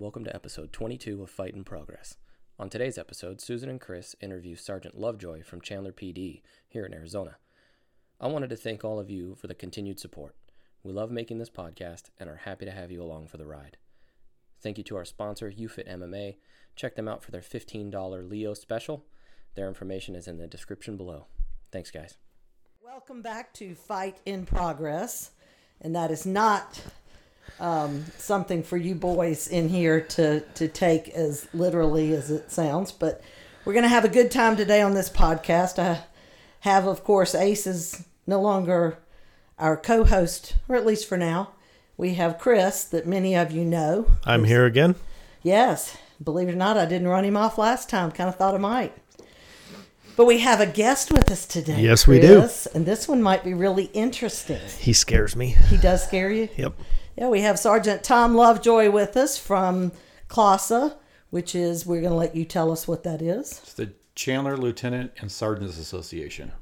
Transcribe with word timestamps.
Welcome 0.00 0.22
to 0.26 0.34
episode 0.34 0.72
22 0.72 1.24
of 1.24 1.28
Fight 1.28 1.54
in 1.54 1.64
Progress. 1.64 2.18
On 2.56 2.70
today's 2.70 2.98
episode, 2.98 3.40
Susan 3.40 3.68
and 3.68 3.80
Chris 3.80 4.14
interview 4.20 4.54
Sergeant 4.54 4.96
Lovejoy 4.96 5.42
from 5.42 5.60
Chandler 5.60 5.90
PD 5.90 6.42
here 6.68 6.86
in 6.86 6.94
Arizona. 6.94 7.38
I 8.20 8.28
wanted 8.28 8.50
to 8.50 8.56
thank 8.56 8.84
all 8.84 9.00
of 9.00 9.10
you 9.10 9.34
for 9.34 9.48
the 9.48 9.56
continued 9.56 9.98
support. 9.98 10.36
We 10.84 10.92
love 10.92 11.10
making 11.10 11.38
this 11.38 11.50
podcast 11.50 12.10
and 12.20 12.30
are 12.30 12.36
happy 12.36 12.64
to 12.64 12.70
have 12.70 12.92
you 12.92 13.02
along 13.02 13.26
for 13.26 13.38
the 13.38 13.44
ride. 13.44 13.76
Thank 14.62 14.78
you 14.78 14.84
to 14.84 14.96
our 14.96 15.04
sponsor, 15.04 15.50
UFIT 15.50 15.88
MMA. 15.88 16.36
Check 16.76 16.94
them 16.94 17.08
out 17.08 17.24
for 17.24 17.32
their 17.32 17.40
$15 17.40 18.30
Leo 18.30 18.54
special. 18.54 19.04
Their 19.56 19.66
information 19.66 20.14
is 20.14 20.28
in 20.28 20.38
the 20.38 20.46
description 20.46 20.96
below. 20.96 21.26
Thanks, 21.72 21.90
guys. 21.90 22.16
Welcome 22.80 23.20
back 23.20 23.52
to 23.54 23.74
Fight 23.74 24.18
in 24.24 24.46
Progress. 24.46 25.32
And 25.80 25.92
that 25.96 26.12
is 26.12 26.24
not 26.24 26.84
um, 27.60 28.04
something 28.16 28.62
for 28.62 28.76
you 28.76 28.94
boys 28.94 29.48
in 29.48 29.68
here 29.68 30.00
to, 30.00 30.40
to 30.40 30.68
take 30.68 31.08
as 31.10 31.48
literally 31.52 32.12
as 32.14 32.30
it 32.30 32.50
sounds, 32.50 32.92
but 32.92 33.22
we're 33.64 33.72
going 33.72 33.82
to 33.82 33.88
have 33.88 34.04
a 34.04 34.08
good 34.08 34.30
time 34.30 34.56
today 34.56 34.80
on 34.80 34.94
this 34.94 35.10
podcast. 35.10 35.78
I 35.78 36.04
have, 36.60 36.86
of 36.86 37.04
course, 37.04 37.34
Ace 37.34 37.66
is 37.66 38.04
no 38.26 38.40
longer 38.40 38.98
our 39.58 39.76
co 39.76 40.04
host, 40.04 40.56
or 40.68 40.76
at 40.76 40.86
least 40.86 41.08
for 41.08 41.18
now. 41.18 41.50
We 41.96 42.14
have 42.14 42.38
Chris, 42.38 42.84
that 42.84 43.06
many 43.06 43.34
of 43.34 43.50
you 43.50 43.64
know. 43.64 44.06
I'm 44.24 44.44
here 44.44 44.64
again. 44.64 44.94
Yes, 45.42 45.96
believe 46.22 46.48
it 46.48 46.52
or 46.52 46.56
not, 46.56 46.76
I 46.76 46.86
didn't 46.86 47.08
run 47.08 47.24
him 47.24 47.36
off 47.36 47.58
last 47.58 47.88
time. 47.88 48.12
Kind 48.12 48.28
of 48.28 48.36
thought 48.36 48.54
I 48.54 48.58
might. 48.58 48.92
But 50.16 50.26
we 50.26 50.38
have 50.40 50.60
a 50.60 50.66
guest 50.66 51.12
with 51.12 51.30
us 51.30 51.46
today. 51.46 51.80
Yes, 51.80 52.06
we 52.06 52.20
do. 52.20 52.48
And 52.74 52.84
this 52.84 53.06
one 53.06 53.22
might 53.22 53.44
be 53.44 53.54
really 53.54 53.84
interesting. 53.92 54.60
He 54.78 54.92
scares 54.92 55.36
me. 55.36 55.56
He 55.68 55.76
does 55.76 56.02
scare 56.02 56.30
you? 56.30 56.48
Yep. 56.56 56.74
Yeah, 57.18 57.30
we 57.30 57.40
have 57.40 57.58
Sergeant 57.58 58.04
Tom 58.04 58.36
Lovejoy 58.36 58.90
with 58.92 59.16
us 59.16 59.36
from 59.36 59.90
CLASA, 60.28 60.94
which 61.30 61.52
is, 61.52 61.84
we're 61.84 62.00
going 62.00 62.12
to 62.12 62.16
let 62.16 62.36
you 62.36 62.44
tell 62.44 62.70
us 62.70 62.86
what 62.86 63.02
that 63.02 63.20
is. 63.20 63.58
It's 63.64 63.72
the 63.72 63.90
Chandler 64.14 64.56
Lieutenant 64.56 65.10
and 65.18 65.32
Sergeants 65.32 65.78
Association. 65.78 66.52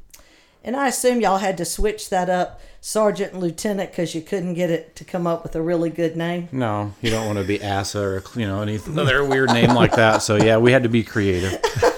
And 0.64 0.74
I 0.74 0.88
assume 0.88 1.20
y'all 1.20 1.36
had 1.36 1.58
to 1.58 1.66
switch 1.66 2.08
that 2.08 2.30
up, 2.30 2.62
Sergeant 2.80 3.34
and 3.34 3.42
Lieutenant, 3.42 3.90
because 3.90 4.14
you 4.14 4.22
couldn't 4.22 4.54
get 4.54 4.70
it 4.70 4.96
to 4.96 5.04
come 5.04 5.26
up 5.26 5.42
with 5.42 5.54
a 5.56 5.60
really 5.60 5.90
good 5.90 6.16
name. 6.16 6.48
No, 6.52 6.94
you 7.02 7.10
don't 7.10 7.26
want 7.26 7.38
to 7.38 7.44
be 7.44 7.62
ASA 7.62 8.00
or 8.00 8.22
you 8.34 8.46
know 8.46 8.62
any 8.62 8.78
other 8.78 9.22
weird 9.26 9.50
name 9.50 9.74
like 9.74 9.94
that. 9.96 10.22
So 10.22 10.36
yeah, 10.36 10.56
we 10.56 10.72
had 10.72 10.84
to 10.84 10.88
be 10.88 11.02
creative. 11.04 11.60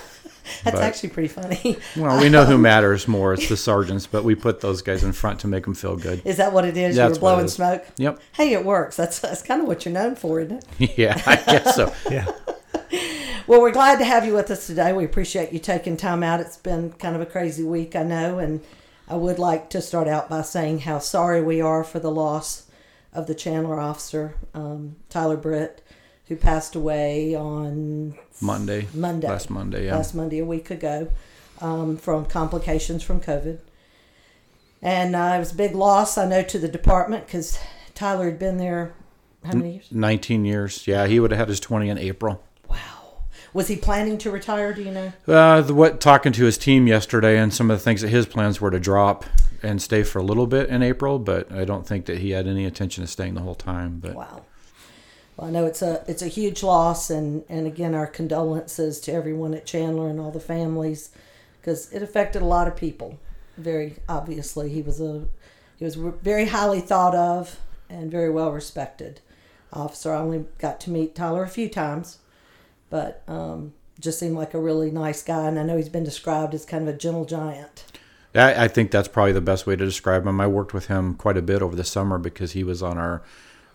That's 0.65 0.77
But- 0.77 0.83
actually 0.85 1.11
pretty 1.11 1.29
funny. 1.29 1.79
Well, 1.97 2.21
we 2.21 2.29
know 2.29 2.45
who 2.45 2.59
matters 2.59 3.07
more. 3.09 3.35
It's 3.35 3.49
the 3.49 3.57
sergeants, 3.57 4.07
but 4.07 4.25
we 4.25 4.35
put 4.35 4.61
those 4.61 4.83
guys 4.83 5.03
in 5.05 5.13
front 5.13 5.41
to 5.41 5.49
make 5.49 5.65
them 5.65 5.75
feel 5.75 5.97
good. 5.97 6.23
Is 6.25 6.37
that 6.37 6.53
what 6.53 6.65
it 6.65 6.77
is? 6.77 6.97
That's 6.97 7.19
you 7.19 7.23
what 7.23 7.31
were 7.31 7.33
it 7.33 7.37
blowing 7.37 7.49
smoke? 7.49 7.87
Yep. 7.97 8.21
Hey, 8.33 8.53
it 8.53 8.65
works. 8.65 8.97
That's, 8.97 9.19
that's 9.19 9.43
kind 9.43 9.61
of 9.61 9.67
what 9.67 9.85
you're 9.85 9.95
known 9.95 10.15
for, 10.17 10.41
isn't 10.41 10.65
it? 10.79 10.95
Yeah, 10.99 11.21
I 11.27 11.37
guess 11.37 11.75
so. 11.77 11.93
Yeah. 12.11 12.27
Well, 13.47 13.63
we're 13.63 13.73
glad 13.73 13.99
to 13.99 14.05
have 14.05 14.27
you 14.27 14.35
with 14.35 14.51
us 14.51 14.67
today. 14.67 14.93
We 14.93 15.05
appreciate 15.05 15.53
you 15.53 15.59
taking 15.59 15.97
time 15.97 16.23
out. 16.23 16.41
It's 16.41 16.59
been 16.59 16.93
kind 16.93 17.15
of 17.17 17.23
a 17.23 17.27
crazy 17.27 17.65
week, 17.65 17.97
I 17.97 18.03
know, 18.03 18.39
and 18.39 18.61
I 19.09 19.17
would 19.17 19.39
like 19.39 19.71
to 19.71 19.81
start 19.81 20.07
out 20.07 20.29
by 20.29 20.43
saying 20.43 20.81
how 20.81 20.99
sorry 20.99 21.41
we 21.43 21.61
are 21.63 21.83
for 21.83 21.99
the 21.99 22.11
loss 22.11 22.67
of 23.15 23.27
the 23.27 23.35
Chandler 23.35 23.81
officer, 23.81 24.35
um, 24.53 24.97
Tyler 25.09 25.39
Britt, 25.39 25.83
who 26.29 26.37
passed 26.37 26.75
away 26.75 27.35
on 27.35 28.15
Monday. 28.41 28.87
Monday. 28.95 29.29
Last 29.29 29.51
Monday, 29.51 29.87
yeah. 29.87 29.97
last 29.97 30.15
Monday, 30.15 30.39
a 30.39 30.45
week 30.45 30.71
ago, 30.71 31.11
um, 31.61 31.97
from 31.97 32.27
complications 32.27 33.03
from 33.03 33.21
COVID. 33.21 33.59
And 34.81 35.17
uh, 35.17 35.33
it 35.35 35.39
was 35.39 35.53
a 35.53 35.57
big 35.57 35.75
loss, 35.75 36.17
I 36.17 36.27
know, 36.29 36.43
to 36.43 36.59
the 36.59 36.69
department 36.69 37.27
because 37.27 37.59
Tyler 37.95 38.27
had 38.27 38.39
been 38.39 38.59
there 38.59 38.95
how 39.45 39.53
many 39.53 39.75
years? 39.75 39.89
19 39.91 40.45
years. 40.45 40.87
Yeah, 40.87 41.07
he 41.07 41.21
would 41.21 41.31
have 41.31 41.39
had 41.39 41.49
his 41.49 41.61
20 41.61 41.89
in 41.89 41.99
April. 41.99 42.43
Wow. 42.69 42.77
Was 43.55 43.69
he 43.69 43.77
planning 43.77 44.19
to 44.19 44.31
retire? 44.31 44.73
Do 44.73 44.83
you 44.83 44.91
know? 44.91 45.13
Uh, 45.27 45.63
the, 45.63 45.75
what 45.75 46.01
talking 46.01 46.33
to 46.33 46.45
his 46.45 46.59
team 46.59 46.87
yesterday, 46.87 47.39
and 47.39 47.53
some 47.53 47.71
of 47.71 47.79
the 47.79 47.83
things 47.83 48.03
that 48.03 48.09
his 48.09 48.27
plans 48.27 48.61
were 48.61 48.71
to 48.71 48.81
drop 48.81 49.25
and 49.63 49.81
stay 49.81 50.03
for 50.03 50.19
a 50.19 50.23
little 50.23 50.47
bit 50.47 50.69
in 50.69 50.83
April, 50.83 51.19
but 51.19 51.51
I 51.51 51.65
don't 51.65 51.87
think 51.87 52.07
that 52.07 52.19
he 52.19 52.31
had 52.31 52.47
any 52.47 52.65
intention 52.65 53.03
of 53.03 53.11
staying 53.11 53.35
the 53.35 53.41
whole 53.41 53.55
time. 53.55 53.99
But 53.99 54.15
Wow. 54.15 54.43
Well, 55.39 55.47
I 55.47 55.51
know 55.53 55.67
it's 55.67 55.83
a 55.83 56.05
it's 56.09 56.23
a 56.23 56.27
huge 56.27 56.65
loss, 56.65 57.11
and 57.11 57.45
and 57.49 57.67
again 57.67 57.95
our 57.95 58.09
condolences 58.09 58.99
to 59.03 59.13
everyone 59.13 59.55
at 59.55 59.67
Chandler 59.67 60.09
and 60.09 60.19
all 60.19 60.33
the 60.33 60.41
families, 60.41 61.11
because 61.61 61.93
it 61.93 62.03
affected 62.03 62.43
a 62.43 62.47
lot 62.47 62.67
of 62.67 62.77
people. 62.77 63.21
Very 63.57 63.97
obviously, 64.09 64.69
he 64.69 64.83
was 64.83 65.01
a 65.01 65.29
he 65.77 65.85
was 65.85 65.95
very 65.95 66.47
highly 66.47 66.81
thought 66.81 67.15
of 67.15 67.61
and 67.89 68.11
very 68.11 68.31
well 68.31 68.51
respected 68.51 69.21
officer. 69.73 70.13
I 70.13 70.19
only 70.19 70.45
got 70.59 70.81
to 70.81 70.91
meet 70.91 71.15
Tyler 71.15 71.45
a 71.45 71.49
few 71.49 71.69
times, 71.69 72.19
but 72.91 73.23
um, 73.29 73.75
just 74.01 74.19
seemed 74.19 74.35
like 74.35 74.55
a 74.55 74.61
really 74.61 74.91
nice 74.91 75.23
guy, 75.23 75.47
and 75.47 75.57
I 75.57 75.63
know 75.63 75.77
he's 75.77 75.89
been 75.89 76.05
described 76.05 76.53
as 76.53 76.65
kind 76.65 76.89
of 76.89 76.93
a 76.93 76.99
gentle 76.99 77.25
giant. 77.25 77.85
I, 78.35 78.65
I 78.65 78.69
think 78.69 78.91
that's 78.91 79.09
probably 79.09 79.33
the 79.33 79.41
best 79.41 79.69
way 79.69 79.77
to 79.77 79.85
describe 79.85 80.27
him. 80.27 80.41
I 80.41 80.49
worked 80.49 80.75
with 80.75 80.89
him 80.89 81.15
quite 81.15 81.37
a 81.37 81.43
bit 81.43 81.63
over 81.63 81.77
the 81.77 81.85
summer 81.85 82.19
because 82.19 82.53
he 82.53 82.65
was 82.65 82.83
on 82.83 82.99
our 82.99 83.23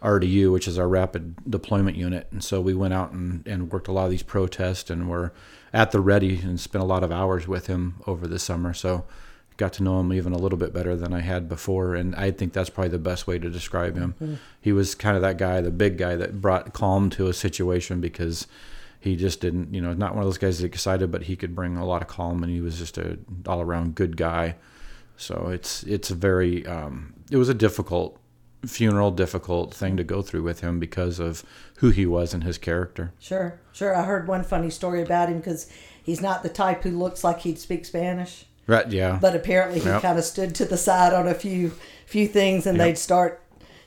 RDU, 0.04 0.52
which 0.52 0.68
is 0.68 0.78
our 0.78 0.88
rapid 0.88 1.36
deployment 1.50 1.96
unit. 1.96 2.28
And 2.32 2.44
so 2.44 2.60
we 2.60 2.74
went 2.74 2.94
out 2.94 3.12
and, 3.12 3.48
and 3.48 3.72
worked 3.72 3.88
a 3.88 3.92
lot 3.92 4.06
of 4.06 4.12
these 4.12 4.24
protests 4.24 4.90
and 4.90 5.10
were 5.10 5.34
at 5.72 5.92
the 5.92 6.02
ready 6.02 6.40
and 6.40 6.60
spent 6.60 6.84
a 6.84 6.88
lot 6.88 7.04
of 7.04 7.12
hours 7.12 7.48
with 7.48 7.68
him 7.68 7.96
over 8.06 8.28
the 8.28 8.40
summer. 8.40 8.74
So 8.74 9.06
got 9.58 9.74
to 9.74 9.84
know 9.84 10.00
him 10.00 10.12
even 10.12 10.34
a 10.34 10.38
little 10.38 10.58
bit 10.58 10.74
better 10.74 10.96
than 10.96 11.14
I 11.14 11.22
had 11.22 11.48
before. 11.48 11.96
And 11.96 12.16
I 12.16 12.32
think 12.32 12.54
that's 12.54 12.70
probably 12.70 12.90
the 12.90 13.00
best 13.00 13.28
way 13.28 13.40
to 13.40 13.50
describe 13.50 13.96
him. 13.96 14.16
He 14.60 14.74
was 14.74 14.94
kind 14.94 15.16
of 15.16 15.22
that 15.22 15.38
guy, 15.38 15.62
the 15.62 15.72
big 15.72 15.98
guy 15.98 16.16
that 16.16 16.42
brought 16.42 16.74
calm 16.74 17.10
to 17.12 17.28
a 17.28 17.34
situation 17.34 18.02
because 18.02 18.48
he 19.00 19.16
just 19.16 19.42
didn't, 19.42 19.74
you 19.74 19.82
know, 19.82 19.94
not 19.94 20.16
one 20.16 20.24
of 20.24 20.28
those 20.28 20.38
guys 20.38 20.60
that's 20.60 20.66
excited, 20.66 21.12
but 21.12 21.24
he 21.24 21.36
could 21.36 21.56
bring 21.56 21.78
a 21.78 21.86
lot 21.86 22.02
of 22.02 22.08
calm 22.08 22.44
and 22.44 22.52
he 22.52 22.62
was 22.62 22.78
just 22.78 22.98
a 22.98 23.20
all 23.46 23.62
around 23.62 23.96
good 23.96 24.18
guy. 24.18 24.56
So 25.18 25.50
it's 25.50 25.84
it's 25.84 26.10
a 26.10 26.16
very 26.16 26.66
um, 26.66 27.14
it 27.30 27.38
was 27.38 27.50
a 27.50 27.54
difficult 27.54 28.20
funeral, 28.66 29.12
difficult 29.12 29.74
thing 29.74 29.98
to 29.98 30.04
go 30.04 30.22
through 30.22 30.44
with 30.44 30.62
him 30.62 30.80
because 30.80 31.20
of 31.20 31.44
who 31.78 31.90
he 31.90 32.06
was 32.06 32.34
and 32.34 32.44
his 32.44 32.58
character. 32.58 33.12
Sure, 33.20 33.60
sure. 33.72 33.96
I 33.96 34.04
heard 34.04 34.28
one 34.28 34.44
funny 34.44 34.70
story 34.70 35.02
about 35.02 35.30
him 35.30 35.38
because 35.40 35.70
he's 36.02 36.22
not 36.22 36.44
the 36.44 36.50
type 36.50 36.84
who 36.84 36.92
looks 36.98 37.24
like 37.24 37.40
he'd 37.42 37.60
speak 37.60 37.86
Spanish. 37.86 38.46
Right? 38.66 38.90
Yeah. 38.90 39.20
but 39.22 39.36
apparently 39.36 39.80
he 39.82 39.86
Yep. 39.90 40.02
kind 40.02 40.18
of 40.18 40.24
stood 40.24 40.56
to 40.56 40.64
the 40.66 40.78
side 40.78 41.12
on 41.14 41.28
a 41.28 41.34
few 41.34 41.74
few 42.06 42.28
things 42.30 42.66
and 42.66 42.78
Yep. 42.78 42.88
they'd 42.88 42.98
start 42.98 43.42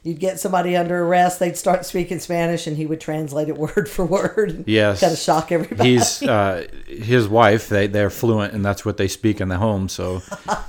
you'd 0.06 0.20
get 0.20 0.38
somebody 0.38 0.76
under 0.76 1.02
arrest 1.04 1.38
they'd 1.40 1.56
start 1.56 1.84
speaking 1.84 2.18
spanish 2.18 2.66
and 2.66 2.76
he 2.76 2.86
would 2.86 3.00
translate 3.00 3.48
it 3.48 3.56
word 3.66 3.88
for 3.88 4.04
word 4.04 4.64
Yes. 4.66 5.00
kind 5.00 5.12
of 5.12 5.18
shock 5.18 5.50
everybody 5.52 5.90
He's 5.94 6.22
uh, 6.22 6.66
his 6.86 7.28
wife. 7.28 7.68
They 7.68 7.86
they're 7.86 8.10
fluent, 8.10 8.52
and 8.54 8.64
that's 8.64 8.84
what 8.84 8.96
they 8.96 9.08
speak 9.08 9.40
in 9.40 9.48
the 9.48 9.58
home. 9.58 9.88
So 9.88 10.22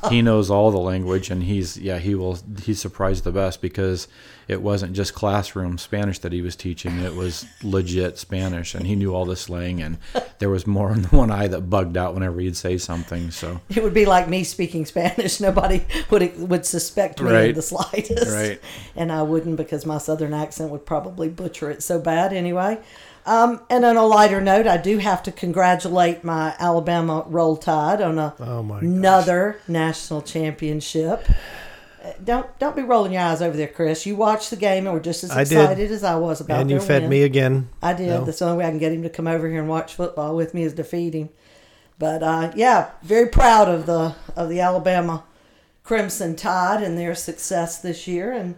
he 0.09 0.21
knows 0.21 0.49
all 0.49 0.71
the 0.71 0.77
language, 0.79 1.29
and 1.29 1.43
he's 1.43 1.77
yeah 1.77 1.97
he 1.99 2.15
will 2.15 2.39
he's 2.63 2.79
surprised 2.79 3.23
the 3.23 3.31
best 3.31 3.61
because 3.61 4.07
it 4.47 4.61
wasn't 4.61 4.93
just 4.93 5.13
classroom 5.13 5.77
Spanish 5.77 6.19
that 6.19 6.31
he 6.31 6.41
was 6.41 6.55
teaching. 6.55 6.99
It 6.99 7.15
was 7.15 7.45
legit 7.63 8.17
Spanish, 8.17 8.73
and 8.75 8.87
he 8.87 8.95
knew 8.95 9.13
all 9.13 9.25
the 9.25 9.35
slang, 9.35 9.81
and 9.81 9.97
there 10.39 10.49
was 10.49 10.65
more 10.65 10.93
than 10.93 11.03
one 11.05 11.31
eye 11.31 11.47
that 11.47 11.69
bugged 11.69 11.97
out 11.97 12.13
whenever 12.13 12.39
he'd 12.39 12.55
say 12.57 12.77
something. 12.77 13.31
So 13.31 13.59
it 13.69 13.83
would 13.83 13.93
be 13.93 14.05
like 14.05 14.29
me 14.29 14.43
speaking 14.43 14.85
spanish 14.85 15.39
nobody 15.41 15.85
would 16.09 16.49
would 16.49 16.65
suspect 16.65 17.21
me 17.21 17.49
in 17.49 17.55
the 17.55 17.61
slightest 17.61 18.31
Right. 18.33 18.61
and 18.95 19.11
i 19.11 19.21
wouldn't 19.21 19.57
because 19.57 19.85
my 19.85 19.97
southern 19.97 20.33
accent 20.33 20.69
would 20.71 20.85
probably 20.85 21.29
butcher 21.29 21.69
it 21.71 21.81
so 21.83 21.99
bad 21.99 22.33
anyway 22.33 22.77
um, 23.25 23.59
and 23.69 23.83
on 23.83 23.97
a 23.97 24.05
lighter 24.05 24.39
note, 24.39 24.67
I 24.67 24.77
do 24.77 24.99
have 24.99 25.21
to 25.23 25.33
congratulate 25.33 26.23
my 26.23 26.55
Alabama 26.59 27.25
Roll 27.27 27.57
Tide 27.57 27.99
on 28.01 28.17
a 28.17 28.33
Oh 28.39 28.63
my 28.63 28.79
another 28.79 29.59
national 29.67 30.21
championship. 30.21 31.27
Don't 32.23 32.59
don't 32.59 32.75
be 32.75 32.81
rolling 32.81 33.13
your 33.13 33.21
eyes 33.21 33.41
over 33.41 33.55
there, 33.55 33.67
Chris. 33.67 34.05
You 34.05 34.15
watched 34.15 34.49
the 34.49 34.55
game 34.55 34.85
and 34.85 34.93
were 34.93 34.99
just 34.99 35.23
as 35.23 35.31
I 35.31 35.43
did. 35.43 35.53
excited 35.53 35.91
as 35.91 36.03
I 36.03 36.15
was 36.15 36.41
about. 36.41 36.61
And 36.61 36.69
you 36.69 36.79
fed 36.79 37.03
win. 37.03 37.09
me 37.11 37.23
again. 37.23 37.69
I 37.81 37.93
did. 37.93 38.09
No. 38.09 38.25
That's 38.25 38.39
the 38.39 38.45
only 38.45 38.59
way 38.59 38.65
I 38.65 38.69
can 38.69 38.79
get 38.79 38.91
him 38.91 39.03
to 39.03 39.09
come 39.09 39.27
over 39.27 39.47
here 39.47 39.59
and 39.59 39.69
watch 39.69 39.95
football 39.95 40.35
with 40.35 40.53
me 40.53 40.63
is 40.63 40.73
defeat 40.73 41.13
him. 41.13 41.29
But 41.99 42.23
uh, 42.23 42.51
yeah, 42.55 42.91
very 43.01 43.27
proud 43.27 43.69
of 43.69 43.85
the 43.85 44.15
of 44.35 44.49
the 44.49 44.59
Alabama 44.59 45.23
Crimson 45.83 46.35
Tide 46.35 46.83
and 46.83 46.97
their 46.97 47.15
success 47.15 47.79
this 47.79 48.07
year, 48.07 48.31
and 48.31 48.55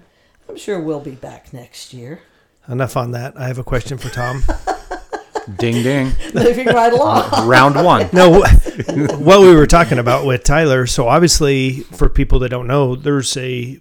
I'm 0.47 0.57
sure 0.57 0.79
we'll 0.79 1.00
be 1.00 1.12
back 1.12 1.53
next 1.53 1.94
year. 1.94 2.21
Enough 2.68 2.97
on 2.97 3.12
that. 3.12 3.38
I 3.38 3.47
have 3.47 3.57
a 3.57 3.63
question 3.63 3.97
for 3.97 4.09
Tom. 4.09 4.44
ding 5.57 5.83
ding, 5.83 6.11
Moving 6.33 6.67
right 6.67 6.91
along. 6.93 7.47
round 7.47 7.75
one. 7.75 8.09
no, 8.13 8.41
what 9.17 9.41
we 9.41 9.53
were 9.55 9.67
talking 9.67 9.99
about 9.99 10.25
with 10.25 10.43
Tyler. 10.43 10.85
So 10.87 11.07
obviously, 11.07 11.81
for 11.81 12.09
people 12.09 12.39
that 12.39 12.49
don't 12.49 12.67
know, 12.67 12.95
there's 12.95 13.35
a 13.37 13.79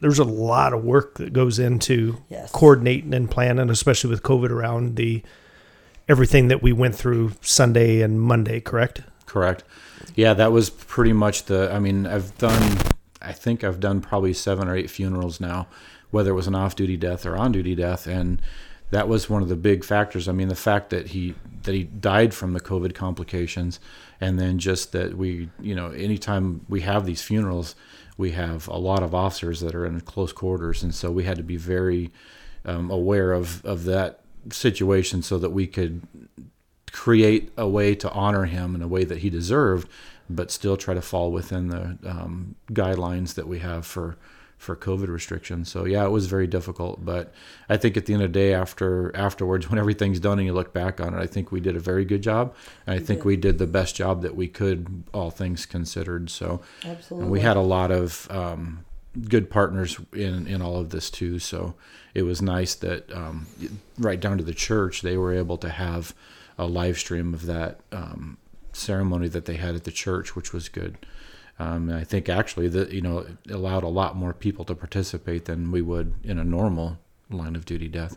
there's 0.00 0.18
a 0.18 0.24
lot 0.24 0.72
of 0.72 0.84
work 0.84 1.16
that 1.18 1.32
goes 1.32 1.58
into 1.58 2.18
Yes. 2.28 2.50
coordinating 2.52 3.14
and 3.14 3.30
planning, 3.30 3.70
especially 3.70 4.10
with 4.10 4.22
COVID 4.22 4.50
around 4.50 4.96
the 4.96 5.22
everything 6.08 6.48
that 6.48 6.62
we 6.62 6.72
went 6.72 6.94
through 6.94 7.32
Sunday 7.40 8.02
and 8.02 8.20
Monday. 8.20 8.60
Correct? 8.60 9.00
Correct. 9.26 9.64
Yeah, 10.14 10.34
that 10.34 10.52
was 10.52 10.68
pretty 10.70 11.12
much 11.12 11.44
the. 11.44 11.72
I 11.72 11.78
mean, 11.78 12.06
I've 12.06 12.36
done. 12.38 12.76
I 13.22 13.32
think 13.32 13.64
I've 13.64 13.80
done 13.80 14.00
probably 14.02 14.34
seven 14.34 14.68
or 14.68 14.76
eight 14.76 14.90
funerals 14.90 15.40
now, 15.40 15.66
whether 16.10 16.30
it 16.30 16.34
was 16.34 16.46
an 16.46 16.54
off-duty 16.54 16.98
death 16.98 17.24
or 17.24 17.36
on-duty 17.38 17.74
death, 17.74 18.06
and 18.06 18.42
that 18.90 19.08
was 19.08 19.28
one 19.28 19.42
of 19.42 19.48
the 19.48 19.56
big 19.56 19.84
factors. 19.84 20.28
I 20.28 20.32
mean, 20.32 20.48
the 20.48 20.54
fact 20.54 20.90
that 20.90 21.08
he 21.08 21.34
that 21.62 21.74
he 21.74 21.84
died 21.84 22.34
from 22.34 22.52
the 22.52 22.60
COVID 22.60 22.94
complications, 22.94 23.80
and 24.20 24.38
then 24.38 24.58
just 24.58 24.92
that 24.92 25.16
we, 25.16 25.48
you 25.60 25.74
know, 25.74 25.90
anytime 25.90 26.64
we 26.68 26.82
have 26.82 27.06
these 27.06 27.22
funerals, 27.22 27.74
we 28.16 28.32
have 28.32 28.68
a 28.68 28.76
lot 28.76 29.02
of 29.02 29.14
officers 29.14 29.60
that 29.60 29.74
are 29.74 29.86
in 29.86 30.00
close 30.02 30.32
quarters, 30.32 30.82
and 30.82 30.94
so 30.94 31.10
we 31.10 31.24
had 31.24 31.36
to 31.36 31.42
be 31.42 31.56
very 31.56 32.10
um, 32.64 32.90
aware 32.90 33.32
of 33.32 33.64
of 33.64 33.84
that 33.84 34.20
situation 34.50 35.22
so 35.22 35.38
that 35.38 35.50
we 35.50 35.66
could 35.66 36.02
create 36.92 37.50
a 37.56 37.68
way 37.68 37.94
to 37.94 38.10
honor 38.12 38.44
him 38.44 38.74
in 38.74 38.82
a 38.82 38.88
way 38.88 39.04
that 39.04 39.18
he 39.18 39.30
deserved, 39.30 39.88
but 40.30 40.50
still 40.50 40.76
try 40.76 40.94
to 40.94 41.02
fall 41.02 41.32
within 41.32 41.68
the 41.68 41.98
um, 42.06 42.54
guidelines 42.70 43.34
that 43.34 43.48
we 43.48 43.58
have 43.58 43.84
for 43.84 44.16
for 44.58 44.76
COVID 44.76 45.08
restrictions. 45.08 45.70
So 45.70 45.84
yeah, 45.84 46.04
it 46.04 46.10
was 46.10 46.26
very 46.26 46.46
difficult, 46.46 47.04
but 47.04 47.32
I 47.68 47.76
think 47.76 47.96
at 47.96 48.06
the 48.06 48.14
end 48.14 48.22
of 48.22 48.32
the 48.32 48.38
day, 48.38 48.54
after 48.54 49.14
afterwards, 49.14 49.68
when 49.70 49.78
everything's 49.78 50.20
done 50.20 50.38
and 50.38 50.46
you 50.46 50.52
look 50.52 50.72
back 50.72 51.00
on 51.00 51.14
it, 51.14 51.20
I 51.20 51.26
think 51.26 51.52
we 51.52 51.60
did 51.60 51.76
a 51.76 51.80
very 51.80 52.04
good 52.04 52.22
job, 52.22 52.54
and 52.86 52.98
I 52.98 53.02
think 53.02 53.24
we 53.24 53.36
did 53.36 53.58
the 53.58 53.66
best 53.66 53.96
job 53.96 54.22
that 54.22 54.34
we 54.34 54.48
could, 54.48 55.04
all 55.12 55.30
things 55.30 55.66
considered. 55.66 56.30
So 56.30 56.60
Absolutely. 56.84 57.24
and 57.24 57.30
we 57.30 57.40
had 57.40 57.56
a 57.56 57.62
lot 57.62 57.90
of 57.90 58.26
um, 58.30 58.84
good 59.28 59.50
partners 59.50 59.98
in 60.12 60.46
in 60.46 60.62
all 60.62 60.78
of 60.78 60.90
this 60.90 61.10
too. 61.10 61.38
So 61.38 61.74
it 62.14 62.22
was 62.22 62.40
nice 62.40 62.74
that 62.76 63.12
um, 63.12 63.46
right 63.98 64.20
down 64.20 64.38
to 64.38 64.44
the 64.44 64.54
church, 64.54 65.02
they 65.02 65.16
were 65.16 65.32
able 65.32 65.58
to 65.58 65.68
have 65.68 66.14
a 66.56 66.66
live 66.66 66.98
stream 66.98 67.34
of 67.34 67.46
that 67.46 67.80
um, 67.92 68.38
ceremony 68.72 69.28
that 69.28 69.44
they 69.44 69.56
had 69.56 69.74
at 69.74 69.84
the 69.84 69.90
church, 69.90 70.36
which 70.36 70.52
was 70.52 70.68
good. 70.68 70.96
Um, 71.58 71.90
I 71.90 72.02
think 72.02 72.28
actually 72.28 72.68
that 72.68 72.90
you 72.90 73.00
know 73.00 73.18
it 73.18 73.50
allowed 73.50 73.84
a 73.84 73.88
lot 73.88 74.16
more 74.16 74.32
people 74.32 74.64
to 74.64 74.74
participate 74.74 75.44
than 75.44 75.70
we 75.70 75.82
would 75.82 76.14
in 76.24 76.38
a 76.38 76.44
normal 76.44 76.98
line 77.30 77.54
of 77.54 77.64
duty 77.64 77.88
death. 77.88 78.16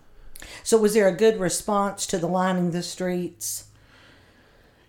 So 0.63 0.77
was 0.77 0.93
there 0.93 1.07
a 1.07 1.15
good 1.15 1.39
response 1.39 2.05
to 2.07 2.17
the 2.17 2.27
lining 2.27 2.71
the 2.71 2.83
streets? 2.83 3.65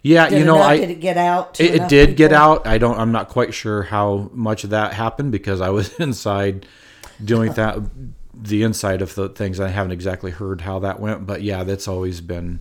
Yeah, 0.03 0.29
Did 0.29 0.39
you 0.39 0.45
know, 0.45 0.57
enough, 0.57 0.69
I 0.69 0.77
did 0.79 0.91
it 0.91 1.01
get 1.01 1.17
out? 1.17 1.55
To 1.55 1.65
it, 1.65 1.75
it 1.75 1.89
did 1.89 2.17
get 2.17 2.33
out. 2.33 2.67
I 2.67 2.79
don't. 2.79 2.99
I'm 2.99 3.13
not 3.13 3.29
quite 3.29 3.53
sure 3.53 3.83
how 3.83 4.31
much 4.33 4.65
of 4.65 4.71
that 4.71 4.95
happened 4.95 5.33
because 5.33 5.61
I 5.61 5.71
was 5.71 5.93
inside 5.99 6.67
doing 7.23 7.53
that, 7.55 7.79
the 8.33 8.63
inside 8.63 9.03
of 9.03 9.15
the 9.15 9.29
things. 9.29 9.61
I 9.61 9.69
haven't 9.69 9.93
exactly 9.93 10.31
heard 10.31 10.63
how 10.63 10.79
that 10.79 11.01
went, 11.01 11.27
but 11.27 11.43
yeah, 11.43 11.65
that's 11.65 11.89
always 11.89 12.21
been 12.21 12.61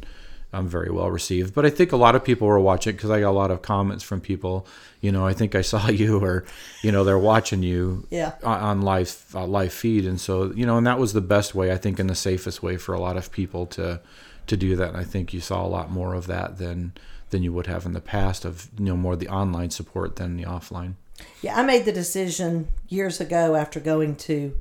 um, 0.53 0.67
very 0.67 0.89
well 0.89 1.09
received. 1.11 1.53
But 1.53 1.65
I 1.65 1.69
think 1.69 1.91
a 1.91 1.97
lot 1.97 2.15
of 2.15 2.23
people 2.23 2.47
were 2.47 2.59
watching 2.59 2.95
because 2.95 3.09
I 3.09 3.19
got 3.19 3.29
a 3.29 3.31
lot 3.31 3.51
of 3.51 3.61
comments 3.61 4.03
from 4.03 4.21
people. 4.21 4.65
You 5.01 5.11
know, 5.11 5.25
I 5.25 5.33
think 5.33 5.55
I 5.55 5.61
saw 5.73 5.89
you, 5.89 6.19
or 6.23 6.45
you 6.81 6.91
know, 6.91 7.03
they're 7.03 7.17
watching 7.19 7.63
you 7.63 8.07
Yeah. 8.09 8.33
on, 8.43 8.59
on 8.59 8.81
live 8.81 9.25
uh, 9.33 9.45
live 9.45 9.73
feed, 9.73 10.05
and 10.05 10.19
so 10.19 10.51
you 10.55 10.65
know, 10.65 10.77
and 10.77 10.87
that 10.87 10.99
was 10.99 11.13
the 11.13 11.21
best 11.21 11.53
way 11.55 11.71
I 11.71 11.77
think, 11.77 11.99
and 11.99 12.09
the 12.09 12.15
safest 12.15 12.63
way 12.63 12.77
for 12.77 12.93
a 12.93 12.99
lot 12.99 13.17
of 13.17 13.31
people 13.31 13.65
to 13.67 13.99
to 14.47 14.57
do 14.57 14.75
that. 14.77 14.89
And 14.89 14.97
I 14.97 15.03
think 15.03 15.33
you 15.33 15.41
saw 15.41 15.65
a 15.65 15.67
lot 15.67 15.91
more 15.91 16.13
of 16.13 16.27
that 16.27 16.57
than 16.57 16.93
than 17.29 17.43
you 17.43 17.51
would 17.51 17.67
have 17.67 17.85
in 17.85 17.91
the 17.91 17.99
past 18.01 18.45
of 18.45 18.69
you 18.79 18.85
know 18.85 18.95
more 18.97 19.15
the 19.15 19.27
online 19.29 19.69
support 19.69 20.15
than 20.15 20.37
the 20.37 20.43
offline. 20.45 20.93
Yeah, 21.41 21.59
I 21.59 21.63
made 21.63 21.85
the 21.85 21.91
decision 21.91 22.67
years 22.87 23.19
ago 23.19 23.55
after 23.55 23.79
going 23.79 24.15
to 24.17 24.55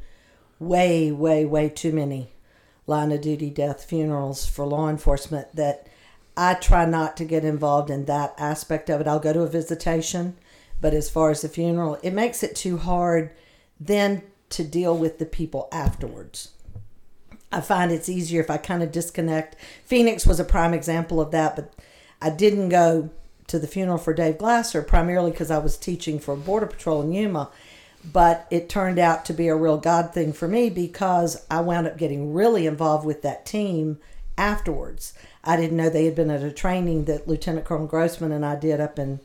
way, 0.59 1.13
way, 1.13 1.45
way 1.45 1.69
too 1.69 1.93
many 1.93 2.31
line 2.87 3.13
of 3.13 3.21
duty 3.21 3.51
death 3.51 3.85
funerals 3.85 4.47
for 4.47 4.67
law 4.67 4.89
enforcement 4.89 5.55
that 5.55 5.89
I 6.37 6.55
try 6.55 6.85
not 6.85 7.17
to 7.17 7.25
get 7.25 7.45
involved 7.45 7.91
in 7.91 8.05
that 8.05 8.35
aspect 8.39 8.91
of 8.91 9.01
it. 9.01 9.09
I'll 9.09 9.19
go 9.19 9.33
to 9.33 9.41
a 9.41 9.49
visitation, 9.49 10.37
but 10.81 10.95
as 10.95 11.11
far 11.11 11.31
as 11.31 11.43
the 11.43 11.49
funeral, 11.49 11.99
it 12.03 12.13
makes 12.13 12.43
it 12.43 12.55
too 12.55 12.77
hard 12.77 13.31
then 13.81 14.23
to 14.51 14.63
deal 14.63 14.97
with 14.97 15.19
the 15.19 15.27
people 15.27 15.69
afterwards. 15.73 16.51
I 17.51 17.61
find 17.61 17.91
it's 17.91 18.09
easier 18.09 18.41
if 18.41 18.51
I 18.51 18.59
kind 18.59 18.83
of 18.83 18.93
disconnect. 18.93 19.57
Phoenix 19.85 20.27
was 20.27 20.39
a 20.39 20.45
prime 20.45 20.75
example 20.75 21.21
of 21.21 21.31
that, 21.31 21.57
but 21.57 21.73
I 22.21 22.31
didn't 22.31 22.69
go 22.69 23.11
to 23.47 23.59
the 23.59 23.67
funeral 23.67 23.99
for 23.99 24.13
Dave 24.13 24.39
Glasser 24.39 24.83
primarily 24.83 25.31
because 25.31 25.51
I 25.51 25.59
was 25.59 25.77
teaching 25.77 26.19
for 26.19 26.37
Border 26.37 26.67
Patrol 26.67 27.03
in 27.03 27.13
Yuma. 27.13 27.51
But 28.13 28.47
it 28.51 28.69
turned 28.69 28.99
out 28.99 29.25
to 29.25 29.33
be 29.33 29.49
a 29.49 29.57
real 29.57 29.79
God 29.79 30.15
thing 30.15 30.33
for 30.33 30.47
me 30.47 30.71
because 30.71 31.45
I 31.51 31.61
wound 31.61 31.87
up 31.87 31.99
getting 31.99 32.33
really 32.33 32.67
involved 32.67 33.05
with 33.05 33.23
that 33.23 33.45
team 33.45 33.99
afterwards. 34.39 35.13
I 35.43 35.57
didn't 35.57 35.77
know 35.77 35.89
they 35.89 36.05
had 36.05 36.15
been 36.15 36.31
at 36.31 36.43
a 36.43 36.53
training 36.53 37.05
that 37.05 37.27
Lieutenant 37.27 37.67
Colonel 37.67 37.87
Grossman 37.87 38.33
and 38.33 38.45
I 38.45 38.57
did 38.57 38.81
up 38.81 38.99
in 38.99 39.21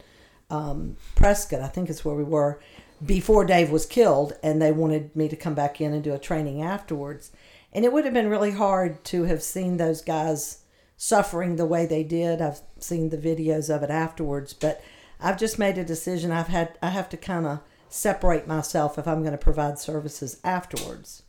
um, 0.50 0.98
Prescott, 1.16 1.62
I 1.62 1.68
think 1.68 1.89
is 1.89 2.04
where 2.04 2.16
we 2.16 2.24
were, 2.24 2.60
before 3.04 3.45
Dave 3.45 3.72
was 3.72 3.86
killed, 3.86 4.33
and 4.44 4.62
they 4.62 4.72
wanted 4.72 5.16
me 5.16 5.28
to 5.30 5.36
come 5.36 5.56
back 5.56 5.81
in 5.81 5.94
and 5.94 6.04
do 6.04 6.13
a 6.13 6.19
training 6.19 6.62
afterwards. 6.62 7.31
And 7.74 7.86
it 7.86 7.94
would 7.94 8.06
have 8.06 8.13
been 8.13 8.30
really 8.30 8.51
hard 8.51 9.04
to 9.06 9.24
have 9.24 9.42
seen 9.42 9.78
those 9.78 10.01
guys 10.01 10.60
suffering 10.98 11.56
the 11.56 11.66
way 11.66 11.86
they 11.86 12.04
did. 12.04 12.42
I've 12.42 12.62
seen 12.80 13.10
the 13.10 13.18
videos 13.18 13.74
of 13.74 13.81
it 13.81 13.89
afterwards, 13.89 14.54
but 14.54 14.83
I've 15.19 15.39
just 15.39 15.57
made 15.57 15.78
a 15.78 15.83
decision. 15.83 16.31
I've 16.31 16.48
had 16.48 16.78
I 16.81 16.89
have 16.89 17.10
to 17.10 17.18
kind 17.18 17.48
of 17.48 17.60
separate 17.91 18.47
myself 18.47 18.97
if 18.97 19.07
I'm 19.07 19.19
going 19.19 19.33
to 19.33 19.38
provide 19.38 19.77
services 19.77 20.39
afterwards. 20.43 21.23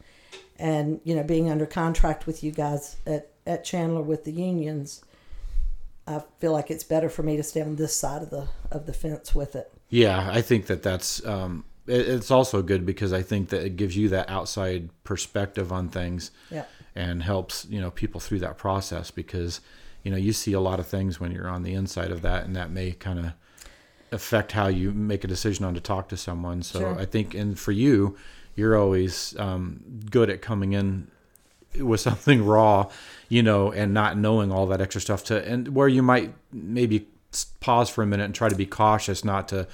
And 0.58 1.00
you 1.04 1.14
know, 1.14 1.22
being 1.24 1.50
under 1.50 1.66
contract 1.66 2.26
with 2.26 2.42
you 2.42 2.52
guys 2.52 2.96
at 3.06 3.28
at 3.46 3.64
Chandler 3.64 4.02
with 4.02 4.24
the 4.24 4.30
unions, 4.32 5.02
I 6.06 6.22
feel 6.38 6.52
like 6.52 6.70
it's 6.70 6.84
better 6.84 7.08
for 7.08 7.22
me 7.24 7.36
to 7.36 7.42
stay 7.42 7.60
on 7.62 7.76
this 7.76 7.94
side 7.96 8.22
of 8.22 8.30
the 8.30 8.48
of 8.70 8.86
the 8.86 8.92
fence 8.92 9.34
with 9.34 9.56
it. 9.56 9.70
Yeah, 9.88 10.30
I 10.32 10.40
think 10.40 10.66
that 10.66 10.82
that's 10.82 11.24
um, 11.26 11.64
it, 11.86 12.08
it's 12.08 12.30
also 12.30 12.62
good 12.62 12.86
because 12.86 13.12
I 13.12 13.22
think 13.22 13.48
that 13.48 13.64
it 13.64 13.76
gives 13.76 13.96
you 13.96 14.08
that 14.10 14.30
outside 14.30 14.88
perspective 15.04 15.72
on 15.72 15.88
things 15.88 16.30
Yeah. 16.50 16.64
and 16.94 17.22
helps 17.24 17.66
you 17.68 17.80
know 17.80 17.90
people 17.90 18.20
through 18.20 18.38
that 18.40 18.56
process 18.56 19.10
because 19.10 19.60
you 20.04 20.12
know 20.12 20.16
you 20.16 20.32
see 20.32 20.52
a 20.52 20.60
lot 20.60 20.78
of 20.78 20.86
things 20.86 21.18
when 21.18 21.32
you're 21.32 21.48
on 21.48 21.64
the 21.64 21.74
inside 21.74 22.12
of 22.12 22.22
that 22.22 22.44
and 22.44 22.54
that 22.54 22.70
may 22.70 22.92
kind 22.92 23.18
of 23.18 23.32
affect 24.12 24.52
how 24.52 24.68
you 24.68 24.92
make 24.92 25.24
a 25.24 25.26
decision 25.28 25.64
on 25.64 25.74
to 25.74 25.80
talk 25.80 26.08
to 26.08 26.16
someone. 26.16 26.62
So 26.62 26.78
Sure. 26.80 26.98
i 26.98 27.04
think 27.04 27.34
and 27.34 27.58
for 27.58 27.72
you 27.72 28.16
you're 28.54 28.76
always 28.76 29.34
um, 29.38 29.80
good 30.10 30.28
at 30.28 30.42
coming 30.42 30.72
in 30.74 31.08
with 31.80 32.00
something 32.08 32.44
raw 32.44 32.90
you 33.28 33.42
know 33.42 33.72
and 33.72 33.94
not 33.94 34.16
knowing 34.18 34.52
all 34.52 34.66
that 34.66 34.80
extra 34.80 35.00
stuff 35.00 35.24
to 35.24 35.42
and 35.48 35.68
where 35.68 35.88
you 35.88 36.02
might 36.02 36.34
maybe 36.52 37.06
pause 37.60 37.88
for 37.88 38.02
a 38.02 38.06
minute 38.06 38.24
and 38.24 38.34
try 38.34 38.48
to 38.50 38.54
be 38.54 38.66
cautious 38.66 39.24
not 39.24 39.48
to 39.48 39.66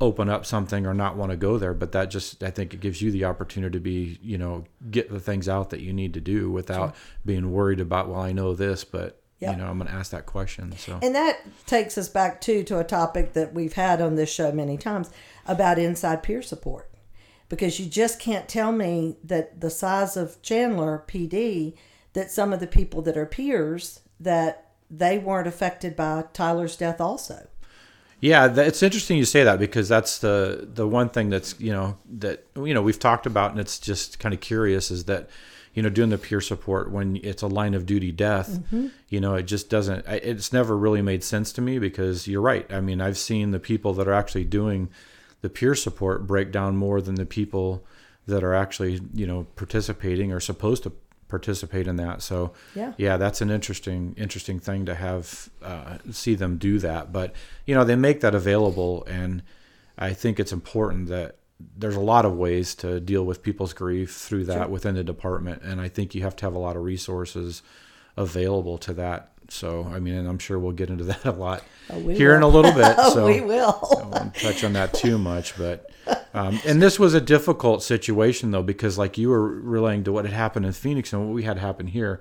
open 0.00 0.28
up 0.28 0.44
something 0.46 0.86
or 0.86 0.94
not 0.94 1.16
want 1.16 1.30
to 1.30 1.36
go 1.36 1.56
there. 1.58 1.72
But 1.74 1.92
that 1.92 2.10
just 2.10 2.42
i 2.42 2.50
think 2.50 2.74
it 2.74 2.80
gives 2.80 3.00
you 3.02 3.10
the 3.10 3.24
opportunity 3.26 3.72
to 3.74 3.80
be 3.80 4.18
you 4.22 4.38
know 4.38 4.64
get 4.90 5.10
the 5.10 5.20
things 5.20 5.48
out 5.48 5.70
that 5.70 5.80
you 5.80 5.92
need 5.92 6.14
to 6.14 6.20
do 6.20 6.50
without 6.50 6.94
being 7.24 7.52
worried 7.52 7.80
about 7.80 8.08
well 8.08 8.20
i 8.20 8.32
know 8.32 8.54
this 8.54 8.84
but 8.84 9.20
Yep. 9.40 9.52
you 9.52 9.62
know 9.62 9.68
i'm 9.68 9.78
going 9.78 9.90
to 9.90 9.94
ask 9.96 10.12
that 10.12 10.26
question 10.26 10.72
so 10.76 10.98
And 11.02 11.14
that 11.14 11.40
takes 11.66 11.98
us 11.98 12.08
back 12.08 12.40
too 12.40 12.62
to 12.64 12.78
a 12.78 12.84
topic 12.84 13.32
that 13.32 13.52
we've 13.52 13.72
had 13.74 14.00
on 14.00 14.14
this 14.14 14.32
show 14.32 14.52
many 14.52 14.76
times 14.76 15.10
about 15.46 15.78
inside 15.78 16.22
peer 16.22 16.42
support. 16.42 16.90
Because 17.48 17.78
you 17.78 17.86
just 17.86 18.18
can't 18.18 18.48
tell 18.48 18.72
me 18.72 19.16
that 19.22 19.60
the 19.60 19.70
size 19.70 20.16
of 20.16 20.40
Chandler 20.42 21.04
PD 21.06 21.74
that 22.14 22.30
some 22.30 22.52
of 22.52 22.60
the 22.60 22.66
people 22.66 23.02
that 23.02 23.16
are 23.16 23.26
peers 23.26 24.00
that 24.18 24.72
they 24.90 25.18
weren't 25.18 25.48
affected 25.48 25.94
by 25.96 26.24
Tyler's 26.32 26.76
death 26.76 27.00
also. 27.00 27.48
Yeah, 28.20 28.48
that, 28.48 28.66
it's 28.68 28.82
interesting 28.82 29.18
you 29.18 29.24
say 29.24 29.44
that 29.44 29.58
because 29.58 29.88
that's 29.88 30.18
the 30.18 30.68
the 30.72 30.88
one 30.88 31.10
thing 31.10 31.28
that's 31.28 31.58
you 31.60 31.72
know 31.72 31.98
that 32.18 32.46
you 32.56 32.72
know 32.72 32.80
we've 32.80 32.98
talked 32.98 33.26
about 33.26 33.50
and 33.50 33.60
it's 33.60 33.78
just 33.78 34.18
kind 34.18 34.32
of 34.32 34.40
curious 34.40 34.90
is 34.90 35.04
that 35.04 35.28
you 35.74 35.82
know 35.82 35.88
doing 35.90 36.10
the 36.10 36.18
peer 36.18 36.40
support 36.40 36.90
when 36.90 37.16
it's 37.22 37.42
a 37.42 37.46
line 37.46 37.74
of 37.74 37.84
duty 37.86 38.12
death, 38.12 38.60
you 39.08 39.20
know 39.20 39.34
it 39.34 39.42
just 39.44 39.68
doesn't 39.68 40.04
it's 40.06 40.52
never 40.52 40.76
really 40.76 41.02
made 41.02 41.22
sense 41.24 41.52
to 41.52 41.60
me 41.60 41.78
because 41.78 42.26
you're 42.28 42.40
right. 42.40 42.70
I 42.72 42.80
mean 42.80 43.00
I've 43.00 43.18
seen 43.18 43.50
the 43.50 43.60
people 43.60 43.92
that 43.94 44.06
are 44.08 44.12
actually 44.14 44.44
doing 44.44 44.88
the 45.42 45.50
peer 45.50 45.74
support 45.74 46.26
break 46.26 46.50
down 46.52 46.76
more 46.76 47.00
than 47.00 47.16
the 47.16 47.26
people 47.26 47.84
that 48.26 48.42
are 48.42 48.54
actually 48.54 49.00
you 49.14 49.26
know 49.26 49.46
participating 49.56 50.32
or 50.32 50.40
supposed 50.40 50.82
to 50.84 50.92
participate 51.28 51.88
in 51.88 51.96
that. 51.96 52.22
So 52.22 52.52
Yeah. 52.74 52.92
yeah, 52.96 53.16
that's 53.16 53.40
an 53.40 53.50
interesting 53.50 54.14
interesting 54.16 54.60
thing 54.60 54.86
to 54.86 54.94
have 54.94 55.48
uh, 55.62 55.98
see 56.10 56.34
them 56.36 56.56
do 56.58 56.78
that. 56.78 57.12
But 57.12 57.34
you 57.66 57.74
know, 57.74 57.82
they 57.84 57.96
make 57.96 58.20
that 58.20 58.34
available, 58.34 59.04
and 59.06 59.42
I 59.98 60.12
think 60.12 60.38
it's 60.38 60.52
important 60.52 61.08
that 61.08 61.36
there's 61.76 61.96
a 61.96 62.00
lot 62.00 62.24
of 62.24 62.32
ways 62.34 62.74
to 62.76 63.00
deal 63.00 63.24
with 63.24 63.42
people's 63.42 63.72
grief 63.72 64.14
through 64.14 64.44
that 64.46 64.70
within 64.70 64.94
the 64.94 65.04
department, 65.04 65.62
and 65.62 65.80
I 65.80 65.88
think 65.88 66.14
you 66.14 66.22
have 66.22 66.36
to 66.36 66.46
have 66.46 66.54
a 66.54 66.58
lot 66.58 66.76
of 66.76 66.82
resources 66.82 67.62
available 68.16 68.78
to 68.78 68.92
that. 68.94 69.30
So 69.48 69.84
I 69.92 69.98
mean, 69.98 70.14
and 70.14 70.28
I'm 70.28 70.38
sure 70.38 70.58
we'll 70.58 70.72
get 70.72 70.90
into 70.90 71.04
that 71.12 71.24
a 71.24 71.32
lot 71.32 71.62
Oh, 71.90 72.08
here 72.08 72.34
in 72.34 72.42
a 72.42 72.48
little 72.48 72.72
bit. 72.72 72.94
Oh, 72.98 73.14
so 73.14 73.26
we 73.26 73.40
will. 73.40 73.78
I 74.00 74.04
won't 74.04 74.34
touch 74.34 74.64
on 74.64 74.72
that 74.74 74.94
too 74.94 75.18
much, 75.18 75.56
but 75.58 75.90
um, 76.32 76.58
and 76.66 76.80
this 76.80 76.98
was 76.98 77.14
a 77.14 77.20
difficult 77.20 77.82
situation 77.82 78.50
though 78.50 78.62
because 78.62 78.96
like 78.98 79.18
you 79.18 79.28
were 79.28 79.46
relaying 79.46 80.04
to 80.04 80.12
what 80.12 80.24
had 80.24 80.34
happened 80.34 80.64
in 80.66 80.72
Phoenix 80.72 81.12
and 81.12 81.26
what 81.26 81.34
we 81.34 81.42
had 81.42 81.58
happen 81.58 81.86
here. 81.86 82.20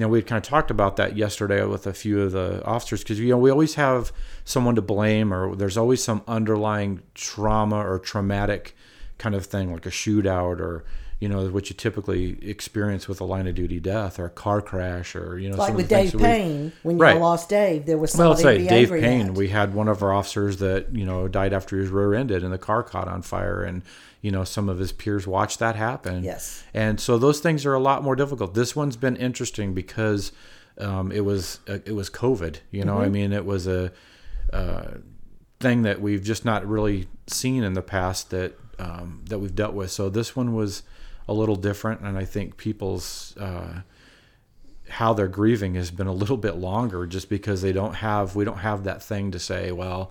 You 0.00 0.06
know, 0.06 0.12
we 0.12 0.20
had 0.20 0.26
kind 0.26 0.42
of 0.42 0.48
talked 0.48 0.70
about 0.70 0.96
that 0.96 1.18
yesterday 1.18 1.62
with 1.66 1.86
a 1.86 1.92
few 1.92 2.22
of 2.22 2.32
the 2.32 2.64
officers 2.64 3.02
because 3.02 3.20
you 3.20 3.28
know 3.28 3.36
we 3.36 3.50
always 3.50 3.74
have 3.74 4.12
someone 4.46 4.74
to 4.76 4.80
blame 4.80 5.30
or 5.30 5.54
there's 5.54 5.76
always 5.76 6.02
some 6.02 6.22
underlying 6.26 7.02
trauma 7.12 7.76
or 7.76 7.98
traumatic 7.98 8.74
kind 9.18 9.34
of 9.34 9.44
thing 9.44 9.74
like 9.74 9.84
a 9.84 9.90
shootout 9.90 10.58
or 10.58 10.86
you 11.20 11.28
know, 11.28 11.46
what 11.50 11.68
you 11.68 11.76
typically 11.76 12.38
experience 12.42 13.06
with 13.06 13.20
a 13.20 13.24
line 13.24 13.46
of 13.46 13.54
duty 13.54 13.78
death 13.78 14.18
or 14.18 14.24
a 14.24 14.30
car 14.30 14.62
crash 14.62 15.14
or 15.14 15.38
you 15.38 15.50
know, 15.50 15.56
like 15.58 15.68
some 15.68 15.76
with 15.76 15.84
of 15.84 15.88
the 15.90 15.94
Dave 15.94 16.10
that 16.12 16.16
we- 16.18 16.22
Payne, 16.24 16.72
when 16.82 16.96
you 16.96 17.02
Right. 17.02 17.20
lost 17.20 17.48
Dave, 17.50 17.84
there 17.86 17.98
was 17.98 18.16
well, 18.16 18.34
somebody 18.34 18.60
it's 18.62 18.68
to 18.70 18.74
like 18.74 18.86
be 18.90 18.96
Dave 18.96 19.02
Payne. 19.02 19.26
at. 19.28 19.34
We 19.34 19.48
had 19.50 19.74
one 19.74 19.86
of 19.88 20.02
our 20.02 20.12
officers 20.14 20.56
that 20.58 20.94
you 20.94 21.04
know 21.04 21.28
died 21.28 21.52
after 21.52 21.76
he 21.76 21.82
was 21.82 21.90
rear-ended 21.90 22.42
and 22.42 22.52
the 22.52 22.58
car 22.58 22.82
caught 22.82 23.06
on 23.06 23.20
fire, 23.22 23.62
and 23.62 23.82
you 24.22 24.30
know 24.30 24.44
some 24.44 24.68
of 24.70 24.78
his 24.78 24.92
peers 24.92 25.26
watched 25.26 25.58
that 25.58 25.76
happen. 25.76 26.24
Yes. 26.24 26.64
and 26.74 26.98
so 26.98 27.18
those 27.18 27.40
things 27.40 27.66
are 27.66 27.74
a 27.74 27.80
lot 27.80 28.02
more 28.02 28.16
difficult. 28.16 28.54
This 28.54 28.74
one's 28.74 28.96
been 28.96 29.16
interesting 29.16 29.74
because 29.74 30.32
um, 30.78 31.12
it 31.12 31.24
was 31.26 31.60
uh, 31.68 31.80
it 31.84 31.92
was 31.92 32.08
COVID. 32.08 32.56
You 32.70 32.84
know, 32.86 32.98
I 32.98 33.04
Mm-hmm. 33.04 33.12
mean, 33.12 33.32
it 33.34 33.44
was 33.44 33.66
a 33.66 33.92
uh, 34.54 34.92
thing 35.60 35.82
that 35.82 36.00
we've 36.00 36.22
just 36.22 36.44
not 36.46 36.66
really 36.66 37.08
seen 37.26 37.62
in 37.62 37.74
the 37.74 37.82
past 37.82 38.30
that 38.30 38.58
um, 38.78 39.22
that 39.28 39.38
we've 39.38 39.54
dealt 39.54 39.74
with. 39.74 39.90
So 39.90 40.08
this 40.08 40.34
one 40.34 40.54
was 40.54 40.82
a 41.30 41.34
little 41.40 41.56
different, 41.56 42.00
and 42.02 42.18
I 42.18 42.24
think 42.24 42.56
people's 42.56 43.34
uh, 43.38 43.82
how 44.88 45.12
they're 45.14 45.28
grieving 45.28 45.74
has 45.76 45.90
been 45.90 46.08
a 46.08 46.12
little 46.12 46.36
bit 46.36 46.56
longer, 46.56 47.06
just 47.06 47.28
because 47.28 47.62
they 47.62 47.72
don't 47.72 47.94
have 47.94 48.34
we 48.36 48.44
don't 48.44 48.58
have 48.58 48.84
that 48.84 49.02
thing 49.02 49.30
to 49.30 49.38
say, 49.38 49.70
well, 49.72 50.10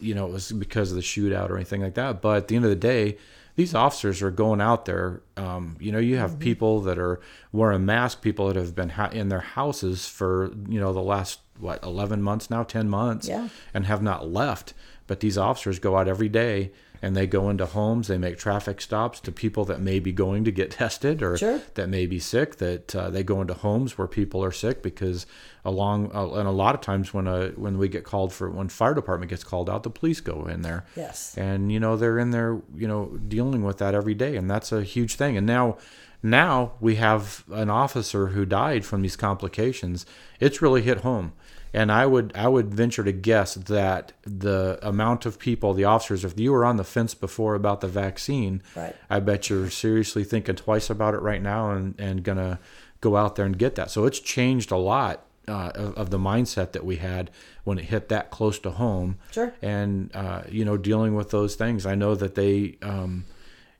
you 0.00 0.14
know, 0.14 0.26
it 0.26 0.32
was 0.32 0.50
because 0.52 0.90
of 0.90 0.96
the 0.96 1.02
shootout 1.02 1.50
or 1.50 1.56
anything 1.56 1.82
like 1.82 1.94
that. 1.94 2.20
But 2.22 2.36
at 2.38 2.48
the 2.48 2.56
end 2.56 2.64
of 2.64 2.70
the 2.70 2.76
day. 2.76 3.18
These 3.56 3.72
officers 3.72 4.20
are 4.20 4.32
going 4.32 4.60
out 4.60 4.84
there. 4.84 5.22
Um, 5.36 5.76
you 5.78 5.92
know, 5.92 6.00
you 6.00 6.16
have 6.16 6.40
people 6.40 6.80
that 6.80 6.98
are 6.98 7.20
wearing 7.52 7.86
masks, 7.86 8.20
people 8.20 8.48
that 8.48 8.56
have 8.56 8.74
been 8.74 8.88
ha- 8.88 9.10
in 9.12 9.28
their 9.28 9.46
houses 9.54 10.08
for 10.08 10.50
you 10.68 10.80
know 10.80 10.92
the 10.92 10.98
last 11.00 11.38
what 11.60 11.80
eleven 11.84 12.20
months 12.20 12.50
now, 12.50 12.64
ten 12.64 12.88
months, 12.88 13.28
Yeah. 13.28 13.50
and 13.72 13.86
have 13.86 14.02
not 14.02 14.26
left. 14.28 14.74
But 15.06 15.20
these 15.20 15.38
officers 15.38 15.78
go 15.78 15.96
out 15.96 16.08
every 16.08 16.28
day 16.28 16.72
and 17.04 17.14
they 17.16 17.26
go 17.26 17.50
into 17.50 17.66
homes, 17.66 18.08
they 18.08 18.18
make 18.18 18.38
traffic 18.38 18.80
stops 18.80 19.20
to 19.20 19.30
people 19.32 19.64
that 19.66 19.80
may 19.80 19.98
be 20.00 20.12
going 20.12 20.42
to 20.44 20.50
get 20.50 20.70
tested 20.82 21.22
or 21.22 21.36
Sure. 21.36 21.60
that 21.74 21.88
may 21.88 22.06
be 22.06 22.18
sick. 22.18 22.56
That 22.56 22.96
uh, 22.96 23.10
they 23.10 23.22
go 23.22 23.40
into 23.40 23.54
homes 23.54 23.98
where 23.98 24.08
people 24.08 24.42
are 24.42 24.52
sick 24.52 24.82
because 24.82 25.26
along 25.64 26.10
uh, 26.14 26.32
and 26.34 26.48
a 26.48 26.52
lot 26.64 26.74
of 26.74 26.80
times 26.80 27.12
when 27.14 27.26
uh, 27.28 27.50
when 27.50 27.78
we 27.78 27.88
get 27.88 28.04
called 28.04 28.32
for 28.32 28.48
when 28.50 28.68
fire 28.68 28.94
department 28.94 29.30
gets 29.30 29.44
called 29.44 29.68
out, 29.70 29.82
the 29.82 29.90
police 29.90 30.20
go 30.20 30.46
in 30.46 30.62
there. 30.62 30.84
Yes. 30.96 31.36
And 31.36 31.70
you 31.70 31.78
know 31.80 31.96
they're 31.96 32.18
in 32.18 32.30
there, 32.30 32.60
you 32.74 32.88
know, 32.88 33.06
dealing 33.28 33.62
with 33.64 33.78
that 33.78 33.94
every 33.94 34.14
day, 34.14 34.36
and 34.36 34.50
that's 34.50 34.72
a 34.72 34.82
huge 34.82 35.16
thing. 35.16 35.36
And 35.36 35.46
now, 35.46 35.76
now 36.22 36.72
we 36.80 36.96
have 36.96 37.44
an 37.52 37.68
officer 37.70 38.28
who 38.28 38.46
died 38.46 38.84
from 38.84 39.02
these 39.02 39.16
complications. 39.16 40.06
It's 40.40 40.62
really 40.62 40.82
hit 40.82 40.98
home, 40.98 41.32
and 41.74 41.92
I 41.92 42.06
would 42.06 42.32
I 42.34 42.48
would 42.48 42.72
venture 42.74 43.04
to 43.04 43.12
guess 43.12 43.54
that 43.54 44.12
the 44.22 44.78
amount 44.82 45.26
of 45.26 45.38
people, 45.38 45.74
the 45.74 45.84
officers, 45.84 46.24
if 46.24 46.38
you 46.40 46.52
were 46.52 46.64
on 46.64 46.76
the 46.76 46.84
fence 46.84 47.12
before 47.14 47.54
about 47.54 47.80
the 47.82 47.88
vaccine, 47.88 48.62
Right. 48.74 48.94
I 49.10 49.20
bet 49.20 49.50
you're 49.50 49.68
seriously 49.70 50.24
thinking 50.24 50.56
twice 50.56 50.88
about 50.88 51.12
it 51.14 51.20
right 51.20 51.42
now 51.42 51.72
and 51.72 51.94
and 51.98 52.22
gonna 52.22 52.58
go 53.02 53.16
out 53.16 53.36
there 53.36 53.44
and 53.44 53.58
get 53.58 53.74
that. 53.74 53.90
So 53.90 54.06
it's 54.06 54.20
changed 54.20 54.70
a 54.70 54.76
lot. 54.78 55.20
Uh, 55.46 55.70
of, 55.74 55.94
of 55.98 56.08
the 56.08 56.18
mindset 56.18 56.72
that 56.72 56.86
we 56.86 56.96
had 56.96 57.30
when 57.64 57.78
it 57.78 57.84
hit 57.84 58.08
that 58.08 58.30
close 58.30 58.58
to 58.58 58.70
home, 58.70 59.18
Sure. 59.30 59.52
and 59.60 60.10
uh, 60.16 60.40
you 60.48 60.64
know 60.64 60.78
dealing 60.78 61.14
with 61.14 61.28
those 61.32 61.54
things. 61.54 61.84
I 61.84 61.94
know 61.94 62.14
that 62.14 62.34
they, 62.34 62.78
um, 62.80 63.26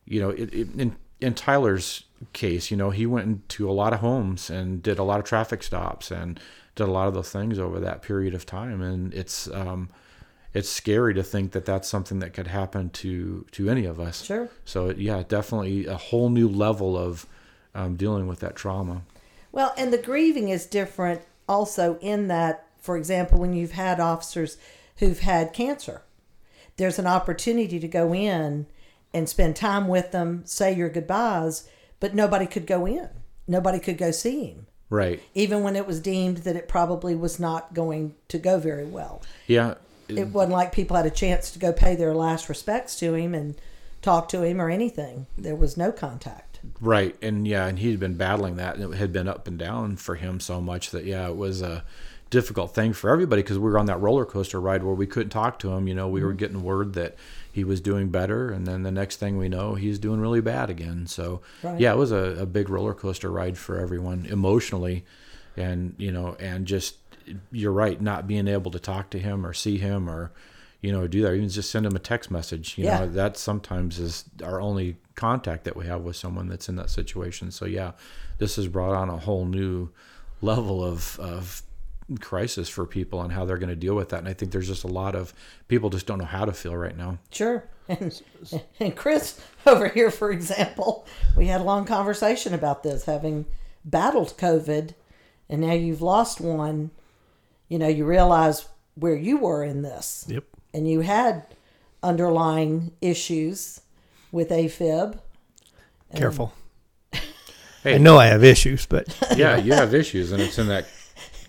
you 0.04 0.20
know, 0.20 0.28
it, 0.28 0.52
it, 0.52 0.68
in 0.78 0.94
in 1.22 1.32
Tyler's 1.32 2.04
case, 2.34 2.70
you 2.70 2.76
know, 2.76 2.90
he 2.90 3.06
went 3.06 3.26
into 3.28 3.66
a 3.66 3.72
lot 3.72 3.94
of 3.94 4.00
homes 4.00 4.50
and 4.50 4.82
did 4.82 4.98
a 4.98 5.02
lot 5.02 5.20
of 5.20 5.24
traffic 5.24 5.62
stops 5.62 6.10
and 6.10 6.38
did 6.74 6.88
a 6.88 6.92
lot 6.92 7.08
of 7.08 7.14
those 7.14 7.30
things 7.30 7.58
over 7.58 7.80
that 7.80 8.02
period 8.02 8.34
of 8.34 8.46
time, 8.46 8.80
and 8.82 9.12
it's 9.14 9.48
um, 9.50 9.90
it's 10.52 10.68
scary 10.68 11.14
to 11.14 11.22
think 11.22 11.52
that 11.52 11.64
that's 11.64 11.88
something 11.88 12.20
that 12.20 12.32
could 12.32 12.46
happen 12.46 12.90
to 12.90 13.46
to 13.52 13.68
any 13.68 13.84
of 13.84 14.00
us. 14.00 14.24
Sure. 14.24 14.48
So 14.64 14.90
yeah, 14.90 15.22
definitely 15.26 15.86
a 15.86 15.96
whole 15.96 16.30
new 16.30 16.48
level 16.48 16.96
of 16.96 17.26
um, 17.74 17.96
dealing 17.96 18.26
with 18.26 18.40
that 18.40 18.56
trauma. 18.56 19.02
Well, 19.52 19.72
and 19.76 19.92
the 19.92 19.98
grieving 19.98 20.48
is 20.48 20.66
different 20.66 21.22
also 21.48 21.98
in 22.00 22.28
that, 22.28 22.66
for 22.78 22.96
example, 22.96 23.38
when 23.38 23.52
you've 23.52 23.72
had 23.72 24.00
officers 24.00 24.56
who've 24.96 25.20
had 25.20 25.52
cancer, 25.52 26.02
there's 26.76 26.98
an 26.98 27.06
opportunity 27.06 27.78
to 27.78 27.88
go 27.88 28.12
in 28.14 28.66
and 29.12 29.28
spend 29.28 29.54
time 29.54 29.86
with 29.86 30.10
them, 30.10 30.42
say 30.44 30.74
your 30.74 30.88
goodbyes, 30.88 31.68
but 32.00 32.14
nobody 32.14 32.46
could 32.46 32.66
go 32.66 32.84
in. 32.86 33.08
Nobody 33.46 33.78
could 33.78 33.98
go 33.98 34.10
see 34.10 34.46
him, 34.46 34.66
Right. 34.90 35.20
even 35.34 35.62
when 35.62 35.76
it 35.76 35.86
was 35.86 35.98
deemed 35.98 36.38
that 36.38 36.56
it 36.56 36.68
probably 36.68 37.14
was 37.16 37.40
not 37.40 37.74
going 37.74 38.14
to 38.28 38.38
go 38.38 38.58
very 38.58 38.84
well. 38.84 39.22
Yeah. 39.46 39.74
It 40.08 40.28
wasn't 40.28 40.52
like 40.52 40.72
people 40.72 40.96
had 40.96 41.06
a 41.06 41.10
chance 41.10 41.50
to 41.52 41.58
go 41.58 41.72
pay 41.72 41.96
their 41.96 42.14
last 42.14 42.48
respects 42.48 42.98
to 43.00 43.14
him 43.14 43.34
and 43.34 43.56
talk 44.02 44.28
to 44.28 44.42
him 44.42 44.60
or 44.60 44.68
anything. 44.68 45.26
There 45.36 45.56
was 45.56 45.76
no 45.76 45.90
contact. 45.90 46.60
Right, 46.80 47.16
and 47.22 47.46
yeah, 47.48 47.66
and 47.66 47.78
he'd 47.78 48.00
been 48.00 48.16
battling 48.16 48.56
that, 48.56 48.76
and 48.76 48.92
it 48.92 48.96
had 48.96 49.12
been 49.12 49.28
up 49.28 49.48
and 49.48 49.58
down 49.58 49.96
for 49.96 50.14
him 50.14 50.40
so 50.40 50.60
much 50.60 50.90
that 50.90 51.04
yeah, 51.04 51.28
it 51.28 51.36
was 51.36 51.62
a 51.62 51.84
difficult 52.30 52.74
thing 52.74 52.92
for 52.92 53.10
everybody 53.10 53.42
because 53.42 53.58
we 53.58 53.70
were 53.70 53.78
on 53.78 53.86
that 53.86 54.00
roller 54.00 54.24
coaster 54.24 54.60
ride 54.60 54.82
where 54.82 54.94
we 54.94 55.06
couldn't 55.06 55.30
talk 55.30 55.58
to 55.60 55.72
him. 55.72 55.88
You 55.88 55.94
know, 55.94 56.08
we 56.08 56.22
were 56.22 56.30
mm-hmm. 56.30 56.38
getting 56.38 56.62
word 56.62 56.94
that 56.94 57.16
he 57.54 57.62
was 57.62 57.80
doing 57.80 58.08
better, 58.08 58.50
and 58.50 58.66
then 58.66 58.82
the 58.82 58.90
next 58.90 59.16
thing 59.18 59.38
we 59.38 59.48
know, 59.48 59.76
he's 59.76 60.00
doing 60.00 60.18
really 60.20 60.40
bad 60.40 60.70
again. 60.70 61.06
So 61.06 61.40
Right. 61.62 61.78
yeah, 61.80 61.92
it 61.92 61.96
was 61.96 62.10
a, 62.10 62.36
a 62.40 62.46
big 62.46 62.68
roller 62.68 62.94
coaster 62.94 63.30
ride 63.30 63.56
for 63.56 63.78
everyone 63.78 64.26
emotionally, 64.26 65.04
and 65.56 65.94
you 65.96 66.10
know, 66.10 66.36
and 66.40 66.66
just 66.66 66.96
you're 67.52 67.72
right, 67.72 68.02
not 68.02 68.26
being 68.26 68.48
able 68.48 68.70
to 68.72 68.78
talk 68.80 69.08
to 69.10 69.18
him 69.20 69.46
or 69.46 69.52
see 69.52 69.78
him 69.78 70.10
or 70.10 70.32
you 70.80 70.90
know 70.90 71.06
do 71.06 71.22
that, 71.22 71.30
or 71.30 71.34
even 71.36 71.48
just 71.48 71.70
send 71.70 71.86
him 71.86 71.94
a 71.94 72.00
text 72.00 72.28
message. 72.28 72.76
You 72.76 72.86
Yeah. 72.86 72.98
know, 73.00 73.06
that 73.10 73.36
sometimes 73.36 74.00
is 74.00 74.24
our 74.42 74.60
only 74.60 74.96
contact 75.14 75.62
that 75.64 75.76
we 75.76 75.86
have 75.86 76.02
with 76.02 76.16
someone 76.16 76.48
that's 76.48 76.68
in 76.68 76.74
that 76.76 76.90
situation. 76.90 77.52
So 77.52 77.66
yeah, 77.66 77.92
this 78.38 78.56
has 78.56 78.66
brought 78.66 78.94
on 78.96 79.08
a 79.08 79.16
whole 79.18 79.44
new 79.44 79.90
level 80.42 80.82
of 80.84 81.18
of 81.20 81.62
crisis 82.20 82.68
for 82.68 82.86
people 82.86 83.18
on 83.18 83.30
how 83.30 83.44
they're 83.44 83.58
going 83.58 83.68
to 83.70 83.76
deal 83.76 83.94
with 83.94 84.10
that. 84.10 84.18
And 84.18 84.28
I 84.28 84.32
think 84.34 84.52
there's 84.52 84.68
just 84.68 84.84
a 84.84 84.88
lot 84.88 85.14
of 85.14 85.32
people 85.68 85.90
just 85.90 86.06
don't 86.06 86.18
know 86.18 86.24
how 86.24 86.44
to 86.44 86.52
feel 86.52 86.76
right 86.76 86.96
now. 86.96 87.18
Sure. 87.30 87.64
And, 87.88 88.22
and 88.80 88.96
Chris 88.96 89.40
over 89.66 89.88
here, 89.88 90.10
for 90.10 90.30
example, 90.30 91.06
we 91.36 91.46
had 91.46 91.60
a 91.60 91.64
long 91.64 91.84
conversation 91.84 92.54
about 92.54 92.82
this, 92.82 93.04
having 93.04 93.44
battled 93.84 94.36
COVID, 94.38 94.94
and 95.50 95.60
now 95.60 95.72
you've 95.74 96.00
lost 96.02 96.40
one. 96.40 96.90
You 97.68 97.78
know, 97.78 97.88
you 97.88 98.04
realize 98.06 98.66
where 98.94 99.14
you 99.16 99.36
were 99.38 99.64
in 99.64 99.82
this, 99.82 100.24
Yep. 100.28 100.44
and 100.72 100.88
you 100.88 101.00
had 101.00 101.46
underlying 102.02 102.92
issues 103.00 103.80
with 104.32 104.50
AFib. 104.50 105.18
Careful. 106.14 106.54
Hey. 107.82 107.96
I 107.96 107.98
know 107.98 108.16
I 108.18 108.26
have 108.26 108.42
issues, 108.44 108.86
but 108.86 109.14
Yeah, 109.36 109.56
you 109.56 109.74
have 109.74 109.94
issues, 109.94 110.32
and 110.32 110.40
it's 110.40 110.58
in 110.58 110.68
that 110.68 110.86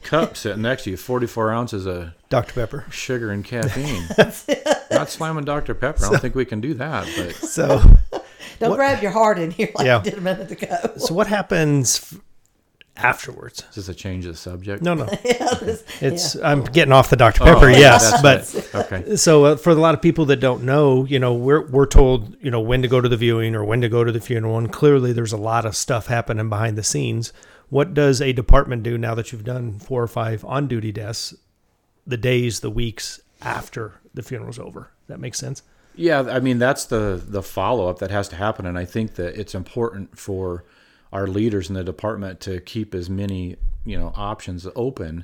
cup 0.06 0.38
sitting 0.38 0.62
next 0.62 0.84
to 0.86 0.92
you, 0.92 0.98
44 0.98 1.52
ounces 1.52 1.86
of 1.86 2.12
Dr. 2.30 2.54
Pepper. 2.54 2.86
sugar 2.90 3.32
and 3.32 3.44
caffeine. 3.44 4.04
Not 4.92 5.10
slamming 5.10 5.44
Dr. 5.46 5.74
Pepper. 5.76 6.06
I 6.06 6.10
don't 6.12 6.22
think 6.22 6.36
we 6.36 6.46
can 6.46 6.62
do 6.62 6.74
that, 6.76 7.08
but 7.18 7.36
So, 7.36 7.80
Don't 8.60 8.70
What- 8.70 8.78
grab 8.78 9.02
your 9.02 9.12
heart 9.12 9.38
in 9.40 9.52
here 9.52 9.70
like 9.76 9.86
Yeah. 9.86 9.98
you 10.04 10.12
did 10.12 10.18
a 10.20 10.22
minute 10.22 10.50
ago. 10.52 10.94
so 10.98 11.14
what 11.14 11.28
happens 11.28 12.00
f- 12.14 12.22
afterwards? 12.98 13.64
this 13.68 13.78
is 13.78 13.90
a 13.90 13.94
change 13.94 14.26
of 14.26 14.32
the 14.34 14.38
subject. 14.38 14.82
No, 14.82 14.94
no. 14.94 15.10
yeah, 15.26 15.54
this- 15.56 15.84
It's 16.02 16.36
I'm 16.38 16.64
getting 16.64 16.94
off 16.94 17.10
the 17.10 17.18
Dr. 17.18 17.44
Oh, 17.44 17.46
Pepper, 17.48 17.70
okay, 17.70 17.80
yes, 17.80 18.22
but 18.22 18.54
it. 18.56 18.76
okay. 18.76 19.16
so 19.18 19.46
uh, 19.46 19.56
for 19.58 19.72
a 19.72 19.76
lot 19.76 19.94
of 19.94 20.02
people 20.02 20.26
that 20.28 20.38
don't 20.38 20.64
know, 20.64 21.04
you 21.06 21.20
know, 21.20 21.34
we're 21.34 21.66
we're 21.68 21.86
told, 21.86 22.38
you 22.42 22.50
know, 22.52 22.62
when 22.62 22.82
to 22.82 22.88
go 22.88 23.02
to 23.02 23.10
the 23.10 23.18
viewing 23.18 23.56
or 23.56 23.66
when 23.66 23.82
to 23.82 23.90
go 23.90 24.04
to 24.04 24.12
the 24.12 24.22
funeral, 24.22 24.58
and 24.58 24.72
clearly 24.72 25.12
there's 25.12 25.34
a 25.34 25.38
lot 25.38 25.66
of 25.66 25.76
stuff 25.76 26.08
happening 26.08 26.48
behind 26.50 26.78
the 26.78 26.84
scenes. 26.84 27.34
What 27.70 27.94
does 27.94 28.22
a 28.22 28.34
department 28.34 28.84
do 28.84 28.98
now 28.98 29.16
that 29.16 29.32
you've 29.32 29.44
done 29.44 29.80
four 29.80 30.02
or 30.02 30.08
five 30.08 30.46
on 30.46 30.68
duty 30.68 30.92
deaths, 30.92 31.34
the 32.06 32.18
days, 32.18 32.60
the 32.60 32.70
weeks 32.70 33.20
after 33.42 33.96
the 34.14 34.22
funeral's 34.22 34.60
over? 34.60 34.92
That 35.08 35.20
makes 35.20 35.40
sense. 35.40 35.64
Yeah, 35.96 36.22
I 36.22 36.40
mean 36.40 36.60
that's 36.60 36.86
the 36.86 37.22
the 37.26 37.42
follow 37.42 37.88
up 37.88 38.00
that 38.00 38.12
has 38.12 38.28
to 38.30 38.36
happen, 38.36 38.66
and 38.66 38.78
I 38.78 38.86
think 38.86 39.16
that 39.16 39.40
it's 39.40 39.56
important 39.56 40.18
for 40.18 40.66
our 41.14 41.26
leaders 41.28 41.70
in 41.70 41.76
the 41.76 41.84
department 41.84 42.42
to 42.42 42.60
keep 42.60 42.94
as 42.94 43.10
many 43.10 43.56
you 43.86 43.98
know 43.98 44.12
options 44.16 44.68
open 44.76 45.24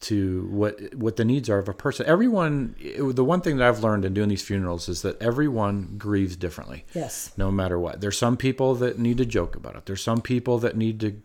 to 0.00 0.46
what 0.50 0.94
what 0.94 1.16
the 1.16 1.24
needs 1.24 1.50
are 1.50 1.58
of 1.58 1.68
a 1.68 1.74
person. 1.74 2.06
Everyone, 2.06 2.74
the 2.98 3.24
one 3.24 3.40
thing 3.40 3.56
that 3.56 3.66
I've 3.68 3.82
learned 3.82 4.04
in 4.04 4.14
doing 4.14 4.28
these 4.28 4.44
funerals 4.44 4.88
is 4.88 5.02
that 5.02 5.20
everyone 5.20 5.96
grieves 5.98 6.36
differently. 6.36 6.84
yes. 6.94 7.32
no 7.36 7.50
matter 7.50 7.78
what. 7.78 8.00
There's 8.00 8.16
some 8.16 8.36
people 8.36 8.74
that 8.76 8.98
need 8.98 9.18
to 9.18 9.26
joke 9.26 9.56
about 9.56 9.74
it. 9.74 9.86
There's 9.86 10.02
some 10.02 10.20
people 10.20 10.58
that 10.58 10.76
need 10.76 11.00
to, 11.00 11.20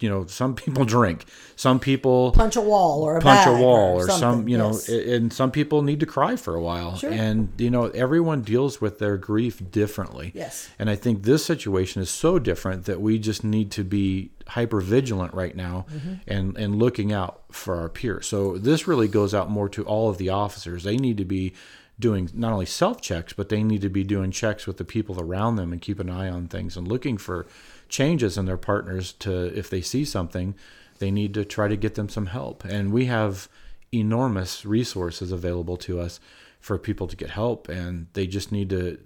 you 0.00 0.08
know, 0.08 0.26
some 0.26 0.54
people 0.54 0.84
drink. 0.96 1.26
Some 1.56 1.78
people 1.78 2.32
Punch 2.32 2.56
a 2.56 2.60
wall 2.60 3.02
or 3.02 3.18
a 3.18 3.20
punch 3.20 3.46
a 3.46 3.52
wall 3.52 4.00
or, 4.00 4.06
or, 4.06 4.10
some, 4.10 4.48
you 4.48 4.56
know, 4.56 4.70
yes. 4.70 4.88
and 4.88 5.32
some 5.32 5.50
people 5.50 5.82
need 5.82 6.00
to 6.00 6.06
cry 6.06 6.36
for 6.36 6.54
a 6.54 6.60
while. 6.62 6.96
Sure. 6.96 7.10
And, 7.12 7.52
you 7.58 7.70
know, 7.70 7.86
everyone 7.88 8.40
deals 8.42 8.80
with 8.80 8.98
their 8.98 9.16
grief 9.16 9.62
differently. 9.70 10.32
Yes. 10.34 10.70
And 10.78 10.88
I 10.88 10.96
think 10.96 11.22
this 11.22 11.44
situation 11.44 12.00
is 12.00 12.10
so 12.10 12.38
different 12.38 12.86
that 12.86 13.00
we 13.00 13.18
just 13.18 13.44
need 13.44 13.70
to 13.72 13.84
be 13.84 14.30
hyper 14.48 14.80
vigilant 14.80 15.32
right 15.34 15.54
now 15.54 15.86
Mm-hmm. 15.90 16.14
and, 16.26 16.56
and 16.56 16.76
looking 16.76 17.12
out 17.12 17.42
for 17.50 17.76
our 17.76 17.88
peers. 17.88 18.26
So 18.26 18.58
this 18.58 18.86
really 18.88 19.08
goes 19.08 19.34
out 19.34 19.50
more 19.50 19.68
to 19.70 19.84
all 19.84 20.08
of 20.08 20.18
the 20.18 20.28
officers. 20.28 20.84
They 20.84 20.96
need 20.96 21.16
to 21.18 21.24
be 21.24 21.52
doing 21.98 22.30
not 22.32 22.52
only 22.52 22.66
self 22.66 23.00
checks, 23.00 23.32
but 23.32 23.48
they 23.48 23.62
need 23.62 23.82
to 23.82 23.88
be 23.88 24.02
doing 24.04 24.30
checks 24.30 24.66
with 24.66 24.78
the 24.78 24.84
people 24.84 25.20
around 25.20 25.56
them 25.56 25.72
and 25.72 25.80
keep 25.80 26.00
an 26.00 26.08
eye 26.10 26.28
on 26.28 26.48
things 26.48 26.76
and 26.76 26.88
looking 26.88 27.18
for 27.18 27.46
changes 27.90 28.38
in 28.38 28.46
their 28.46 28.56
partners 28.56 29.12
to 29.14 29.56
if 29.56 29.68
they 29.68 29.82
see 29.82 30.04
something, 30.04 30.54
they 30.98 31.10
need 31.10 31.34
to 31.34 31.44
try 31.44 31.68
to 31.68 31.76
get 31.76 31.94
them 31.96 32.08
some 32.08 32.26
help. 32.26 32.64
And 32.64 32.92
we 32.92 33.06
have 33.06 33.48
enormous 33.92 34.64
resources 34.64 35.32
available 35.32 35.76
to 35.76 36.00
us 36.00 36.20
for 36.60 36.78
people 36.78 37.08
to 37.08 37.16
get 37.16 37.30
help 37.30 37.68
and 37.68 38.06
they 38.12 38.26
just 38.26 38.52
need 38.52 38.70
to 38.70 38.98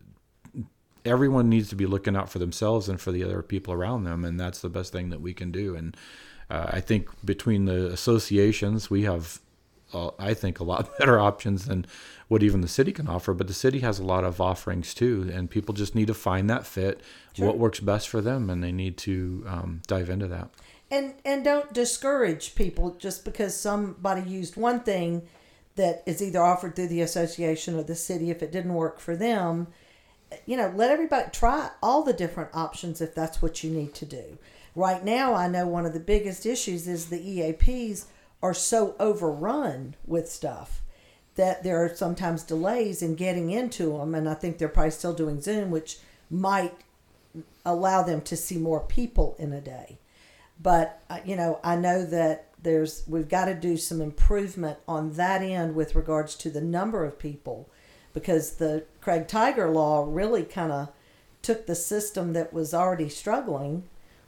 everyone 1.05 1.49
needs 1.49 1.69
to 1.69 1.76
be 1.76 1.87
looking 1.87 2.17
out 2.17 2.29
for 2.29 2.38
themselves 2.38 2.88
and 2.88 3.00
for 3.00 3.12
the 3.12 3.23
other 3.23 3.43
people 3.43 3.73
around 3.73 4.05
them 4.05 4.25
and 4.25 4.38
that's 4.38 4.61
the 4.61 4.69
best 4.69 4.93
thing 4.93 5.11
that 5.11 5.21
we 5.21 5.33
can 5.33 5.50
do 5.50 5.75
and 5.76 5.97
uh, 6.50 6.67
i 6.69 6.81
think 6.81 7.09
between 7.25 7.64
the 7.64 7.87
associations 7.87 8.91
we 8.91 9.03
have 9.03 9.41
uh, 9.95 10.11
i 10.19 10.35
think 10.35 10.61
a 10.61 10.64
lot 10.64 10.91
better 10.99 11.19
options 11.19 11.67
than 11.67 11.87
what 12.28 12.43
even 12.43 12.61
the 12.61 12.69
city 12.69 12.93
can 12.93 13.07
offer 13.09 13.35
but 13.35 13.47
the 13.47 13.54
city 13.54 13.81
has 13.81 13.99
a 13.99 14.04
lot 14.04 14.25
of 14.25 14.40
offerings 14.40 14.95
too 14.95 15.31
and 15.33 15.50
people 15.50 15.75
just 15.75 15.95
need 15.95 16.07
to 16.07 16.14
find 16.14 16.49
that 16.49 16.66
fit 16.66 17.00
Sure. 17.35 17.47
what 17.49 17.59
works 17.59 17.81
best 17.81 18.09
for 18.09 18.21
them 18.21 18.49
and 18.49 18.62
they 18.62 18.71
need 18.73 18.97
to 18.99 19.45
um, 19.49 19.83
dive 19.88 20.09
into 20.09 20.28
that. 20.28 20.50
And 20.90 21.14
and 21.25 21.45
don't 21.45 21.73
discourage 21.73 22.54
people 22.54 22.95
just 22.95 23.25
because 23.25 23.57
somebody 23.59 24.23
used 24.23 24.57
one 24.57 24.81
thing 24.81 25.23
that 25.75 26.02
is 26.07 26.23
either 26.23 26.40
offered 26.40 26.76
through 26.76 26.87
the 26.88 27.00
association 27.00 27.75
or 27.75 27.83
the 27.83 27.97
city 27.97 28.31
if 28.31 28.43
it 28.43 28.52
didn't 28.52 28.75
work 28.75 29.00
for 29.00 29.16
them 29.16 29.66
you 30.47 30.57
know 30.57 30.73
let 30.76 30.90
everybody 30.90 31.28
try 31.33 31.71
all 31.83 32.04
the 32.04 32.12
different 32.12 32.50
options 32.54 33.00
if 33.00 33.14
that's 33.14 33.43
what 33.43 33.64
you 33.64 33.71
need 33.71 33.95
to 33.95 34.07
do. 34.07 34.38
Right 34.76 35.04
now 35.04 35.35
i 35.35 35.49
know 35.49 35.66
one 35.66 35.87
of 35.87 35.93
the 35.93 36.00
biggest 36.00 36.47
issues 36.47 36.87
is 36.87 37.07
the 37.07 37.21
eaps 37.21 38.07
are 38.43 38.54
so 38.54 38.95
overrun 39.00 39.97
with 40.07 40.31
stuff 40.31 40.83
that 41.37 41.62
there 41.62 41.85
are 41.85 41.95
sometimes 41.95 42.43
delays 42.43 43.03
in 43.03 43.14
getting 43.14 43.50
into 43.50 43.99
them 43.99 44.14
and 44.14 44.29
i 44.29 44.35
think 44.35 44.59
they're 44.59 44.69
probably 44.69 44.91
still 44.91 45.14
doing 45.14 45.41
zoom 45.41 45.71
which 45.71 45.99
might 46.31 46.75
allow 47.64 48.03
them 48.03 48.21
to 48.23 48.37
see 48.37 48.59
more 48.59 48.81
people 48.81 49.35
in 49.38 49.53
a 49.53 49.61
day. 49.61 49.99
But 50.61 51.03
uh, 51.11 51.19
you 51.25 51.35
know 51.35 51.59
i 51.64 51.75
know 51.75 52.05
that 52.07 52.47
there's 52.62 53.03
we've 53.09 53.29
got 53.29 53.47
to 53.47 53.55
do 53.55 53.76
some 53.76 54.00
improvement 54.00 54.79
on 54.87 55.14
that 55.14 55.43
end 55.43 55.75
with 55.75 55.97
regards 55.97 56.37
to 56.37 56.50
the 56.50 56.61
number 56.61 57.05
of 57.05 57.19
people 57.19 57.69
because 58.12 58.53
the 58.53 58.85
craig 59.00 59.26
tiger 59.26 59.69
law 59.69 60.07
really 60.09 60.45
kind 60.45 60.71
of 60.71 60.91
took 61.43 61.67
the 61.67 61.75
system 61.75 62.35
that 62.35 62.53
was 62.53 62.73
already 62.73 63.09
struggling 63.09 63.83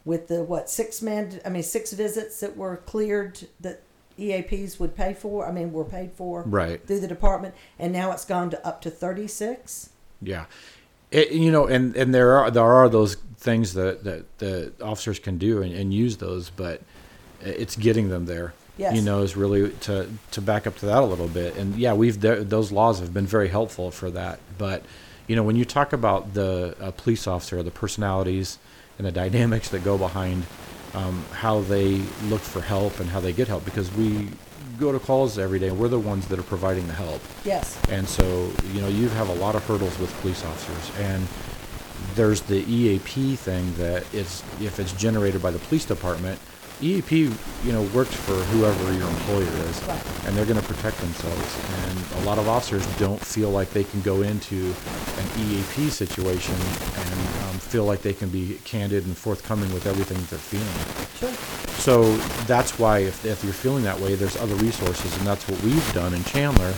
with 0.05 0.27
the 0.27 0.43
what 0.43 0.69
six 0.69 1.01
man 1.01 1.41
i 1.47 1.49
mean 1.49 1.63
six 1.63 1.93
visits 1.93 2.41
that 2.41 2.57
were 2.57 2.77
cleared 2.79 3.47
that 3.61 3.83
eaps 4.17 4.79
would 4.81 4.95
pay 4.97 5.13
for 5.15 5.47
i 5.47 5.53
mean 5.53 5.73
were 5.73 5.85
paid 5.85 6.11
for 6.13 6.43
Right. 6.43 6.85
through 6.87 7.01
the 7.01 7.09
department 7.09 7.55
and 7.79 7.93
now 7.93 8.13
it's 8.13 8.25
gone 8.25 8.51
to 8.51 8.67
up 8.67 8.81
to 8.83 8.91
36 8.91 9.91
Yeah, 10.23 10.47
it, 11.11 11.31
you 11.33 11.51
know, 11.53 11.67
and 11.67 11.95
and 11.97 12.15
there 12.15 12.37
are 12.39 12.51
there 12.51 12.65
are 12.65 12.89
those 12.89 13.17
things 13.39 13.75
that 13.75 14.05
that 14.05 14.39
the 14.39 14.73
officers 14.83 15.19
can 15.19 15.37
do 15.39 15.63
and, 15.63 15.73
and 15.73 15.93
use 15.95 16.17
those, 16.17 16.51
but 16.51 16.81
it's 17.43 17.77
getting 17.77 18.09
them 18.09 18.27
there. 18.27 18.55
Yes. 18.79 18.97
You 18.97 19.03
know, 19.03 19.23
is 19.23 19.37
really 19.37 19.71
to 19.83 20.09
to 20.33 20.41
back 20.41 20.67
up 20.67 20.77
to 20.79 20.87
that 20.87 21.03
a 21.03 21.07
little 21.07 21.29
bit. 21.29 21.55
And 21.57 21.77
yeah, 21.77 21.93
we've 21.93 22.21
th- 22.21 22.49
those 22.49 22.73
laws 22.73 22.99
have 23.01 23.13
been 23.15 23.27
very 23.27 23.49
helpful 23.49 23.91
for 23.91 24.11
that. 24.11 24.41
But 24.59 24.83
you 25.29 25.37
know, 25.37 25.43
when 25.43 25.57
you 25.57 25.65
talk 25.65 25.93
about 25.93 26.35
the 26.35 26.75
uh, 26.81 26.91
police 26.93 27.27
officer, 27.27 27.63
the 27.63 27.71
personalities 27.71 28.59
and 28.99 29.07
the 29.07 29.13
dynamics 29.13 29.69
that 29.69 29.85
go 29.85 29.97
behind 29.99 30.45
um, 30.97 31.25
how 31.31 31.61
they 31.61 31.99
look 32.25 32.41
for 32.41 32.61
help 32.61 32.99
and 33.01 33.09
how 33.09 33.21
they 33.21 33.33
get 33.33 33.47
help, 33.47 33.65
because 33.65 33.93
we 33.95 34.29
go 34.81 34.91
to 34.91 34.99
calls 34.99 35.39
every 35.39 35.59
day, 35.59 35.71
we're 35.71 35.89
the 35.89 35.99
ones 35.99 36.27
that 36.29 36.39
are 36.39 36.43
providing 36.45 36.87
the 36.87 36.93
help. 36.93 37.21
yes 37.45 37.79
And 37.89 38.09
so, 38.09 38.51
you 38.73 38.81
know, 38.81 38.89
you 38.89 39.09
have 39.11 39.29
a 39.29 39.35
lot 39.35 39.55
of 39.55 39.65
hurdles 39.65 39.99
with 39.99 40.13
police 40.21 40.45
officers. 40.45 40.99
And 40.99 41.27
there's 42.15 42.41
the 42.43 42.65
EAP 42.71 43.37
thing 43.37 43.75
that 43.77 44.05
it's 44.13 44.43
if 44.61 44.79
it's 44.79 44.93
generated 44.93 45.43
by 45.43 45.51
the 45.51 45.59
police 45.59 45.85
department, 45.85 46.41
EAP, 46.81 47.31
you 47.65 47.73
know, 47.73 47.83
works 47.95 48.15
for 48.15 48.35
whoever 48.35 48.93
your 48.93 49.09
employer 49.09 49.43
is, 49.69 49.83
Right. 49.85 50.03
and 50.27 50.37
they're 50.37 50.45
going 50.45 50.61
to 50.61 50.67
protect 50.67 50.99
themselves. 50.99 51.57
And 51.89 52.23
a 52.23 52.27
lot 52.27 52.39
of 52.39 52.49
officers 52.49 52.85
don't 52.99 53.21
feel 53.21 53.51
like 53.51 53.71
they 53.71 53.85
can 53.85 54.01
go 54.03 54.23
into 54.23 54.75
an 55.19 55.27
EAP 55.39 55.89
situation 55.91 56.55
and 56.55 57.15
um, 57.49 57.59
feel 57.59 57.85
like 57.85 58.03
they 58.03 58.13
can 58.13 58.29
be 58.29 58.59
candid 58.65 59.07
and 59.07 59.17
forthcoming 59.17 59.73
with 59.73 59.87
everything 59.87 60.19
that 60.19 60.31
they're 60.31 60.39
feeling. 60.39 61.07
sure 61.19 61.33
So 61.81 62.17
that's 62.47 62.79
why 62.79 62.99
if, 63.01 63.25
if 63.25 63.43
you're 63.43 63.53
feeling 63.55 63.85
that 63.85 63.99
way, 63.99 64.15
there's 64.15 64.37
other 64.37 64.55
resources, 64.57 65.17
and 65.17 65.27
that's 65.27 65.49
what 65.49 65.61
we've 65.63 65.93
done 65.95 66.13
in 66.15 66.23
Chandler 66.25 66.75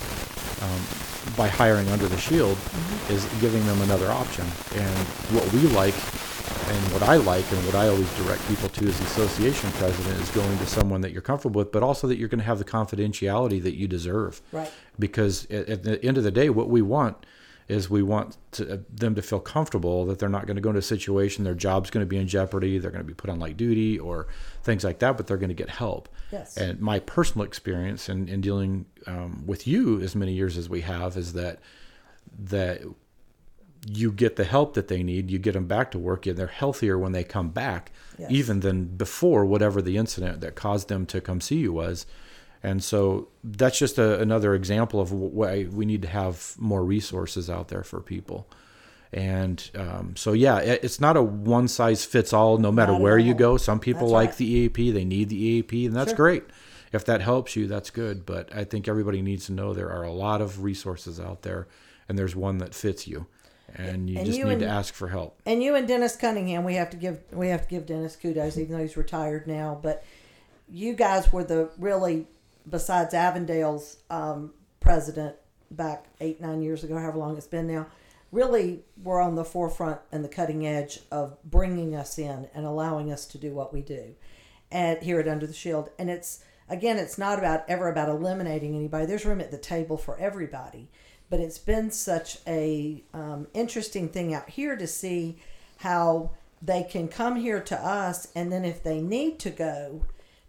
um, 0.62 0.80
by 1.36 1.48
hiring 1.48 1.88
Under 1.88 2.06
the 2.08 2.18
Shield, 2.18 2.56
is 3.10 3.24
giving 3.40 3.64
them 3.66 3.80
another 3.82 4.10
option. 4.10 4.44
And 4.76 4.96
what 5.34 5.50
we 5.52 5.60
like, 5.74 5.94
and 6.68 6.92
what 6.92 7.02
I 7.02 7.16
like, 7.16 7.50
and 7.52 7.64
what 7.66 7.74
I 7.74 7.88
always 7.88 8.12
direct 8.16 8.46
people 8.48 8.68
to 8.68 8.86
as 8.86 8.98
the 8.98 9.04
association 9.06 9.70
president 9.72 10.20
is 10.20 10.30
going 10.30 10.58
to 10.58 10.66
someone 10.66 11.00
that 11.02 11.12
you're 11.12 11.22
comfortable 11.22 11.58
with, 11.60 11.72
but 11.72 11.82
also 11.82 12.06
that 12.06 12.18
you're 12.18 12.28
going 12.28 12.40
to 12.40 12.44
have 12.44 12.58
the 12.58 12.64
confidentiality 12.64 13.62
that 13.62 13.74
you 13.76 13.88
deserve. 13.88 14.40
Right. 14.52 14.70
Because 14.98 15.46
at, 15.50 15.68
at 15.68 15.82
the 15.84 16.04
end 16.04 16.18
of 16.18 16.24
the 16.24 16.30
day, 16.30 16.50
what 16.50 16.68
we 16.68 16.82
want 16.82 17.24
is 17.68 17.90
we 17.90 18.02
want 18.02 18.38
to, 18.52 18.74
uh, 18.74 18.78
them 18.90 19.14
to 19.14 19.20
feel 19.22 19.40
comfortable 19.40 20.06
that 20.06 20.18
they're 20.18 20.28
not 20.30 20.46
going 20.46 20.56
to 20.56 20.60
go 20.62 20.70
into 20.70 20.78
a 20.78 20.82
situation 20.82 21.44
their 21.44 21.54
job's 21.54 21.90
going 21.90 22.00
to 22.00 22.08
be 22.08 22.16
in 22.16 22.26
jeopardy 22.26 22.78
they're 22.78 22.90
going 22.90 23.02
to 23.04 23.06
be 23.06 23.12
put 23.12 23.28
on 23.28 23.38
light 23.38 23.58
duty 23.58 23.98
or 23.98 24.26
things 24.62 24.82
like 24.84 25.00
that 25.00 25.18
but 25.18 25.26
they're 25.26 25.36
going 25.36 25.50
to 25.50 25.54
get 25.54 25.68
help 25.68 26.08
Yes. 26.32 26.56
and 26.56 26.80
my 26.80 26.98
personal 27.00 27.46
experience 27.46 28.08
in, 28.08 28.26
in 28.26 28.40
dealing 28.40 28.86
um, 29.06 29.42
with 29.46 29.66
you 29.66 30.00
as 30.00 30.16
many 30.16 30.32
years 30.32 30.56
as 30.56 30.70
we 30.70 30.80
have 30.80 31.18
is 31.18 31.34
that 31.34 31.58
that 32.38 32.80
you 33.86 34.10
get 34.12 34.36
the 34.36 34.44
help 34.44 34.74
that 34.74 34.88
they 34.88 35.02
need 35.02 35.30
you 35.30 35.38
get 35.38 35.52
them 35.54 35.66
back 35.66 35.90
to 35.92 35.98
work 35.98 36.26
and 36.26 36.36
they're 36.36 36.46
healthier 36.48 36.98
when 36.98 37.12
they 37.12 37.22
come 37.24 37.48
back 37.50 37.92
Yes. 38.18 38.30
even 38.32 38.60
than 38.60 38.84
before 38.86 39.44
whatever 39.44 39.80
the 39.80 39.96
incident 39.96 40.40
that 40.40 40.56
caused 40.56 40.88
them 40.88 41.06
to 41.06 41.20
come 41.20 41.40
see 41.40 41.56
you 41.58 41.72
was. 41.72 42.04
And 42.64 42.82
so 42.82 43.28
that's 43.44 43.78
just 43.78 43.96
a, 43.98 44.20
another 44.20 44.56
example 44.56 45.00
of 45.00 45.12
why 45.12 45.66
we 45.70 45.86
need 45.86 46.02
to 46.02 46.08
have 46.08 46.56
more 46.58 46.84
resources 46.84 47.48
out 47.48 47.68
there 47.68 47.84
for 47.84 48.00
people. 48.00 48.48
And 49.12 49.70
um, 49.76 50.14
so 50.16 50.32
yeah 50.32 50.58
it- 50.58 50.80
it's 50.82 51.00
not 51.00 51.16
a 51.16 51.22
one 51.22 51.68
size 51.68 52.04
fits 52.04 52.32
all 52.32 52.58
no 52.58 52.72
matter 52.72 52.92
Not 52.92 53.00
where 53.00 53.18
you 53.18 53.34
go. 53.34 53.56
Some 53.56 53.78
people 53.80 54.08
That's 54.08 54.12
like 54.12 54.28
right. 54.30 54.38
the 54.38 54.46
eap 54.46 54.74
they 54.76 55.04
need 55.04 55.28
the 55.28 55.40
eap 55.42 55.70
and 55.72 55.94
that's 55.94 56.10
Sure. 56.10 56.16
great. 56.16 56.44
If 56.92 57.04
that 57.04 57.20
helps 57.20 57.54
you 57.56 57.66
that's 57.68 57.90
good. 57.90 58.26
But 58.26 58.52
i 58.54 58.64
think 58.64 58.88
everybody 58.88 59.22
needs 59.22 59.46
to 59.46 59.52
know 59.52 59.72
there 59.72 59.90
are 59.92 60.02
a 60.02 60.12
lot 60.12 60.40
of 60.40 60.62
resources 60.64 61.20
out 61.20 61.42
there 61.42 61.68
and 62.08 62.18
there's 62.18 62.34
one 62.34 62.58
that 62.58 62.74
fits 62.74 63.06
you 63.06 63.26
and 63.74 64.08
you 64.08 64.18
And 64.18 64.26
just 64.26 64.38
you 64.38 64.44
need 64.46 64.60
to 64.60 64.66
ask 64.66 64.94
for 64.94 65.08
help 65.08 65.40
and 65.44 65.62
you 65.62 65.74
and 65.74 65.86
Dennis 65.86 66.16
Cunningham, 66.16 66.64
we 66.64 66.74
have 66.74 66.90
to 66.90 66.96
give 66.96 67.20
we 67.32 67.48
have 67.48 67.62
to 67.62 67.68
give 67.68 67.86
Dennis 67.86 68.16
kudos, 68.16 68.56
even 68.56 68.76
though 68.76 68.82
he's 68.82 68.96
retired 68.96 69.46
now. 69.46 69.78
But 69.80 70.04
you 70.70 70.94
guys 70.94 71.32
were 71.32 71.44
the 71.44 71.70
really, 71.78 72.26
besides 72.68 73.14
Avondale's 73.14 73.98
um, 74.10 74.52
president 74.80 75.36
back 75.70 76.06
eight 76.20 76.40
nine 76.40 76.62
years 76.62 76.84
ago, 76.84 76.98
however 76.98 77.18
long 77.18 77.36
it's 77.36 77.46
been 77.46 77.66
now, 77.66 77.86
really 78.32 78.84
were 79.02 79.20
on 79.20 79.34
the 79.34 79.44
forefront 79.44 80.00
and 80.12 80.24
the 80.24 80.28
cutting 80.28 80.66
edge 80.66 81.00
of 81.10 81.36
bringing 81.44 81.94
us 81.94 82.18
in 82.18 82.48
and 82.54 82.66
allowing 82.66 83.12
us 83.12 83.26
to 83.26 83.38
do 83.38 83.52
what 83.52 83.72
we 83.72 83.82
do, 83.82 84.14
at 84.72 85.02
here 85.02 85.20
at 85.20 85.28
Under 85.28 85.46
the 85.46 85.52
Shield. 85.52 85.90
And 85.98 86.10
it's 86.10 86.42
again, 86.68 86.98
it's 86.98 87.18
not 87.18 87.38
about 87.38 87.64
ever 87.68 87.88
about 87.88 88.08
eliminating 88.08 88.74
anybody. 88.74 89.06
There's 89.06 89.26
room 89.26 89.40
at 89.40 89.50
the 89.50 89.58
table 89.58 89.96
for 89.96 90.18
everybody 90.18 90.88
but 91.30 91.40
it's 91.40 91.58
been 91.58 91.90
such 91.90 92.38
a 92.46 93.02
um, 93.12 93.46
interesting 93.54 94.08
thing 94.08 94.34
out 94.34 94.48
here 94.50 94.76
to 94.76 94.86
see 94.86 95.38
how 95.78 96.30
they 96.60 96.82
can 96.82 97.08
come 97.08 97.36
here 97.36 97.60
to 97.60 97.76
us 97.76 98.28
and 98.34 98.50
then 98.50 98.64
if 98.64 98.82
they 98.82 99.00
need 99.00 99.38
to 99.38 99.50
go 99.50 100.02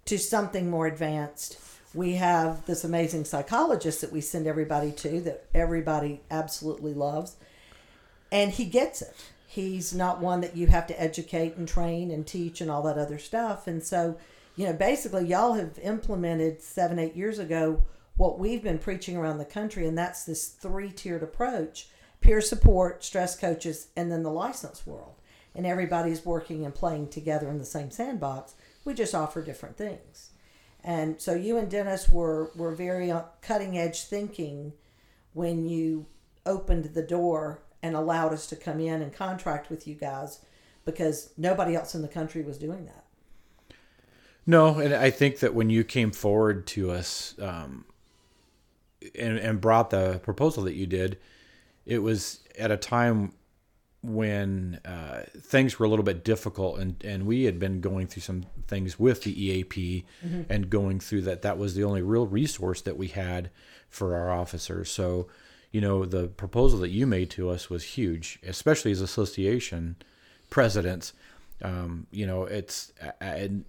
to 0.05 0.17
something 0.17 0.69
more 0.69 0.87
advanced 0.87 1.57
we 1.93 2.13
have 2.13 2.65
this 2.65 2.83
amazing 2.83 3.25
psychologist 3.25 4.01
that 4.01 4.11
we 4.11 4.21
send 4.21 4.47
everybody 4.47 4.91
to 4.91 5.21
that 5.21 5.45
everybody 5.53 6.21
absolutely 6.29 6.93
loves 6.93 7.35
and 8.31 8.51
he 8.51 8.65
gets 8.65 9.01
it. 9.01 9.15
He's 9.47 9.95
not 9.95 10.21
one 10.21 10.41
that 10.41 10.55
you 10.55 10.67
have 10.67 10.85
to 10.87 11.01
educate 11.01 11.55
and 11.55 11.67
train 11.67 12.11
and 12.11 12.27
teach 12.27 12.61
and 12.61 12.69
all 12.69 12.83
that 12.83 12.97
other 12.97 13.17
stuff 13.17 13.67
and 13.67 13.83
so 13.83 14.17
you 14.55 14.65
know 14.65 14.73
basically 14.73 15.25
y'all 15.25 15.53
have 15.53 15.79
implemented 15.79 16.61
seven 16.61 16.99
eight 16.99 17.15
years 17.15 17.39
ago 17.39 17.83
what 18.19 18.37
we've 18.37 18.61
been 18.61 18.77
preaching 18.77 19.15
around 19.15 19.37
the 19.37 19.45
country 19.45 19.87
and 19.87 19.97
that's 19.97 20.25
this 20.25 20.49
three-tiered 20.49 21.23
approach 21.23 21.87
peer 22.19 22.41
support 22.41 23.01
stress 23.01 23.39
coaches 23.39 23.87
and 23.95 24.11
then 24.11 24.23
the 24.23 24.29
license 24.29 24.85
world. 24.85 25.15
And 25.55 25.65
everybody's 25.65 26.25
working 26.25 26.65
and 26.65 26.75
playing 26.75 27.07
together 27.07 27.49
in 27.49 27.59
the 27.59 27.65
same 27.65 27.91
sandbox. 27.91 28.55
We 28.83 28.93
just 28.93 29.15
offer 29.15 29.41
different 29.41 29.77
things. 29.77 30.31
And 30.83 31.21
so 31.21 31.33
you 31.33 31.57
and 31.57 31.71
dennis 31.71 32.09
were 32.09 32.51
were 32.55 32.75
very 32.75 33.09
uh, 33.09 33.23
cutting 33.41 33.77
edge 33.77 34.03
thinking 34.03 34.73
when 35.31 35.69
you 35.69 36.05
opened 36.45 36.93
the 36.93 37.01
door 37.01 37.61
and 37.81 37.95
allowed 37.95 38.33
us 38.33 38.47
to 38.47 38.57
come 38.57 38.81
in 38.81 39.01
and 39.01 39.13
contract 39.13 39.69
with 39.69 39.87
you 39.87 39.95
guys 39.95 40.41
because 40.83 41.31
nobody 41.37 41.73
else 41.73 41.95
in 41.95 42.01
the 42.01 42.07
country 42.09 42.41
was 42.41 42.57
doing 42.57 42.85
that. 42.85 43.05
No, 44.45 44.79
and 44.79 44.93
I 44.93 45.09
think 45.09 45.39
that 45.39 45.53
when 45.53 45.69
you 45.69 45.85
came 45.85 46.11
forward 46.11 46.67
to 46.67 46.91
us 46.91 47.35
um, 47.39 47.85
and, 49.17 49.37
and 49.37 49.61
brought 49.61 49.89
the 49.89 50.19
proposal 50.23 50.63
that 50.63 50.73
you 50.73 50.87
did, 50.87 51.17
it 51.85 51.99
was 51.99 52.41
at 52.57 52.71
a 52.71 52.77
time 52.77 53.33
when 54.01 54.79
uh, 54.85 55.23
things 55.41 55.77
were 55.77 55.85
a 55.85 55.89
little 55.89 56.05
bit 56.05 56.23
difficult 56.23 56.79
and, 56.79 57.03
and 57.03 57.25
we 57.25 57.43
had 57.43 57.59
been 57.59 57.81
going 57.81 58.07
through 58.07 58.21
some 58.21 58.45
things 58.67 58.97
with 58.97 59.23
the 59.23 59.45
EAP 59.45 60.05
and 60.49 60.69
going 60.69 61.01
through 61.01 61.21
that. 61.21 61.41
That 61.41 61.57
was 61.57 61.75
the 61.75 61.83
only 61.83 62.01
real 62.01 62.25
resource 62.25 62.81
that 62.81 62.97
we 62.97 63.07
had 63.07 63.49
for 63.89 64.15
our 64.15 64.31
officers. 64.31 64.89
So 64.89 65.27
you 65.71 65.81
know 65.81 66.05
the 66.05 66.27
proposal 66.27 66.79
that 66.79 66.89
you 66.89 67.05
made 67.05 67.29
to 67.31 67.49
us 67.49 67.69
was 67.69 67.83
huge 67.83 68.39
especially 68.45 68.91
as 68.91 69.01
association 69.01 69.95
presidents. 70.49 71.13
Um, 71.61 72.07
you 72.11 72.25
know 72.25 72.45
it's 72.45 72.93
and 73.19 73.65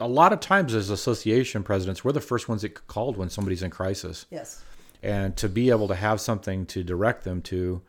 a 0.00 0.06
lot 0.08 0.32
of 0.32 0.40
times 0.40 0.74
as 0.74 0.90
association 0.90 1.62
presidents 1.62 2.04
we're 2.04 2.12
the 2.12 2.20
first 2.20 2.48
ones 2.48 2.62
that 2.62 2.86
called 2.86 3.16
when 3.16 3.28
somebody's 3.30 3.62
in 3.62 3.70
crisis 3.70 4.26
Yes. 4.30 4.62
and 5.02 5.36
to 5.36 5.48
be 5.48 5.70
able 5.70 5.88
to 5.88 5.94
have 5.94 6.20
something 6.20 6.66
to 6.66 6.82
direct 6.84 7.24
them 7.24 7.42
to 7.42 7.82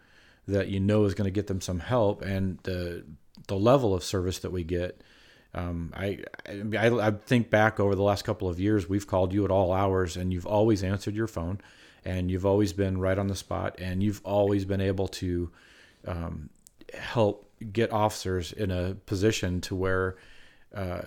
that 0.47 0.67
you 0.69 0.79
know 0.79 1.05
is 1.05 1.13
going 1.13 1.25
to 1.25 1.31
get 1.31 1.47
them 1.47 1.61
some 1.61 1.79
help 1.79 2.21
and 2.21 2.57
the 2.63 3.03
the 3.47 3.55
level 3.55 3.93
of 3.93 4.03
service 4.03 4.39
that 4.39 4.51
we 4.51 4.63
get 4.63 5.01
um, 5.55 5.91
I, 5.95 6.19
I 6.47 6.87
I 7.07 7.11
think 7.11 7.49
back 7.49 7.79
over 7.79 7.95
the 7.95 8.03
last 8.03 8.23
couple 8.23 8.47
of 8.47 8.59
years 8.59 8.87
we've 8.87 9.07
called 9.07 9.33
you 9.33 9.45
at 9.45 9.51
all 9.51 9.71
hours 9.73 10.15
and 10.15 10.31
you've 10.31 10.45
always 10.45 10.83
answered 10.83 11.15
your 11.15 11.27
phone 11.27 11.59
and 12.05 12.29
you've 12.29 12.45
always 12.45 12.71
been 12.71 12.99
right 12.99 13.17
on 13.17 13.27
the 13.27 13.35
spot 13.35 13.75
and 13.79 14.03
you've 14.03 14.21
always 14.23 14.63
been 14.65 14.79
able 14.81 15.07
to 15.07 15.49
um, 16.07 16.49
help 16.93 17.49
get 17.73 17.91
officers 17.91 18.51
in 18.53 18.69
a 18.71 18.93
position 19.07 19.59
to 19.61 19.75
where 19.75 20.17
uh, 20.75 21.01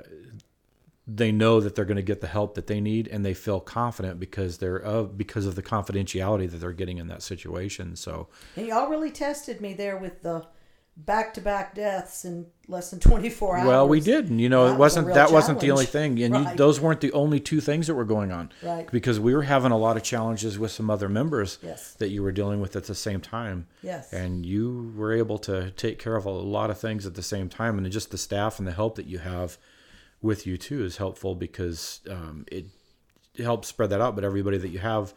they 1.07 1.33
know 1.33 1.61
that 1.61 1.75
they're 1.75 1.85
going 1.85 1.97
to 1.97 2.03
get 2.03 2.21
the 2.21 2.27
help 2.29 2.55
that 2.55 2.69
they 2.69 2.81
need 2.81 3.09
and 3.09 3.25
they 3.25 3.35
feel 3.35 3.59
confident 3.61 4.21
because 4.21 4.59
they're 4.59 4.77
of 4.77 5.19
because 5.19 5.47
of 5.47 5.57
the 5.57 5.63
confidentiality 5.63 6.49
that 6.51 6.59
they're 6.59 6.73
getting 6.73 6.99
in 6.99 7.09
that 7.09 7.23
situation 7.23 7.97
so 7.97 8.29
And 8.57 8.67
y'all 8.69 8.89
really 8.89 9.11
tested 9.11 9.61
me 9.61 9.75
there 9.75 9.97
with 9.97 10.23
the 10.23 10.47
back 10.95 11.33
to 11.35 11.41
back 11.41 11.75
deaths 11.75 12.25
in 12.27 12.47
less 12.69 12.91
than 12.91 13.01
24 13.01 13.57
hours. 13.57 13.67
well 13.67 13.89
we 13.89 13.99
did 13.99 14.29
and 14.29 14.39
you 14.41 14.49
know 14.51 14.65
That 14.67 14.69
it 14.69 14.73
was 14.75 14.79
wasn't 14.79 15.07
real 15.07 15.15
that 15.17 15.33
wasn't 15.33 15.61
the 15.61 15.71
only 15.71 15.87
thing 15.87 16.23
and 16.23 16.37
you, 16.37 16.55
those 16.55 16.81
weren't 16.81 17.01
the 17.01 17.11
only 17.13 17.41
two 17.41 17.61
things 17.63 17.87
that 17.87 17.95
were 17.95 18.05
going 18.05 18.31
on 18.31 18.53
Right. 18.63 18.89
because 18.93 19.19
we 19.19 19.35
were 19.35 19.43
having 19.43 19.73
a 19.73 19.79
lot 19.79 19.97
of 19.97 20.03
challenges 20.05 20.59
with 20.59 20.71
some 20.71 20.91
other 20.91 21.09
members 21.09 21.59
Yes. 21.63 21.95
that 21.95 22.11
you 22.11 22.23
were 22.23 22.31
dealing 22.31 22.61
with 22.61 22.77
at 22.77 22.85
the 22.85 22.95
same 22.95 23.21
time 23.23 23.67
Yes. 23.83 24.13
and 24.13 24.45
you 24.47 24.93
were 24.95 25.13
able 25.15 25.39
to 25.39 25.71
take 25.73 25.99
care 25.99 26.15
of 26.15 26.27
a 26.27 26.31
lot 26.31 26.69
of 26.71 26.79
things 26.79 27.07
at 27.07 27.15
the 27.15 27.23
same 27.23 27.49
time 27.49 27.79
and 27.79 27.91
just 27.91 28.11
the 28.11 28.19
staff 28.19 28.59
and 28.59 28.69
the 28.69 28.73
help 28.73 28.95
that 28.97 29.07
you 29.07 29.19
have 29.19 29.57
with 30.23 30.47
you 30.47 30.57
too 30.57 30.85
is 30.85 30.97
helpful 30.97 31.35
because 31.35 32.01
um, 32.11 32.47
it 32.51 32.67
helps 33.39 33.69
spread 33.69 33.91
that 33.91 34.01
out 34.01 34.15
but 34.15 34.25
everybody 34.25 34.59
that 34.59 34.69
you 34.69 34.79
have 34.79 35.13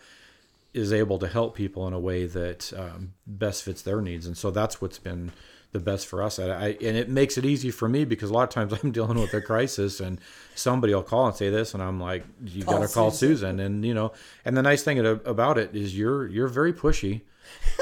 is 0.74 0.92
able 0.92 1.18
to 1.20 1.28
help 1.28 1.56
people 1.56 1.88
in 1.88 1.94
a 1.94 2.00
way 2.00 2.26
that 2.26 2.74
um, 2.76 3.14
best 3.26 3.64
fits 3.64 3.82
their 3.82 4.02
needs 4.02 4.26
and 4.26 4.38
so 4.38 4.52
that's 4.52 4.82
what's 4.82 5.00
been 5.00 5.32
the 5.76 5.80
best 5.80 6.08
for 6.08 6.24
us. 6.24 6.40
And, 6.40 6.52
I, 6.52 6.70
and 6.82 6.96
it 6.96 7.10
makes 7.10 7.38
it 7.38 7.44
easy 7.44 7.70
for 7.70 7.90
me 7.90 8.06
because 8.06 8.30
a 8.30 8.34
lot 8.34 8.44
of 8.44 8.50
times 8.50 8.74
I'm 8.84 8.92
dealing 8.92 9.20
with 9.20 9.34
a 9.34 9.42
crisis 9.42 10.00
and 10.00 10.20
somebody 10.56 10.96
will 10.96 11.04
call 11.04 11.28
and 11.28 11.36
say 11.36 11.50
this, 11.50 11.74
and 11.74 11.84
I'm 11.84 12.00
like, 12.00 12.24
you 12.44 12.64
got 12.64 12.80
to 12.80 12.88
call 12.88 13.12
Susan. 13.12 13.58
Susan. 13.58 13.60
And 13.60 13.86
you 13.86 13.94
know, 13.94 14.14
and 14.46 14.56
the 14.56 14.64
nice 14.64 14.84
thing 14.84 15.00
about 15.00 15.58
it 15.58 15.76
is 15.76 15.98
you're 15.98 16.28
you're 16.28 16.48
very 16.48 16.74
pushy, 16.74 17.22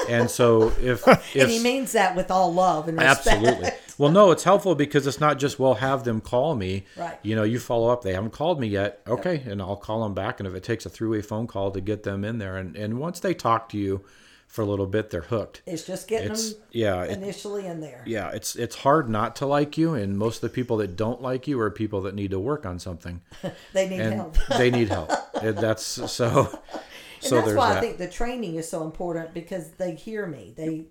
and 0.09 0.29
so 0.29 0.69
if 0.81 1.07
if 1.07 1.35
and 1.35 1.49
he 1.51 1.59
means 1.59 1.91
that 1.93 2.15
with 2.15 2.31
all 2.31 2.53
love 2.53 2.87
and 2.87 2.97
respect. 2.97 3.27
Absolutely. 3.27 3.69
Well, 3.99 4.11
no, 4.11 4.31
it's 4.31 4.43
helpful 4.43 4.73
because 4.73 5.05
it's 5.05 5.19
not 5.19 5.37
just 5.37 5.59
well 5.59 5.75
have 5.75 6.03
them 6.03 6.19
call 6.19 6.55
me. 6.55 6.85
Right. 6.97 7.19
You 7.21 7.35
know, 7.35 7.43
you 7.43 7.59
follow 7.59 7.89
up. 7.89 8.01
They 8.01 8.13
haven't 8.13 8.31
called 8.33 8.59
me 8.59 8.67
yet. 8.67 9.01
Okay, 9.07 9.43
and 9.45 9.61
I'll 9.61 9.75
call 9.75 10.01
them 10.03 10.15
back. 10.15 10.39
And 10.39 10.47
if 10.47 10.55
it 10.55 10.63
takes 10.63 10.85
a 10.85 10.89
three-way 10.89 11.21
phone 11.21 11.45
call 11.45 11.69
to 11.71 11.79
get 11.81 12.01
them 12.03 12.25
in 12.25 12.39
there, 12.39 12.57
and 12.57 12.75
and 12.75 12.99
once 12.99 13.19
they 13.19 13.33
talk 13.35 13.69
to 13.69 13.77
you 13.77 14.03
for 14.47 14.61
a 14.63 14.65
little 14.65 14.85
bit, 14.87 15.09
they're 15.11 15.21
hooked. 15.21 15.61
It's 15.67 15.83
just 15.85 16.07
getting 16.07 16.31
It's 16.31 16.53
them 16.53 16.61
yeah, 16.71 17.03
it, 17.03 17.11
initially 17.11 17.65
in 17.67 17.81
there. 17.81 18.03
yeah. 18.07 18.29
It's 18.31 18.55
it's 18.55 18.77
hard 18.77 19.09
not 19.09 19.35
to 19.37 19.45
like 19.45 19.77
you, 19.77 19.93
and 19.93 20.17
most 20.17 20.37
of 20.37 20.41
the 20.41 20.49
people 20.55 20.77
that 20.77 20.95
don't 20.95 21.21
like 21.21 21.47
you 21.47 21.59
are 21.59 21.69
people 21.69 22.01
that 22.01 22.15
need 22.15 22.31
to 22.31 22.39
work 22.39 22.65
on 22.65 22.79
something, 22.79 23.21
They 23.73 23.87
need 23.89 23.99
and 24.01 24.13
help. 24.15 24.37
they 24.57 24.71
need 24.71 24.87
help. 24.97 25.11
That's 25.41 25.83
so. 26.11 26.59
And 27.23 27.29
So 27.29 27.41
that's 27.41 27.53
why 27.53 27.69
that. 27.69 27.77
I 27.77 27.81
think 27.81 27.97
the 27.97 28.09
training 28.09 28.55
is 28.55 28.69
so 28.69 28.83
important 28.83 29.33
because 29.33 29.71
they 29.71 29.95
hear 29.95 30.25
me. 30.27 30.53
They 30.55 30.85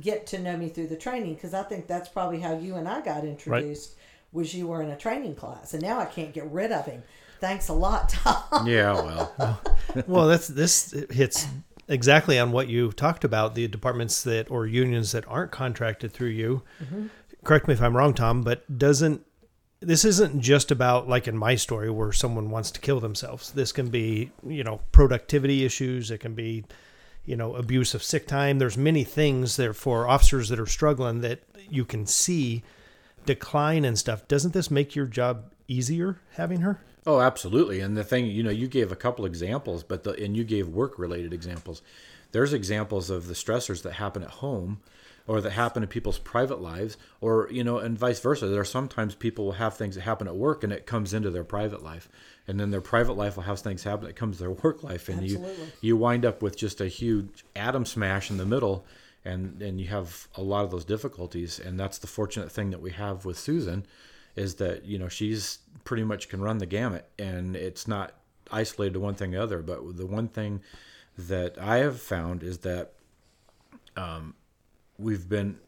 get 0.00 0.26
to 0.28 0.38
know 0.38 0.56
me 0.56 0.68
through 0.68 0.88
the 0.88 0.96
training 0.96 1.34
because 1.34 1.54
I 1.54 1.62
think 1.62 1.86
that's 1.86 2.08
probably 2.08 2.40
how 2.40 2.56
you 2.56 2.76
and 2.76 2.88
I 2.88 3.00
got 3.00 3.24
introduced 3.24 3.96
was 4.32 4.54
you 4.54 4.66
were 4.66 4.82
in 4.82 4.90
a 4.90 4.96
training 4.96 5.34
class 5.34 5.72
and 5.74 5.82
now 5.82 5.98
I 5.98 6.04
can't 6.04 6.32
get 6.32 6.50
rid 6.50 6.70
of 6.72 6.86
him. 6.86 7.02
Thanks 7.40 7.68
a 7.68 7.72
lot, 7.72 8.08
Tom. 8.10 8.66
yeah, 8.66 8.92
well, 8.92 9.60
well, 10.06 10.26
that's 10.26 10.48
this 10.48 10.92
hits 11.10 11.46
exactly 11.88 12.38
on 12.38 12.52
what 12.52 12.68
you 12.68 12.92
talked 12.92 13.24
about 13.24 13.54
the 13.54 13.66
departments 13.68 14.22
that 14.24 14.50
or 14.50 14.66
unions 14.66 15.12
that 15.12 15.26
aren't 15.28 15.50
contracted 15.50 16.12
through 16.12 16.28
you. 16.28 16.62
Mm-hmm. 16.82 17.06
Correct 17.44 17.68
me 17.68 17.74
if 17.74 17.80
I'm 17.80 17.96
wrong, 17.96 18.12
Tom, 18.12 18.42
but 18.42 18.78
doesn't 18.78 19.24
this 19.80 20.04
isn't 20.04 20.40
just 20.40 20.70
about 20.70 21.08
like 21.08 21.28
in 21.28 21.36
my 21.36 21.54
story 21.54 21.90
where 21.90 22.12
someone 22.12 22.50
wants 22.50 22.70
to 22.72 22.80
kill 22.80 23.00
themselves. 23.00 23.52
This 23.52 23.72
can 23.72 23.90
be, 23.90 24.30
you 24.46 24.64
know, 24.64 24.80
productivity 24.92 25.64
issues, 25.64 26.10
it 26.10 26.18
can 26.18 26.34
be 26.34 26.64
you 27.28 27.36
know, 27.36 27.56
abuse 27.56 27.92
of 27.92 28.02
sick 28.02 28.26
time. 28.26 28.58
There's 28.58 28.78
many 28.78 29.04
things 29.04 29.56
there 29.56 29.74
for 29.74 30.08
officers 30.08 30.48
that 30.48 30.58
are 30.58 30.66
struggling 30.66 31.20
that 31.20 31.40
you 31.68 31.84
can 31.84 32.06
see 32.06 32.62
decline 33.26 33.84
and 33.84 33.98
stuff. 33.98 34.26
Doesn't 34.28 34.54
this 34.54 34.70
make 34.70 34.96
your 34.96 35.04
job 35.04 35.52
easier 35.68 36.20
having 36.36 36.62
her? 36.62 36.80
Oh, 37.06 37.20
absolutely. 37.20 37.80
And 37.80 37.98
the 37.98 38.02
thing, 38.02 38.24
you 38.24 38.42
know, 38.42 38.50
you 38.50 38.66
gave 38.66 38.90
a 38.90 38.96
couple 38.96 39.26
examples, 39.26 39.82
but 39.82 40.04
the 40.04 40.12
and 40.12 40.34
you 40.38 40.42
gave 40.42 40.68
work 40.68 40.98
related 40.98 41.34
examples. 41.34 41.82
There's 42.32 42.54
examples 42.54 43.10
of 43.10 43.26
the 43.26 43.34
stressors 43.34 43.82
that 43.82 43.92
happen 43.92 44.22
at 44.22 44.30
home 44.30 44.80
or 45.28 45.42
that 45.42 45.50
happen 45.50 45.82
in 45.82 45.88
people's 45.88 46.18
private 46.18 46.60
lives 46.60 46.96
or 47.20 47.48
you 47.52 47.62
know 47.62 47.78
and 47.78 47.96
vice 47.96 48.18
versa. 48.18 48.48
There 48.48 48.62
are 48.62 48.64
sometimes 48.64 49.14
people 49.14 49.44
will 49.44 49.52
have 49.52 49.76
things 49.76 49.94
that 49.94 50.00
happen 50.00 50.26
at 50.26 50.34
work 50.34 50.64
and 50.64 50.72
it 50.72 50.86
comes 50.86 51.14
into 51.14 51.30
their 51.30 51.44
private 51.44 51.84
life. 51.84 52.08
And 52.48 52.58
then 52.58 52.70
their 52.70 52.80
private 52.80 53.12
life 53.12 53.36
will 53.36 53.42
have 53.44 53.60
things 53.60 53.84
happen 53.84 54.06
that 54.06 54.16
comes 54.16 54.38
to 54.38 54.44
their 54.44 54.50
work 54.64 54.82
life 54.82 55.08
and 55.08 55.22
Absolutely. 55.22 55.64
you 55.64 55.72
you 55.82 55.96
wind 55.96 56.24
up 56.24 56.42
with 56.42 56.56
just 56.56 56.80
a 56.80 56.88
huge 56.88 57.44
atom 57.54 57.84
smash 57.84 58.30
in 58.30 58.38
the 58.38 58.46
middle 58.46 58.84
and 59.24 59.62
and 59.62 59.80
you 59.80 59.88
have 59.88 60.28
a 60.34 60.42
lot 60.42 60.64
of 60.64 60.70
those 60.70 60.86
difficulties. 60.86 61.60
And 61.60 61.78
that's 61.78 61.98
the 61.98 62.08
fortunate 62.08 62.50
thing 62.50 62.70
that 62.70 62.80
we 62.80 62.92
have 62.92 63.26
with 63.26 63.38
Susan 63.38 63.86
is 64.34 64.54
that 64.56 64.86
you 64.86 64.98
know 64.98 65.08
she's 65.08 65.58
pretty 65.84 66.04
much 66.04 66.30
can 66.30 66.40
run 66.40 66.58
the 66.58 66.66
gamut 66.66 67.08
and 67.18 67.54
it's 67.54 67.86
not 67.86 68.14
isolated 68.50 68.94
to 68.94 69.00
one 69.00 69.14
thing 69.14 69.34
or 69.34 69.38
the 69.38 69.44
other. 69.44 69.62
But 69.62 69.98
the 69.98 70.06
one 70.06 70.28
thing 70.28 70.62
that 71.18 71.58
I 71.58 71.78
have 71.78 72.00
found 72.00 72.42
is 72.42 72.58
that 72.58 72.92
um, 73.96 74.34
we've 74.98 75.28
been 75.28 75.58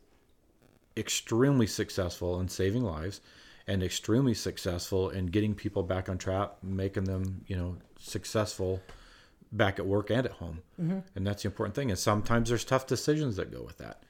extremely 0.96 1.66
successful 1.66 2.40
in 2.40 2.48
saving 2.48 2.82
lives 2.82 3.20
and 3.66 3.82
extremely 3.82 4.34
successful 4.34 5.08
in 5.08 5.26
getting 5.26 5.54
people 5.54 5.82
back 5.82 6.08
on 6.08 6.18
track 6.18 6.50
making 6.62 7.04
them 7.04 7.44
you 7.46 7.56
know 7.56 7.76
successful 7.98 8.82
back 9.52 9.78
at 9.78 9.86
work 9.86 10.10
and 10.10 10.26
at 10.26 10.32
home. 10.32 10.62
And 11.14 11.26
that's 11.26 11.42
the 11.42 11.48
important 11.48 11.74
thing. 11.74 11.90
And 11.90 11.98
sometimes 11.98 12.48
there's 12.48 12.64
tough 12.64 12.86
decisions 12.86 13.36
that 13.36 13.50
go 13.50 13.62
with 13.62 13.78
that. 13.78 14.02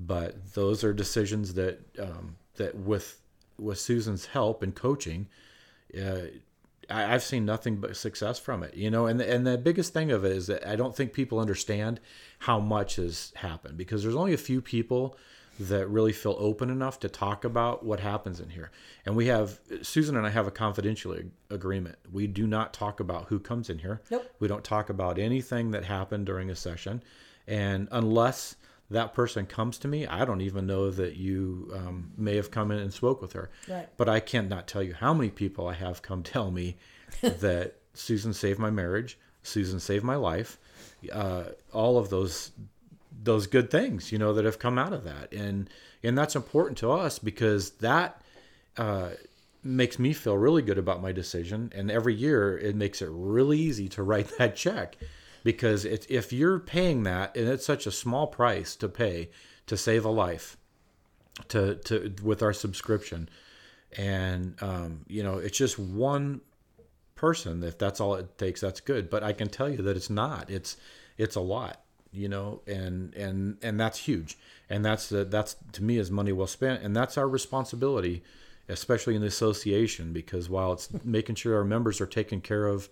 But 0.00 0.54
those 0.54 0.84
are 0.84 0.92
decisions 0.92 1.54
that 1.54 1.80
um, 1.98 2.36
that 2.56 2.76
with 2.76 3.20
with 3.58 3.78
Susan's 3.78 4.26
help 4.26 4.62
and 4.62 4.74
coaching 4.74 5.28
uh, 5.96 6.28
I, 6.88 7.14
I've 7.14 7.22
seen 7.22 7.44
nothing 7.44 7.76
but 7.76 7.96
success 7.96 8.38
from 8.38 8.62
it, 8.62 8.74
you 8.74 8.90
know. 8.90 9.06
And 9.06 9.20
the, 9.20 9.32
and 9.32 9.46
the 9.46 9.58
biggest 9.58 9.92
thing 9.92 10.10
of 10.10 10.24
it 10.24 10.32
is 10.32 10.46
that 10.48 10.66
I 10.66 10.76
don't 10.76 10.96
think 10.96 11.12
people 11.12 11.38
understand 11.38 12.00
how 12.40 12.58
much 12.58 12.96
has 12.96 13.32
happened 13.36 13.76
because 13.76 14.02
there's 14.02 14.16
only 14.16 14.34
a 14.34 14.38
few 14.38 14.60
people 14.60 15.16
that 15.60 15.88
really 15.88 16.12
feel 16.12 16.36
open 16.38 16.70
enough 16.70 17.00
to 17.00 17.08
talk 17.08 17.44
about 17.44 17.84
what 17.84 17.98
happens 18.00 18.38
in 18.38 18.50
here. 18.50 18.70
And 19.04 19.16
we 19.16 19.26
have 19.26 19.58
Susan 19.82 20.16
and 20.16 20.26
I 20.26 20.30
have 20.30 20.46
a 20.46 20.52
confidential 20.52 21.14
ag- 21.14 21.30
agreement. 21.50 21.98
We 22.12 22.28
do 22.28 22.46
not 22.46 22.72
talk 22.72 23.00
about 23.00 23.26
who 23.26 23.40
comes 23.40 23.68
in 23.68 23.78
here. 23.78 24.00
Nope. 24.10 24.30
We 24.38 24.46
don't 24.46 24.62
talk 24.62 24.88
about 24.88 25.18
anything 25.18 25.72
that 25.72 25.84
happened 25.84 26.26
during 26.26 26.48
a 26.50 26.54
session, 26.54 27.02
and 27.46 27.88
unless 27.90 28.54
that 28.90 29.12
person 29.12 29.46
comes 29.46 29.78
to 29.78 29.88
me, 29.88 30.06
I 30.06 30.24
don't 30.24 30.40
even 30.40 30.66
know 30.66 30.90
that 30.90 31.16
you 31.16 31.70
um, 31.74 32.12
may 32.16 32.36
have 32.36 32.50
come 32.50 32.70
in 32.70 32.78
and 32.78 32.92
spoke 32.92 33.20
with 33.20 33.34
her. 33.34 33.50
Right. 33.68 33.88
But 33.96 34.08
I 34.08 34.20
cannot 34.20 34.66
tell 34.66 34.82
you 34.82 34.94
how 34.94 35.12
many 35.12 35.30
people 35.30 35.66
I 35.66 35.74
have 35.74 36.00
come 36.00 36.22
tell 36.22 36.50
me 36.50 36.76
that 37.20 37.74
Susan 37.92 38.32
saved 38.32 38.58
my 38.58 38.70
marriage, 38.70 39.18
Susan 39.42 39.78
saved 39.80 40.04
my 40.04 40.16
life, 40.16 40.58
uh, 41.12 41.44
all 41.72 41.98
of 41.98 42.10
those 42.10 42.52
those 43.20 43.48
good 43.48 43.68
things, 43.68 44.12
you 44.12 44.18
know, 44.18 44.32
that 44.32 44.44
have 44.44 44.60
come 44.60 44.78
out 44.78 44.92
of 44.92 45.04
that, 45.04 45.32
and 45.32 45.68
and 46.02 46.16
that's 46.16 46.36
important 46.36 46.78
to 46.78 46.90
us 46.90 47.18
because 47.18 47.70
that 47.70 48.22
uh, 48.76 49.10
makes 49.62 49.98
me 49.98 50.12
feel 50.12 50.36
really 50.36 50.62
good 50.62 50.78
about 50.78 51.02
my 51.02 51.12
decision, 51.12 51.72
and 51.74 51.90
every 51.90 52.14
year 52.14 52.56
it 52.56 52.76
makes 52.76 53.02
it 53.02 53.08
really 53.10 53.58
easy 53.58 53.88
to 53.88 54.02
write 54.02 54.30
that 54.38 54.56
check 54.56 54.96
because 55.48 55.86
it's 55.86 56.06
if 56.10 56.30
you're 56.30 56.58
paying 56.58 57.04
that 57.04 57.34
and 57.34 57.48
it's 57.48 57.64
such 57.64 57.86
a 57.86 57.90
small 57.90 58.26
price 58.26 58.76
to 58.76 58.86
pay 58.86 59.30
to 59.66 59.78
save 59.78 60.04
a 60.04 60.10
life 60.10 60.58
to 61.48 61.76
to 61.76 62.14
with 62.22 62.42
our 62.42 62.52
subscription 62.52 63.26
and 63.96 64.62
um, 64.62 65.06
you 65.08 65.22
know 65.22 65.38
it's 65.38 65.56
just 65.56 65.78
one 65.78 66.42
person 67.14 67.64
if 67.64 67.78
that's 67.78 67.98
all 67.98 68.14
it 68.14 68.36
takes 68.36 68.60
that's 68.60 68.80
good. 68.80 69.08
But 69.08 69.22
i 69.22 69.32
can 69.32 69.48
tell 69.48 69.70
you 69.70 69.78
that 69.78 69.96
it's 69.96 70.10
not. 70.10 70.50
It's 70.50 70.76
it's 71.16 71.34
a 71.34 71.40
lot 71.40 71.80
you 72.12 72.28
know, 72.28 72.60
and 72.66 73.14
and 73.14 73.56
and 73.62 73.80
that's 73.80 73.98
huge, 74.00 74.36
and 74.68 74.84
that's 74.84 75.08
the, 75.08 75.24
that's 75.24 75.56
to 75.72 75.82
me 75.82 75.98
is 75.98 76.10
money 76.10 76.32
well 76.32 76.46
spent, 76.46 76.82
and 76.82 76.94
that's 76.96 77.18
our 77.18 77.28
responsibility, 77.28 78.22
especially 78.68 79.14
in 79.14 79.20
the 79.20 79.26
association, 79.26 80.12
because 80.12 80.48
while 80.48 80.72
it's 80.72 80.88
making 81.04 81.36
sure 81.36 81.56
our 81.56 81.64
members 81.64 82.00
are 82.00 82.06
taken 82.06 82.40
care 82.40 82.66
of 82.66 82.88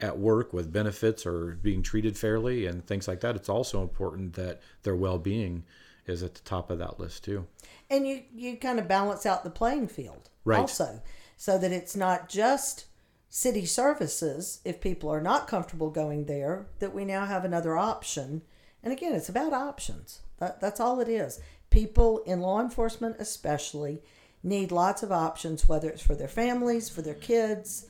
at 0.00 0.18
work 0.18 0.52
with 0.52 0.72
benefits 0.72 1.26
or 1.26 1.58
being 1.62 1.82
treated 1.82 2.16
fairly 2.18 2.66
and 2.66 2.86
things 2.86 3.06
like 3.08 3.20
that, 3.20 3.36
it's 3.36 3.48
also 3.48 3.82
important 3.82 4.34
that 4.34 4.60
their 4.82 4.96
well-being 4.96 5.64
is 6.06 6.22
at 6.22 6.34
the 6.34 6.40
top 6.40 6.70
of 6.70 6.78
that 6.78 6.98
list 6.98 7.24
too. 7.24 7.46
and 7.90 8.06
you 8.08 8.22
you 8.34 8.56
kind 8.56 8.78
of 8.78 8.88
balance 8.88 9.24
out 9.26 9.44
the 9.44 9.50
playing 9.50 9.86
field 9.88 10.28
Right. 10.44 10.58
also 10.58 11.02
so 11.36 11.58
that 11.58 11.70
it's 11.72 11.94
not 11.94 12.28
just 12.28 12.86
city 13.28 13.64
services 13.66 14.60
if 14.64 14.80
people 14.80 15.08
are 15.10 15.20
not 15.20 15.46
comfortable 15.46 15.90
going 15.90 16.24
there 16.24 16.66
that 16.80 16.94
we 16.94 17.04
now 17.04 17.26
have 17.26 17.44
another 17.44 17.76
option 17.76 18.42
and 18.82 18.92
again 18.92 19.14
it's 19.14 19.28
about 19.28 19.52
options 19.52 20.20
that, 20.38 20.60
that's 20.60 20.80
all 20.80 20.98
it 21.00 21.08
is 21.08 21.38
people 21.68 22.18
in 22.26 22.40
law 22.40 22.60
enforcement 22.60 23.14
especially 23.20 24.02
need 24.42 24.72
lots 24.72 25.02
of 25.02 25.12
options 25.12 25.68
whether 25.68 25.88
it's 25.90 26.02
for 26.02 26.14
their 26.16 26.26
families 26.28 26.88
for 26.88 27.02
their 27.02 27.14
kids 27.14 27.86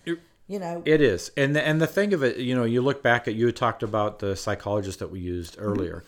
you 0.51 0.59
know 0.59 0.83
It 0.85 1.01
is, 1.01 1.31
and 1.37 1.55
the, 1.55 1.67
and 1.67 1.81
the 1.81 1.87
thing 1.87 2.13
of 2.13 2.23
it, 2.23 2.39
you 2.39 2.55
know, 2.57 2.65
you 2.65 2.83
look 2.83 3.03
back 3.03 3.29
at 3.29 3.35
you 3.35 3.53
talked 3.53 3.83
about 3.83 4.19
the 4.19 4.35
psychologist 4.35 4.99
that 4.99 5.11
we 5.11 5.21
used 5.21 5.57
earlier. 5.59 6.05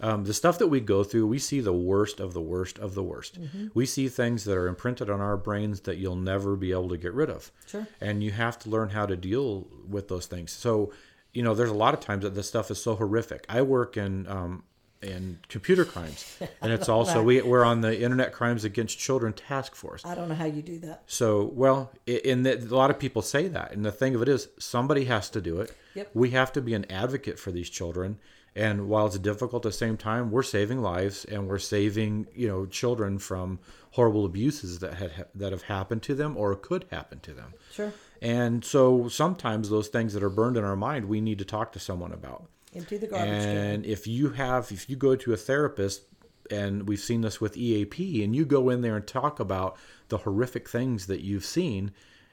Um, 0.00 0.24
the 0.24 0.34
stuff 0.34 0.58
that 0.58 0.66
we 0.66 0.80
go 0.80 1.04
through, 1.04 1.28
we 1.28 1.38
see 1.38 1.60
the 1.60 1.72
worst 1.72 2.18
of 2.18 2.32
the 2.32 2.40
worst 2.40 2.78
of 2.78 2.94
the 2.94 3.04
worst. 3.04 3.38
We 3.72 3.86
see 3.86 4.08
things 4.08 4.44
that 4.44 4.56
are 4.56 4.66
imprinted 4.66 5.08
on 5.08 5.20
our 5.20 5.36
brains 5.36 5.82
that 5.82 5.98
you'll 5.98 6.16
never 6.16 6.56
be 6.56 6.72
able 6.72 6.88
to 6.88 6.96
get 6.96 7.14
rid 7.14 7.30
of. 7.30 7.52
Sure. 7.68 7.86
And 8.00 8.24
you 8.24 8.32
have 8.32 8.58
to 8.60 8.70
learn 8.70 8.90
how 8.90 9.06
to 9.06 9.16
deal 9.16 9.68
with 9.88 10.08
those 10.08 10.26
things. 10.26 10.50
So, 10.50 10.92
you 11.32 11.44
know, 11.44 11.54
there's 11.54 11.70
a 11.70 11.74
lot 11.74 11.94
of 11.94 12.00
times 12.00 12.24
that 12.24 12.34
this 12.34 12.48
stuff 12.48 12.68
is 12.70 12.82
so 12.82 12.96
horrific. 12.96 13.46
I 13.48 13.62
work 13.62 13.96
in 13.96 14.26
um, 14.26 14.64
in 15.02 15.38
computer 15.48 15.84
crimes, 15.84 16.38
and 16.60 16.72
it's 16.72 16.88
also 16.96 17.22
we 17.22 17.42
we're 17.42 17.64
on 17.64 17.80
the 17.80 18.00
Internet 18.00 18.32
Crimes 18.32 18.64
Against 18.64 18.98
Children 18.98 19.32
Task 19.32 19.74
Force. 19.74 20.04
i 20.04 20.14
don't 20.14 20.28
know 20.28 20.34
how 20.34 20.44
you 20.44 20.62
do 20.62 20.78
that 20.80 21.02
So, 21.06 21.50
well, 21.54 21.92
in 22.06 22.42
the, 22.44 22.58
a 22.58 22.76
lot 22.76 22.90
of 22.90 22.98
people 22.98 23.22
say 23.22 23.48
that, 23.48 23.72
and 23.72 23.84
the 23.84 23.92
thing 23.92 24.14
of 24.14 24.22
it 24.22 24.28
is, 24.28 24.48
somebody 24.58 25.04
has 25.06 25.28
to 25.30 25.40
do 25.40 25.60
it. 25.60 25.74
Yep. 25.94 26.10
We 26.14 26.30
have 26.30 26.52
to 26.52 26.60
be 26.62 26.74
an 26.74 26.90
advocate 26.90 27.38
for 27.38 27.50
these 27.50 27.68
children, 27.68 28.18
and 28.54 28.88
while 28.88 29.06
it's 29.06 29.18
difficult 29.18 29.64
at 29.66 29.72
the 29.72 29.76
same 29.78 29.96
time, 29.96 30.30
we're 30.30 30.42
saving 30.42 30.80
lives 30.82 31.24
and 31.24 31.48
we're 31.48 31.58
saving 31.58 32.26
you 32.34 32.48
know 32.48 32.66
children 32.66 33.18
from 33.18 33.58
horrible 33.92 34.24
abuses 34.24 34.78
that 34.80 34.94
had 34.94 35.26
that 35.34 35.52
have 35.52 35.62
happened 35.62 36.02
to 36.02 36.14
them 36.14 36.36
or 36.36 36.54
could 36.54 36.86
happen 36.90 37.20
to 37.20 37.32
them. 37.32 37.54
sure 37.72 37.92
And 38.20 38.64
so 38.64 39.08
sometimes 39.08 39.68
those 39.68 39.88
things 39.88 40.14
that 40.14 40.22
are 40.22 40.30
burned 40.30 40.56
in 40.56 40.64
our 40.64 40.76
mind, 40.76 41.06
we 41.06 41.20
need 41.20 41.38
to 41.38 41.44
talk 41.44 41.72
to 41.72 41.80
someone 41.80 42.12
about. 42.12 42.48
Empty 42.74 42.96
the 42.96 43.06
garbage 43.06 43.42
can 43.42 43.56
And 43.56 43.86
if 43.86 44.06
you 44.06 44.30
have, 44.30 44.70
if 44.72 44.88
you 44.88 44.96
go 44.96 45.16
to 45.16 45.32
a 45.32 45.36
therapist, 45.36 46.02
and 46.50 46.88
we've 46.88 47.00
seen 47.00 47.20
this 47.22 47.40
with 47.40 47.56
EAP, 47.56 48.22
and 48.24 48.34
you 48.34 48.44
go 48.44 48.68
in 48.68 48.82
there 48.82 48.96
and 48.96 49.06
talk 49.06 49.40
about 49.40 49.76
the 50.08 50.18
horrific 50.18 50.68
things 50.68 51.06
that 51.06 51.20
you've 51.22 51.44
seen, 51.44 51.92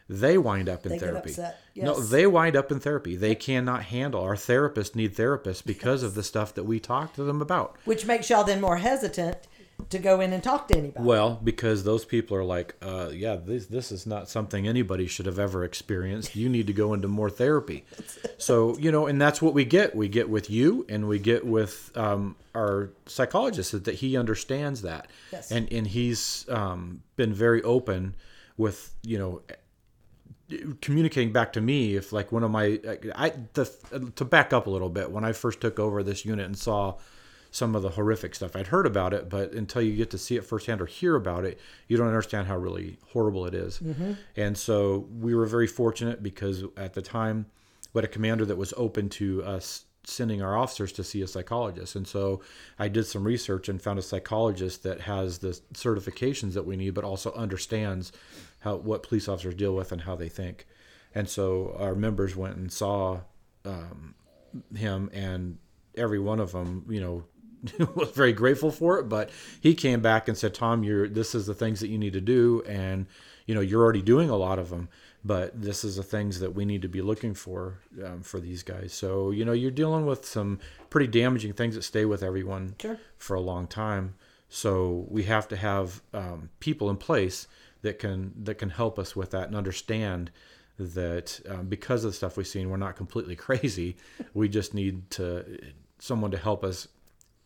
they 0.09 0.37
wind 0.37 0.67
up 0.67 0.85
in 0.85 0.93
They 0.93 0.99
therapy. 0.99 1.29
upset, 1.29 1.61
No, 1.75 1.99
they 1.99 2.25
wind 2.25 2.55
up 2.55 2.71
in 2.71 2.79
therapy. 2.79 3.15
They 3.15 3.35
cannot 3.35 3.83
handle. 3.83 4.21
Our 4.21 4.35
therapists 4.35 4.95
need 4.95 5.15
therapists 5.15 5.63
because 5.63 6.01
of 6.01 6.15
the 6.15 6.23
stuff 6.23 6.53
that 6.55 6.63
we 6.63 6.79
talk 6.79 7.13
to 7.13 7.23
them 7.23 7.41
about. 7.41 7.77
which 7.85 8.05
makes 8.05 8.29
y'all 8.29 8.43
then 8.43 8.59
more 8.59 8.77
hesitant 8.77 9.37
to 9.89 9.99
go 9.99 10.19
in 10.19 10.33
and 10.33 10.43
talk 10.43 10.67
to 10.67 10.77
anybody 10.77 11.05
Well, 11.05 11.39
because 11.43 11.83
those 11.83 12.05
people 12.05 12.35
are 12.37 12.43
like, 12.43 12.75
uh, 12.81 13.09
yeah, 13.13 13.35
this 13.35 13.67
this 13.67 13.91
is 13.91 14.05
not 14.05 14.29
something 14.29 14.67
anybody 14.67 15.07
should 15.07 15.25
have 15.25 15.39
ever 15.39 15.63
experienced. 15.63 16.35
You 16.35 16.49
need 16.49 16.67
to 16.67 16.73
go 16.73 16.93
into 16.93 17.07
more 17.07 17.29
therapy. 17.29 17.85
So 18.37 18.77
you 18.77 18.89
know, 18.91 19.05
and 19.07 19.21
that's 19.21 19.41
what 19.41 19.53
we 19.53 19.65
get. 19.65 19.93
We 19.95 20.07
get 20.07 20.29
with 20.29 20.49
you, 20.49 20.85
and 20.87 21.09
we 21.09 21.19
get 21.19 21.45
with 21.45 21.91
um, 21.95 22.37
our 22.55 22.91
psychologist 23.05 23.73
is 23.73 23.81
that 23.83 23.95
he 23.95 24.15
understands 24.15 24.81
that, 24.83 25.07
Yes. 25.31 25.51
and 25.51 25.71
and 25.73 25.85
he's 25.85 26.45
um, 26.49 27.01
been 27.17 27.33
very 27.33 27.61
open 27.63 28.15
with 28.57 28.95
you 29.03 29.19
know 29.19 29.41
communicating 30.81 31.31
back 31.31 31.53
to 31.53 31.61
me 31.61 31.95
if 31.95 32.11
like 32.11 32.31
one 32.31 32.43
of 32.43 32.49
my 32.49 32.79
I 33.15 33.33
the 33.53 33.65
to 34.15 34.25
back 34.25 34.51
up 34.53 34.65
a 34.67 34.69
little 34.69 34.89
bit 34.89 35.11
when 35.11 35.23
I 35.23 35.31
first 35.33 35.61
took 35.61 35.79
over 35.79 36.01
this 36.01 36.25
unit 36.25 36.45
and 36.45 36.57
saw 36.57 36.95
some 37.51 37.75
of 37.75 37.81
the 37.81 37.89
horrific 37.89 38.35
stuff 38.35 38.55
I'd 38.55 38.67
heard 38.67 38.85
about 38.85 39.13
it 39.13 39.29
but 39.29 39.53
until 39.53 39.81
you 39.81 39.95
get 39.95 40.09
to 40.11 40.17
see 40.17 40.35
it 40.35 40.45
firsthand 40.45 40.81
or 40.81 40.85
hear 40.85 41.15
about 41.15 41.45
it 41.45 41.59
you 41.87 41.97
don't 41.97 42.07
understand 42.07 42.47
how 42.47 42.57
really 42.57 42.97
horrible 43.11 43.45
it 43.45 43.53
is. 43.53 43.81
and 44.35 44.57
so 44.57 45.07
we 45.19 45.33
were 45.35 45.45
very 45.45 45.67
fortunate 45.67 46.21
because 46.21 46.63
at 46.77 46.93
the 46.93 47.01
time 47.01 47.45
we 47.93 47.99
had 47.99 48.05
a 48.05 48.11
commander 48.11 48.45
that 48.45 48.57
was 48.57 48.73
open 48.77 49.09
to 49.09 49.43
us 49.43 49.85
sending 50.05 50.41
our 50.41 50.57
officers 50.57 50.91
to 50.91 51.03
see 51.03 51.21
a 51.21 51.27
psychologist 51.27 51.95
and 51.95 52.07
so 52.07 52.41
I 52.77 52.87
did 52.87 53.05
some 53.05 53.23
research 53.23 53.69
and 53.69 53.81
found 53.81 53.99
a 53.99 54.03
psychologist 54.03 54.83
that 54.83 55.01
has 55.01 55.39
the 55.39 55.59
certifications 55.73 56.53
that 56.53 56.65
we 56.65 56.77
need 56.77 56.93
but 56.93 57.03
also 57.03 57.31
understands 57.33 58.11
how 58.59 58.75
what 58.75 59.03
police 59.03 59.27
officers 59.27 59.55
deal 59.55 59.73
with 59.73 59.91
and 59.91 60.01
how 60.01 60.15
they 60.15 60.29
think. 60.29 60.67
And 61.15 61.27
so 61.27 61.75
our 61.77 61.95
members 61.95 62.35
went 62.35 62.57
and 62.57 62.71
saw 62.71 63.21
um, 63.65 64.15
him, 64.75 65.09
and 65.13 65.57
every 65.95 66.19
one 66.19 66.39
of 66.39 66.51
them, 66.51 66.85
you 66.89 67.01
know, 67.01 67.23
was 67.95 68.11
very 68.11 68.33
grateful 68.33 68.71
for 68.71 68.99
it. 68.99 69.03
But 69.09 69.29
he 69.61 69.73
came 69.75 70.01
back 70.01 70.27
and 70.27 70.37
said, 70.37 70.53
"Tom, 70.53 70.83
you're 70.83 71.07
this 71.07 71.35
is 71.35 71.45
the 71.45 71.53
things 71.53 71.79
that 71.79 71.89
you 71.89 71.97
need 71.97 72.13
to 72.13 72.21
do, 72.21 72.63
and 72.67 73.05
you 73.45 73.55
know 73.55 73.61
you're 73.61 73.81
already 73.81 74.01
doing 74.01 74.29
a 74.29 74.35
lot 74.37 74.59
of 74.59 74.69
them, 74.69 74.89
but 75.25 75.59
this 75.61 75.83
is 75.83 75.95
the 75.97 76.03
things 76.03 76.39
that 76.39 76.55
we 76.55 76.65
need 76.65 76.81
to 76.81 76.87
be 76.89 77.01
looking 77.01 77.33
for 77.33 77.79
um, 78.05 78.21
for 78.21 78.39
these 78.39 78.63
guys. 78.63 78.93
So 78.93 79.31
you 79.31 79.43
know 79.45 79.51
you're 79.53 79.71
dealing 79.71 80.05
with 80.05 80.25
some 80.25 80.59
pretty 80.89 81.07
damaging 81.07 81.53
things 81.53 81.75
that 81.75 81.83
stay 81.83 82.05
with 82.05 82.23
everyone 82.23 82.75
Sure. 82.81 82.97
for 83.17 83.35
a 83.35 83.41
long 83.41 83.67
time. 83.67 84.15
So 84.49 85.05
we 85.09 85.23
have 85.23 85.47
to 85.49 85.55
have 85.55 86.01
um, 86.13 86.49
people 86.59 86.89
in 86.89 86.97
place 86.97 87.47
that 87.81 87.99
can 87.99 88.33
that 88.43 88.55
can 88.55 88.69
help 88.69 88.97
us 88.97 89.15
with 89.15 89.31
that 89.31 89.47
and 89.47 89.55
understand 89.55 90.31
that 90.79 91.41
um, 91.49 91.67
because 91.67 92.05
of 92.05 92.11
the 92.11 92.15
stuff 92.15 92.37
we've 92.37 92.47
seen, 92.47 92.69
we're 92.69 92.77
not 92.77 92.95
completely 92.95 93.35
crazy. 93.47 93.97
we 94.33 94.47
just 94.47 94.73
need 94.73 95.09
to 95.11 95.59
someone 95.99 96.31
to 96.31 96.37
help 96.37 96.63
us. 96.63 96.87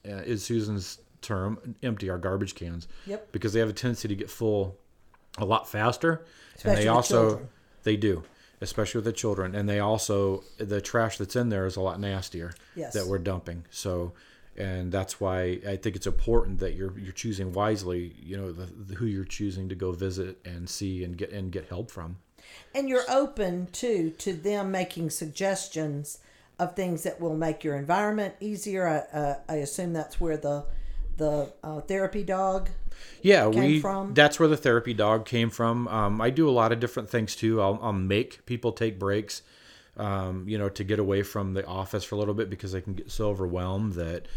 Uh, 0.07 0.15
is 0.17 0.43
Susan's 0.43 0.99
term 1.21 1.75
empty 1.83 2.09
our 2.09 2.17
garbage 2.17 2.55
cans? 2.55 2.87
Yep. 3.07 3.31
Because 3.31 3.53
they 3.53 3.59
have 3.59 3.69
a 3.69 3.73
tendency 3.73 4.07
to 4.07 4.15
get 4.15 4.29
full 4.29 4.77
a 5.37 5.45
lot 5.45 5.67
faster, 5.67 6.23
Especially 6.55 6.71
and 6.71 6.81
they 6.83 6.87
also 6.87 7.27
children. 7.29 7.49
they 7.83 7.97
do, 7.97 8.23
especially 8.61 8.99
with 8.99 9.05
the 9.05 9.13
children, 9.13 9.55
and 9.55 9.67
they 9.67 9.79
also 9.79 10.43
the 10.57 10.79
trash 10.81 11.17
that's 11.17 11.35
in 11.35 11.49
there 11.49 11.65
is 11.65 11.75
a 11.75 11.81
lot 11.81 11.99
nastier 11.99 12.53
Yes. 12.75 12.93
that 12.93 13.07
we're 13.07 13.17
dumping. 13.17 13.65
So, 13.71 14.13
and 14.55 14.91
that's 14.91 15.19
why 15.19 15.59
I 15.67 15.77
think 15.77 15.95
it's 15.95 16.05
important 16.05 16.59
that 16.59 16.73
you're 16.75 16.97
you're 16.99 17.13
choosing 17.13 17.51
wisely. 17.53 18.13
You 18.21 18.37
know, 18.37 18.51
the, 18.51 18.65
the, 18.65 18.95
who 18.95 19.05
you're 19.07 19.23
choosing 19.25 19.69
to 19.69 19.75
go 19.75 19.91
visit 19.91 20.37
and 20.45 20.69
see 20.69 21.03
and 21.03 21.17
get 21.17 21.31
and 21.31 21.51
get 21.51 21.67
help 21.69 21.89
from. 21.89 22.17
And 22.75 22.89
you're 22.89 23.09
open 23.09 23.69
too 23.71 24.11
to 24.19 24.33
them 24.33 24.69
making 24.69 25.09
suggestions 25.09 26.19
of 26.59 26.75
things 26.75 27.03
that 27.03 27.19
will 27.19 27.35
make 27.35 27.63
your 27.63 27.75
environment 27.75 28.35
easier. 28.39 28.87
I, 28.87 29.17
uh, 29.17 29.39
I 29.49 29.55
assume 29.55 29.93
that's 29.93 30.19
where 30.19 30.37
the 30.37 30.65
the 31.17 31.53
uh, 31.63 31.81
therapy 31.81 32.23
dog. 32.23 32.69
Yeah, 33.21 33.49
came 33.51 33.63
we. 33.63 33.79
from? 33.79 34.13
That's 34.13 34.39
where 34.39 34.49
the 34.49 34.57
therapy 34.57 34.93
dog 34.93 35.25
came 35.25 35.49
from. 35.49 35.87
Um, 35.87 36.21
I 36.21 36.29
do 36.29 36.49
a 36.49 36.51
lot 36.51 36.71
of 36.71 36.79
different 36.79 37.09
things 37.09 37.35
too. 37.35 37.61
I'll, 37.61 37.79
I'll 37.81 37.93
make 37.93 38.45
people 38.45 38.71
take 38.71 38.97
breaks, 38.99 39.41
um, 39.97 40.47
you 40.47 40.57
know, 40.57 40.69
to 40.69 40.83
get 40.83 40.99
away 40.99 41.23
from 41.23 41.53
the 41.53 41.65
office 41.65 42.03
for 42.03 42.15
a 42.15 42.17
little 42.17 42.33
bit 42.33 42.49
because 42.49 42.71
they 42.71 42.81
can 42.81 42.93
get 42.93 43.11
so 43.11 43.29
overwhelmed 43.29 43.93
that 43.93 44.27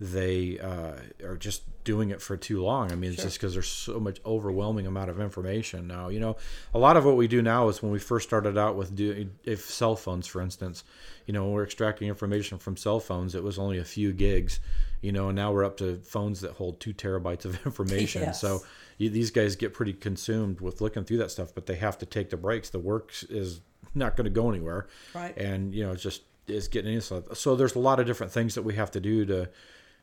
they 0.00 0.58
uh, 0.58 0.94
are 1.24 1.36
just 1.36 1.62
doing 1.84 2.10
it 2.10 2.20
for 2.20 2.36
too 2.36 2.62
long. 2.62 2.90
I 2.90 2.94
mean, 2.94 3.12
it's 3.12 3.22
just 3.22 3.38
because 3.38 3.52
there's 3.52 3.68
so 3.68 4.00
much 4.00 4.18
overwhelming 4.24 4.86
amount 4.86 5.10
of 5.10 5.20
information 5.20 5.86
now. 5.86 6.08
You 6.08 6.20
know, 6.20 6.36
a 6.72 6.78
lot 6.78 6.96
of 6.96 7.04
what 7.04 7.16
we 7.16 7.28
do 7.28 7.42
now 7.42 7.68
is 7.68 7.82
when 7.82 7.92
we 7.92 7.98
first 7.98 8.28
started 8.28 8.58
out 8.58 8.74
with 8.76 8.96
doing, 8.96 9.32
if 9.44 9.62
cell 9.70 9.94
phones, 9.94 10.26
for 10.26 10.40
instance, 10.40 10.84
you 11.26 11.32
know, 11.32 11.48
we're 11.48 11.64
extracting 11.64 12.08
information 12.08 12.58
from 12.58 12.76
cell 12.76 13.00
phones, 13.00 13.34
it 13.34 13.42
was 13.42 13.58
only 13.58 13.78
a 13.78 13.84
few 13.84 14.12
gigs, 14.12 14.60
you 15.02 15.12
know, 15.12 15.28
and 15.28 15.36
now 15.36 15.52
we're 15.52 15.64
up 15.64 15.76
to 15.76 15.98
phones 15.98 16.40
that 16.40 16.52
hold 16.52 16.80
two 16.80 16.94
terabytes 16.94 17.44
of 17.44 17.54
information. 17.66 18.22
Yes. 18.22 18.40
So 18.40 18.62
you, 18.98 19.10
these 19.10 19.30
guys 19.30 19.56
get 19.56 19.74
pretty 19.74 19.92
consumed 19.92 20.60
with 20.60 20.80
looking 20.80 21.04
through 21.04 21.18
that 21.18 21.30
stuff, 21.30 21.54
but 21.54 21.66
they 21.66 21.76
have 21.76 21.98
to 21.98 22.06
take 22.06 22.30
the 22.30 22.36
breaks. 22.36 22.70
The 22.70 22.78
work 22.78 23.12
is 23.28 23.60
not 23.94 24.16
going 24.16 24.24
to 24.24 24.30
go 24.30 24.50
anywhere, 24.50 24.88
Right. 25.14 25.36
And 25.36 25.74
you 25.74 25.84
know, 25.84 25.92
it's 25.92 26.02
just 26.02 26.22
is 26.46 26.68
getting 26.68 26.92
into 26.92 27.04
stuff. 27.04 27.36
So 27.36 27.56
there's 27.56 27.74
a 27.74 27.78
lot 27.78 28.00
of 28.00 28.06
different 28.06 28.32
things 28.32 28.54
that 28.54 28.62
we 28.62 28.74
have 28.74 28.90
to 28.92 29.00
do 29.00 29.24
to 29.26 29.48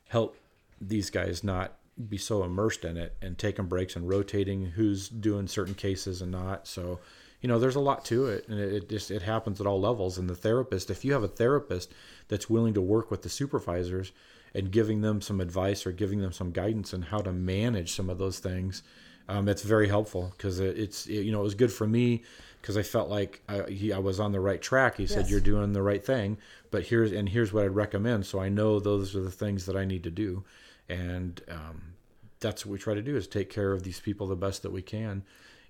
help 0.08 0.36
these 0.82 1.10
guys 1.10 1.44
not 1.44 1.78
be 2.10 2.18
so 2.18 2.44
immersed 2.44 2.84
in 2.84 2.98
it 2.98 3.16
and 3.22 3.38
taking 3.38 3.66
breaks 3.68 3.96
and 3.96 4.10
rotating 4.10 4.66
who's 4.66 5.08
doing 5.08 5.48
certain 5.48 5.76
cases 5.76 6.22
and 6.22 6.32
not. 6.32 6.68
So, 6.68 7.00
you 7.42 7.48
know, 7.48 7.60
there's 7.60 7.76
a 7.76 7.80
lot 7.82 8.04
to 8.06 8.26
it, 8.28 8.48
and 8.48 8.60
it, 8.60 8.74
it 8.74 8.90
just 8.90 9.12
it 9.12 9.22
happens 9.22 9.62
at 9.62 9.68
all 9.68 9.80
levels. 9.80 10.18
And 10.18 10.30
the 10.30 10.36
therapist, 10.36 10.90
if 10.90 11.06
you 11.06 11.14
have 11.14 11.24
a 11.24 11.28
therapist 11.28 11.94
that's 12.28 12.50
willing 12.50 12.74
to 12.74 12.82
work 12.82 13.12
with 13.12 13.22
the 13.22 13.30
supervisors 13.30 14.12
and 14.56 14.72
giving 14.72 15.02
them 15.02 15.22
some 15.22 15.40
advice 15.40 15.86
or 15.86 15.92
giving 15.92 16.22
them 16.22 16.32
some 16.32 16.52
guidance 16.52 16.94
on 16.94 17.04
how 17.04 17.20
to 17.20 17.32
manage 17.32 17.94
some 17.94 18.10
of 18.10 18.18
those 18.18 18.40
things, 18.40 18.84
um, 19.30 19.48
it's 19.48 19.64
very 19.64 19.88
helpful 19.88 20.34
because 20.36 20.60
it, 20.60 20.78
it's 20.78 21.06
it, 21.08 21.24
you 21.24 21.32
know 21.32 21.40
it 21.42 21.44
was 21.44 21.56
good 21.56 21.72
for 21.72 21.88
me 21.88 22.24
because 22.62 22.78
I 22.78 22.84
felt 22.84 23.10
like 23.10 23.42
I, 23.48 23.70
he, 23.70 23.94
I 23.94 23.98
was 24.00 24.20
on 24.20 24.32
the 24.32 24.40
right 24.40 24.62
track. 24.62 24.98
He 24.98 25.08
said 25.08 25.22
Yes. 25.24 25.32
you're 25.32 25.40
doing 25.40 25.74
the 25.74 25.82
right 25.82 26.04
thing, 26.04 26.38
but 26.70 26.84
here's 26.84 27.12
and 27.12 27.30
here's 27.30 27.54
what 27.54 27.64
I'd 27.66 27.76
recommend. 27.76 28.26
So 28.26 28.40
I 28.40 28.50
know 28.50 28.80
those 28.80 29.16
are 29.16 29.22
the 29.24 29.32
things 29.32 29.66
that 29.68 29.76
I 29.76 29.86
need 29.86 30.04
to 30.04 30.12
do, 30.12 30.44
and 30.90 31.42
um, 31.50 31.94
that's 32.40 32.66
what 32.66 32.74
we 32.74 32.80
try 32.80 32.94
to 32.94 33.02
do 33.02 33.16
is 33.16 33.28
take 33.28 33.50
care 33.50 33.72
of 33.72 33.84
these 33.84 34.00
people 34.00 34.28
the 34.28 34.36
best 34.36 34.64
that 34.64 34.72
we 34.72 34.82
can. 34.82 35.24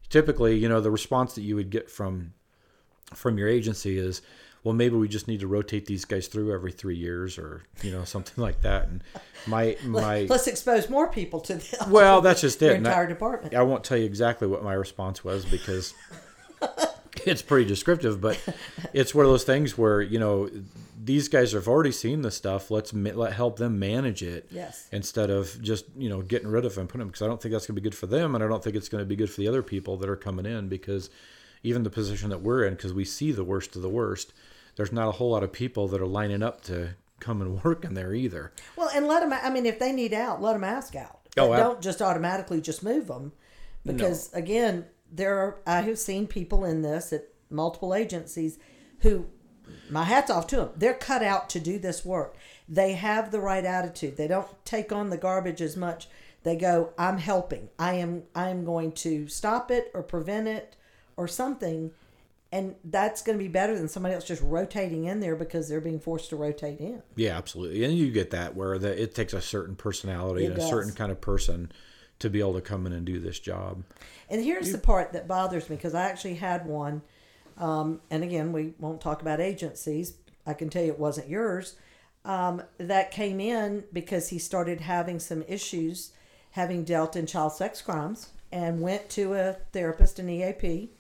Typically, 0.10 0.58
you 0.58 0.68
know, 0.68 0.82
the 0.82 0.92
response 0.92 1.36
that 1.36 1.42
you 1.42 1.56
would 1.56 1.70
get 1.70 1.90
from 1.90 2.34
from 3.14 3.38
your 3.38 3.48
agency 3.48 3.98
is, 3.98 4.22
well, 4.64 4.74
maybe 4.74 4.96
we 4.96 5.08
just 5.08 5.28
need 5.28 5.42
to 5.42 5.48
rotate 5.48 5.86
these 5.86 6.06
guys 6.06 6.28
through 6.28 6.54
every 6.54 6.72
three 6.72 6.96
years, 6.96 7.38
or 7.38 7.64
you 7.82 7.92
know, 7.92 8.04
something 8.04 8.42
like 8.42 8.62
that. 8.62 8.88
And 8.88 9.04
my 9.48 9.78
my 9.86 10.22
Let's 10.30 10.48
expose 10.48 10.90
more 10.90 11.08
people 11.08 11.40
to 11.42 11.56
the 11.56 11.86
well, 11.90 12.22
that's 12.22 12.42
just 12.42 12.62
it. 12.62 12.76
And 12.76 12.88
I- 12.88 12.92
entire 12.92 13.08
department. 13.08 13.56
I 13.56 13.64
won't 13.64 13.84
tell 13.84 13.98
you 13.98 14.06
exactly 14.06 14.48
what 14.48 14.64
my 14.64 14.74
response 14.74 15.24
was 15.24 15.46
because 15.46 15.94
it's 17.26 17.42
pretty 17.42 17.68
descriptive, 17.68 18.22
but 18.22 18.40
it's 18.94 19.14
one 19.16 19.26
of 19.26 19.32
those 19.32 19.44
things 19.44 19.78
where 19.78 20.02
you 20.02 20.20
know 20.20 20.50
these 21.04 21.28
guys 21.30 21.54
have 21.54 21.68
already 21.68 21.92
seen 21.92 22.22
the 22.22 22.30
stuff. 22.32 22.70
Let's 22.70 22.94
let 22.94 23.34
help 23.34 23.58
them 23.58 23.80
manage 23.80 24.22
it 24.22 24.48
Yes. 24.52 24.88
instead 24.92 25.30
of 25.30 25.60
just 25.62 25.86
you 25.98 26.10
know 26.10 26.22
getting 26.22 26.50
rid 26.50 26.66
of 26.66 26.76
them, 26.76 26.88
putting 26.88 27.00
them 27.00 27.08
because 27.08 27.22
I 27.24 27.28
don't 27.28 27.42
think 27.42 27.54
that's 27.54 27.66
going 27.66 27.76
to 27.76 27.82
be 27.82 27.86
good 27.90 27.96
for 27.98 28.08
them, 28.08 28.36
and 28.36 28.44
I 28.44 28.48
don't 28.48 28.64
think 28.64 28.76
it's 28.76 28.90
going 28.90 29.02
to 29.02 29.08
be 29.08 29.16
good 29.16 29.30
for 29.30 29.42
the 29.42 29.48
other 29.48 29.64
people 29.64 29.98
that 29.98 30.10
are 30.10 30.16
coming 30.16 30.46
in 30.46 30.68
because 30.70 31.10
even 31.64 31.84
the 31.84 31.90
position 31.90 32.30
that 32.30 32.42
we're 32.42 32.66
in, 32.66 32.74
because 32.76 32.94
we 32.94 33.06
see 33.06 33.32
the 33.32 33.44
worst 33.44 33.76
of 33.76 33.82
the 33.82 33.90
worst. 33.90 34.34
There's 34.78 34.92
not 34.92 35.08
a 35.10 35.12
whole 35.12 35.32
lot 35.32 35.44
of 35.44 35.52
people 35.52 35.88
that 35.90 36.02
are 36.02 36.08
lining 36.08 36.42
up 36.42 36.62
to 36.64 36.96
come 37.20 37.42
and 37.42 37.64
work 37.64 37.84
in 37.84 37.94
there 37.94 38.14
either. 38.14 38.52
Well, 38.76 38.90
and 38.96 39.08
let 39.08 39.20
them. 39.22 39.34
I 39.34 39.50
mean, 39.50 39.66
if 39.66 39.80
they 39.80 39.92
need 39.92 40.14
out, 40.14 40.42
let 40.42 40.54
them 40.54 40.64
ask 40.64 40.96
out. 40.96 41.20
Oh, 41.38 41.56
don't 41.56 41.82
just 41.82 42.02
automatically 42.02 42.62
just 42.62 42.84
move 42.84 43.08
them, 43.08 43.32
because 43.86 44.32
again, 44.34 44.86
there 45.12 45.38
are. 45.40 45.60
I 45.66 45.82
have 45.82 45.98
seen 46.00 46.28
people 46.28 46.64
in 46.66 46.82
this 46.82 47.12
at 47.14 47.26
multiple 47.50 47.94
agencies 47.94 48.58
who, 49.00 49.26
my 49.90 50.04
hats 50.04 50.32
off 50.32 50.48
to 50.48 50.56
them. 50.58 50.70
They're 50.76 50.94
cut 50.94 51.24
out 51.24 51.50
to 51.52 51.60
do 51.60 51.78
this 51.80 52.06
work. 52.06 52.36
They 52.68 52.94
have 52.94 53.32
the 53.32 53.42
right 53.42 53.66
attitude. 53.66 54.18
They 54.18 54.28
don't 54.28 54.48
take 54.66 54.92
on 54.92 55.10
the 55.10 55.18
garbage 55.18 55.62
as 55.62 55.76
much. 55.76 56.08
They 56.44 56.56
go, 56.56 56.94
"I'm 56.98 57.18
helping. 57.18 57.70
I 57.78 57.94
am. 57.96 58.24
I 58.34 58.50
am 58.50 58.66
going 58.66 58.94
to 58.94 59.28
stop 59.28 59.70
it 59.72 59.92
or 59.94 60.04
prevent 60.04 60.48
it 60.48 60.76
or 61.18 61.28
something." 61.28 61.92
And 62.54 62.76
that's 62.84 63.22
going 63.22 63.38
to 63.38 63.44
be 63.44 63.48
better 63.48 63.78
than 63.78 63.88
somebody 63.88 64.14
else 64.14 64.26
just 64.26 64.42
rotating 64.42 65.06
in 65.06 65.22
there 65.22 65.38
because 65.38 65.70
they're 65.70 65.80
being 65.80 66.02
forced 66.02 66.30
to 66.32 66.36
rotate 66.36 66.82
in. 66.82 67.02
Yeah, 67.16 67.38
absolutely. 67.38 67.86
And 67.86 67.98
you 67.98 68.12
get 68.12 68.32
that 68.32 68.56
where 68.56 68.78
the, 68.78 69.02
it 69.02 69.16
takes 69.16 69.32
a 69.32 69.40
certain 69.40 69.76
personality 69.76 70.44
It 70.44 70.52
and 70.52 70.58
a 70.58 70.68
certain 70.68 70.92
kind 70.92 71.14
of 71.14 71.22
person 71.22 71.72
to 72.20 72.30
be 72.30 72.40
able 72.40 72.54
to 72.56 72.62
come 72.62 72.86
in 72.86 72.92
and 72.92 73.06
do 73.06 73.20
this 73.20 73.40
job. 73.40 73.84
And 74.30 74.44
here's 74.44 74.72
the 74.72 74.78
part 74.78 75.14
that 75.14 75.28
bothers 75.28 75.70
me 75.70 75.78
because 75.78 75.96
I 75.96 76.04
actually 76.10 76.36
had 76.36 76.66
one, 76.66 77.02
um, 77.58 78.02
and 78.10 78.24
again, 78.24 78.52
we 78.52 78.74
won't 78.80 79.02
talk 79.02 79.22
about 79.22 79.40
agencies. 79.40 80.16
I 80.46 80.54
can 80.54 80.70
tell 80.70 80.84
you 80.84 80.92
it 80.92 81.00
wasn't 81.00 81.30
yours. 81.30 81.76
Um, 82.24 82.62
that 82.78 83.12
came 83.12 83.40
in 83.40 83.84
because 83.92 84.30
he 84.30 84.40
started 84.40 84.82
having 84.82 85.20
some 85.20 85.44
issues, 85.48 86.12
having 86.52 86.84
dealt 86.84 87.16
in 87.16 87.26
child 87.26 87.54
sex 87.54 87.82
crimes, 87.82 88.30
and 88.52 88.82
went 88.82 89.10
to 89.12 89.34
a 89.34 89.58
therapist, 89.72 90.20
an 90.20 90.30
EAP. 90.30 90.92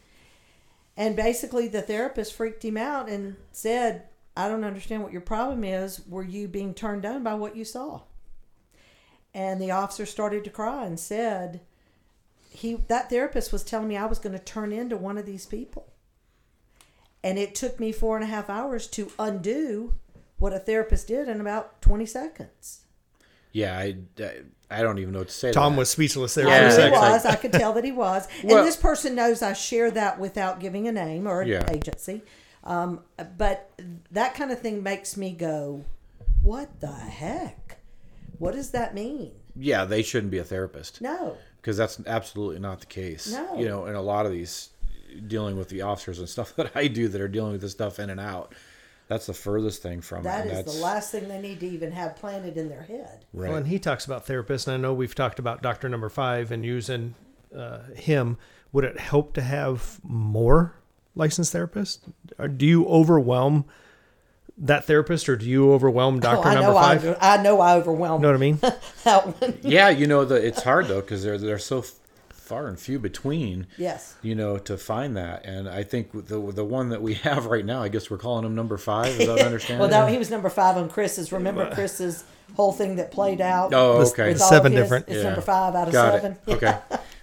And 0.97 1.15
basically, 1.15 1.67
the 1.67 1.81
therapist 1.81 2.33
freaked 2.33 2.63
him 2.63 2.77
out 2.77 3.09
and 3.09 3.35
said, 3.51 4.03
I 4.35 4.47
don't 4.47 4.63
understand 4.63 5.03
what 5.03 5.11
your 5.11 5.21
problem 5.21 5.63
is. 5.63 6.01
Were 6.07 6.23
you 6.23 6.47
being 6.47 6.73
turned 6.73 7.05
on 7.05 7.23
by 7.23 7.33
what 7.33 7.55
you 7.55 7.65
saw? 7.65 8.01
And 9.33 9.61
the 9.61 9.71
officer 9.71 10.05
started 10.05 10.43
to 10.43 10.49
cry 10.49 10.85
and 10.85 10.99
said, 10.99 11.61
he 12.49 12.75
that 12.89 13.09
therapist 13.09 13.53
was 13.53 13.63
telling 13.63 13.87
me 13.87 13.95
I 13.95 14.05
was 14.05 14.19
going 14.19 14.37
to 14.37 14.43
turn 14.43 14.73
into 14.73 14.97
one 14.97 15.17
of 15.17 15.25
these 15.25 15.45
people. 15.45 15.87
And 17.23 17.37
it 17.37 17.53
took 17.55 17.79
me 17.79 17.91
four 17.91 18.15
and 18.15 18.23
a 18.23 18.27
half 18.27 18.49
hours 18.49 18.87
to 18.87 19.11
undo 19.19 19.93
what 20.39 20.53
a 20.53 20.59
therapist 20.59 21.07
did 21.07 21.27
in 21.29 21.39
about 21.39 21.81
20 21.81 22.05
seconds. 22.05 22.81
Yeah, 23.51 23.77
I, 23.77 23.97
I, 24.19 24.31
I 24.71 24.81
don't 24.81 24.97
even 24.99 25.13
know 25.13 25.19
what 25.19 25.27
to 25.27 25.33
say. 25.33 25.51
Tom 25.51 25.73
that. 25.73 25.79
was 25.79 25.89
speechless 25.89 26.33
there 26.35 26.47
Yeah, 26.47 26.55
I 26.55 26.57
for 26.59 26.63
a 26.63 26.67
knew 26.69 26.75
second. 26.75 26.93
he 26.93 26.99
was. 26.99 27.25
I 27.25 27.35
could 27.35 27.53
tell 27.53 27.73
that 27.73 27.83
he 27.83 27.91
was. 27.91 28.27
Well- 28.43 28.57
and 28.59 28.67
this 28.67 28.77
person 28.77 29.13
knows 29.13 29.41
I 29.41 29.53
share 29.53 29.91
that 29.91 30.19
without 30.19 30.59
giving 30.59 30.87
a 30.87 30.91
name 30.91 31.27
or 31.27 31.41
an 31.41 31.47
Yeah. 31.49 31.65
agency. 31.69 32.21
Um, 32.63 33.01
but 33.37 33.71
that 34.11 34.33
kind 34.35 34.51
of 34.51 34.59
thing 34.61 34.81
makes 34.83 35.17
me 35.17 35.31
go, 35.31 35.83
what 36.41 36.79
the 36.79 36.91
heck? 36.91 37.77
What 38.39 38.53
does 38.53 38.71
that 38.71 38.95
mean? 38.95 39.31
Yeah, 39.55 39.85
they 39.85 40.01
shouldn't 40.01 40.31
be 40.31 40.37
a 40.37 40.43
therapist 40.43 41.01
No. 41.01 41.37
because 41.57 41.75
that's 41.77 41.99
absolutely 42.07 42.59
not 42.59 42.79
the 42.79 42.85
case. 42.85 43.31
No. 43.31 43.59
You 43.59 43.67
know, 43.67 43.85
and 43.85 43.95
a 43.97 44.01
lot 44.01 44.25
of 44.25 44.31
these 44.31 44.69
dealing 45.27 45.57
with 45.57 45.69
the 45.69 45.81
officers 45.81 46.19
and 46.19 46.29
stuff 46.29 46.55
that 46.57 46.71
I 46.75 46.87
do 46.87 47.07
that 47.07 47.21
are 47.21 47.27
dealing 47.27 47.53
with 47.53 47.61
this 47.61 47.71
stuff 47.71 47.99
in 47.99 48.09
and 48.09 48.19
out, 48.19 48.53
that's 49.07 49.25
the 49.25 49.33
furthest 49.33 49.81
thing 49.81 50.01
from 50.01 50.23
That 50.23 50.45
it. 50.45 50.51
is 50.51 50.57
That's 50.57 50.75
the 50.77 50.83
last 50.83 51.11
thing 51.11 51.27
they 51.27 51.41
need 51.41 51.59
to 51.59 51.67
even 51.67 51.91
have 51.91 52.15
planted 52.15 52.57
in 52.57 52.69
their 52.69 52.83
head. 52.83 53.25
right. 53.33 53.49
Well, 53.49 53.57
and 53.57 53.67
he 53.67 53.77
talks 53.77 54.05
about 54.05 54.25
therapists, 54.25 54.67
and 54.67 54.73
I 54.73 54.77
know 54.77 54.93
we've 54.93 55.15
talked 55.15 55.37
about 55.37 55.61
Doctor 55.61 55.89
Number 55.89 56.07
Five 56.09 56.51
and 56.51 56.63
using 56.65 57.15
uh, 57.55 57.79
him. 57.95 58.37
Would 58.71 58.85
it 58.85 58.99
help 58.99 59.33
to 59.33 59.41
have 59.41 59.99
more 60.03 60.75
licensed 61.13 61.53
therapists? 61.53 61.99
Or 62.39 62.47
do 62.47 62.65
you 62.65 62.85
overwhelm 62.87 63.65
that 64.57 64.85
therapist, 64.85 65.27
or 65.27 65.35
do 65.35 65.45
you 65.45 65.73
overwhelm 65.73 66.19
Doctor 66.19 66.49
oh, 66.49 66.53
Number 66.53 66.73
Five? 66.73 67.17
I, 67.19 67.37
I 67.37 67.43
know 67.43 67.59
I 67.59 67.75
overwhelmed 67.75 68.21
know 68.21 68.29
what 68.29 68.35
I 68.35 68.39
mean? 68.39 68.59
that 69.03 69.41
one. 69.41 69.57
yeah, 69.61 69.89
you 69.89 70.07
know, 70.07 70.23
the, 70.23 70.35
it's 70.35 70.63
hard 70.63 70.87
though 70.87 71.01
because 71.01 71.23
they're 71.23 71.37
they're 71.37 71.59
so 71.59 71.79
f- 71.79 71.95
far 72.51 72.67
and 72.67 72.77
few 72.77 72.99
between. 72.99 73.65
Yes. 73.77 74.15
you 74.21 74.35
know, 74.35 74.57
to 74.57 74.77
find 74.77 75.15
that. 75.15 75.45
And 75.45 75.69
I 75.69 75.83
think 75.83 76.11
the 76.27 76.39
the 76.51 76.65
one 76.65 76.89
that 76.89 77.01
we 77.01 77.13
have 77.29 77.45
right 77.45 77.65
now, 77.65 77.81
I 77.81 77.87
guess 77.87 78.09
we're 78.11 78.17
calling 78.17 78.45
him 78.45 78.53
number 78.55 78.77
five. 78.77 79.07
Is 79.07 79.19
that 79.19 79.27
what 79.29 79.41
I 79.41 79.45
understand? 79.45 79.79
Well, 79.79 79.89
that, 79.89 80.09
he 80.11 80.17
was 80.17 80.29
number 80.29 80.49
five 80.49 80.75
on 80.77 80.89
Chris's. 80.89 81.31
Remember 81.31 81.73
Chris's 81.73 82.23
whole 82.55 82.73
thing 82.73 82.97
that 82.97 83.11
played 83.11 83.39
out? 83.39 83.73
oh, 83.73 84.01
okay. 84.11 84.29
With 84.33 84.41
Seven 84.41 84.73
his? 84.73 84.81
different. 84.81 85.07
It's 85.07 85.17
Yeah. 85.17 85.23
number 85.29 85.41
five 85.41 85.73
out 85.75 85.87
of 85.87 85.93
Got 85.93 86.13
seven. 86.21 86.37
it. 86.47 86.53
Okay. 86.55 86.77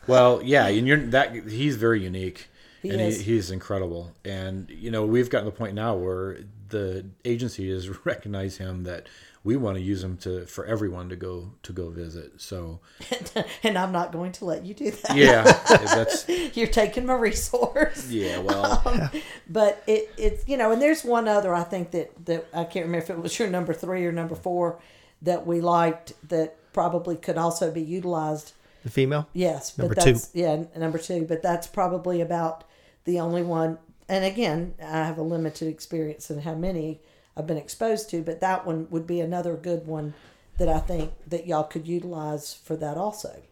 well, 0.06 0.40
yeah, 0.42 0.66
and 0.68 0.86
you're 0.88 0.96
that. 1.08 1.34
He's 1.34 1.76
very 1.76 2.02
unique, 2.02 2.48
He 2.82 2.88
and 2.90 3.00
is. 3.00 3.20
He, 3.20 3.34
he's 3.34 3.50
incredible. 3.50 4.12
And 4.24 4.70
you 4.70 4.90
know, 4.90 5.04
we've 5.04 5.28
gotten 5.28 5.44
to 5.44 5.50
the 5.50 5.56
point 5.58 5.74
now 5.74 5.94
where 5.94 6.38
the 6.70 7.04
agency 7.24 7.70
has 7.70 7.84
recognized 8.06 8.56
him 8.58 8.84
that 8.84 9.06
we 9.48 9.56
want 9.56 9.78
to 9.78 9.82
use 9.82 10.02
them 10.02 10.18
to 10.18 10.44
for 10.44 10.66
everyone 10.66 11.08
to 11.08 11.16
go 11.16 11.50
to 11.62 11.72
go 11.72 11.88
visit. 11.88 12.38
So 12.38 12.80
and 13.62 13.78
I'm 13.78 13.92
not 13.92 14.12
going 14.12 14.32
to 14.32 14.44
let 14.44 14.66
you 14.66 14.74
do 14.74 14.90
that. 14.90 15.16
yeah, 15.16 15.42
that's 15.68 16.28
You're 16.54 16.66
taking 16.66 17.06
my 17.06 17.14
resource. 17.14 18.10
yeah. 18.10 18.40
Well, 18.40 18.82
um, 18.84 19.10
But 19.48 19.82
it, 19.86 20.12
it's 20.18 20.46
you 20.46 20.58
know, 20.58 20.70
and 20.70 20.82
there's 20.82 21.02
one 21.02 21.28
other 21.28 21.54
I 21.54 21.62
think 21.62 21.92
that 21.92 22.26
that 22.26 22.46
I 22.52 22.64
can't 22.64 22.84
remember 22.84 23.04
if 23.04 23.08
it 23.08 23.18
was 23.18 23.38
your 23.38 23.48
number 23.48 23.72
three 23.72 24.04
or 24.04 24.12
number 24.12 24.34
four 24.34 24.80
that 25.22 25.46
we 25.46 25.62
liked 25.62 26.12
that 26.28 26.56
probably 26.74 27.16
could 27.16 27.38
also 27.38 27.70
be 27.70 27.82
utilized. 27.82 28.52
The 28.84 28.90
female. 28.90 29.28
Yes, 29.32 29.70
but 29.70 29.84
Number 29.84 29.94
two. 29.94 30.12
that's 30.12 30.30
yeah, 30.34 30.64
number 30.76 30.98
two. 30.98 31.24
But 31.24 31.40
that's 31.40 31.66
probably 31.66 32.20
about 32.20 32.64
the 33.04 33.18
only 33.18 33.42
one. 33.42 33.78
And 34.10 34.26
again, 34.26 34.74
I 34.78 35.06
have 35.06 35.16
a 35.16 35.22
limited 35.22 35.68
experience 35.68 36.30
in 36.30 36.40
how 36.42 36.54
many 36.54 37.00
I've 37.38 37.46
been 37.46 37.56
exposed 37.56 38.10
to, 38.10 38.22
but 38.22 38.40
that 38.40 38.66
one 38.66 38.88
would 38.90 39.06
be 39.06 39.20
another 39.20 39.54
good 39.54 39.86
one 39.86 40.14
that 40.58 40.68
I 40.68 40.80
think 40.80 41.12
that 41.28 41.46
y'all 41.46 41.62
could 41.62 41.86
utilize 41.86 42.52
for 42.52 42.74
that 42.76 42.96
also. 42.96 43.42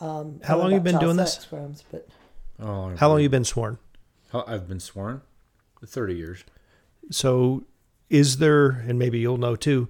Um, 0.00 0.40
How 0.42 0.58
long 0.58 0.70
know 0.70 0.76
you 0.76 0.82
been 0.82 0.98
doing 0.98 1.16
this? 1.16 1.46
crimes, 1.48 1.84
but 1.92 2.08
oh, 2.60 2.94
How 2.96 3.08
long 3.08 3.20
you 3.20 3.28
been 3.28 3.44
sworn? 3.44 3.78
I've 4.32 4.68
been 4.68 4.80
sworn. 4.80 5.22
Thirty 5.86 6.14
years. 6.14 6.44
So, 7.10 7.64
is 8.10 8.38
there, 8.38 8.70
and 8.70 8.98
maybe 8.98 9.20
you'll 9.20 9.36
know 9.36 9.54
too, 9.54 9.88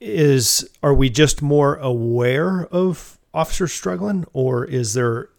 is 0.00 0.68
are 0.82 0.94
we 0.94 1.10
just 1.10 1.42
more 1.42 1.76
aware 1.76 2.66
of 2.66 3.18
officers 3.32 3.72
struggling, 3.72 4.26
or 4.32 4.64
is 4.64 4.94
there 4.94 5.30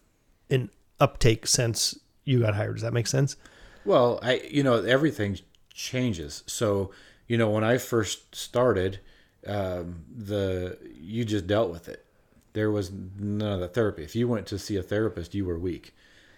an 0.50 0.70
uptake 1.00 1.48
since 1.48 1.98
you 2.26 2.42
got 2.42 2.56
hired? 2.56 2.76
Does 2.76 2.82
that 2.82 2.94
make 2.94 3.08
sense? 3.08 3.38
Well, 3.86 4.20
I 4.22 4.42
you 4.50 4.64
know 4.64 4.84
everything 4.84 5.40
changes. 5.74 6.44
So 6.48 6.92
you 7.28 7.38
know 7.38 7.50
when 7.50 7.64
I 7.64 7.78
first 7.78 8.36
started, 8.36 9.00
um, 9.48 10.04
the 10.16 10.78
you 10.94 11.26
just 11.26 11.48
dealt 11.48 11.72
with 11.72 11.88
it. 11.88 12.06
There 12.54 12.72
was 12.72 12.92
none 12.92 13.52
of 13.54 13.60
the 13.60 13.68
therapy. 13.68 14.04
If 14.04 14.16
you 14.16 14.28
went 14.28 14.48
to 14.48 14.60
see 14.60 14.78
a 14.78 14.84
therapist, 14.84 15.36
you 15.36 15.46
were 15.46 15.60
weak. 15.60 15.94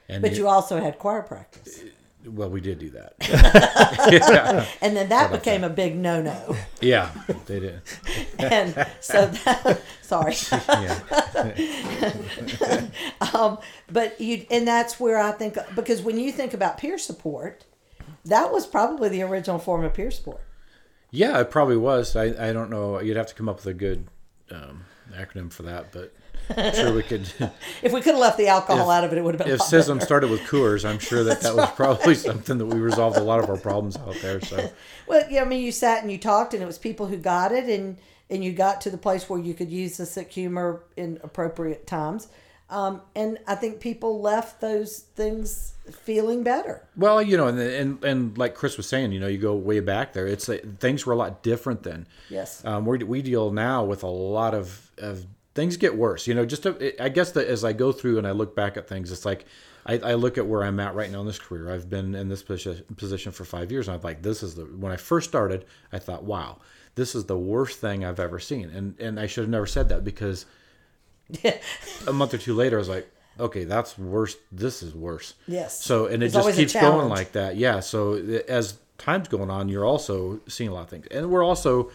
And 0.10 0.22
but 0.22 0.36
you 0.36 0.48
also 0.48 0.80
had 0.80 0.98
choir 0.98 1.22
practice, 1.22 1.84
well, 2.26 2.50
we 2.50 2.62
did 2.62 2.80
do 2.80 2.90
that. 2.92 3.14
yeah, 4.12 4.66
and 4.82 4.96
then 4.96 5.10
that 5.10 5.32
became 5.32 5.64
a 5.64 5.70
big 5.70 5.96
no-no. 5.96 6.56
yeah, 6.82 7.12
they 7.46 7.60
did. 7.60 7.82
and 8.40 8.88
so 9.02 9.28
that, 9.28 9.82
sorry 10.02 10.36
um, 13.34 13.58
but 13.92 14.20
you 14.22 14.46
and 14.50 14.68
that's 14.68 15.00
where 15.00 15.20
i 15.20 15.32
think 15.32 15.58
because 15.76 16.02
when 16.02 16.18
you 16.18 16.32
think 16.32 16.54
about 16.54 16.78
peer 16.78 16.98
support 16.98 17.66
that 18.24 18.52
was 18.52 18.66
probably 18.66 19.10
the 19.10 19.22
original 19.22 19.60
form 19.60 19.84
of 19.84 19.94
peer 19.94 20.12
support 20.12 20.42
yeah, 21.18 21.40
it 21.40 21.50
probably 21.52 21.78
was. 21.78 22.16
I 22.16 22.26
I 22.50 22.54
don't 22.54 22.70
know. 22.70 23.00
You'd 23.00 23.18
have 23.18 23.28
to 23.28 23.36
come 23.36 23.50
up 23.50 23.58
with 23.58 23.66
a 23.68 23.74
good 23.74 24.08
um, 24.52 24.86
acronym 25.14 25.52
for 25.52 25.64
that, 25.64 25.92
but 25.92 26.14
I'm 26.56 26.74
sure 26.74 26.94
we 26.94 27.04
could. 27.04 27.28
If 27.82 27.92
we 27.94 28.02
could 28.02 28.14
have 28.14 28.20
left 28.22 28.38
the 28.38 28.48
alcohol 28.48 28.90
If- 28.90 28.98
out 28.98 29.04
of 29.04 29.12
it, 29.12 29.18
it 29.18 29.24
would 29.24 29.36
have 29.36 29.46
been. 29.46 29.54
if 29.54 29.62
CISM 29.62 30.02
started 30.02 30.30
with 30.30 30.42
Coors, 30.42 30.88
I'm 30.88 31.00
sure 31.00 31.24
that 31.24 31.42
that 31.42 31.56
was 31.56 31.70
probably 31.72 32.16
something 32.16 32.58
that 32.58 32.66
we 32.66 32.80
resolved 32.80 33.18
a 33.18 33.24
lot 33.24 33.40
of 33.44 33.50
our 33.50 33.58
problems 33.58 33.98
out 33.98 34.16
there. 34.22 34.42
So 34.42 34.70
Well, 35.08 35.26
yeah, 35.30 35.42
I 35.42 35.46
mean, 35.46 35.64
you 35.64 35.72
sat 35.72 36.02
and 36.02 36.12
you 36.12 36.18
talked, 36.18 36.54
and 36.54 36.64
it 36.64 36.66
was 36.66 36.78
people 36.78 37.06
who 37.08 37.18
got 37.18 37.52
it, 37.52 37.66
and 37.66 37.98
and 38.30 38.44
you 38.44 38.52
got 38.52 38.82
to 38.82 38.90
the 38.90 38.98
place 38.98 39.30
where 39.30 39.40
you 39.40 39.54
could 39.54 39.72
use 39.72 39.98
the 39.98 40.06
sick 40.06 40.32
humor 40.32 40.84
in 40.98 41.20
appropriate 41.24 41.88
times. 41.88 42.28
Um, 42.70 43.02
and 43.16 43.40
I 43.48 43.56
think 43.56 43.80
people 43.80 44.22
left 44.22 44.60
those 44.60 45.00
things 45.00 45.74
feeling 45.90 46.44
better. 46.44 46.86
Well, 46.98 47.22
you 47.22 47.38
know, 47.38 47.48
and 47.48 47.60
and 47.60 48.04
and 48.04 48.38
like 48.38 48.56
Chris 48.56 48.76
was 48.76 48.88
saying, 48.88 49.14
you 49.14 49.20
know, 49.20 49.28
you 49.28 49.38
go 49.38 49.56
way 49.56 49.80
back 49.80 50.14
there. 50.14 50.28
It's 50.28 50.50
like, 50.50 50.80
things 50.80 51.06
were 51.06 51.14
a 51.14 51.16
lot 51.16 51.44
different 51.44 51.84
then. 51.84 52.08
Yes. 52.30 52.64
Um, 52.66 52.86
we 52.86 52.98
we 53.00 53.22
deal 53.22 53.52
now 53.52 53.86
with 53.86 54.04
a 54.04 54.08
lot 54.08 54.54
of 54.54 54.92
of 54.98 55.26
things 55.56 55.78
get 55.78 55.96
worse. 55.96 56.28
You 56.28 56.34
know, 56.34 56.46
just 56.46 56.64
to, 56.64 57.04
I 57.04 57.10
guess 57.10 57.32
that 57.32 57.48
as 57.48 57.64
I 57.64 57.74
go 57.74 57.92
through 57.92 58.18
and 58.18 58.28
I 58.28 58.32
look 58.32 58.56
back 58.56 58.76
at 58.76 58.88
things, 58.88 59.12
it's 59.12 59.26
like 59.26 59.46
I, 59.86 59.98
I 60.00 60.14
look 60.16 60.38
at 60.38 60.46
where 60.46 60.64
I'm 60.64 60.80
at 60.82 60.94
right 60.94 61.10
now 61.10 61.22
in 61.22 61.26
this 61.26 61.40
career. 61.40 61.72
I've 61.72 61.90
been 61.90 62.14
in 62.16 62.28
this 62.28 62.44
position 62.44 62.84
position 62.98 63.32
for 63.32 63.46
five 63.46 63.72
years, 63.72 63.88
and 63.88 63.96
I'm 63.96 64.04
like, 64.04 64.22
this 64.22 64.44
is 64.44 64.56
the 64.56 64.64
when 64.64 64.92
I 64.92 64.98
first 64.98 65.30
started, 65.30 65.66
I 65.94 66.00
thought, 66.00 66.26
wow, 66.26 66.60
this 66.96 67.16
is 67.16 67.26
the 67.26 67.38
worst 67.38 67.80
thing 67.80 68.04
I've 68.04 68.20
ever 68.20 68.40
seen, 68.40 68.70
and 68.72 69.00
and 69.00 69.20
I 69.20 69.28
should 69.28 69.44
have 69.44 69.50
never 69.50 69.66
said 69.66 69.88
that 69.90 70.04
because 70.04 70.46
a 72.08 72.14
month 72.14 72.34
or 72.34 72.38
two 72.38 72.54
later, 72.56 72.78
I 72.78 72.80
was 72.80 72.90
like, 72.90 73.10
okay, 73.40 73.64
that's 73.66 73.98
worse. 73.98 74.36
This 74.52 74.82
is 74.84 74.94
worse. 74.96 75.34
Yes. 75.48 75.84
So 75.84 76.06
and 76.06 76.16
it 76.24 76.32
There's 76.32 76.46
just 76.46 76.58
keeps 76.58 76.74
going 76.74 77.10
like 77.10 77.34
that. 77.34 77.56
Yeah. 77.58 77.80
So 77.82 78.14
as 78.48 78.78
time's 78.98 79.28
going 79.28 79.50
on, 79.50 79.70
you're 79.70 79.86
also 79.86 80.40
seeing 80.48 80.70
a 80.70 80.74
lot 80.74 80.82
of 80.82 80.90
things, 80.90 81.08
and 81.12 81.30
we're 81.30 81.44
also 81.44 81.92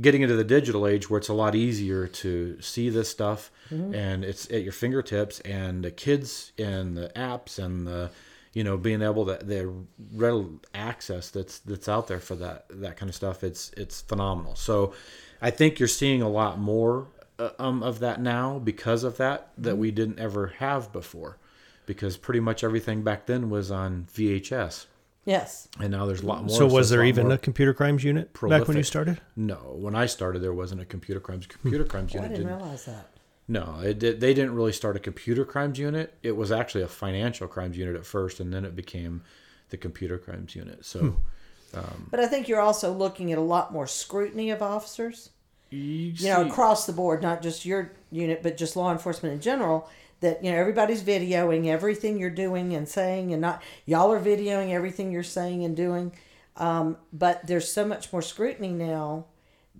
getting 0.00 0.22
into 0.22 0.34
the 0.36 0.44
digital 0.44 0.86
age 0.86 1.10
where 1.10 1.18
it's 1.18 1.28
a 1.28 1.34
lot 1.34 1.54
easier 1.54 2.06
to 2.06 2.60
see 2.60 2.88
this 2.88 3.08
stuff 3.10 3.50
Mm-hmm. 3.70 3.94
and 3.94 4.22
it's 4.24 4.50
at 4.50 4.62
your 4.64 4.72
fingertips 4.72 5.40
and 5.40 5.82
the 5.82 5.90
kids 5.90 6.52
and 6.58 6.94
the 6.94 7.10
apps 7.16 7.58
and 7.58 7.86
the 7.86 8.10
you 8.52 8.62
know 8.64 8.76
being 8.76 9.00
able 9.00 9.24
to 9.24 9.38
the 9.42 9.72
real 10.14 10.50
access 10.74 11.30
that's 11.30 11.60
that's 11.60 11.88
out 11.88 12.06
there 12.06 12.20
for 12.20 12.34
that 12.34 12.66
that 12.68 12.98
kind 12.98 13.08
of 13.08 13.14
stuff 13.14 13.42
it's 13.42 13.70
it's 13.78 14.02
phenomenal 14.02 14.54
so 14.56 14.92
i 15.40 15.48
think 15.48 15.78
you're 15.78 15.88
seeing 15.88 16.20
a 16.20 16.28
lot 16.28 16.58
more 16.58 17.06
Uh, 17.42 17.50
um, 17.58 17.82
of 17.82 17.98
that 17.98 18.20
now 18.20 18.58
because 18.60 19.02
of 19.02 19.16
that 19.16 19.50
that 19.58 19.76
we 19.76 19.90
didn't 19.90 20.18
ever 20.20 20.46
have 20.58 20.92
before 20.92 21.38
because 21.86 22.16
pretty 22.16 22.38
much 22.38 22.62
everything 22.62 23.02
back 23.02 23.26
then 23.26 23.50
was 23.50 23.70
on 23.70 24.06
vhs 24.14 24.86
Yes. 25.24 25.66
and 25.80 25.90
now 25.90 26.06
there's 26.06 26.22
a 26.22 26.26
lot 26.26 26.44
more 26.44 26.56
So 26.56 26.66
was 26.66 26.86
it's 26.86 26.90
there 26.90 27.04
even 27.04 27.32
a 27.32 27.38
computer 27.38 27.74
crimes 27.74 28.04
unit 28.04 28.32
back 28.48 28.68
when 28.68 28.76
you 28.76 28.82
started? 28.84 29.20
no 29.34 29.56
when 29.84 29.96
i 29.96 30.06
started 30.06 30.40
there 30.40 30.52
wasn't 30.52 30.82
a 30.82 30.84
computer 30.84 31.18
crimes 31.20 31.46
computer 31.48 31.84
crimes 31.84 32.12
Oh, 32.14 32.18
I 32.18 32.22
unit 32.22 32.36
didn't 32.36 32.48
didn't 32.48 32.60
realize 32.62 32.84
that. 32.84 33.06
no, 33.48 33.80
it 33.82 33.98
did, 33.98 34.20
they 34.20 34.34
didn't 34.34 34.54
really 34.54 34.72
start 34.72 34.94
a 34.96 35.00
computer 35.00 35.44
crimes 35.44 35.78
unit. 35.78 36.14
It 36.22 36.36
was 36.36 36.52
actually 36.52 36.84
a 36.84 36.88
financial 36.88 37.48
crimes 37.48 37.76
unit 37.76 37.96
at 37.96 38.06
first, 38.06 38.38
and 38.40 38.52
then 38.54 38.64
it 38.64 38.76
became 38.76 39.22
the 39.70 39.76
computer 39.76 40.16
crimes 40.16 40.54
unit. 40.54 40.84
So 40.84 40.98
hmm. 41.00 41.78
um, 41.78 42.06
But 42.10 42.20
I 42.20 42.26
think 42.28 42.46
you're 42.48 42.60
also 42.60 42.92
looking 42.92 43.32
at 43.32 43.38
a 43.38 43.42
lot 43.42 43.72
more 43.72 43.86
scrutiny 43.88 44.50
of 44.50 44.62
officers. 44.62 45.30
You, 45.72 46.12
you 46.16 46.28
know, 46.28 46.46
across 46.46 46.86
the 46.86 46.92
board, 46.92 47.22
not 47.22 47.42
just 47.42 47.64
your 47.64 47.92
unit, 48.10 48.42
but 48.42 48.56
just 48.56 48.76
law 48.76 48.92
enforcement 48.92 49.34
in 49.34 49.40
general. 49.40 49.88
That 50.20 50.44
you 50.44 50.52
know, 50.52 50.58
everybody's 50.58 51.02
videoing 51.02 51.66
everything 51.66 52.18
you're 52.18 52.30
doing 52.30 52.74
and 52.74 52.88
saying, 52.88 53.32
and 53.32 53.42
not 53.42 53.62
y'all 53.86 54.12
are 54.12 54.20
videoing 54.20 54.70
everything 54.70 55.10
you're 55.10 55.22
saying 55.22 55.64
and 55.64 55.76
doing. 55.76 56.12
Um, 56.56 56.98
but 57.12 57.46
there's 57.46 57.72
so 57.72 57.84
much 57.84 58.12
more 58.12 58.22
scrutiny 58.22 58.68
now 58.68 59.26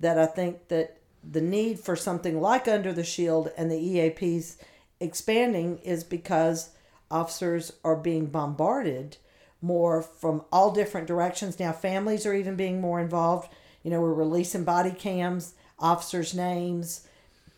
that 0.01 0.19
I 0.19 0.27
think 0.27 0.69
that 0.69 0.97
the 1.23 1.41
need 1.41 1.79
for 1.79 1.95
something 1.95 2.41
like 2.41 2.67
Under 2.67 2.93
the 2.93 3.05
Shield 3.05 3.51
and 3.57 3.71
the 3.71 3.77
EAPs 3.77 4.57
expanding 4.99 5.79
is 5.79 6.03
because 6.03 6.71
officers 7.11 7.73
are 7.85 7.97
being 7.97 8.27
bombarded 8.27 9.19
more 9.61 10.03
from 10.03 10.43
all 10.51 10.73
different 10.73 11.07
directions. 11.07 11.61
Now, 11.61 11.73
families 11.73 12.27
are 12.27 12.35
even 12.35 12.57
being 12.57 12.81
more 12.81 13.01
involved. 13.01 13.53
You 13.85 13.91
know, 13.91 14.01
we're 14.01 14.13
releasing 14.13 14.65
body 14.65 14.91
cams, 14.91 15.55
officers' 15.83 16.35
names. 16.35 17.07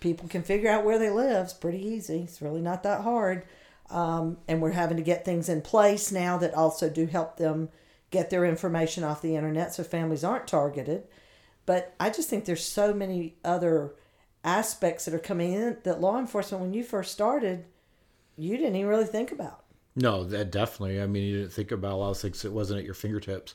People 0.01 0.29
can 0.29 0.43
figure 0.43 0.71
out 0.71 0.85
where 0.85 0.99
they 0.99 1.11
live. 1.11 1.45
It's 1.45 1.53
pretty 1.53 1.85
easy. 1.85 2.23
It's 2.23 2.43
really 2.43 2.61
not 2.61 2.83
that 2.83 3.03
hard. 3.03 3.45
Um, 3.91 4.39
and 4.49 4.61
we're 4.61 4.73
having 4.73 4.97
to 4.97 5.03
get 5.03 5.25
things 5.25 5.49
in 5.49 5.61
place 5.63 6.11
now 6.11 6.39
that 6.39 6.55
also 6.55 6.89
do 6.89 7.07
help 7.07 7.37
them 7.37 7.69
get 8.11 8.31
their 8.31 8.45
information 8.45 9.05
off 9.05 9.23
the 9.23 9.37
internet 9.37 9.75
so 9.75 9.85
families 9.85 10.25
aren't 10.25 10.49
targeted. 10.49 11.05
But 11.67 11.95
I 12.01 12.11
just 12.11 12.29
think 12.29 12.45
there's 12.45 12.65
so 12.65 12.93
many 12.93 13.37
other 13.45 13.95
aspects 14.43 15.05
that 15.05 15.15
are 15.15 15.19
coming 15.19 15.53
in 15.53 15.79
that 15.85 16.01
law 16.01 16.19
enforcement, 16.19 16.63
when 16.63 16.75
you 16.75 16.85
first 16.85 17.13
started, 17.13 17.65
you 18.37 18.57
didn't 18.57 18.77
even 18.77 18.89
really 18.89 19.05
think 19.05 19.33
about. 19.33 19.65
no, 19.97 20.25
that 20.25 20.51
definitely. 20.51 21.01
I 21.01 21.07
mean, 21.07 21.23
you 21.25 21.39
didn't 21.39 21.53
think 21.53 21.73
about 21.73 21.93
a 21.93 21.97
lot 21.97 22.11
of 22.11 22.19
things. 22.19 22.45
It 22.45 22.53
wasn't 22.53 22.81
at 22.81 22.85
your 22.85 22.95
fingertips. 22.95 23.55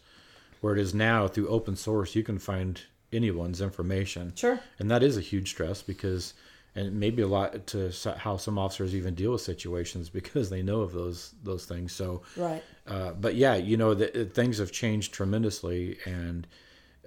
Where 0.62 0.76
it 0.76 0.82
is 0.82 0.94
now, 0.94 1.28
through 1.28 1.48
open 1.48 1.76
source, 1.76 2.16
you 2.16 2.24
can 2.24 2.40
find 2.40 2.82
anyone's 3.12 3.62
information. 3.62 4.34
Sure. 4.36 4.60
and 4.80 4.90
that 4.92 5.04
is 5.04 5.18
a 5.18 5.22
huge 5.22 5.50
stress 5.50 5.82
because 5.82 6.34
and 6.76 7.00
maybe 7.00 7.24
a 7.24 7.28
lot 7.28 7.66
to 7.68 7.92
how 8.18 8.38
some 8.38 8.60
officers 8.60 8.94
even 8.96 9.16
deal 9.16 9.32
with 9.32 9.42
situations 9.42 10.10
because 10.20 10.50
they 10.50 10.62
know 10.62 10.82
of 10.82 10.94
those 10.94 11.34
those 11.44 11.66
things 11.66 11.92
so 11.92 12.22
Right. 12.38 12.64
uh, 12.88 13.12
but 13.14 13.36
yeah 13.36 13.56
you 13.56 13.76
know 13.78 13.94
the, 13.96 14.26
things 14.26 14.60
have 14.60 14.72
changed 14.72 15.14
tremendously 15.14 15.98
and 16.06 16.46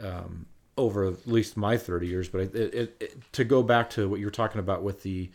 um, 0.00 0.46
over 0.76 1.05
at 1.05 1.26
least 1.28 1.57
my 1.57 1.76
30 1.76 2.07
years 2.09 2.28
but 2.28 2.40
it, 2.40 2.55
it, 2.57 2.96
it, 3.00 3.32
to 3.32 3.44
go 3.44 3.62
back 3.62 3.90
to 3.90 4.09
what 4.09 4.18
you 4.18 4.26
were 4.26 4.32
talking 4.32 4.59
about 4.59 4.82
with 4.82 5.03
the 5.03 5.30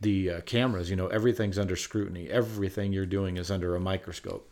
the 0.00 0.30
uh, 0.30 0.40
cameras 0.42 0.88
you 0.90 0.94
know 0.96 1.08
everything's 1.08 1.58
under 1.58 1.74
scrutiny 1.76 2.28
everything 2.30 2.92
you're 2.92 3.06
doing 3.06 3.36
is 3.36 3.50
under 3.50 3.74
a 3.74 3.80
microscope 3.80 4.48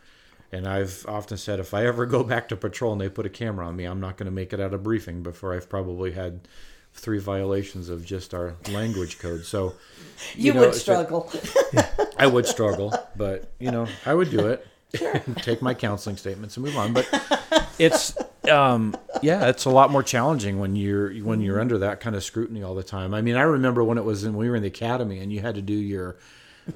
and 0.52 0.66
I've 0.66 1.04
often 1.08 1.36
said 1.36 1.60
if 1.60 1.74
I 1.74 1.86
ever 1.86 2.06
go 2.06 2.22
back 2.22 2.48
to 2.48 2.56
patrol 2.56 2.92
and 2.92 3.00
they 3.00 3.08
put 3.08 3.26
a 3.26 3.30
camera 3.30 3.66
on 3.66 3.76
me, 3.76 3.84
I'm 3.84 4.00
not 4.00 4.16
going 4.16 4.26
to 4.26 4.32
make 4.32 4.52
it 4.52 4.60
out 4.60 4.74
of 4.74 4.82
briefing 4.82 5.22
before 5.22 5.54
I've 5.54 5.68
probably 5.68 6.12
had 6.12 6.48
three 6.92 7.18
violations 7.18 7.88
of 7.88 8.04
just 8.04 8.32
our 8.34 8.54
language 8.70 9.18
code. 9.18 9.44
So 9.44 9.74
You, 10.36 10.54
know, 10.54 10.60
would 10.60 10.74
struggle. 10.74 11.30
I 12.18 12.26
would 12.26 12.46
struggle, 12.46 12.94
but 13.16 13.52
you 13.58 13.70
know, 13.70 13.86
I 14.06 14.14
would 14.14 14.30
do 14.30 14.48
it. 14.48 14.66
Take 15.42 15.60
my 15.60 15.74
counseling 15.74 16.16
statements 16.16 16.56
and 16.56 16.64
move 16.64 16.76
on. 16.76 16.92
But 16.92 17.08
it's 17.78 18.16
um 18.48 18.96
yeah, 19.22 19.48
it's 19.48 19.64
a 19.64 19.70
lot 19.70 19.90
more 19.90 20.04
challenging 20.04 20.60
when 20.60 20.76
you're 20.76 21.12
when 21.14 21.40
you're 21.40 21.60
under 21.60 21.78
that 21.78 22.00
kind 22.00 22.14
of 22.14 22.22
scrutiny 22.22 22.62
all 22.62 22.74
the 22.76 22.84
time. 22.84 23.12
I 23.12 23.20
mean, 23.20 23.34
I 23.36 23.42
remember 23.42 23.82
when 23.82 23.98
it 23.98 24.04
was 24.04 24.22
in, 24.22 24.34
when 24.34 24.46
we 24.46 24.50
were 24.50 24.56
in 24.56 24.62
the 24.62 24.68
academy 24.68 25.18
and 25.18 25.32
you 25.32 25.40
had 25.40 25.56
to 25.56 25.62
do 25.62 25.74
your 25.74 26.16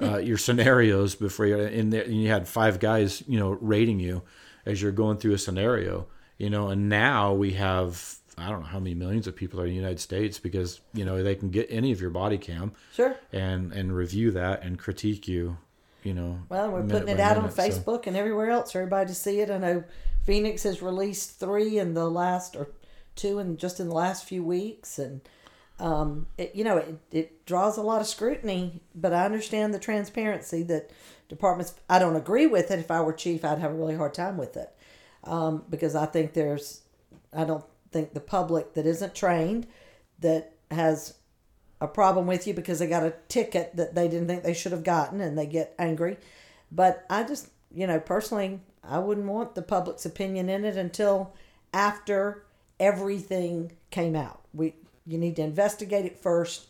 uh, 0.01 0.17
your 0.17 0.37
scenarios 0.37 1.15
before 1.15 1.45
you 1.45 1.57
in 1.59 1.89
there 1.89 2.03
and 2.03 2.21
you 2.21 2.29
had 2.29 2.47
five 2.47 2.79
guys, 2.79 3.23
you 3.27 3.39
know, 3.39 3.51
rating 3.61 3.99
you 3.99 4.21
as 4.65 4.81
you're 4.81 4.91
going 4.91 5.17
through 5.17 5.33
a 5.33 5.37
scenario, 5.37 6.07
you 6.37 6.49
know, 6.49 6.69
and 6.69 6.89
now 6.89 7.33
we 7.33 7.53
have 7.53 8.15
I 8.37 8.49
don't 8.49 8.61
know 8.61 8.67
how 8.67 8.79
many 8.79 8.95
millions 8.95 9.27
of 9.27 9.35
people 9.35 9.59
are 9.59 9.65
in 9.65 9.71
the 9.71 9.75
United 9.75 9.99
States 9.99 10.39
because, 10.39 10.79
you 10.93 11.03
know, 11.03 11.21
they 11.21 11.35
can 11.35 11.49
get 11.49 11.67
any 11.69 11.91
of 11.91 11.99
your 11.99 12.09
body 12.09 12.37
cam 12.37 12.71
sure. 12.93 13.15
and 13.33 13.73
and 13.73 13.95
review 13.95 14.31
that 14.31 14.63
and 14.63 14.77
critique 14.79 15.27
you 15.27 15.57
you 16.03 16.13
know 16.13 16.39
Well, 16.47 16.71
we're 16.71 16.83
putting 16.83 17.09
it 17.09 17.19
out 17.19 17.35
on 17.35 17.43
minute, 17.43 17.55
so- 17.55 17.61
Facebook 17.61 18.07
and 18.07 18.15
everywhere 18.15 18.49
else 18.49 18.71
for 18.71 18.79
everybody 18.79 19.09
to 19.09 19.15
see 19.15 19.41
it. 19.41 19.51
I 19.51 19.57
know 19.57 19.83
Phoenix 20.25 20.63
has 20.63 20.81
released 20.81 21.39
three 21.39 21.79
in 21.79 21.93
the 21.93 22.09
last 22.09 22.55
or 22.55 22.69
two 23.15 23.39
and 23.39 23.57
just 23.57 23.79
in 23.79 23.89
the 23.89 23.95
last 23.95 24.25
few 24.25 24.43
weeks, 24.43 24.97
and 24.99 25.21
um, 25.79 26.27
it, 26.37 26.53
you 26.53 26.63
know 26.63 26.77
it, 26.77 26.97
it 27.11 27.45
draws 27.45 27.77
a 27.77 27.81
lot 27.81 28.01
of 28.01 28.07
scrutiny. 28.07 28.81
But 28.95 29.13
I 29.13 29.25
understand 29.25 29.73
the 29.73 29.79
transparency 29.79 30.63
that 30.63 30.91
departments. 31.27 31.73
I 31.89 31.99
don't 31.99 32.15
agree 32.15 32.47
with 32.47 32.71
it. 32.71 32.79
If 32.79 32.91
I 32.91 33.01
were 33.01 33.13
chief, 33.13 33.43
I'd 33.45 33.59
have 33.59 33.71
a 33.71 33.75
really 33.75 33.95
hard 33.95 34.13
time 34.13 34.37
with 34.37 34.57
it 34.57 34.69
um, 35.23 35.63
because 35.69 35.95
I 35.95 36.05
think 36.05 36.33
there's. 36.33 36.81
I 37.31 37.43
don't 37.43 37.65
think 37.91 38.13
the 38.13 38.19
public 38.19 38.73
that 38.73 38.85
isn't 38.85 39.15
trained 39.15 39.67
that 40.19 40.53
has 40.71 41.15
a 41.81 41.87
problem 41.87 42.27
with 42.27 42.45
you 42.45 42.53
because 42.53 42.79
they 42.79 42.87
got 42.87 43.03
a 43.03 43.13
ticket 43.27 43.75
that 43.75 43.95
they 43.95 44.07
didn't 44.07 44.27
think 44.27 44.43
they 44.43 44.53
should 44.53 44.71
have 44.71 44.83
gotten 44.83 45.21
and 45.21 45.37
they 45.37 45.45
get 45.45 45.73
angry. 45.79 46.17
But 46.71 47.05
I 47.09 47.23
just, 47.23 47.49
you 47.73 47.87
know, 47.87 47.99
personally, 47.99 48.59
I 48.83 48.99
wouldn't 48.99 49.27
want 49.27 49.55
the 49.55 49.61
public's 49.61 50.05
opinion 50.05 50.49
in 50.49 50.65
it 50.65 50.77
until 50.77 51.33
after 51.73 52.43
everything 52.79 53.71
came 53.91 54.15
out. 54.15 54.41
We 54.53 54.75
you 55.09 55.17
need 55.17 55.35
to 55.37 55.41
investigate 55.41 56.05
it 56.05 56.17
first, 56.17 56.67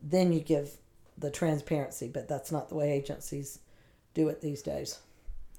then 0.00 0.32
you 0.32 0.40
give 0.40 0.70
the 1.18 1.30
transparency, 1.30 2.08
but 2.08 2.28
that's 2.28 2.50
not 2.52 2.68
the 2.68 2.74
way 2.74 2.92
agencies 2.92 3.58
do 4.14 4.28
it 4.28 4.40
these 4.40 4.62
days. 4.62 4.98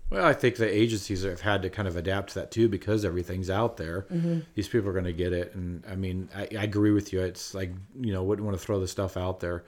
well 0.09 0.25
i 0.25 0.33
think 0.33 0.55
the 0.57 0.67
agencies 0.83 1.23
have 1.23 1.39
had 1.41 1.61
to 1.61 1.69
kind 1.69 1.87
of 1.87 1.95
adapt 1.95 2.29
to 2.33 2.35
that 2.39 2.51
too 2.51 2.67
because 2.67 3.05
everything's 3.05 3.49
out 3.49 3.77
there 3.77 3.99
Mm-hmm. 4.11 4.39
these 4.55 4.67
people 4.67 4.89
are 4.89 4.93
going 4.99 5.05
to 5.05 5.13
get 5.25 5.31
it 5.31 5.55
and 5.55 5.83
i 5.89 5.95
mean 5.95 6.27
I, 6.35 6.41
I 6.61 6.63
agree 6.71 6.91
with 6.91 7.13
you 7.13 7.21
it's 7.21 7.53
like 7.53 7.71
you 7.99 8.11
know 8.13 8.21
wouldn't 8.23 8.45
want 8.45 8.57
to 8.59 8.63
throw 8.65 8.77
the 8.79 8.87
stuff 8.89 9.15
out 9.15 9.39
there 9.39 9.63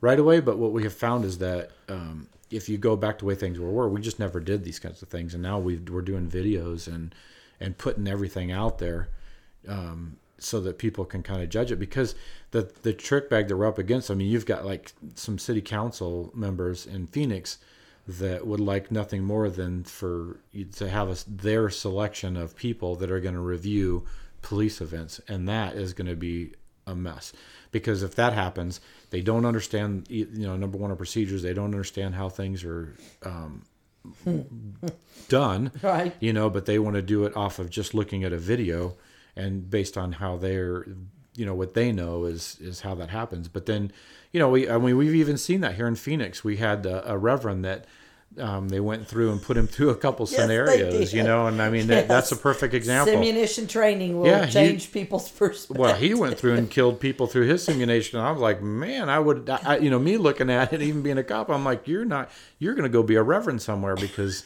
right 0.00 0.18
away 0.18 0.40
but 0.40 0.56
what 0.58 0.72
we 0.72 0.82
have 0.84 0.94
found 0.94 1.24
is 1.26 1.36
that 1.38 1.70
um, 1.90 2.28
if 2.50 2.68
you 2.70 2.78
go 2.78 2.96
back 2.96 3.18
to 3.18 3.24
the 3.24 3.28
way 3.28 3.34
things 3.34 3.58
were 3.58 3.88
we 3.88 4.00
just 4.00 4.18
never 4.18 4.40
did 4.40 4.64
these 4.64 4.78
kinds 4.78 5.02
of 5.02 5.08
things 5.10 5.34
and 5.34 5.42
now 5.42 5.58
we 5.58 5.76
we're 5.92 6.00
doing 6.12 6.26
videos 6.40 6.86
and 6.86 7.14
and 7.60 7.76
putting 7.76 8.06
everything 8.08 8.50
out 8.50 8.78
there 8.78 9.08
um, 9.68 10.16
so 10.38 10.60
that 10.60 10.78
people 10.78 11.04
can 11.04 11.22
kind 11.22 11.42
of 11.42 11.48
judge 11.48 11.72
it 11.72 11.76
because 11.76 12.14
the 12.50 12.70
the 12.82 12.92
trick 12.92 13.28
bag 13.30 13.48
that 13.48 13.56
we're 13.56 13.66
up 13.66 13.78
against. 13.78 14.10
I 14.10 14.14
mean, 14.14 14.28
you've 14.30 14.46
got 14.46 14.64
like 14.66 14.92
some 15.14 15.38
city 15.38 15.60
council 15.62 16.30
members 16.34 16.86
in 16.86 17.06
Phoenix 17.06 17.58
that 18.06 18.46
would 18.46 18.60
like 18.60 18.90
nothing 18.92 19.24
more 19.24 19.50
than 19.50 19.82
for 19.82 20.38
you 20.52 20.64
to 20.64 20.88
have 20.88 21.08
a, 21.08 21.16
their 21.28 21.68
selection 21.70 22.36
of 22.36 22.54
people 22.56 22.94
that 22.96 23.10
are 23.10 23.18
going 23.20 23.34
to 23.34 23.40
review 23.40 24.04
police 24.42 24.80
events, 24.80 25.20
and 25.26 25.48
that 25.48 25.74
is 25.74 25.92
going 25.92 26.06
to 26.06 26.14
be 26.16 26.52
a 26.86 26.94
mess 26.94 27.32
because 27.72 28.04
if 28.04 28.14
that 28.14 28.32
happens, 28.32 28.80
they 29.10 29.20
don't 29.20 29.44
understand 29.44 30.06
you 30.08 30.26
know 30.32 30.56
number 30.56 30.78
one 30.78 30.90
of 30.90 30.98
procedures. 30.98 31.42
They 31.42 31.54
don't 31.54 31.66
understand 31.66 32.14
how 32.14 32.28
things 32.28 32.62
are. 32.64 32.94
Um, 33.24 33.62
done 35.28 35.72
Right. 35.82 36.14
you 36.20 36.32
know 36.32 36.48
but 36.48 36.66
they 36.66 36.78
want 36.78 36.94
to 36.94 37.02
do 37.02 37.24
it 37.24 37.36
off 37.36 37.58
of 37.58 37.70
just 37.70 37.92
looking 37.92 38.22
at 38.22 38.32
a 38.32 38.38
video 38.38 38.94
and 39.36 39.68
based 39.70 39.96
on 39.96 40.12
how 40.12 40.36
they're 40.36 40.86
you 41.34 41.44
know 41.44 41.54
what 41.54 41.74
they 41.74 41.92
know 41.92 42.24
is 42.24 42.56
is 42.60 42.80
how 42.80 42.94
that 42.94 43.10
happens 43.10 43.46
but 43.48 43.66
then 43.66 43.92
you 44.32 44.40
know 44.40 44.48
we 44.48 44.68
i 44.70 44.78
mean 44.78 44.96
we've 44.96 45.14
even 45.14 45.36
seen 45.36 45.60
that 45.60 45.74
here 45.74 45.86
in 45.86 45.94
phoenix 45.94 46.42
we 46.42 46.56
had 46.56 46.86
a, 46.86 47.12
a 47.12 47.18
reverend 47.18 47.64
that 47.64 47.84
um, 48.38 48.68
they 48.68 48.80
went 48.80 49.06
through 49.06 49.30
and 49.30 49.40
put 49.40 49.56
him 49.56 49.66
through 49.66 49.88
a 49.90 49.94
couple 49.94 50.26
they 50.26 50.36
scenarios 50.36 51.12
you 51.14 51.22
know 51.22 51.46
and 51.46 51.60
i 51.62 51.70
mean 51.70 51.86
that, 51.86 52.08
that's 52.08 52.32
a 52.32 52.36
perfect 52.36 52.74
example 52.74 53.14
Simunition 53.14 53.68
training 53.68 54.18
will 54.18 54.26
Yeah, 54.26 54.46
he- 54.46 54.52
change 54.52 54.92
people's 54.92 55.30
perspective. 55.30 55.78
well, 55.78 55.94
he 55.94 56.12
went 56.12 56.38
through 56.38 56.54
and 56.54 56.70
killed 56.70 56.98
people 57.00 57.26
through 57.28 57.46
his 57.46 57.62
simulation. 57.62 58.18
And 58.18 58.26
I 58.26 58.32
was 58.32 58.40
like, 58.40 58.60
man, 58.62 59.08
I 59.08 59.18
would, 59.20 59.48
I, 59.48 59.78
you 59.78 59.90
know, 59.90 59.98
me 59.98 60.16
looking 60.18 60.50
at 60.50 60.72
it, 60.72 60.82
even 60.82 61.02
being 61.02 61.18
a 61.18 61.24
cop, 61.24 61.48
I'm 61.50 61.64
like, 61.64 61.86
you're 61.86 62.04
not, 62.04 62.28
you're 62.58 62.74
going 62.74 62.82
to 62.90 62.90
go 62.90 63.02
be 63.02 63.14
a 63.14 63.22
reverend 63.22 63.62
somewhere 63.62 63.94
because 63.94 64.44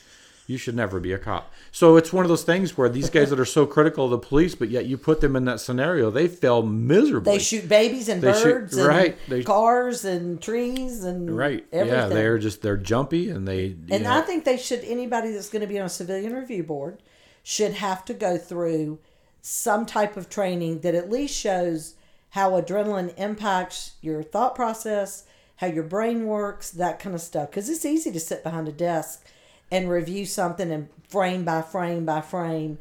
you 0.51 0.59
should 0.59 0.75
never 0.75 0.99
be 1.01 1.13
a 1.13 1.19
cop. 1.19 1.53
So 1.71 1.97
it's 1.97 2.13
one 2.13 2.25
of 2.25 2.29
those 2.29 2.43
things 2.43 2.77
where 2.77 2.89
these 2.89 3.09
guys 3.09 3.31
that 3.31 3.39
are 3.39 3.45
so 3.45 3.65
critical 3.67 4.05
of 4.07 4.11
the 4.11 4.19
police, 4.19 4.55
but 4.55 4.69
yet 4.69 4.87
you 4.87 4.99
put 4.99 5.21
them 5.21 5.37
in 5.37 5.45
that 5.45 5.61
scenario, 5.61 6.11
they 6.11 6.27
fail 6.29 6.63
miserably. 6.63 7.35
They 7.35 7.39
shoot 7.39 7.69
babies 7.69 8.09
and 8.09 8.21
They 8.21 8.33
shoot- 8.33 8.43
birds 8.45 8.77
and 8.77 8.87
right, 8.89 9.17
they- 9.29 9.45
cars 9.45 10.05
and 10.05 10.43
trees 10.43 11.05
and 11.05 11.35
right. 11.37 11.65
everything. 11.73 11.99
Yeah, 11.99 12.09
they're 12.09 12.39
just 12.39 12.63
they're 12.63 12.77
jumpy 12.77 13.31
and 13.31 13.47
they. 13.47 13.77
and 13.91 14.05
know, 14.05 14.11
I 14.13 14.23
think 14.23 14.45
they 14.45 14.57
should 14.57 14.83
anybody 14.85 15.31
that's 15.33 15.49
going 15.49 15.63
to 15.63 15.69
be 15.69 15.79
on 15.79 15.87
a 15.87 15.91
civilian 15.91 16.35
review 16.35 16.65
board 16.65 17.03
should 17.43 17.75
have 17.75 18.05
to 18.07 18.13
go 18.15 18.37
through 18.37 18.99
some 19.41 19.87
type 19.87 20.17
of 20.17 20.29
training 20.29 20.81
that 20.81 20.95
at 20.95 21.09
least 21.11 21.35
shows 21.35 21.95
how 22.31 22.51
adrenaline 22.61 23.13
impacts 23.19 23.93
your 24.03 24.23
thought 24.23 24.55
process, 24.55 25.25
how 25.57 25.67
your 25.67 25.83
brain 25.83 26.27
works, 26.27 26.71
that 26.71 26.99
kind 26.99 27.15
of 27.15 27.21
stuff. 27.21 27.51
Because 27.51 27.69
it's 27.69 27.85
easy 27.85 28.13
to 28.13 28.21
sit 28.21 28.43
behind 28.43 28.69
a 28.69 28.73
desk 28.73 29.25
and 29.71 29.89
review 29.91 30.27
something 30.27 30.71
and 30.71 30.89
frame 31.09 31.45
by 31.45 31.63
frame 31.63 32.05
by 32.05 32.21
frame 32.21 32.79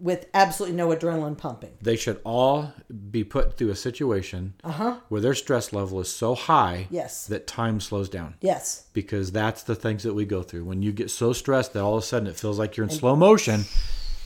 with 0.00 0.26
absolutely 0.34 0.76
no 0.76 0.88
adrenaline 0.88 1.38
pumping. 1.38 1.70
they 1.80 1.96
should 1.96 2.20
all 2.22 2.72
be 3.10 3.24
put 3.24 3.56
through 3.56 3.70
a 3.70 3.76
situation 3.76 4.52
where 5.08 5.20
their 5.20 5.34
stress 5.34 5.72
level 5.72 5.98
is 5.98 6.12
so 6.12 6.34
high 6.34 6.74
Uh-huh. 6.74 6.86
Yes. 6.90 7.26
that 7.28 7.46
time 7.46 7.80
slows 7.80 8.10
down. 8.10 8.34
Yes. 8.42 8.84
because 8.92 9.32
that's 9.32 9.62
the 9.62 9.74
things 9.74 10.02
that 10.02 10.12
we 10.12 10.26
go 10.26 10.42
through. 10.42 10.64
When 10.64 10.82
you 10.82 10.92
get 10.92 11.10
so 11.10 11.32
stressed 11.32 11.72
that 11.72 11.82
all 11.82 11.96
of 11.96 12.02
a 12.02 12.06
sudden 12.06 12.28
it 12.28 12.36
feels 12.36 12.58
like 12.58 12.76
you're 12.76 12.84
in 12.84 12.90
slow 12.90 13.16
motion 13.16 13.62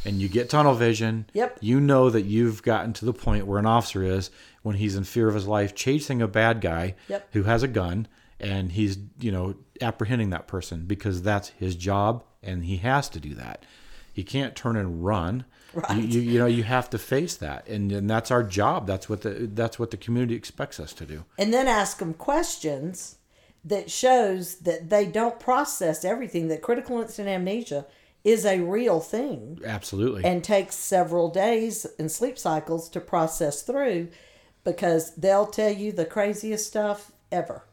and 0.04 0.20
you 0.20 0.28
get 0.28 0.50
tunnel 0.50 0.74
vision, 0.74 1.26
Yep. 1.32 1.58
you 1.60 1.78
know 1.80 2.10
that 2.10 2.22
you've 2.22 2.64
gotten 2.64 2.92
to 2.94 3.04
the 3.04 3.12
point 3.12 3.46
where 3.46 3.60
an 3.60 3.66
officer 3.66 4.02
is 4.02 4.30
when 4.62 4.76
he's 4.76 4.96
in 4.96 5.04
fear 5.04 5.28
of 5.28 5.34
his 5.36 5.46
life 5.46 5.76
chasing 5.76 6.20
a 6.20 6.26
bad 6.26 6.60
guy 6.60 6.96
Yep. 7.06 7.28
who 7.34 7.44
has 7.44 7.62
a 7.62 7.68
gun 7.68 8.08
and 8.42 8.72
he's, 8.72 8.98
you 9.20 9.32
know, 9.32 9.54
apprehending 9.80 10.30
that 10.30 10.46
person 10.46 10.84
because 10.86 11.22
that's 11.22 11.48
his 11.50 11.76
job 11.76 12.24
and 12.42 12.64
he 12.64 12.78
has 12.78 13.08
to 13.10 13.20
do 13.20 13.34
that. 13.34 13.64
He 14.12 14.24
can't 14.24 14.54
turn 14.54 14.76
and 14.76 15.04
run. 15.04 15.44
Right. 15.72 15.96
You, 15.96 16.20
you, 16.20 16.32
you 16.32 16.38
know 16.38 16.46
you 16.46 16.64
have 16.64 16.90
to 16.90 16.98
face 16.98 17.34
that 17.36 17.66
and, 17.66 17.90
and 17.92 18.10
that's 18.10 18.30
our 18.30 18.42
job. 18.42 18.86
That's 18.86 19.08
what 19.08 19.22
the 19.22 19.48
that's 19.54 19.78
what 19.78 19.90
the 19.90 19.96
community 19.96 20.34
expects 20.34 20.78
us 20.78 20.92
to 20.94 21.06
do. 21.06 21.24
and 21.38 21.54
then 21.54 21.66
ask 21.66 21.98
them 21.98 22.12
questions 22.12 23.16
that 23.64 23.90
shows 23.90 24.56
that 24.56 24.90
they 24.90 25.06
don't 25.06 25.40
process 25.40 26.04
everything 26.04 26.48
that 26.48 26.60
critical 26.62 27.00
incident 27.00 27.28
amnesia 27.34 27.86
is 28.24 28.44
a 28.44 28.60
real 28.60 29.00
thing 29.00 29.60
Absolutely. 29.64 30.24
and 30.24 30.44
takes 30.44 30.74
several 30.76 31.28
days 31.30 31.86
and 31.98 32.10
sleep 32.10 32.38
cycles 32.38 32.88
to 32.90 33.00
process 33.00 33.62
through 33.62 34.08
because 34.64 35.14
they'll 35.16 35.46
tell 35.46 35.72
you 35.72 35.90
the 35.92 36.04
craziest 36.04 36.66
stuff 36.66 37.12
ever. 37.30 37.64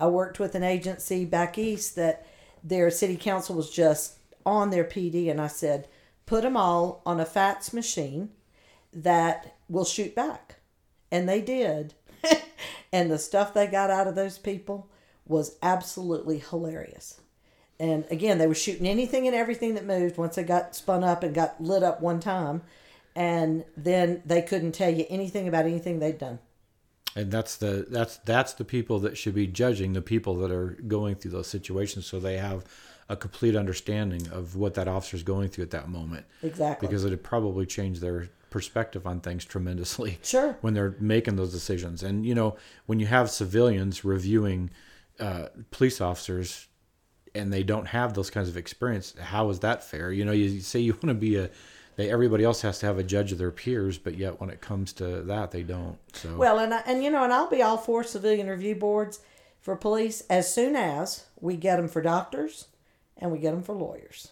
I 0.00 0.06
worked 0.06 0.38
with 0.38 0.54
an 0.54 0.62
agency 0.62 1.24
back 1.24 1.58
east 1.58 1.96
that 1.96 2.26
their 2.62 2.90
city 2.90 3.16
council 3.16 3.56
was 3.56 3.70
just 3.70 4.18
on 4.44 4.70
their 4.70 4.84
PD, 4.84 5.30
and 5.30 5.40
I 5.40 5.46
said, 5.46 5.88
put 6.26 6.42
them 6.42 6.56
all 6.56 7.02
on 7.04 7.20
a 7.20 7.24
FATS 7.24 7.72
machine 7.72 8.30
that 8.92 9.56
will 9.68 9.84
shoot 9.84 10.14
back. 10.14 10.56
And 11.10 11.28
they 11.28 11.40
did. 11.40 11.94
and 12.92 13.10
the 13.10 13.18
stuff 13.18 13.54
they 13.54 13.66
got 13.66 13.90
out 13.90 14.06
of 14.06 14.14
those 14.14 14.38
people 14.38 14.90
was 15.26 15.56
absolutely 15.62 16.38
hilarious. 16.38 17.20
And 17.80 18.04
again, 18.10 18.38
they 18.38 18.46
were 18.46 18.54
shooting 18.54 18.88
anything 18.88 19.26
and 19.26 19.36
everything 19.36 19.74
that 19.74 19.86
moved 19.86 20.18
once 20.18 20.36
they 20.36 20.42
got 20.42 20.74
spun 20.74 21.04
up 21.04 21.22
and 21.22 21.34
got 21.34 21.62
lit 21.62 21.82
up 21.82 22.00
one 22.00 22.20
time. 22.20 22.62
And 23.14 23.64
then 23.76 24.22
they 24.24 24.42
couldn't 24.42 24.72
tell 24.72 24.92
you 24.92 25.06
anything 25.08 25.48
about 25.48 25.64
anything 25.64 25.98
they'd 25.98 26.18
done. 26.18 26.40
And 27.18 27.30
that's 27.32 27.56
the 27.56 27.86
that's 27.90 28.16
that's 28.18 28.52
the 28.54 28.64
people 28.64 28.98
that 29.00 29.16
should 29.18 29.34
be 29.34 29.46
judging 29.46 29.92
the 29.92 30.02
people 30.02 30.34
that 30.36 30.50
are 30.50 30.76
going 30.86 31.14
through 31.14 31.30
those 31.32 31.46
situations 31.48 32.06
so 32.06 32.18
they 32.20 32.36
have 32.38 32.64
a 33.08 33.16
complete 33.16 33.56
understanding 33.56 34.28
of 34.30 34.54
what 34.56 34.74
that 34.74 34.86
officer 34.86 35.16
is 35.16 35.22
going 35.22 35.48
through 35.48 35.64
at 35.64 35.70
that 35.70 35.88
moment 35.88 36.26
Exactly. 36.42 36.86
because 36.86 37.04
it 37.04 37.10
would 37.10 37.22
probably 37.24 37.64
change 37.66 38.00
their 38.00 38.28
perspective 38.50 39.06
on 39.06 39.20
things 39.20 39.44
tremendously 39.44 40.18
Sure. 40.22 40.56
when 40.60 40.74
they're 40.74 40.94
making 41.00 41.36
those 41.36 41.52
decisions 41.52 42.02
and 42.02 42.24
you 42.24 42.34
know 42.34 42.56
when 42.86 43.00
you 43.00 43.06
have 43.06 43.30
civilians 43.30 44.04
reviewing 44.04 44.70
uh, 45.20 45.48
police 45.70 46.00
officers 46.00 46.68
and 47.34 47.52
they 47.52 47.62
don't 47.62 47.86
have 47.88 48.14
those 48.14 48.30
kinds 48.30 48.48
of 48.48 48.56
experience 48.56 49.14
how 49.20 49.50
is 49.50 49.58
that 49.60 49.82
fair 49.82 50.12
you 50.12 50.24
know 50.24 50.32
you 50.32 50.60
say 50.60 50.78
you 50.80 50.92
want 50.92 51.06
to 51.08 51.14
be 51.14 51.36
a 51.36 51.50
they, 51.98 52.10
everybody 52.10 52.44
else 52.44 52.62
has 52.62 52.78
to 52.78 52.86
have 52.86 52.96
a 52.96 53.02
judge 53.02 53.32
of 53.32 53.38
their 53.38 53.50
peers 53.50 53.98
but 53.98 54.16
yet 54.16 54.40
when 54.40 54.48
it 54.48 54.60
comes 54.60 54.92
to 54.94 55.22
that 55.22 55.50
they 55.50 55.62
don't 55.62 55.98
so 56.14 56.34
Well, 56.36 56.58
and 56.60 56.72
I, 56.72 56.82
and 56.86 57.02
you 57.04 57.10
know, 57.10 57.24
and 57.24 57.32
I'll 57.32 57.50
be 57.50 57.60
all 57.60 57.76
for 57.76 58.02
civilian 58.04 58.46
review 58.48 58.76
boards 58.76 59.20
for 59.60 59.76
police 59.76 60.22
as 60.30 60.52
soon 60.52 60.76
as 60.76 61.24
we 61.40 61.56
get 61.56 61.76
them 61.76 61.88
for 61.88 62.00
doctors 62.00 62.68
and 63.18 63.32
we 63.32 63.38
get 63.38 63.50
them 63.50 63.62
for 63.62 63.74
lawyers. 63.74 64.28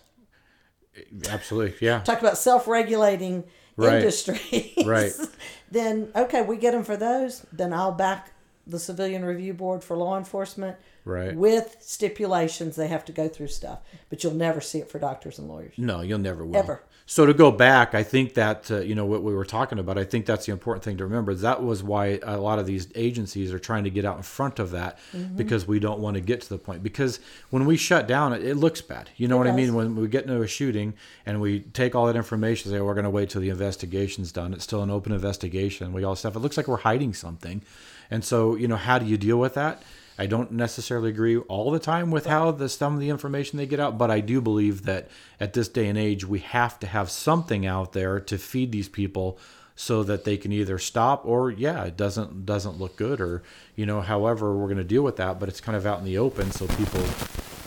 Eh, 0.96 1.02
absolutely 1.28 1.76
yeah 1.86 2.00
Talk 2.00 2.20
about 2.20 2.38
self-regulating 2.38 3.44
Right. 3.76 3.96
industries. 3.96 4.72
Right. 4.86 5.12
then 5.70 6.10
okay, 6.16 6.40
we 6.42 6.56
get 6.56 6.72
them 6.72 6.82
for 6.82 6.96
those. 6.96 7.44
Then 7.52 7.74
I'll 7.74 7.92
back 7.92 8.32
the 8.66 8.78
civilian 8.78 9.22
review 9.22 9.52
board 9.52 9.84
for 9.84 9.98
law 9.98 10.16
enforcement. 10.16 10.78
Right. 11.04 11.36
With 11.36 11.76
stipulations, 11.80 12.74
they 12.76 12.88
have 12.88 13.04
to 13.04 13.12
go 13.12 13.28
through 13.28 13.48
stuff, 13.48 13.80
but 14.08 14.24
you'll 14.24 14.32
never 14.34 14.62
see 14.62 14.78
it 14.78 14.90
for 14.90 14.98
doctors 14.98 15.38
and 15.38 15.46
lawyers. 15.46 15.74
No, 15.76 16.00
you'll 16.00 16.18
never 16.18 16.44
will. 16.44 16.56
Ever. 16.56 16.82
So 17.08 17.24
to 17.24 17.32
go 17.32 17.52
back, 17.52 17.94
I 17.94 18.02
think 18.02 18.34
that 18.34 18.68
uh, 18.68 18.80
you 18.80 18.96
know 18.96 19.06
what 19.06 19.22
we 19.22 19.32
were 19.32 19.44
talking 19.44 19.78
about. 19.78 19.96
I 19.96 20.02
think 20.02 20.26
that's 20.26 20.46
the 20.46 20.52
important 20.52 20.82
thing 20.82 20.96
to 20.96 21.04
remember. 21.04 21.34
That 21.36 21.62
was 21.62 21.80
why 21.80 22.18
a 22.22 22.36
lot 22.36 22.58
of 22.58 22.66
these 22.66 22.88
agencies 22.96 23.52
are 23.52 23.60
trying 23.60 23.84
to 23.84 23.90
get 23.90 24.04
out 24.04 24.16
in 24.16 24.24
front 24.24 24.58
of 24.58 24.72
that 24.72 24.98
Mm-hmm. 25.14 25.36
because 25.36 25.68
we 25.68 25.78
don't 25.78 26.00
want 26.00 26.14
to 26.16 26.20
get 26.20 26.40
to 26.40 26.48
the 26.48 26.58
point. 26.58 26.82
Because 26.82 27.20
when 27.50 27.64
we 27.64 27.76
shut 27.76 28.08
down, 28.08 28.32
it, 28.32 28.42
it 28.44 28.56
looks 28.56 28.80
bad. 28.80 29.08
You 29.16 29.28
know 29.28 29.36
what 29.38 29.46
I 29.46 29.52
mean? 29.52 29.74
When 29.74 29.94
we 29.94 30.08
get 30.08 30.24
into 30.24 30.42
a 30.42 30.48
shooting 30.48 30.94
and 31.24 31.40
we 31.40 31.60
take 31.60 31.94
all 31.94 32.06
that 32.06 32.16
information, 32.16 32.72
say 32.72 32.80
we're 32.80 32.94
going 32.94 33.04
to 33.04 33.10
wait 33.10 33.30
till 33.30 33.40
the 33.40 33.50
investigation's 33.50 34.32
done. 34.32 34.52
It's 34.52 34.64
still 34.64 34.82
an 34.82 34.90
open 34.90 35.12
investigation. 35.12 35.92
We 35.92 36.02
all 36.02 36.16
stuff. 36.16 36.34
It 36.34 36.40
looks 36.40 36.56
like 36.56 36.66
we're 36.66 36.78
hiding 36.78 37.14
something. 37.14 37.62
And 38.10 38.24
so 38.24 38.56
you 38.56 38.66
know, 38.66 38.76
how 38.76 38.98
do 38.98 39.06
you 39.06 39.16
deal 39.16 39.38
with 39.38 39.54
that? 39.54 39.82
I 40.18 40.26
don't 40.26 40.52
necessarily 40.52 41.10
agree 41.10 41.36
all 41.36 41.70
the 41.70 41.78
time 41.78 42.10
with 42.10 42.26
how 42.26 42.50
the 42.50 42.68
some 42.68 42.94
of 42.94 43.00
the 43.00 43.10
information 43.10 43.58
they 43.58 43.66
get 43.66 43.80
out, 43.80 43.98
but 43.98 44.10
I 44.10 44.20
do 44.20 44.40
believe 44.40 44.84
that 44.84 45.08
at 45.38 45.52
this 45.52 45.68
day 45.68 45.88
and 45.88 45.98
age 45.98 46.24
we 46.24 46.38
have 46.40 46.78
to 46.80 46.86
have 46.86 47.10
something 47.10 47.66
out 47.66 47.92
there 47.92 48.18
to 48.20 48.38
feed 48.38 48.72
these 48.72 48.88
people 48.88 49.38
so 49.78 50.02
that 50.04 50.24
they 50.24 50.38
can 50.38 50.52
either 50.52 50.78
stop 50.78 51.26
or 51.26 51.50
yeah, 51.50 51.84
it 51.84 51.96
doesn't 51.98 52.46
doesn't 52.46 52.78
look 52.78 52.96
good 52.96 53.20
or 53.20 53.42
you 53.74 53.84
know, 53.84 54.00
however 54.00 54.56
we're 54.56 54.66
going 54.66 54.78
to 54.78 54.84
deal 54.84 55.02
with 55.02 55.16
that, 55.16 55.38
but 55.38 55.48
it's 55.50 55.60
kind 55.60 55.76
of 55.76 55.84
out 55.86 55.98
in 55.98 56.04
the 56.06 56.16
open 56.16 56.50
so 56.50 56.66
people 56.66 57.04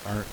aren't 0.08 0.28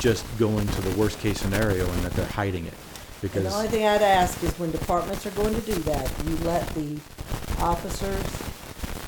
just 0.00 0.24
going 0.38 0.66
to 0.66 0.80
the 0.80 0.98
worst 0.98 1.18
case 1.20 1.38
scenario 1.40 1.86
and 1.90 2.02
that 2.02 2.12
they're 2.12 2.24
hiding 2.26 2.64
it. 2.64 2.72
And 2.72 3.22
Because 3.22 3.42
the 3.44 3.50
only 3.52 3.68
thing 3.68 3.86
I'd 3.86 4.00
ask 4.00 4.42
is 4.42 4.56
when 4.58 4.70
departments 4.70 5.26
are 5.26 5.30
going 5.32 5.54
to 5.54 5.60
do 5.60 5.74
that, 5.74 6.10
you 6.24 6.36
let 6.38 6.66
the 6.68 6.98
officers, 7.58 8.24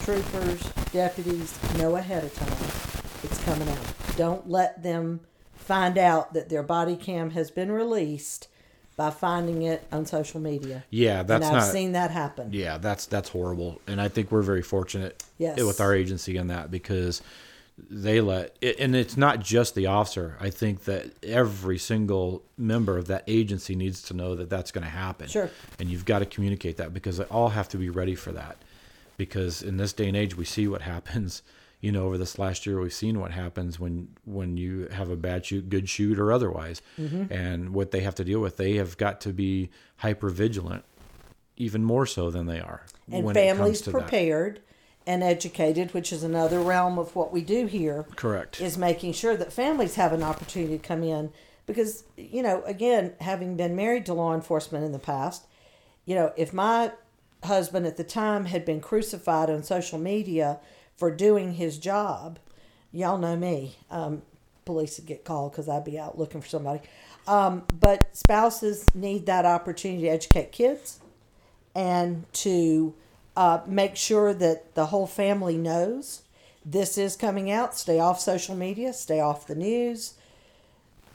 troopers, 0.05 0.63
deputies 0.93 1.59
know 1.79 1.97
ahead 1.97 2.25
of 2.25 2.35
time 2.35 3.01
it's 3.23 3.43
coming 3.45 3.69
out. 3.69 4.17
Don't 4.17 4.49
let 4.49 4.83
them 4.83 5.21
find 5.55 5.99
out 5.99 6.33
that 6.35 6.49
their 6.49 6.63
body 6.63 6.97
cam 6.97 7.31
has 7.31 7.51
been 7.51 7.71
released 7.71 8.49
by 8.97 9.11
finding 9.11 9.63
it 9.63 9.87
on 9.93 10.05
social 10.05 10.41
media. 10.41 10.85
yeah, 10.91 11.23
that's 11.23 11.45
and 11.47 11.57
I've 11.57 11.63
not 11.63 11.73
seen 11.73 11.93
that 11.93 12.11
happen. 12.11 12.51
Yeah, 12.53 12.79
that's 12.79 13.07
that's 13.07 13.29
horrible, 13.31 13.81
and 13.87 14.01
I 14.01 14.09
think 14.09 14.31
we're 14.31 14.43
very 14.43 14.63
fortunate 14.63 15.23
Yes. 15.39 15.63
with 15.63 15.81
our 15.81 15.95
agency 15.95 16.37
in 16.37 16.49
that 16.49 16.71
because 16.71 17.23
they 17.89 18.21
let 18.21 18.57
it, 18.61 18.79
and 18.79 18.95
it's 18.95 19.17
not 19.17 19.41
just 19.41 19.75
the 19.75 19.87
officer. 19.87 20.37
I 20.39 20.51
think 20.51 20.85
that 20.85 21.13
every 21.25 21.79
single 21.79 22.43
member 22.59 22.99
of 22.99 23.07
that 23.07 23.25
agency 23.27 23.75
needs 23.75 24.03
to 24.05 24.15
know 24.15 24.35
that 24.35 24.51
that's 24.51 24.71
going 24.71 24.85
to 24.85 24.91
happen. 24.91 25.29
Sure. 25.29 25.51
And 25.79 25.89
you've 25.89 26.05
got 26.05 26.19
to 26.19 26.27
communicate 26.27 26.77
that 26.77 26.93
because 26.93 27.17
they 27.17 27.25
all 27.25 27.49
have 27.49 27.69
to 27.71 27.79
be 27.79 27.89
ready 27.89 28.15
for 28.15 28.33
that. 28.33 28.57
Because 29.21 29.61
in 29.63 29.77
this 29.77 29.93
day 29.93 30.09
and 30.09 30.17
age, 30.17 30.35
we 30.35 30.47
see 30.47 30.67
what 30.67 30.81
happens. 30.83 31.43
You 31.83 31.93
know, 31.93 32.05
over 32.05 32.19
this 32.19 32.39
last 32.39 32.67
year, 32.67 32.79
we've 32.79 32.93
seen 32.93 33.19
what 33.21 33.31
happens 33.31 33.81
when 33.81 34.09
when 34.27 34.59
you 34.59 34.89
have 34.93 35.09
a 35.09 35.17
bad 35.17 35.47
shoot, 35.47 35.71
good 35.71 35.89
shoot, 35.89 36.19
or 36.19 36.31
otherwise, 36.31 36.83
Mm-hmm. 36.99 37.33
and 37.33 37.71
what 37.73 37.91
they 37.91 38.01
have 38.01 38.15
to 38.17 38.25
deal 38.25 38.39
with. 38.41 38.59
They 38.59 38.75
have 38.75 38.99
got 38.99 39.23
to 39.23 39.33
be 39.33 39.71
hyper 39.97 40.29
vigilant, 40.29 40.85
even 41.57 41.83
more 41.83 42.05
so 42.05 42.31
than 42.31 42.45
they 42.45 42.61
are. 42.61 42.83
and 43.11 43.25
when 43.25 43.35
it 43.35 43.41
comes 43.47 43.57
families 43.59 43.81
to 43.81 43.93
that. 43.93 43.99
prepared 43.99 44.61
and 45.07 45.23
educated, 45.23 45.95
which 45.95 46.13
is 46.13 46.23
another 46.23 46.61
realm 46.61 46.99
of 46.99 47.17
what 47.17 47.33
we 47.33 47.41
do 47.41 47.65
here. 47.65 48.05
Correct. 48.15 48.61
Is 48.61 48.77
making 48.77 49.15
sure 49.15 49.35
that 49.39 49.51
families 49.51 49.95
have 49.95 50.13
an 50.13 50.23
opportunity 50.23 50.77
to 50.77 50.87
come 50.87 51.03
in 51.03 51.33
because 51.65 52.05
you 52.19 52.43
know, 52.43 52.63
again, 52.67 53.15
having 53.21 53.57
been 53.57 53.75
married 53.75 54.05
to 54.05 54.13
law 54.13 54.35
enforcement 54.35 54.85
in 54.85 54.93
the 54.93 54.99
past, 54.99 55.47
you 56.05 56.15
know, 56.15 56.31
if 56.37 56.53
my 56.53 56.93
husband 57.45 57.87
at 57.87 57.97
the 57.97 58.05
time 58.05 58.47
had 58.47 58.65
been 58.65 58.81
crucified 58.81 59.51
on 59.51 59.63
social 59.63 59.99
media 59.99 60.59
for 60.97 61.11
doing 61.11 61.55
his 61.55 61.79
job, 61.79 62.39
y'all 62.93 63.19
know 63.19 63.37
me. 63.37 63.77
Um, 63.91 64.23
police 64.65 64.99
would 64.99 65.07
get 65.07 65.25
called 65.25 65.53
because 65.53 65.69
I'd 65.69 65.85
be 65.85 65.99
out 65.99 66.19
looking 66.19 66.41
for 66.41 66.49
somebody. 66.49 66.81
Um, 67.27 67.65
but 67.79 68.15
spouses 68.17 68.87
need 68.95 69.27
that 69.27 69.45
opportunity 69.45 70.03
to 70.03 70.09
educate 70.09 70.53
kids 70.53 71.01
and 71.75 72.31
to 72.35 72.95
uh, 73.37 73.61
make 73.67 73.97
sure 73.97 74.35
that 74.35 74.75
the 74.75 74.87
whole 74.87 75.07
family 75.07 75.57
knows 75.57 76.23
this 76.65 76.99
is 76.99 77.17
coming 77.17 77.51
out. 77.51 77.77
Stay 77.77 77.99
off 77.99 78.21
social 78.21 78.55
media, 78.55 78.93
stay 78.93 79.21
off 79.21 79.47
the 79.47 79.55
news. 79.55 80.15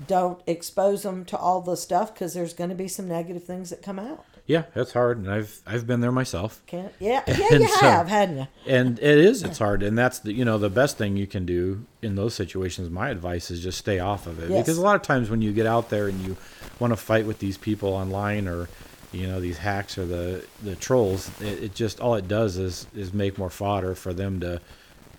Don't 0.07 0.41
expose 0.47 1.03
them 1.03 1.23
to 1.26 1.38
all 1.38 1.61
the 1.61 1.78
stuff 1.78 2.13
because 2.13 2.34
there's 2.34 2.53
going 2.53 2.69
to 2.69 2.76
be 2.76 2.88
some 2.88 3.07
negative 3.07 3.43
things 3.43 3.69
that 3.69 3.82
come 3.82 3.99
out. 3.99 4.26
Yeah, 4.47 4.65
that's 4.75 4.93
hard, 4.93 5.17
and 5.17 5.29
I've 5.31 5.59
I've 5.65 5.87
been 5.87 6.01
there 6.01 6.11
myself. 6.11 6.61
Can't, 6.67 6.93
yeah, 6.99 7.23
yeah, 7.27 7.47
And 7.51 7.61
you 7.63 7.67
so- 7.67 7.79
have, 7.81 8.07
hadn't 8.07 8.37
you? 8.37 8.47
And 8.67 8.99
it 8.99 9.17
is, 9.17 9.41
it's 9.41 9.57
hard, 9.57 9.81
and 9.81 9.97
that's 9.97 10.19
the 10.19 10.33
you 10.33 10.45
know 10.45 10.57
the 10.59 10.69
best 10.69 10.97
thing 10.97 11.17
you 11.17 11.25
can 11.25 11.45
do 11.47 11.85
in 12.03 12.13
those 12.15 12.35
situations. 12.35 12.89
My 12.91 13.09
advice 13.09 13.49
is 13.49 13.61
just 13.63 13.77
stay 13.79 13.97
off 13.99 14.27
of 14.27 14.39
it 14.43 14.49
Yes. 14.51 14.63
because 14.63 14.77
a 14.77 14.81
lot 14.81 14.95
of 14.95 15.01
times 15.01 15.29
when 15.31 15.41
you 15.41 15.51
get 15.51 15.65
out 15.65 15.89
there 15.89 16.07
and 16.07 16.21
you 16.21 16.37
want 16.79 16.91
to 16.91 16.97
fight 16.97 17.25
with 17.25 17.39
these 17.39 17.57
people 17.57 17.89
online 17.89 18.47
or 18.47 18.69
you 19.11 19.25
know 19.25 19.39
these 19.39 19.57
hacks 19.57 19.97
or 19.97 20.05
the 20.05 20.45
the 20.63 20.75
trolls, 20.75 21.29
it, 21.41 21.63
it 21.63 21.73
just 21.75 21.99
all 21.99 22.13
it 22.13 22.27
does 22.27 22.57
is 22.57 22.85
is 22.95 23.13
make 23.13 23.39
more 23.39 23.49
fodder 23.49 23.95
for 23.95 24.13
them 24.13 24.39
to 24.41 24.61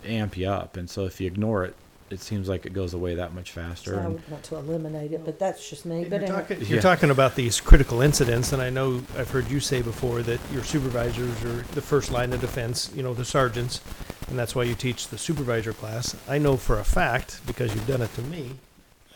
amp 0.05 0.37
you 0.37 0.49
up. 0.49 0.77
And 0.77 0.89
so 0.89 1.05
if 1.05 1.21
you 1.21 1.27
ignore 1.27 1.65
it, 1.65 1.75
it 2.11 2.21
seems 2.21 2.49
like 2.49 2.67
it 2.67 2.73
goes 2.73 2.95
away 2.95 3.15
that 3.17 3.35
much 3.35 3.51
faster. 3.53 3.95
So 3.95 3.99
I 4.01 4.07
would 4.09 4.29
want 4.31 4.43
to 4.45 4.57
eliminate 4.57 5.13
it, 5.13 5.25
but 5.25 5.39
that's 5.39 5.69
just 5.69 5.85
me. 5.85 6.01
You're, 6.03 6.11
But 6.11 6.23
anyway. 6.23 6.37
talking, 6.41 6.61
you're 6.61 6.77
Yeah. 6.77 6.81
talking 6.81 7.11
about 7.11 7.35
these 7.35 7.61
critical 7.61 8.01
incidents, 8.01 8.53
and 8.53 8.63
I 8.63 8.71
know 8.71 9.03
I've 9.19 9.31
heard 9.31 9.51
you 9.51 9.61
say 9.61 9.83
before 9.83 10.23
that 10.23 10.41
your 10.53 10.63
supervisors 10.63 11.43
are 11.45 11.63
the 11.75 11.83
first 11.83 12.11
line 12.13 12.33
of 12.33 12.41
defense, 12.41 12.91
you 12.95 13.03
know, 13.03 13.13
the 13.15 13.25
sergeants, 13.25 13.81
and 14.29 14.39
that's 14.39 14.55
why 14.55 14.63
you 14.65 14.75
teach 14.75 15.09
the 15.09 15.19
supervisor 15.19 15.73
class. 15.73 16.15
I 16.29 16.39
know 16.39 16.57
for 16.57 16.79
a 16.79 16.85
fact, 16.85 17.41
because 17.47 17.75
you've 17.75 17.87
done 17.87 18.03
it 18.03 18.15
to 18.15 18.23
me, 18.23 18.53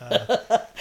uh, 0.01 0.39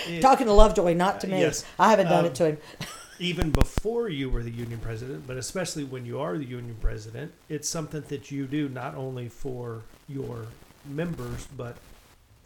it- 0.07 0.21
talking 0.21 0.47
to 0.47 0.53
Lovejoy, 0.53 0.93
not 0.95 1.19
to 1.21 1.27
me. 1.27 1.41
Yes. 1.41 1.63
I 1.77 1.89
haven't 1.91 2.07
done 2.07 2.21
Um, 2.25 2.25
it 2.25 2.35
to 2.35 2.45
him. 2.45 2.57
even 3.19 3.51
before 3.51 4.07
you 4.09 4.29
were 4.29 4.41
the 4.41 4.49
union 4.49 4.79
president, 4.79 5.27
but 5.27 5.35
especially 5.37 5.83
when 5.83 6.05
you 6.05 6.19
are 6.19 6.37
the 6.37 6.45
union 6.45 6.77
president, 6.81 7.33
it's 7.49 7.67
something 7.67 8.01
that 8.07 8.31
you 8.31 8.47
do 8.47 8.69
not 8.69 8.95
only 8.95 9.27
for 9.27 9.81
your 10.07 10.45
members, 10.85 11.45
but 11.57 11.75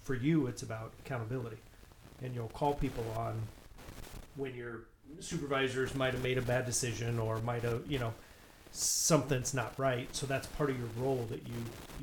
for 0.04 0.16
you, 0.16 0.48
it's 0.48 0.64
about 0.64 0.92
accountability. 1.06 1.58
And 2.22 2.34
you'll 2.34 2.50
call 2.50 2.74
people 2.74 3.06
on 3.18 3.42
when 4.36 4.56
your 4.56 4.82
supervisors 5.20 5.96
might 5.96 6.14
have 6.14 6.24
made 6.24 6.38
a 6.38 6.42
bad 6.42 6.66
decision 6.66 7.20
or 7.20 7.40
might 7.40 7.64
have, 7.64 7.82
you 7.88 8.00
know, 8.00 8.14
something's 8.72 9.54
not 9.54 9.74
right. 9.78 10.14
So 10.16 10.26
that's 10.26 10.48
part 10.48 10.70
of 10.70 10.78
your 10.78 10.90
role 10.98 11.26
that 11.30 11.48
you 11.48 11.56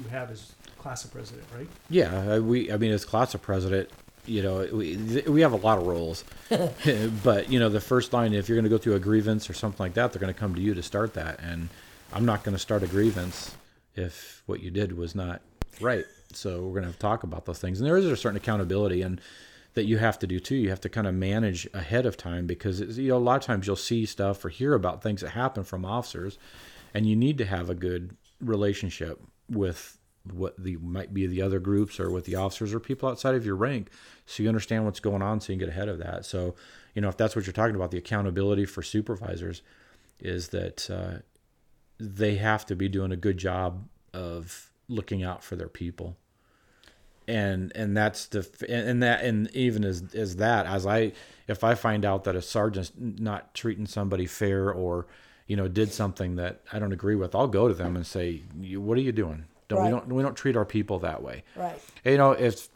you 0.03 0.09
have 0.11 0.31
as 0.31 0.53
class 0.79 1.05
president, 1.07 1.47
right? 1.57 1.69
Yeah, 1.89 2.35
uh, 2.35 2.41
we. 2.41 2.73
I 2.73 2.77
mean, 2.77 2.93
as 2.93 3.05
class 3.05 3.35
of 3.35 3.43
president, 3.43 3.91
you 4.27 4.43
know, 4.43 4.67
we 4.73 4.97
we 5.27 5.41
have 5.43 5.53
a 5.53 5.57
lot 5.57 5.79
of 5.79 5.87
roles, 5.87 6.25
but 7.23 7.51
you 7.51 7.59
know, 7.59 7.69
the 7.69 7.81
first 7.81 8.13
line, 8.13 8.33
if 8.33 8.49
you're 8.49 8.57
going 8.57 8.65
to 8.65 8.71
go 8.71 8.79
through 8.79 8.95
a 8.95 9.01
grievance 9.01 9.51
or 9.51 9.55
something 9.55 9.83
like 9.83 9.95
that, 9.95 10.13
they're 10.13 10.21
going 10.21 10.33
to 10.33 10.39
come 10.39 10.55
to 10.55 10.61
you 10.61 10.75
to 10.75 10.83
start 10.83 11.15
that, 11.15 11.41
and 11.41 11.69
I'm 12.13 12.25
not 12.25 12.45
going 12.45 12.55
to 12.55 12.59
start 12.59 12.83
a 12.83 12.87
grievance 12.87 13.55
if 13.95 14.43
what 14.47 14.61
you 14.63 14.71
did 14.71 14.97
was 14.97 15.15
not 15.15 15.43
right. 15.81 16.05
So 16.33 16.63
we're 16.63 16.81
going 16.81 16.93
to 16.93 16.99
talk 16.99 17.23
about 17.23 17.45
those 17.47 17.59
things, 17.59 17.81
and 17.81 17.87
there 17.87 17.97
is 17.97 18.07
a 18.07 18.17
certain 18.17 18.37
accountability 18.37 19.03
and 19.03 19.21
that 19.75 19.85
you 19.85 19.99
have 19.99 20.19
to 20.19 20.27
do 20.27 20.41
too. 20.41 20.57
You 20.57 20.71
have 20.71 20.81
to 20.81 20.89
kind 20.89 21.07
of 21.07 21.15
manage 21.15 21.69
ahead 21.73 22.07
of 22.07 22.17
time 22.17 22.47
because 22.47 22.81
you 22.99 23.09
know 23.09 23.17
a 23.17 23.19
lot 23.19 23.37
of 23.37 23.47
times 23.47 23.67
you'll 23.67 23.77
see 23.77 24.07
stuff 24.07 24.45
or 24.45 24.49
hear 24.49 24.75
about 24.75 25.03
things 25.03 25.21
that 25.21 25.31
happen 25.31 25.65
from 25.65 25.85
officers, 25.85 26.39
and 26.95 27.07
you 27.07 27.17
need 27.17 27.39
to 27.39 27.45
have 27.45 27.71
a 27.71 27.75
good 27.75 28.17
relationship 28.41 29.21
with 29.49 29.99
what 30.33 30.63
the 30.63 30.77
might 30.77 31.15
be 31.15 31.27
the 31.27 31.41
other 31.41 31.59
groups 31.59 31.99
or 31.99 32.11
with 32.11 32.25
the 32.25 32.35
officers 32.35 32.75
or 32.75 32.81
people 32.81 33.09
outside 33.09 33.35
of 33.35 33.47
your 33.47 33.57
rank 33.57 33.89
so 34.27 34.43
you 34.43 34.49
understand 34.51 34.85
what's 34.85 35.01
going 35.01 35.23
on 35.23 35.41
so 35.41 35.51
you 35.51 35.59
can 35.59 35.67
get 35.67 35.73
ahead 35.75 35.89
of 35.89 35.99
that 35.99 36.27
so 36.27 36.55
you 36.95 37.01
know 37.01 37.09
if 37.09 37.17
that's 37.17 37.35
what 37.35 37.47
you're 37.47 37.55
talking 37.55 37.75
about 37.75 37.91
the 37.91 37.97
accountability 37.97 38.67
for 38.67 38.83
supervisors 38.83 39.63
is 40.19 40.49
that 40.49 40.91
uh, 40.91 41.19
they 41.99 42.37
have 42.37 42.67
to 42.67 42.77
be 42.77 42.87
doing 42.87 43.13
a 43.13 43.17
good 43.17 43.39
job 43.39 43.89
of 44.13 44.70
looking 44.91 45.23
out 45.23 45.43
for 45.43 45.57
their 45.57 45.69
people. 45.69 46.17
And 47.29 47.71
and 47.77 47.97
that's 47.97 48.27
the 48.27 48.47
and 48.69 49.03
that 49.03 49.25
and 49.25 49.55
even 49.55 49.85
as 49.85 50.03
as 50.15 50.37
that 50.37 50.67
as 50.67 50.85
i 50.85 51.13
if 51.47 51.63
i 51.63 51.77
find 51.77 52.05
out 52.05 52.25
that 52.25 52.35
a 52.35 52.43
sergeant's 52.43 52.91
not 52.99 53.55
treating 53.55 53.87
somebody 53.87 54.27
fair 54.27 54.73
or 54.73 55.07
you 55.47 55.55
know 55.55 55.69
did 55.69 55.93
something 55.93 56.35
that 56.37 56.63
i 56.73 56.81
don't 56.81 56.93
agree 56.93 57.15
with 57.15 57.37
i'll 57.37 57.47
go 57.47 57.69
to 57.69 57.75
them 57.75 57.95
and 57.95 58.05
say 58.05 58.43
what 58.75 58.99
are 58.99 59.03
you 59.03 59.13
doing? 59.13 59.45
Don't 59.69 59.85
we 59.85 59.91
don't 59.91 60.09
we 60.09 60.23
don't 60.25 60.35
treat 60.35 60.57
our 60.57 60.65
people 60.65 60.99
that 61.01 61.23
way. 61.23 61.45
Right. 61.55 61.81
you 62.05 62.17
know 62.17 62.33
if 62.33 62.69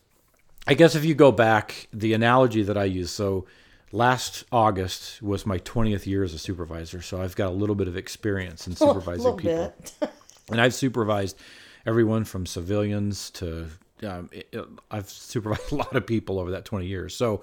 i 0.68 0.74
guess 0.74 0.94
if 0.94 1.04
you 1.04 1.16
go 1.16 1.32
back 1.32 1.88
the 1.92 2.12
analogy 2.12 2.62
that 2.62 2.78
i 2.78 2.84
use 2.84 3.10
so 3.10 3.46
last 3.90 4.44
august 4.52 5.20
was 5.20 5.44
my 5.46 5.58
20th 5.58 6.06
year 6.06 6.22
as 6.22 6.32
a 6.32 6.38
supervisor 6.38 7.02
so 7.02 7.20
i've 7.20 7.34
got 7.34 7.48
a 7.48 7.56
little 7.56 7.74
bit 7.74 7.88
of 7.88 7.96
experience 7.96 8.68
in 8.68 8.76
supervising 8.76 9.36
people. 9.36 9.74
and 10.50 10.60
I've 10.60 10.74
supervised 10.74 11.38
everyone 11.87 12.24
from 12.24 12.47
civilians 12.47 13.30
to 13.30 13.68
um, 14.03 14.28
it- 14.32 14.55
I've 14.91 15.09
supervised 15.09 15.72
a 15.72 15.76
lot 15.76 15.95
of 15.95 16.07
people 16.07 16.39
over 16.39 16.51
that 16.53 16.64
20 16.64 16.87
years. 16.87 17.14
So 17.16 17.43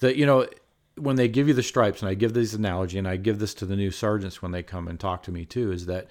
the 0.00 0.16
you 0.16 0.26
know 0.26 0.46
when 0.96 1.16
they 1.16 1.26
give 1.28 1.48
you 1.48 1.54
the 1.54 1.62
stripes, 1.62 2.02
and 2.02 2.08
I 2.08 2.14
give 2.14 2.34
this 2.34 2.54
analogy, 2.54 2.98
and 2.98 3.08
I 3.08 3.16
give 3.16 3.38
this 3.40 3.54
to 3.54 3.66
the 3.66 3.76
new 3.76 3.90
sergeants 3.90 4.40
when 4.40 4.52
they 4.52 4.62
come 4.62 4.86
and 4.86 4.98
talk 4.98 5.24
to 5.24 5.32
me 5.32 5.44
too, 5.44 5.72
is 5.72 5.86
that 5.86 6.08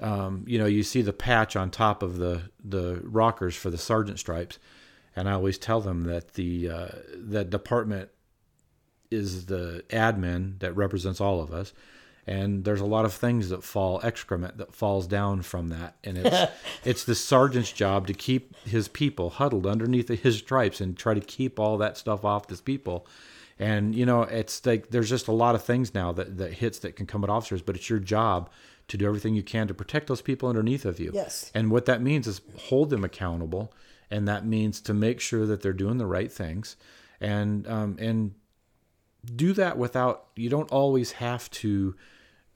um, 0.00 0.44
you 0.46 0.58
know 0.58 0.66
you 0.66 0.82
see 0.82 1.02
the 1.02 1.12
patch 1.12 1.56
on 1.56 1.70
top 1.70 2.02
of 2.02 2.16
the 2.18 2.42
the 2.64 3.00
rockers 3.02 3.56
for 3.56 3.70
the 3.70 3.78
sergeant 3.78 4.18
stripes, 4.18 4.58
and 5.16 5.28
I 5.28 5.32
always 5.32 5.58
tell 5.58 5.80
them 5.80 6.04
that 6.04 6.34
the 6.34 6.70
uh, 6.70 6.88
that 7.14 7.50
department 7.50 8.10
is 9.10 9.46
the 9.46 9.82
admin 9.88 10.58
that 10.58 10.76
represents 10.76 11.20
all 11.20 11.40
of 11.40 11.50
us 11.52 11.72
and 12.28 12.62
there's 12.64 12.82
a 12.82 12.86
lot 12.86 13.06
of 13.06 13.14
things 13.14 13.48
that 13.48 13.64
fall 13.64 14.00
excrement 14.04 14.58
that 14.58 14.74
falls 14.74 15.06
down 15.06 15.40
from 15.40 15.68
that. 15.68 15.96
And 16.04 16.18
it's 16.18 16.52
it's 16.84 17.04
the 17.04 17.14
sergeant's 17.14 17.72
job 17.72 18.06
to 18.06 18.12
keep 18.12 18.54
his 18.66 18.86
people 18.86 19.30
huddled 19.30 19.66
underneath 19.66 20.08
his 20.08 20.36
stripes 20.36 20.82
and 20.82 20.94
try 20.94 21.14
to 21.14 21.22
keep 21.22 21.58
all 21.58 21.78
that 21.78 21.96
stuff 21.96 22.26
off 22.26 22.50
his 22.50 22.60
people. 22.60 23.06
And 23.58 23.94
you 23.94 24.04
know 24.04 24.22
it's 24.22 24.64
like 24.66 24.90
there's 24.90 25.08
just 25.08 25.26
a 25.26 25.32
lot 25.32 25.54
of 25.54 25.64
things 25.64 25.94
now 25.94 26.12
that 26.12 26.36
that 26.36 26.52
hits 26.52 26.78
that 26.80 26.96
can 26.96 27.06
come 27.06 27.24
at 27.24 27.30
officers 27.30 27.62
but 27.62 27.74
it's 27.74 27.88
your 27.88 27.98
job 27.98 28.50
to 28.88 28.96
do 28.98 29.06
everything 29.06 29.34
you 29.34 29.42
can 29.42 29.66
to 29.66 29.74
protect 29.74 30.06
those 30.06 30.22
people 30.22 30.50
underneath 30.50 30.84
of 30.84 31.00
you. 31.00 31.10
Yes. 31.14 31.50
and 31.54 31.70
what 31.70 31.86
that 31.86 32.02
means 32.02 32.26
is 32.26 32.42
hold 32.58 32.90
them 32.90 33.04
accountable. 33.04 33.72
And 34.10 34.28
that 34.28 34.44
means 34.44 34.80
to 34.82 34.94
make 34.94 35.20
sure 35.20 35.46
that 35.46 35.62
they're 35.62 35.72
doing 35.72 35.96
the 35.96 36.06
right 36.06 36.30
things. 36.30 36.76
And 37.20 37.66
um, 37.66 37.96
and 37.98 38.34
do 39.34 39.54
that 39.54 39.78
without 39.78 40.26
you 40.36 40.50
don't 40.50 40.70
always 40.70 41.12
have 41.12 41.50
to 41.50 41.94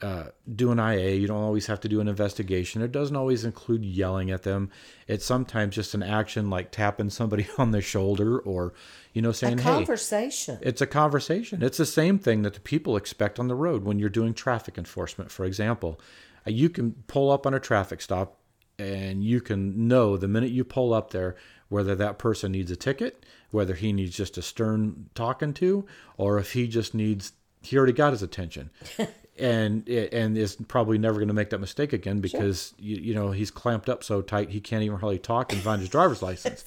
uh, 0.02 0.24
do 0.52 0.72
an 0.72 0.78
IA. 0.78 1.14
You 1.14 1.28
don't 1.28 1.42
always 1.42 1.66
have 1.66 1.80
to 1.80 1.88
do 1.88 2.00
an 2.00 2.08
investigation. 2.08 2.82
It 2.82 2.90
doesn't 2.92 3.14
always 3.14 3.44
include 3.44 3.84
yelling 3.84 4.30
at 4.30 4.42
them. 4.42 4.70
It's 5.06 5.24
sometimes 5.24 5.74
just 5.76 5.94
an 5.94 6.02
action 6.02 6.50
like 6.50 6.72
tapping 6.72 7.10
somebody 7.10 7.46
on 7.58 7.70
the 7.70 7.80
shoulder 7.80 8.38
or, 8.40 8.74
you 9.12 9.22
know, 9.22 9.30
A 9.30 9.34
saying, 9.34 9.58
"Hey." 9.58 9.64
conversation. 9.64 10.58
It's 10.60 10.80
a 10.80 10.86
conversation. 10.86 11.62
It's 11.62 11.78
the 11.78 11.86
same 11.86 12.18
thing 12.18 12.42
that 12.42 12.54
the 12.54 12.60
people 12.60 12.96
expect 12.96 13.38
on 13.38 13.46
the 13.48 13.54
road 13.54 13.84
when 13.84 13.98
you're 13.98 14.08
doing 14.08 14.34
traffic 14.34 14.76
enforcement, 14.76 15.30
for 15.30 15.44
example. 15.44 16.00
Uh, 16.46 16.50
You 16.50 16.68
can 16.68 16.92
pull 17.06 17.30
up 17.30 17.46
on 17.46 17.54
a 17.54 17.60
traffic 17.60 18.00
stop 18.02 18.38
and 18.78 19.22
you 19.22 19.40
can 19.40 19.86
know 19.86 20.16
the 20.16 20.26
minute 20.26 20.50
you 20.50 20.64
pull 20.64 20.92
up 20.92 21.10
there 21.10 21.36
whether 21.68 21.94
that 21.94 22.18
person 22.18 22.52
needs 22.52 22.70
a 22.70 22.76
ticket, 22.76 23.24
whether 23.50 23.74
he 23.74 23.92
needs 23.94 24.14
just 24.14 24.36
a 24.36 24.42
stern 24.42 25.08
talking 25.14 25.54
to, 25.54 25.86
or 26.18 26.38
if 26.38 26.52
he 26.52 26.68
just 26.68 26.92
needs, 26.92 27.32
he 27.62 27.76
already 27.78 27.92
got 27.94 28.12
his 28.12 28.22
attention. 28.22 28.68
and 29.38 29.88
and 29.88 30.36
is 30.36 30.56
probably 30.68 30.98
never 30.98 31.16
going 31.16 31.28
to 31.28 31.34
make 31.34 31.50
that 31.50 31.58
mistake 31.58 31.92
again 31.92 32.20
because 32.20 32.74
you, 32.78 32.96
you 32.96 33.14
know 33.14 33.30
he's 33.30 33.50
clamped 33.50 33.88
up 33.88 34.04
so 34.04 34.20
tight 34.20 34.50
he 34.50 34.60
can't 34.60 34.82
even 34.82 34.98
hardly 34.98 35.18
talk 35.18 35.52
and 35.52 35.62
find 35.62 35.80
his 35.80 35.88
driver's 35.88 36.22
license. 36.22 36.64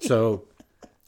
So 0.00 0.44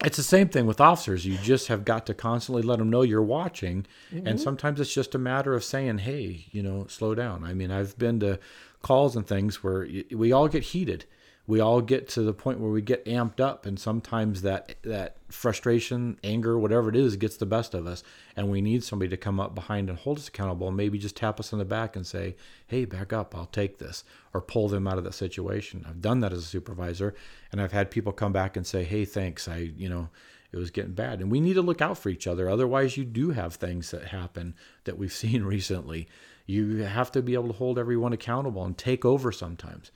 it's 0.04 0.16
the 0.16 0.22
same 0.22 0.48
thing 0.48 0.66
with 0.66 0.80
officers. 0.80 1.24
You 1.24 1.38
just 1.38 1.68
have 1.68 1.84
got 1.84 2.06
to 2.06 2.14
constantly 2.14 2.62
let 2.62 2.78
them 2.78 2.90
know 2.90 3.02
you're 3.02 3.22
watching, 3.22 3.86
and 4.10 4.26
mm-hmm. 4.26 4.36
sometimes 4.36 4.80
it's 4.80 4.92
just 4.92 5.14
a 5.14 5.18
matter 5.18 5.54
of 5.54 5.64
saying, 5.64 5.98
"Hey, 5.98 6.46
you 6.50 6.62
know, 6.62 6.86
slow 6.88 7.14
down." 7.14 7.44
I 7.44 7.54
mean, 7.54 7.70
I've 7.70 7.96
been 7.98 8.20
to 8.20 8.38
calls 8.82 9.16
and 9.16 9.26
things 9.26 9.64
where 9.64 9.88
we 10.10 10.32
all 10.32 10.48
get 10.48 10.62
heated. 10.64 11.06
We 11.46 11.60
all 11.60 11.82
get 11.82 12.08
to 12.10 12.22
the 12.22 12.32
point 12.32 12.58
where 12.58 12.70
we 12.70 12.80
get 12.80 13.04
amped 13.04 13.38
up, 13.38 13.66
and 13.66 13.78
sometimes 13.78 14.40
that 14.42 14.76
that 14.82 15.16
frustration, 15.28 16.18
anger, 16.24 16.58
whatever 16.58 16.88
it 16.88 16.96
is, 16.96 17.16
gets 17.16 17.36
the 17.36 17.44
best 17.44 17.74
of 17.74 17.86
us, 17.86 18.02
and 18.34 18.50
we 18.50 18.62
need 18.62 18.82
somebody 18.82 19.10
to 19.10 19.16
come 19.18 19.38
up 19.38 19.54
behind 19.54 19.90
and 19.90 19.98
hold 19.98 20.18
us 20.18 20.28
accountable, 20.28 20.68
and 20.68 20.76
maybe 20.76 20.96
just 20.96 21.16
tap 21.16 21.38
us 21.38 21.52
on 21.52 21.58
the 21.58 21.64
back 21.66 21.96
and 21.96 22.06
say, 22.06 22.34
"Hey, 22.66 22.86
back 22.86 23.12
up! 23.12 23.34
I'll 23.36 23.46
take 23.46 23.78
this," 23.78 24.04
or 24.32 24.40
pull 24.40 24.68
them 24.68 24.86
out 24.86 24.96
of 24.96 25.04
that 25.04 25.12
situation. 25.12 25.84
I've 25.86 26.00
done 26.00 26.20
that 26.20 26.32
as 26.32 26.38
a 26.38 26.42
supervisor, 26.42 27.14
and 27.52 27.60
I've 27.60 27.72
had 27.72 27.90
people 27.90 28.12
come 28.12 28.32
back 28.32 28.56
and 28.56 28.66
say, 28.66 28.84
"Hey, 28.84 29.04
thanks. 29.04 29.46
I, 29.46 29.56
you 29.76 29.88
know." 29.88 30.08
it 30.54 30.58
was 30.58 30.70
getting 30.70 30.92
bad. 30.92 31.20
And 31.20 31.32
we 31.32 31.40
need 31.40 31.54
to 31.54 31.62
look 31.62 31.82
out 31.82 31.98
for 31.98 32.10
each 32.10 32.28
other. 32.28 32.48
Otherwise, 32.48 32.96
you 32.96 33.04
do 33.04 33.32
have 33.32 33.56
things 33.56 33.90
that 33.90 34.04
happen 34.04 34.54
that 34.84 34.96
we've 34.96 35.12
seen 35.24 35.42
recently. 35.42 36.06
You 36.46 36.84
have 36.84 37.10
to 37.12 37.22
be 37.22 37.34
able 37.34 37.48
to 37.48 37.54
hold 37.54 37.76
everyone 37.76 38.12
accountable 38.12 38.64
and 38.64 38.78
take 38.78 39.04
over 39.04 39.32
sometimes. 39.32 39.90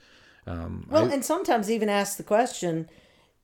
Um, 0.49 0.87
Well, 0.89 1.09
I- 1.09 1.13
and 1.13 1.23
sometimes 1.23 1.69
even 1.69 1.89
ask 1.89 2.17
the 2.17 2.23
question, 2.23 2.89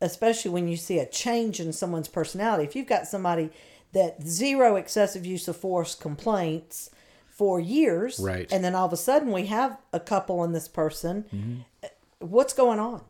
especially 0.02 0.52
when 0.52 0.68
you 0.68 0.76
see 0.78 1.00
a 1.00 1.06
change 1.06 1.60
in 1.60 1.72
someone's 1.72 2.08
personality. 2.08 2.64
If 2.66 2.76
you've 2.76 2.88
got 2.88 3.08
somebody 3.08 3.52
that 3.94 4.24
zero 4.28 4.76
excessive 4.76 5.26
use 5.26 5.48
of 5.48 5.56
force 5.56 5.96
complaints 5.96 6.90
for 7.30 7.60
years, 7.60 8.20
Right. 8.20 8.52
and 8.52 8.64
then 8.64 8.76
all 8.76 8.88
of 8.88 8.94
a 8.94 8.98
sudden 8.98 9.32
we 9.32 9.46
have 9.48 9.78
a 9.94 10.00
couple 10.00 10.44
in 10.44 10.52
this 10.52 10.68
person, 10.68 11.26
Mm-hmm. 11.34 11.88
what's 12.20 12.54
going 12.54 12.80
on? 12.80 13.02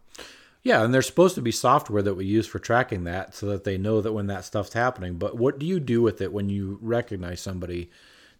yeah, 0.63 0.83
and 0.83 0.93
there's 0.93 1.05
supposed 1.05 1.35
to 1.35 1.41
be 1.41 1.51
software 1.51 2.01
that 2.01 2.15
we 2.15 2.25
use 2.25 2.47
for 2.47 2.57
tracking 2.59 3.03
that 3.03 3.35
so 3.35 3.45
that 3.45 3.63
they 3.65 3.77
know 3.77 4.01
that 4.01 4.13
when 4.13 4.25
that 4.27 4.43
stuff's 4.43 4.73
happening. 4.73 5.13
But 5.13 5.37
what 5.37 5.59
do 5.59 5.65
you 5.65 5.79
do 5.79 6.01
with 6.01 6.21
it 6.21 6.33
when 6.33 6.49
you 6.49 6.79
recognize 6.81 7.39
somebody 7.39 7.89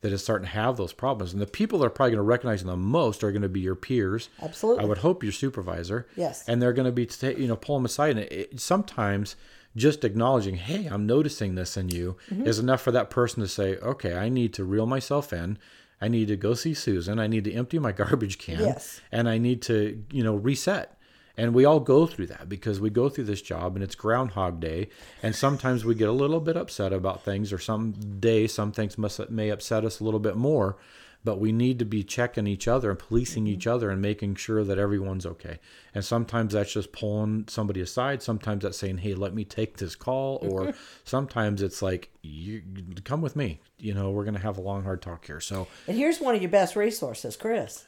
that 0.06 0.14
is 0.14 0.24
starting 0.24 0.46
to 0.46 0.52
have 0.54 0.78
those 0.78 0.94
problems? 0.94 1.34
And 1.34 1.42
the 1.42 1.48
people 1.48 1.80
that 1.80 1.88
are 1.88 1.90
probably 1.90 2.12
going 2.12 2.20
to 2.20 2.22
recognize 2.24 2.62
them 2.62 2.70
the 2.70 2.78
most 2.78 3.24
are 3.24 3.32
going 3.32 3.42
to 3.42 3.50
be 3.50 3.60
your 3.60 3.76
peers. 3.76 4.30
Absolutely. 4.42 4.84
I 4.84 4.88
would 4.88 5.00
hope 5.00 5.24
your 5.24 5.32
supervisor. 5.34 6.08
Yes. 6.16 6.48
And 6.48 6.62
they're 6.62 6.74
going 6.74 6.86
to 6.86 6.92
be, 6.92 7.06
ta- 7.06 7.28
you 7.38 7.48
know, 7.48 7.56
pull 7.56 7.76
them 7.76 7.86
aside. 7.86 8.12
And 8.18 8.20
it- 8.32 8.60
sometimes 8.60 9.36
just 9.76 10.06
acknowledging, 10.06 10.56
hey, 10.56 10.86
I'm 10.86 11.06
noticing 11.06 11.56
this 11.56 11.76
in 11.76 11.90
you 11.90 12.16
Mm-hmm. 12.30 12.48
is 12.48 12.60
enough 12.60 12.82
for 12.82 12.92
that 12.92 13.10
person 13.10 13.42
to 13.42 13.48
say, 13.48 13.76
okay, 13.78 14.16
I 14.16 14.30
need 14.30 14.54
to 14.54 14.64
reel 14.64 14.86
myself 14.86 15.34
in. 15.34 15.58
I 16.02 16.08
need 16.08 16.28
to 16.30 16.36
go 16.38 16.54
see 16.54 16.74
Susan. 16.74 17.20
I 17.20 17.28
need 17.28 17.44
to 17.46 17.54
empty 17.54 17.80
my 17.80 17.92
garbage 18.02 18.38
can. 18.38 18.60
Yes. 18.60 19.02
And 19.12 19.28
I 19.28 19.38
need 19.38 19.62
to, 19.64 20.02
you 20.12 20.24
know, 20.24 20.36
reset. 20.36 20.98
And 21.38 21.54
we 21.54 21.66
all 21.66 21.80
go 21.80 22.06
through 22.06 22.28
that 22.28 22.48
because 22.48 22.80
we 22.80 22.90
go 22.90 23.10
through 23.10 23.26
this 23.26 23.42
job 23.42 23.76
and 23.76 23.84
it's 23.84 23.96
Groundhog 23.96 24.60
Day. 24.60 24.88
And 25.22 25.36
sometimes 25.36 25.84
we 25.84 25.96
get 25.96 26.08
a 26.08 26.14
little 26.14 26.40
bit 26.40 26.56
upset 26.56 26.94
about 26.94 27.24
things, 27.24 27.52
or 27.52 27.60
some 27.60 27.92
day 28.20 28.48
some 28.48 28.72
things 28.72 28.98
must 28.98 29.30
may 29.30 29.50
upset 29.50 29.84
us 29.86 30.00
a 30.00 30.04
little 30.04 30.20
bit 30.20 30.36
more. 30.38 30.78
But 31.26 31.40
we 31.40 31.52
need 31.52 31.80
to 31.80 31.86
be 31.86 32.04
checking 32.04 32.46
each 32.46 32.68
other 32.68 32.92
and 32.92 33.00
policing 33.00 33.48
each 33.48 33.66
other 33.66 33.90
and 33.90 34.00
making 34.00 34.36
sure 34.36 34.64
that 34.64 34.78
everyone's 34.78 35.26
okay. 35.26 35.58
And 35.96 36.06
sometimes 36.06 36.54
that's 36.54 36.72
just 36.72 36.92
pulling 36.92 37.46
somebody 37.48 37.82
aside. 37.82 38.22
Sometimes 38.22 38.62
that's 38.62 38.78
saying, 38.78 39.00
"Hey, 39.00 39.16
let 39.16 39.34
me 39.34 39.44
take 39.44 39.78
this 39.78 39.96
call," 39.96 40.38
or 40.44 40.76
sometimes 41.04 41.64
it's 41.64 41.82
like, 41.82 42.12
"You 42.22 42.62
come 43.06 43.22
with 43.22 43.36
me." 43.36 43.60
You 43.80 43.96
know, 43.96 44.12
we're 44.12 44.24
gonna 44.24 44.38
have 44.38 44.60
a 44.60 44.62
long, 44.62 44.84
hard 44.84 45.02
talk 45.02 45.26
here. 45.26 45.42
So 45.42 45.68
And 45.88 45.98
here's 45.98 46.22
one 46.22 46.36
of 46.36 46.44
your 46.44 46.52
best 46.52 46.76
resources, 46.76 47.36
Chris, 47.36 47.86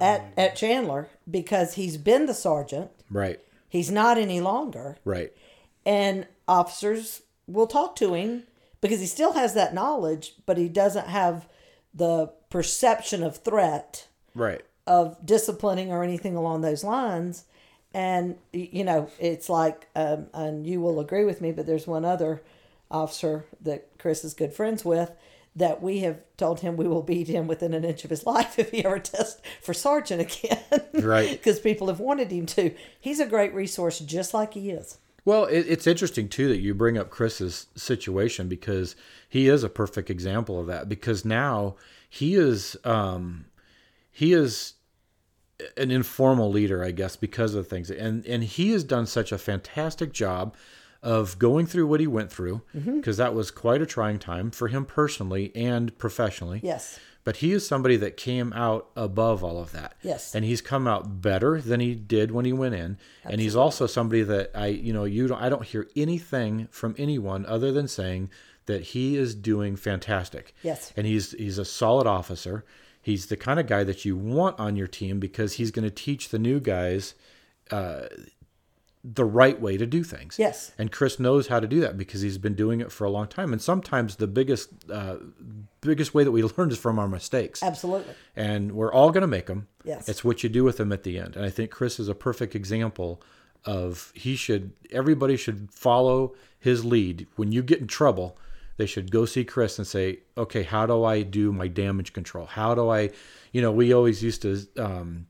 at, 0.00 0.32
at 0.36 0.56
Chandler, 0.56 1.08
because 1.30 1.74
he's 1.74 1.96
been 1.96 2.26
the 2.26 2.34
sergeant. 2.34 2.90
right, 3.10 3.40
He's 3.68 3.90
not 3.90 4.18
any 4.18 4.40
longer. 4.40 4.96
right, 5.04 5.32
and 5.84 6.26
officers 6.46 7.22
will 7.46 7.66
talk 7.66 7.96
to 7.96 8.14
him 8.14 8.44
because 8.80 9.00
he 9.00 9.06
still 9.06 9.32
has 9.32 9.54
that 9.54 9.74
knowledge, 9.74 10.34
but 10.46 10.58
he 10.58 10.68
doesn't 10.68 11.08
have 11.08 11.48
the 11.94 12.30
perception 12.50 13.22
of 13.22 13.38
threat 13.38 14.06
right. 14.34 14.62
of 14.86 15.16
disciplining 15.24 15.90
or 15.90 16.02
anything 16.02 16.36
along 16.36 16.60
those 16.60 16.84
lines. 16.84 17.44
And 17.92 18.36
you 18.52 18.84
know, 18.84 19.08
it's 19.20 19.48
like, 19.48 19.88
um, 19.94 20.26
and 20.34 20.66
you 20.66 20.80
will 20.80 21.00
agree 21.00 21.24
with 21.24 21.40
me, 21.40 21.52
but 21.52 21.66
there's 21.66 21.86
one 21.86 22.04
other 22.04 22.42
officer 22.90 23.44
that 23.60 23.88
Chris 23.98 24.24
is 24.24 24.34
good 24.34 24.52
friends 24.52 24.84
with 24.84 25.12
that 25.56 25.82
we 25.82 26.00
have 26.00 26.20
told 26.36 26.60
him 26.60 26.76
we 26.76 26.88
will 26.88 27.02
beat 27.02 27.28
him 27.28 27.46
within 27.46 27.74
an 27.74 27.84
inch 27.84 28.04
of 28.04 28.10
his 28.10 28.26
life 28.26 28.58
if 28.58 28.70
he 28.70 28.84
ever 28.84 28.98
tests 28.98 29.40
for 29.62 29.74
sergeant 29.74 30.22
again. 30.22 30.82
Right. 30.94 31.30
Because 31.44 31.60
people 31.60 31.88
have 31.88 32.00
wanted 32.00 32.30
him 32.30 32.46
to. 32.46 32.74
He's 32.98 33.20
a 33.20 33.26
great 33.26 33.54
resource, 33.54 33.98
just 34.00 34.34
like 34.34 34.54
he 34.54 34.70
is. 34.70 34.98
Well, 35.24 35.44
it, 35.46 35.66
it's 35.68 35.86
interesting 35.86 36.28
too 36.28 36.48
that 36.48 36.60
you 36.60 36.74
bring 36.74 36.98
up 36.98 37.10
Chris's 37.10 37.66
situation 37.74 38.48
because 38.48 38.94
he 39.28 39.48
is 39.48 39.62
a 39.64 39.68
perfect 39.68 40.10
example 40.10 40.60
of 40.60 40.66
that. 40.66 40.88
Because 40.88 41.24
now 41.24 41.76
he 42.08 42.34
is 42.34 42.76
um, 42.84 43.46
he 44.10 44.32
is 44.32 44.74
an 45.76 45.90
informal 45.90 46.50
leader, 46.50 46.84
I 46.84 46.90
guess, 46.90 47.16
because 47.16 47.54
of 47.54 47.68
things, 47.68 47.90
and 47.90 48.24
and 48.26 48.44
he 48.44 48.70
has 48.72 48.84
done 48.84 49.06
such 49.06 49.32
a 49.32 49.38
fantastic 49.38 50.12
job 50.12 50.56
of 51.04 51.38
going 51.38 51.66
through 51.66 51.86
what 51.86 52.00
he 52.00 52.06
went 52.06 52.32
through 52.32 52.62
because 52.72 53.18
that 53.18 53.34
was 53.34 53.50
quite 53.50 53.82
a 53.82 53.86
trying 53.86 54.18
time 54.18 54.50
for 54.50 54.68
him 54.68 54.86
personally 54.86 55.52
and 55.54 55.96
professionally. 55.98 56.60
Yes. 56.62 56.98
But 57.24 57.36
he 57.36 57.52
is 57.52 57.66
somebody 57.66 57.96
that 57.96 58.16
came 58.16 58.52
out 58.54 58.90
above 58.96 59.44
all 59.44 59.58
of 59.58 59.72
that. 59.72 59.94
Yes. 60.02 60.34
And 60.34 60.44
he's 60.44 60.62
come 60.62 60.88
out 60.88 61.20
better 61.20 61.60
than 61.60 61.80
he 61.80 61.94
did 61.94 62.30
when 62.30 62.46
he 62.46 62.52
went 62.52 62.74
in. 62.74 62.98
And 63.22 63.40
he's 63.40 63.54
also 63.54 63.86
somebody 63.86 64.22
that 64.22 64.50
I, 64.54 64.66
you 64.68 64.92
know, 64.92 65.04
you 65.04 65.28
don't 65.28 65.40
I 65.40 65.50
don't 65.50 65.64
hear 65.64 65.88
anything 65.94 66.68
from 66.70 66.94
anyone 66.98 67.44
other 67.46 67.70
than 67.70 67.86
saying 67.86 68.30
that 68.66 68.82
he 68.82 69.16
is 69.16 69.34
doing 69.34 69.76
fantastic. 69.76 70.54
Yes. 70.62 70.92
And 70.96 71.06
he's 71.06 71.32
he's 71.32 71.58
a 71.58 71.66
solid 71.66 72.06
officer. 72.06 72.64
He's 73.02 73.26
the 73.26 73.36
kind 73.36 73.60
of 73.60 73.66
guy 73.66 73.84
that 73.84 74.06
you 74.06 74.16
want 74.16 74.58
on 74.58 74.76
your 74.76 74.86
team 74.86 75.20
because 75.20 75.54
he's 75.54 75.70
going 75.70 75.84
to 75.84 75.94
teach 75.94 76.30
the 76.30 76.38
new 76.38 76.60
guys 76.60 77.14
uh, 77.70 78.06
the 79.04 79.24
right 79.24 79.60
way 79.60 79.76
to 79.76 79.84
do 79.84 80.02
things. 80.02 80.38
Yes. 80.38 80.72
And 80.78 80.90
Chris 80.90 81.20
knows 81.20 81.48
how 81.48 81.60
to 81.60 81.66
do 81.66 81.80
that 81.80 81.98
because 81.98 82.22
he's 82.22 82.38
been 82.38 82.54
doing 82.54 82.80
it 82.80 82.90
for 82.90 83.04
a 83.04 83.10
long 83.10 83.28
time. 83.28 83.52
And 83.52 83.60
sometimes 83.60 84.16
the 84.16 84.26
biggest 84.26 84.70
uh, 84.90 85.16
biggest 85.82 86.14
way 86.14 86.24
that 86.24 86.30
we 86.30 86.42
learn 86.56 86.70
is 86.70 86.78
from 86.78 86.98
our 86.98 87.06
mistakes. 87.06 87.62
Absolutely. 87.62 88.14
And 88.34 88.72
we're 88.72 88.92
all 88.92 89.10
going 89.10 89.20
to 89.20 89.28
make 89.28 89.46
them. 89.46 89.68
Yes. 89.84 90.08
It's 90.08 90.24
what 90.24 90.42
you 90.42 90.48
do 90.48 90.64
with 90.64 90.78
them 90.78 90.90
at 90.90 91.02
the 91.02 91.18
end. 91.18 91.36
And 91.36 91.44
I 91.44 91.50
think 91.50 91.70
Chris 91.70 92.00
is 92.00 92.08
a 92.08 92.14
perfect 92.14 92.54
example 92.54 93.22
of 93.66 94.10
he 94.14 94.36
should 94.36 94.72
everybody 94.90 95.36
should 95.36 95.70
follow 95.70 96.34
his 96.58 96.82
lead. 96.84 97.26
When 97.36 97.52
you 97.52 97.62
get 97.62 97.80
in 97.80 97.86
trouble, 97.86 98.38
they 98.78 98.86
should 98.86 99.10
go 99.10 99.26
see 99.26 99.44
Chris 99.44 99.76
and 99.76 99.86
say, 99.86 100.20
"Okay, 100.38 100.62
how 100.62 100.86
do 100.86 101.04
I 101.04 101.22
do 101.22 101.52
my 101.52 101.68
damage 101.68 102.14
control? 102.14 102.46
How 102.46 102.74
do 102.74 102.88
I, 102.88 103.10
you 103.52 103.60
know, 103.60 103.70
we 103.70 103.92
always 103.92 104.22
used 104.22 104.42
to 104.42 104.66
um, 104.78 105.26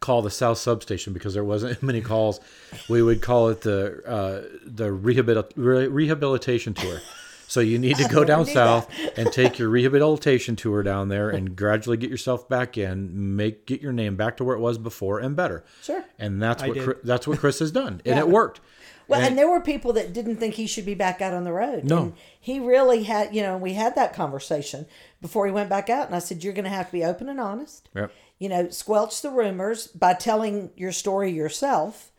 call 0.00 0.22
the 0.22 0.30
South 0.30 0.58
Substation 0.58 1.12
because 1.12 1.34
there 1.34 1.44
wasn't 1.44 1.82
many 1.82 2.00
calls. 2.00 2.40
We 2.88 3.02
would 3.02 3.22
call 3.22 3.48
it 3.48 3.62
the 3.62 4.02
uh, 4.06 4.58
the 4.64 4.88
rehabil- 4.88 5.52
re- 5.56 5.88
rehabilitation 5.88 6.74
tour. 6.74 7.00
So 7.46 7.60
you 7.60 7.78
need 7.78 7.96
to 7.96 8.06
go 8.08 8.24
down 8.26 8.44
south 8.44 8.90
and 9.16 9.32
take 9.32 9.58
your 9.58 9.68
rehabilitation 9.70 10.54
tour 10.54 10.82
down 10.82 11.08
there 11.08 11.30
and 11.30 11.56
gradually 11.56 11.96
get 11.96 12.10
yourself 12.10 12.46
back 12.46 12.76
in, 12.76 13.36
make 13.36 13.64
get 13.66 13.80
your 13.80 13.92
name 13.92 14.16
back 14.16 14.36
to 14.36 14.44
where 14.44 14.54
it 14.54 14.60
was 14.60 14.76
before 14.76 15.18
and 15.18 15.34
better. 15.34 15.64
Sure. 15.82 16.04
And 16.18 16.42
that's 16.42 16.62
I 16.62 16.68
what. 16.68 16.78
Chris, 16.78 16.96
that's 17.02 17.26
what 17.26 17.38
Chris 17.38 17.58
has 17.60 17.72
done, 17.72 18.02
and 18.04 18.18
it 18.18 18.28
worked. 18.28 18.60
Well, 19.08 19.22
and, 19.22 19.38
there 19.38 19.48
were 19.48 19.60
people 19.60 19.94
that 19.94 20.12
didn't 20.12 20.36
think 20.36 20.54
he 20.54 20.66
should 20.66 20.84
be 20.84 20.94
back 20.94 21.22
out 21.22 21.32
on 21.32 21.44
the 21.44 21.52
road. 21.52 21.84
No. 21.84 21.98
And 21.98 22.12
he 22.38 22.60
really 22.60 23.04
had, 23.04 23.34
you 23.34 23.40
know, 23.40 23.56
we 23.56 23.72
had 23.72 23.94
that 23.94 24.12
conversation 24.12 24.84
before 25.22 25.46
he 25.46 25.52
went 25.52 25.70
back 25.70 25.88
out. 25.88 26.06
And 26.06 26.14
I 26.14 26.18
said, 26.18 26.44
You're 26.44 26.52
going 26.52 26.64
to 26.64 26.70
have 26.70 26.86
to 26.86 26.92
be 26.92 27.02
open 27.04 27.28
and 27.30 27.40
honest. 27.40 27.88
Yep. 27.94 28.12
You 28.38 28.48
know, 28.48 28.70
squelch 28.70 29.20
the 29.22 29.30
rumors 29.30 29.88
by 29.88 30.14
telling 30.14 30.70
your 30.76 30.92
story 30.92 31.30
yourself, 31.30 32.12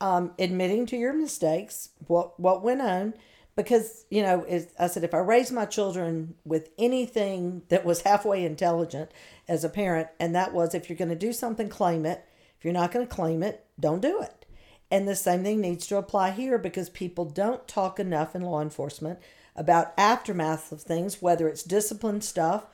um, 0.00 0.32
admitting 0.38 0.86
to 0.86 0.96
your 0.96 1.12
mistakes, 1.12 1.90
what, 2.06 2.38
what 2.40 2.62
went 2.62 2.80
on. 2.80 3.14
Because, 3.56 4.06
you 4.10 4.22
know, 4.22 4.46
I 4.78 4.86
said, 4.86 5.04
if 5.04 5.12
I 5.12 5.18
raised 5.18 5.52
my 5.52 5.66
children 5.66 6.34
with 6.44 6.70
anything 6.78 7.62
that 7.68 7.84
was 7.84 8.02
halfway 8.02 8.44
intelligent 8.44 9.10
as 9.48 9.64
a 9.64 9.68
parent, 9.68 10.08
and 10.18 10.34
that 10.34 10.54
was 10.54 10.74
if 10.74 10.88
you're 10.88 10.96
going 10.96 11.10
to 11.10 11.16
do 11.16 11.32
something, 11.32 11.68
claim 11.68 12.06
it. 12.06 12.24
If 12.58 12.64
you're 12.64 12.72
not 12.72 12.92
going 12.92 13.06
to 13.06 13.14
claim 13.14 13.42
it, 13.42 13.64
don't 13.78 14.00
do 14.00 14.22
it. 14.22 14.46
And 14.90 15.06
the 15.06 15.14
same 15.14 15.44
thing 15.44 15.60
needs 15.60 15.86
to 15.88 15.98
apply 15.98 16.32
here 16.32 16.58
because 16.58 16.90
people 16.90 17.24
don't 17.24 17.66
talk 17.68 18.00
enough 18.00 18.34
in 18.34 18.42
law 18.42 18.60
enforcement 18.60 19.18
about 19.54 19.92
aftermath 19.96 20.72
of 20.72 20.82
things, 20.82 21.20
whether 21.20 21.48
it's 21.48 21.62
discipline 21.62 22.20
stuff 22.20 22.66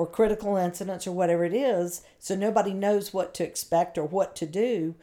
or 0.00 0.06
critical 0.06 0.56
incidents 0.56 1.06
or 1.06 1.12
whatever 1.12 1.44
it 1.44 1.52
is. 1.52 2.00
So 2.18 2.34
nobody 2.34 2.72
knows 2.72 3.12
what 3.12 3.34
to 3.34 3.44
expect 3.44 3.98
or 3.98 4.04
what 4.04 4.34
to 4.36 4.46
do. 4.46 4.94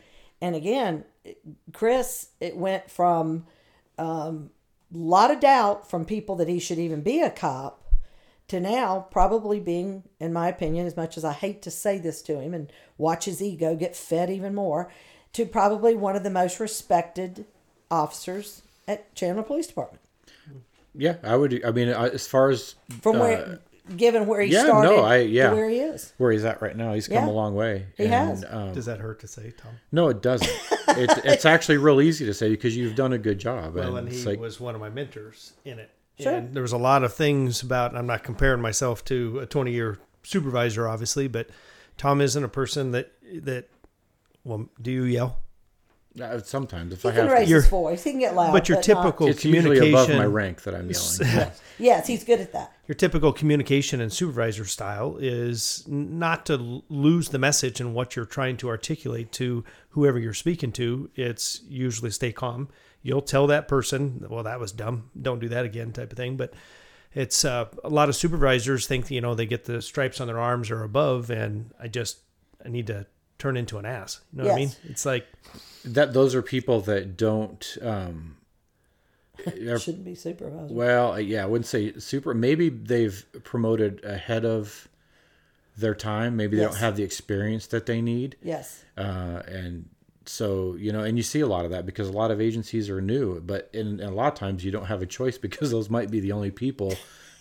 And 0.42 0.56
again, 0.56 1.06
Chris, 1.72 2.30
it 2.40 2.58
went 2.58 2.90
from 2.90 3.46
a 4.00 4.34
lot 4.92 5.30
of 5.30 5.40
doubt 5.40 5.88
from 5.88 6.04
people 6.04 6.36
that 6.38 6.48
he 6.48 6.60
should 6.60 6.80
even 6.80 7.02
be 7.02 7.22
a 7.22 7.30
cop 7.30 7.84
to 8.48 8.60
now 8.60 9.06
probably 9.12 9.60
being, 9.60 10.04
in 10.20 10.34
my 10.34 10.48
opinion, 10.48 10.88
as 10.88 10.98
much 10.98 11.16
as 11.16 11.24
I 11.24 11.34
hate 11.34 11.62
to 11.62 11.72
say 11.72 12.00
this 12.00 12.24
to 12.24 12.40
him 12.40 12.56
and 12.56 12.72
watch 12.98 13.26
his 13.26 13.40
ego 13.40 13.76
get 13.76 13.96
fed 13.96 14.32
even 14.32 14.56
more, 14.56 14.92
to 15.34 15.46
probably 15.46 15.94
one 15.94 16.16
of 16.16 16.24
the 16.24 16.32
most 16.32 16.60
respected 16.60 17.46
officers 17.92 18.64
at 18.88 19.14
Chandler 19.14 19.44
Police 19.44 19.68
Department. 19.68 20.02
Yeah, 20.96 21.18
I 21.24 21.36
would. 21.36 21.64
I 21.64 21.70
mean, 21.70 21.90
as 21.90 22.28
far 22.28 22.50
as 22.50 22.74
From 23.02 23.18
uh, 23.18 23.20
where, 23.20 23.60
given 23.96 24.26
where 24.28 24.42
he 24.42 24.52
yeah, 24.52 24.64
no, 24.64 24.68
started 24.68 25.02
I- 25.04 25.18
yeah. 25.18 25.50
to 25.50 25.56
where 25.56 25.70
he 25.70 25.78
is. 25.80 26.14
where 26.18 26.32
he's 26.32 26.44
at 26.46 26.62
right 26.62 26.76
now, 26.76 26.94
he's 26.94 27.08
come 27.08 27.26
Yeah, 27.26 27.30
a 27.30 27.32
long 27.32 27.56
way. 27.56 27.88
he 27.96 28.08
has. 28.08 28.44
Um, 28.50 28.74
Does 28.74 28.86
that 28.86 29.00
hurt 29.00 29.20
to 29.22 29.28
say, 29.28 29.54
Tom? 29.58 29.72
no, 29.92 30.10
it 30.10 30.22
doesn't. 30.22 30.48
it, 30.90 31.12
it's 31.24 31.46
actually 31.46 31.78
real 31.78 32.02
easy 32.02 32.26
to 32.26 32.34
say 32.34 32.50
because 32.50 32.76
you've 32.76 32.96
done 32.96 33.14
a 33.14 33.18
good 33.18 33.40
job. 33.40 33.76
Well, 33.76 33.98
and 33.98 34.08
it's 34.08 34.20
he 34.24 34.26
like, 34.26 34.40
was 34.40 34.60
one 34.60 34.76
of 34.76 34.82
my 34.82 34.90
mentors 34.90 35.54
in 35.64 35.80
it. 35.80 35.90
Sure. 36.20 36.34
And 36.34 36.54
there 36.56 36.64
was 36.64 36.72
a 36.74 36.78
lot 36.78 37.04
of 37.04 37.14
things 37.14 37.62
about. 37.62 37.96
I'm 37.96 38.08
not 38.08 38.24
comparing 38.24 38.62
myself 38.62 39.06
to 39.06 39.40
a 39.40 39.46
20 39.46 39.72
year 39.72 40.00
supervisor, 40.24 40.88
obviously, 40.88 41.28
but 41.28 41.50
Tom 41.98 42.22
isn't 42.22 42.44
a 42.44 42.50
person 42.50 42.92
that 42.92 43.12
that. 43.44 43.70
Well, 44.44 44.70
do 44.82 44.92
you 44.92 45.04
yell? 45.04 45.40
Uh, 46.22 46.40
sometimes 46.40 46.94
if 46.94 47.02
He 47.04 47.10
I 47.10 47.12
can 47.12 47.22
have 47.24 47.32
raise 47.32 47.46
to, 47.46 47.50
Your- 47.50 47.62
his 47.62 47.70
voice. 47.70 48.04
He 48.04 48.12
can 48.12 48.20
get 48.20 48.36
loud. 48.36 48.52
but 48.52 48.68
your 48.70 48.78
not- 48.78 48.84
typical 48.84 49.28
it's 49.28 49.44
usually 49.46 49.76
communication 49.78 50.12
above 50.16 50.18
my 50.18 50.26
rank 50.26 50.64
that 50.64 50.74
I'm 50.76 50.90
yelling. 50.90 51.52
yes, 51.80 52.08
he's 52.08 52.24
good 52.24 52.40
at 52.42 52.54
that. 52.54 52.72
your 52.88 52.96
typical 52.96 53.32
communication 53.34 54.02
and 54.02 54.12
supervisor 54.12 54.66
style 54.66 55.18
is 55.20 55.84
not 55.88 56.46
to 56.48 56.54
l- 56.54 56.84
lose 56.90 57.30
the 57.30 57.40
message 57.40 57.80
and 57.80 57.94
what 57.94 58.16
you're 58.16 58.26
trying 58.26 58.58
to 58.58 58.70
articulate 58.70 59.32
to 59.34 59.64
whoever 59.90 60.18
you're 60.20 60.34
speaking 60.34 60.72
to. 60.74 61.10
It's 61.16 61.62
usually 61.68 62.12
stay 62.12 62.32
calm. 62.32 62.70
You'll 63.04 63.22
tell 63.22 63.48
that 63.48 63.68
person, 63.68 64.26
well, 64.30 64.44
that 64.44 64.60
was 64.60 64.72
dumb. 64.72 65.12
Don't 65.22 65.40
do 65.40 65.48
that 65.50 65.64
again, 65.66 65.94
type 65.94 66.12
of 66.12 66.18
thing. 66.18 66.36
But 66.36 66.54
it's 67.14 67.46
uh, 67.46 67.66
a 67.84 67.90
lot 67.90 68.10
of 68.10 68.16
supervisors 68.16 68.86
think 68.86 69.10
you 69.10 69.22
know 69.22 69.34
they 69.34 69.46
get 69.46 69.64
the 69.66 69.82
stripes 69.82 70.20
on 70.20 70.28
their 70.28 70.40
arms 70.40 70.70
or 70.70 70.84
above, 70.84 71.30
and 71.30 71.72
I 71.80 71.88
just 71.88 72.18
I 72.66 72.70
need 72.70 72.88
to 72.88 73.06
turn 73.40 73.58
into 73.58 73.78
an 73.78 73.86
ass. 73.86 74.22
You 74.34 74.40
know 74.40 74.46
what 74.50 74.54
I 74.54 74.58
mean? 74.58 74.72
It's 74.86 75.06
like 75.06 75.28
that 75.86 76.14
those 76.14 76.34
are 76.36 76.42
people 76.42 76.82
that 76.82 77.18
don't. 77.18 77.78
Um, 77.82 78.38
are- 79.46 79.80
Shouldn't 79.80 80.04
be 80.06 80.16
supervisor. 80.16 80.74
well, 80.74 81.20
yeah, 81.20 81.44
I 81.44 81.46
wouldn't 81.46 81.68
say 81.68 81.94
super. 82.00 82.34
Maybe 82.34 82.70
they've 82.70 83.26
promoted 83.44 84.04
ahead 84.04 84.46
of 84.46 84.88
their 85.78 85.94
time. 85.94 86.36
Maybe 86.36 86.58
they 86.58 86.64
Yes. 86.64 86.72
don't 86.74 86.80
have 86.82 86.96
the 86.98 87.04
experience 87.04 87.68
that 87.68 87.86
they 87.86 88.02
need. 88.02 88.36
yes. 88.42 88.84
uh, 88.98 89.44
and 89.48 89.90
so 90.30 90.76
you 90.78 90.92
know 90.92 91.04
and 91.06 91.16
you 91.16 91.24
see 91.24 91.40
a 91.40 91.48
lot 91.48 91.64
of 91.64 91.72
that 91.72 91.86
because 91.86 92.10
a 92.10 92.12
lot 92.12 92.32
of 92.32 92.42
agencies 92.42 92.90
are 92.90 93.00
new 93.00 93.40
but 93.40 93.70
in, 93.72 94.02
in 94.02 94.08
a 94.10 94.12
lot 94.12 94.34
of 94.34 94.38
times 94.38 94.62
you 94.66 94.72
don't 94.72 94.88
have 94.88 95.02
a 95.02 95.06
choice 95.06 95.38
because 95.48 95.72
those 95.72 95.90
might 95.90 96.12
be 96.12 96.20
the 96.20 96.34
only 96.34 96.52
people 96.52 96.94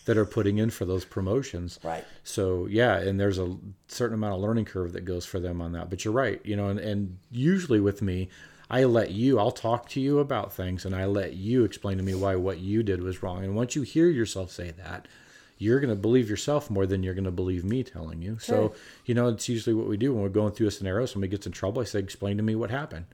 that 0.07 0.17
are 0.17 0.25
putting 0.25 0.59
in 0.59 0.71
for 0.71 0.85
those 0.85 1.05
promotions 1.05 1.79
Right. 1.85 2.05
so 2.25 2.67
yeah 2.67 2.97
and 2.99 3.21
there's 3.21 3.39
a 3.39 3.57
certain 3.89 4.15
amount 4.15 4.35
of 4.35 4.41
learning 4.41 4.65
curve 4.65 4.93
that 4.95 5.05
goes 5.05 5.25
for 5.27 5.39
them 5.39 5.61
on 5.61 5.73
that 5.73 5.91
but 5.91 6.05
you're 6.05 6.15
right 6.15 6.41
you 6.45 6.57
know 6.57 6.69
and, 6.69 6.81
and 6.81 7.19
usually 7.31 7.79
with 7.81 8.01
me 8.03 8.29
i 8.71 8.83
let 8.85 9.11
you 9.11 9.39
i'll 9.39 9.53
talk 9.53 9.89
to 9.91 10.01
you 10.01 10.19
about 10.19 10.53
things 10.53 10.85
and 10.85 10.95
i 10.97 11.05
let 11.05 11.35
you 11.35 11.63
explain 11.65 11.97
to 11.99 12.03
me 12.03 12.15
why 12.15 12.35
what 12.35 12.59
you 12.59 12.83
did 12.83 13.03
was 13.03 13.23
wrong 13.23 13.45
and 13.45 13.55
once 13.55 13.77
you 13.77 13.83
hear 13.83 14.09
yourself 14.09 14.51
say 14.51 14.71
that 14.73 15.07
you're 15.59 15.81
going 15.81 15.89
to 15.95 16.01
believe 16.01 16.29
yourself 16.29 16.69
more 16.69 16.85
than 16.87 17.03
you're 17.03 17.15
going 17.15 17.25
to 17.25 17.31
believe 17.31 17.65
me 17.65 17.83
telling 17.83 18.21
you. 18.21 18.37
So, 18.39 18.75
you 19.07 19.15
know, 19.15 19.29
it's 19.29 19.49
usually 19.49 19.73
what 19.73 19.89
we 19.89 19.97
do 19.97 20.13
when 20.13 20.23
we're 20.23 20.29
going 20.29 20.53
through 20.53 20.67
a 20.67 20.71
scenario. 20.71 21.07
Somebody 21.07 21.31
gets 21.31 21.47
in 21.47 21.53
trouble. 21.53 21.81
I 21.81 21.87
say, 21.87 21.99
explain 21.99 22.37
to 22.37 22.43
me 22.43 22.55
what 22.55 22.69
happened, 22.71 23.07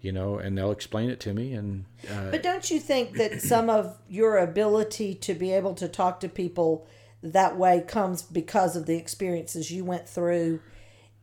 you 0.00 0.12
know, 0.12 0.38
and 0.38 0.56
they'll 0.56 0.70
explain 0.70 1.10
it 1.10 1.20
to 1.20 1.34
me. 1.34 1.52
And 1.52 1.84
uh, 2.10 2.30
But 2.30 2.42
don't 2.42 2.70
you 2.70 2.80
think 2.80 3.16
that 3.16 3.42
some 3.42 3.68
of 3.70 3.98
your 4.08 4.38
ability 4.38 5.14
to 5.16 5.34
be 5.34 5.52
able 5.52 5.74
to 5.74 5.88
talk 5.88 6.20
to 6.20 6.28
people 6.28 6.86
that 7.22 7.56
way 7.56 7.84
comes 7.86 8.22
because 8.22 8.76
of 8.76 8.86
the 8.86 8.96
experiences 8.96 9.70
you 9.70 9.84
went 9.84 10.08
through 10.08 10.60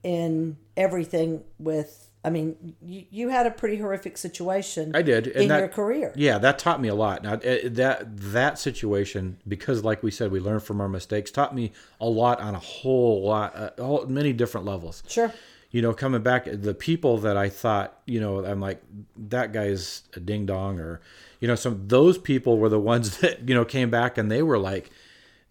in 0.04 0.58
everything 0.76 1.44
with 1.58 2.08
I 2.28 2.30
mean, 2.30 2.76
you, 2.82 3.06
you 3.10 3.30
had 3.30 3.46
a 3.46 3.52
pretty 3.52 3.78
horrific 3.78 4.18
situation 4.18 4.94
I 4.94 5.02
did 5.02 5.28
in 5.28 5.48
that, 5.48 5.60
your 5.60 5.70
career. 5.70 6.12
Yeah, 6.16 6.40
that 6.40 6.60
taught 6.60 6.82
me 6.82 6.90
a 6.90 6.96
lot. 6.96 7.24
Now 7.24 7.36
uh, 7.36 7.60
that 7.64 8.04
that 8.18 8.60
situation, 8.60 9.38
because 9.48 9.86
like 9.86 10.04
we 10.04 10.12
said, 10.12 10.32
we 10.32 10.42
learn 10.42 10.60
from 10.60 10.82
our 10.82 10.90
mistakes, 10.90 11.32
taught 11.32 11.56
me 11.56 11.72
a 12.02 12.10
lot 12.10 12.42
on 12.42 12.54
a 12.54 12.60
whole 12.60 13.24
lot, 13.24 13.56
uh, 13.80 14.06
many 14.08 14.34
different 14.34 14.66
levels. 14.66 15.04
Sure. 15.08 15.32
You 15.78 15.84
know, 15.84 15.94
coming 15.94 16.24
back, 16.24 16.48
the 16.52 16.74
people 16.74 17.20
that 17.20 17.38
I 17.38 17.50
thought, 17.50 18.00
you 18.08 18.20
know, 18.20 18.44
I'm 18.44 18.60
like, 18.60 18.82
that 19.30 19.54
guy's 19.54 20.02
a 20.16 20.20
ding 20.20 20.48
dong, 20.48 20.80
or, 20.80 21.02
you 21.40 21.48
know, 21.48 21.54
some 21.54 21.88
those 21.88 22.18
people 22.18 22.58
were 22.58 22.68
the 22.68 22.80
ones 22.80 23.18
that, 23.20 23.48
you 23.48 23.54
know, 23.54 23.64
came 23.64 23.92
back 23.92 24.18
and 24.18 24.32
they 24.32 24.42
were 24.42 24.58
like, 24.58 24.90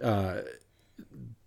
uh, 0.03 0.41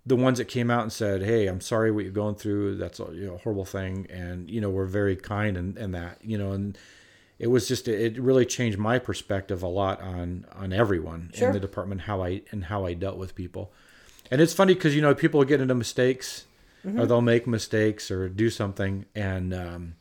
the 0.06 0.16
ones 0.16 0.38
that 0.38 0.46
came 0.46 0.72
out 0.72 0.84
and 0.84 0.94
said, 0.94 1.24
"Hey, 1.24 1.48
I'm 1.48 1.60
sorry 1.60 1.92
what 1.92 2.06
you're 2.06 2.14
going 2.14 2.36
through. 2.36 2.78
That's 2.78 3.02
a 3.02 3.08
you 3.12 3.26
know, 3.26 3.36
horrible 3.44 3.66
thing," 3.66 4.08
and 4.10 4.50
you 4.50 4.62
know, 4.62 4.70
were 4.70 4.86
very 4.86 5.18
kind 5.18 5.58
and 5.58 5.78
and 5.78 5.94
that, 5.94 6.24
you 6.24 6.38
know, 6.38 6.54
and 6.54 6.78
it 7.38 7.48
was 7.48 7.68
just 7.68 7.86
it 7.90 8.18
really 8.18 8.46
changed 8.46 8.78
my 8.78 8.98
perspective 8.98 9.62
a 9.62 9.68
lot 9.68 10.02
on 10.02 10.46
on 10.56 10.72
everyone 10.72 11.32
Sure. 11.34 11.50
in 11.50 11.54
the 11.54 11.60
department 11.60 12.02
how 12.02 12.24
I 12.24 12.44
and 12.52 12.64
how 12.64 12.86
I 12.86 12.94
dealt 12.94 13.18
with 13.18 13.36
people. 13.36 13.74
And 14.32 14.40
it's 14.40 14.54
funny 14.54 14.74
because 14.74 14.96
you 14.96 15.02
know 15.02 15.14
people 15.14 15.44
get 15.44 15.60
into 15.60 15.76
mistakes 15.76 16.46
or 16.86 17.06
they'll 17.06 17.22
make 17.22 17.46
mistakes 17.48 18.10
or 18.12 18.30
do 18.30 18.50
something, 18.50 19.06
and 19.16 19.54
um, 19.54 19.96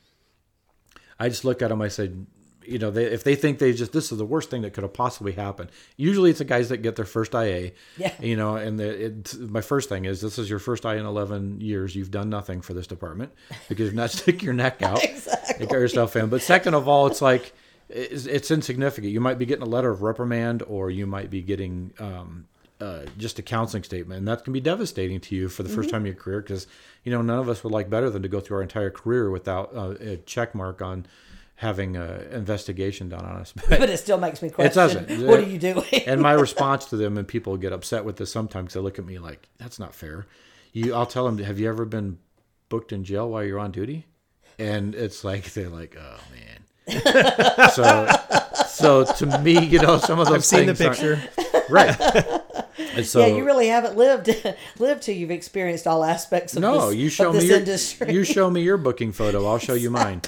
I 1.18 1.29
just 1.29 1.45
look 1.45 1.62
at 1.62 1.68
them. 1.68 1.83
I 1.83 1.89
said, 1.89 2.26
you 2.64 2.79
know, 2.79 2.91
they, 2.91 3.05
if 3.07 3.24
they 3.24 3.35
think 3.35 3.59
they 3.59 3.72
just 3.72 3.93
this 3.93 4.12
is 4.12 4.18
the 4.18 4.24
worst 4.24 4.51
thing 4.51 4.62
that 4.62 4.72
could 4.74 4.83
have 4.85 4.93
possibly 4.93 5.33
happened. 5.33 5.70
Usually, 5.97 6.31
it's 6.31 6.39
the 6.39 6.45
guys 6.45 6.68
that 6.68 6.79
get 6.79 6.97
their 6.97 7.05
first 7.05 7.35
IA. 7.35 7.72
Yeah. 7.97 8.12
You 8.20 8.37
know, 8.37 8.57
and 8.57 8.79
the, 8.79 9.07
it, 9.07 9.39
my 9.39 9.61
first 9.62 9.89
thing 9.89 10.05
is 10.05 10.20
this 10.20 10.39
is 10.39 10.49
your 10.51 10.59
first 10.59 10.85
IA 10.85 10.97
in 10.97 11.07
eleven 11.07 11.61
years. 11.61 11.97
You've 11.97 12.11
done 12.11 12.29
nothing 12.31 12.61
for 12.61 12.74
this 12.74 12.87
department 12.87 13.33
because 13.68 13.87
you've 13.87 13.95
not 13.95 14.11
stick 14.18 14.43
your 14.43 14.55
neck 14.55 14.83
out 14.83 15.03
Exactly. 15.03 15.66
get 15.66 15.72
yourself 15.72 16.14
in. 16.16 16.29
But 16.29 16.43
second 16.43 16.74
of 16.74 16.87
all, 16.89 17.07
it's 17.07 17.22
like 17.22 17.55
it's, 17.89 18.26
it's 18.26 18.51
insignificant. 18.51 19.12
You 19.12 19.20
might 19.20 19.39
be 19.39 19.47
getting 19.47 19.62
a 19.62 19.68
letter 19.68 19.91
of 19.91 20.03
reprimand, 20.03 20.62
or 20.62 20.91
you 20.91 21.07
might 21.07 21.31
be 21.31 21.41
getting 21.43 21.93
um, 21.99 22.47
uh, 22.81 23.01
just 23.16 23.39
a 23.39 23.43
counseling 23.43 23.83
statement, 23.83 24.18
and 24.18 24.29
that 24.29 24.45
can 24.45 24.53
be 24.53 24.61
devastating 24.61 25.20
to 25.20 25.35
you 25.35 25.49
for 25.49 25.62
the 25.62 25.68
Mm-hmm. 25.68 25.76
first 25.76 25.91
time 25.91 26.01
in 26.03 26.07
your 26.07 26.14
career. 26.14 26.41
Because 26.41 26.66
you 27.05 27.12
know 27.12 27.22
none 27.22 27.39
of 27.39 27.49
us 27.49 27.62
would 27.64 27.72
like 27.72 27.91
better 27.91 28.09
than 28.11 28.22
to 28.22 28.29
go 28.29 28.41
through 28.41 28.59
our 28.59 28.62
entire 28.62 28.91
career 28.91 29.31
without 29.31 29.74
uh, 29.74 29.95
a 30.01 30.16
check 30.18 30.55
mark 30.55 30.81
on 30.83 31.07
having 31.57 31.97
an 31.97 32.20
investigation 32.33 33.09
done 33.09 33.24
on 33.24 33.37
us. 33.37 33.53
But, 33.68 33.81
But 33.81 33.91
it 33.91 33.99
still 33.99 34.18
makes 34.18 34.43
me 34.43 34.51
question. 34.51 34.70
It 34.70 34.74
doesn't. 35.09 35.26
What 35.26 35.41
are 35.41 35.43
you 35.49 35.59
doing? 35.59 35.85
and 36.07 36.20
my 36.20 36.33
response 36.47 36.85
to 36.87 36.97
them, 36.97 37.18
and 37.18 37.26
people 37.26 37.57
get 37.57 37.72
upset 37.72 38.05
with 38.05 38.16
this 38.16 38.31
sometimes. 38.31 38.74
They 38.74 38.81
look 38.81 38.99
at 38.99 39.05
me 39.05 39.18
like 39.18 39.49
that's 39.59 39.79
not 39.81 39.95
fair. 39.95 40.26
You, 40.72 40.95
I'll 40.95 41.07
tell 41.07 41.24
them, 41.24 41.39
have 41.39 41.59
you 41.59 41.68
ever 41.68 41.85
been 41.85 42.18
booked 42.68 42.93
in 42.93 43.03
jail 43.03 43.29
while 43.31 43.43
you're 43.43 43.59
on 43.59 43.72
duty? 43.72 44.07
And 44.61 44.95
it's 44.95 45.24
like 45.24 45.53
they're 45.55 45.68
like, 45.68 45.97
oh 45.99 46.18
man. 46.35 46.55
so, 47.72 48.07
so 48.66 49.05
to 49.05 49.39
me, 49.41 49.59
you 49.64 49.79
know, 49.81 49.99
some 49.99 50.18
of 50.20 50.26
those 50.29 50.37
I've 50.37 50.45
seen 50.45 50.66
the 50.66 50.74
things 50.74 51.03
aren't- 51.03 51.20
picture. 51.35 51.64
right? 51.70 52.38
And 52.99 53.07
so, 53.07 53.20
yeah, 53.20 53.34
you 53.36 53.44
really 53.44 53.68
haven't 53.68 53.96
lived 53.96 54.28
lived 54.78 55.03
till 55.03 55.14
you've 55.14 55.30
experienced 55.30 55.86
all 55.86 56.05
aspects 56.05 56.55
of 56.57 56.62
no, 56.62 56.88
this, 56.90 56.96
you 56.96 57.09
show 57.09 57.30
of 57.30 57.36
me 57.36 57.46
your, 57.46 57.59
industry. 57.59 58.12
you 58.12 58.24
show 58.24 58.51
me 58.51 58.61
your 58.62 58.76
booking 58.76 59.12
photo. 59.12 59.46
I'll 59.46 59.59
show 59.59 59.74
you 59.74 59.90
mine. 59.90 60.22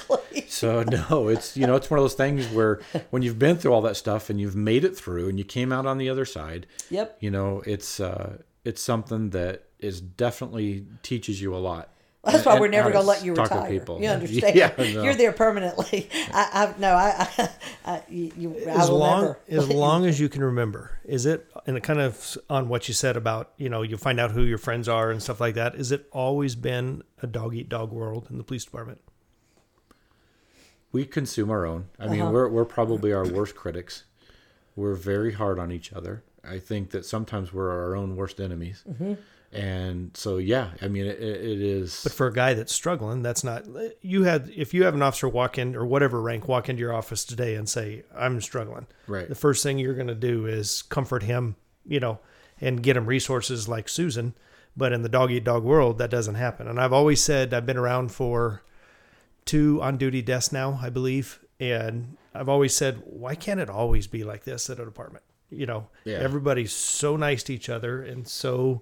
So 0.47 0.83
no, 0.83 1.27
it's 1.27 1.55
you 1.57 1.67
know 1.67 1.75
it's 1.75 1.89
one 1.89 1.99
of 1.99 2.03
those 2.03 2.13
things 2.13 2.47
where 2.47 2.79
when 3.09 3.21
you've 3.21 3.39
been 3.39 3.57
through 3.57 3.73
all 3.73 3.81
that 3.83 3.95
stuff 3.97 4.29
and 4.29 4.39
you've 4.39 4.55
made 4.55 4.83
it 4.83 4.95
through 4.97 5.29
and 5.29 5.37
you 5.37 5.43
came 5.45 5.71
out 5.71 5.85
on 5.85 5.97
the 5.97 6.09
other 6.09 6.25
side, 6.25 6.65
Yep. 6.89 7.17
you 7.19 7.29
know 7.31 7.61
it's 7.65 7.99
uh, 7.99 8.37
it's 8.65 8.81
something 8.81 9.29
that 9.31 9.63
is 9.79 9.99
definitely 10.01 10.85
teaches 11.03 11.41
you 11.41 11.55
a 11.55 11.57
lot. 11.57 11.89
That's 12.23 12.45
why 12.45 12.51
And 12.51 12.61
we're 12.61 12.67
never 12.67 12.91
going 12.91 13.01
to 13.03 13.07
let 13.07 13.25
you 13.25 13.33
talk 13.33 13.49
to 13.49 13.55
retire. 13.55 13.71
people. 13.71 13.99
You 13.99 14.09
understand? 14.09 14.55
Yeah, 14.61 14.71
no. 14.77 14.83
You're 15.03 15.15
there 15.15 15.31
permanently. 15.31 16.07
I, 16.31 16.49
I 16.53 16.73
no, 16.79 16.93
I, 16.93 17.27
I, 17.37 17.49
I 17.83 18.01
you, 18.09 18.31
you, 18.37 18.55
I 18.67 18.73
as 18.83 18.91
will 18.91 18.99
long 18.99 19.21
never. 19.21 19.39
as 19.49 19.69
long 19.69 20.05
as 20.05 20.19
you 20.19 20.29
can 20.29 20.43
remember 20.43 20.91
is 21.03 21.25
it 21.25 21.47
and 21.67 21.77
it 21.77 21.83
kind 21.83 21.99
of 21.99 22.37
on 22.49 22.67
what 22.69 22.87
you 22.87 22.93
said 22.93 23.15
about 23.17 23.51
you 23.57 23.69
know 23.69 23.81
you 23.81 23.97
find 23.97 24.19
out 24.19 24.31
who 24.31 24.43
your 24.43 24.57
friends 24.57 24.87
are 24.89 25.11
and 25.11 25.21
stuff 25.21 25.39
like 25.39 25.55
that 25.55 25.75
is 25.75 25.91
it 25.91 26.07
always 26.11 26.55
been 26.55 27.03
a 27.21 27.27
dog 27.27 27.55
eat 27.55 27.69
dog 27.69 27.91
world 27.91 28.27
in 28.29 28.37
the 28.37 28.43
police 28.43 28.65
department 28.65 28.99
we 30.91 31.05
consume 31.05 31.49
our 31.49 31.65
own. 31.65 31.85
I 31.99 32.03
Uh-huh. 32.05 32.13
mean, 32.13 32.31
we're 32.31 32.49
we're 32.49 32.65
probably 32.65 33.13
our 33.13 33.25
worst 33.25 33.55
critics. 33.55 34.03
We're 34.75 34.95
very 34.95 35.31
hard 35.33 35.57
on 35.57 35.71
each 35.71 35.93
other. 35.93 36.23
I 36.43 36.59
think 36.59 36.89
that 36.91 37.05
sometimes 37.05 37.53
we're 37.53 37.71
our 37.71 37.95
own 37.95 38.15
worst 38.17 38.39
enemies. 38.41 38.83
Mm-hmm. 38.89 39.13
And 39.53 40.15
so, 40.15 40.37
yeah, 40.37 40.69
I 40.81 40.87
mean, 40.87 41.05
it, 41.05 41.19
it 41.19 41.61
is. 41.61 42.01
but 42.03 42.13
for 42.13 42.27
a 42.27 42.33
guy 42.33 42.53
that's 42.53 42.73
struggling 42.73 43.21
that's 43.21 43.43
not 43.43 43.65
you 44.01 44.23
had 44.23 44.49
if 44.55 44.73
you 44.73 44.83
have 44.85 44.93
an 44.93 45.01
officer 45.01 45.27
walk 45.27 45.57
in 45.57 45.75
or 45.75 45.85
whatever 45.85 46.21
rank 46.21 46.47
walk 46.47 46.69
into 46.69 46.79
your 46.79 46.93
office 46.93 47.25
today 47.25 47.55
and 47.55 47.67
say 47.67 48.03
i'm 48.15 48.39
struggling 48.39 48.87
Right. 49.07 49.27
the 49.27 49.35
first 49.35 49.61
thing 49.63 49.77
you're 49.77 49.93
going 49.95 50.07
to 50.07 50.15
do 50.15 50.45
is 50.45 50.81
comfort 50.83 51.23
him 51.23 51.55
you 51.85 51.99
know 51.99 52.19
and 52.61 52.81
get 52.81 52.95
him 52.95 53.05
resources 53.05 53.67
like 53.67 53.89
susan 53.89 54.33
but 54.77 54.93
in 54.93 55.01
the 55.01 55.09
dog 55.09 55.31
eat 55.31 55.43
dog 55.43 55.63
world 55.63 55.97
that 55.97 56.09
doesn't 56.09 56.35
happen 56.35 56.67
and 56.67 56.79
i've 56.79 56.93
always 56.93 57.21
said 57.21 57.53
i've 57.53 57.65
been 57.65 57.77
around 57.77 58.11
for 58.11 58.61
two 59.45 59.81
on 59.81 59.97
duty 59.97 60.21
deaths 60.21 60.51
now 60.53 60.79
i 60.81 60.89
believe 60.89 61.39
and 61.59 62.15
i've 62.33 62.47
always 62.49 62.73
said 62.75 63.01
why 63.05 63.35
can't 63.35 63.59
it 63.59 63.69
always 63.69 64.07
be 64.07 64.23
like 64.23 64.43
this 64.45 64.69
at 64.69 64.79
a 64.79 64.85
department 64.85 65.23
You 65.49 65.65
know, 65.65 65.87
Yeah. 66.05 66.19
everybody's 66.19 66.71
so 66.71 67.17
nice 67.17 67.43
to 67.43 67.53
each 67.53 67.67
other, 67.69 68.01
and 68.01 68.25
so 68.25 68.81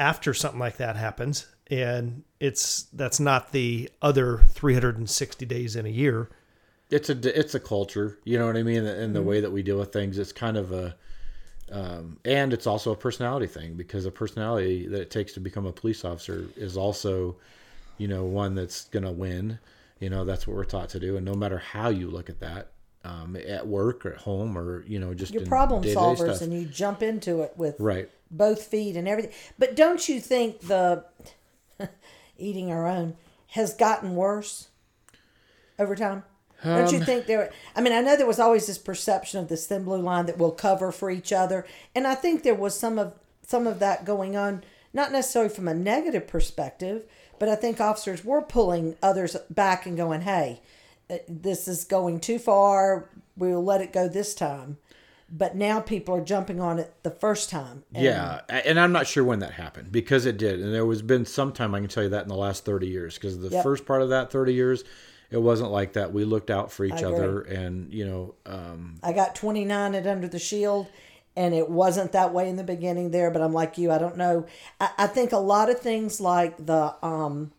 after 0.00 0.34
something 0.34 0.58
like 0.60 0.78
that 0.78 0.96
happens, 0.96 1.46
and 1.70 2.24
it's 2.40 2.84
that's 2.92 3.20
not 3.20 3.52
the 3.52 3.88
other 4.02 4.38
360 4.48 5.46
days 5.46 5.76
in 5.76 5.86
a 5.86 5.90
year. 5.90 6.28
it's 6.90 7.08
a 7.10 7.38
it's 7.38 7.54
a 7.54 7.60
culture 7.60 8.18
you 8.24 8.38
know 8.38 8.46
what 8.46 8.56
i 8.56 8.62
mean 8.62 8.84
and 8.84 9.14
Mm-hmm. 9.14 9.14
the 9.14 9.22
way 9.22 9.40
that 9.40 9.50
we 9.52 9.62
deal 9.62 9.78
with 9.78 9.92
things 9.92 10.18
it's 10.18 10.32
kind 10.32 10.56
of 10.56 10.72
a 10.72 10.96
um, 11.72 12.18
and 12.24 12.52
it's 12.52 12.66
also 12.66 12.90
a 12.92 12.96
personality 12.96 13.46
thing 13.46 13.74
because 13.76 14.04
the 14.04 14.10
personality 14.10 14.88
that 14.88 15.00
it 15.02 15.10
takes 15.10 15.32
to 15.34 15.40
become 15.40 15.66
a 15.66 15.72
police 15.72 16.04
officer 16.04 16.52
is 16.56 16.76
also 16.76 17.36
you 17.98 18.08
know 18.08 18.24
one 18.24 18.54
that's 18.56 18.86
gonna 18.86 19.12
win 19.12 19.58
you 20.00 20.10
know 20.10 20.24
that's 20.24 20.46
what 20.46 20.56
we're 20.56 20.64
taught 20.64 20.88
to 20.90 21.00
do 21.00 21.16
and 21.16 21.24
no 21.24 21.34
matter 21.34 21.58
how 21.58 21.88
you 21.90 22.10
look 22.10 22.28
at 22.28 22.40
that 22.40 22.72
um, 23.04 23.36
at 23.36 23.66
work 23.66 24.04
or 24.04 24.12
at 24.12 24.18
home 24.18 24.56
or 24.58 24.84
you 24.86 24.98
know 24.98 25.14
just 25.14 25.32
You're 25.32 25.42
in 25.42 25.48
problem 25.48 25.82
solvers 25.84 26.36
stuff. 26.36 26.42
and 26.42 26.52
you 26.52 26.66
jump 26.66 27.02
into 27.02 27.40
it 27.42 27.54
with 27.56 27.76
right 27.78 28.08
both 28.30 28.62
feet 28.64 28.96
and 28.96 29.08
everything. 29.08 29.32
But 29.58 29.74
don't 29.74 30.08
you 30.08 30.20
think 30.20 30.60
the 30.60 31.04
eating 32.38 32.70
our 32.70 32.86
own 32.86 33.16
has 33.48 33.74
gotten 33.74 34.14
worse 34.16 34.68
over 35.78 35.96
time? 35.96 36.24
don't 36.62 36.88
Um, 36.88 36.94
you 36.94 37.00
think 37.04 37.26
there? 37.26 37.50
I 37.74 37.80
mean, 37.80 37.92
I 37.94 38.02
know 38.02 38.16
there 38.16 38.26
was 38.26 38.38
always 38.38 38.66
this 38.66 38.76
perception 38.78 39.40
of 39.40 39.48
this 39.48 39.66
thin 39.66 39.84
blue 39.84 40.00
line 40.02 40.26
that 40.26 40.36
we'll 40.36 40.50
cover 40.52 40.92
for 40.92 41.10
each 41.10 41.32
other, 41.32 41.66
and 41.94 42.06
I 42.06 42.14
think 42.14 42.42
there 42.42 42.54
was 42.54 42.78
some 42.78 42.98
of 42.98 43.14
some 43.46 43.66
of 43.66 43.78
that 43.78 44.04
going 44.04 44.36
on, 44.36 44.62
not 44.92 45.10
necessarily 45.10 45.48
from 45.52 45.66
a 45.68 45.74
negative 45.74 46.26
perspective, 46.28 47.04
but 47.38 47.48
I 47.48 47.54
think 47.56 47.80
officers 47.80 48.24
were 48.26 48.42
pulling 48.42 48.96
others 49.02 49.36
back 49.48 49.86
and 49.86 49.96
going, 49.96 50.20
"Hey, 50.20 50.60
this 51.28 51.68
is 51.68 51.84
going 51.84 52.20
too 52.20 52.38
far. 52.38 53.08
We'll 53.36 53.64
let 53.64 53.80
it 53.80 53.92
go 53.92 54.08
this 54.08 54.34
time." 54.34 54.78
But 55.32 55.54
now 55.54 55.78
people 55.78 56.16
are 56.16 56.20
jumping 56.24 56.60
on 56.60 56.80
it 56.80 56.92
the 57.04 57.10
first 57.10 57.50
time. 57.50 57.84
And 57.94 58.04
yeah, 58.04 58.40
and 58.48 58.80
I'm 58.80 58.90
not 58.90 59.06
sure 59.06 59.22
when 59.22 59.38
that 59.38 59.52
happened 59.52 59.92
because 59.92 60.26
it 60.26 60.36
did, 60.36 60.58
and 60.60 60.74
there 60.74 60.84
was 60.84 61.02
been 61.02 61.24
some 61.24 61.52
time 61.52 61.72
I 61.72 61.78
can 61.78 61.88
tell 61.88 62.02
you 62.02 62.08
that 62.08 62.22
in 62.22 62.28
the 62.28 62.34
last 62.34 62.64
30 62.64 62.88
years 62.88 63.14
because 63.14 63.38
the 63.38 63.48
Yep. 63.48 63.62
first 63.62 63.86
part 63.86 64.02
of 64.02 64.08
that 64.08 64.32
30 64.32 64.54
years, 64.54 64.82
it 65.30 65.36
wasn't 65.40 65.70
like 65.70 65.92
that. 65.92 66.12
We 66.12 66.24
looked 66.24 66.50
out 66.50 66.72
for 66.72 66.84
each 66.84 67.04
other, 67.04 67.42
and 67.42 67.92
you 67.94 68.04
know, 68.06 68.34
um, 68.44 68.98
I 69.04 69.12
got 69.12 69.36
29 69.36 69.94
at 69.94 70.04
Under 70.04 70.26
the 70.26 70.40
Shield, 70.40 70.88
and 71.36 71.54
it 71.54 71.70
wasn't 71.70 72.10
that 72.10 72.34
way 72.34 72.48
in 72.48 72.56
the 72.56 72.64
beginning 72.64 73.12
there, 73.12 73.30
but 73.30 73.40
I'm 73.40 73.52
like 73.52 73.78
you. 73.78 73.92
I 73.92 73.98
don't 73.98 74.16
know. 74.16 74.46
I, 74.80 74.90
I 74.98 75.06
think 75.06 75.30
a 75.30 75.38
lot 75.38 75.70
of 75.70 75.78
things 75.78 76.20
like 76.20 76.66
the, 76.66 76.96
um, 77.06 77.52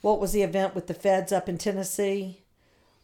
what 0.00 0.18
was 0.18 0.32
the 0.32 0.42
event 0.42 0.74
with 0.74 0.88
the 0.88 0.94
feds 0.94 1.30
up 1.30 1.48
in 1.48 1.56
Tennessee 1.56 2.40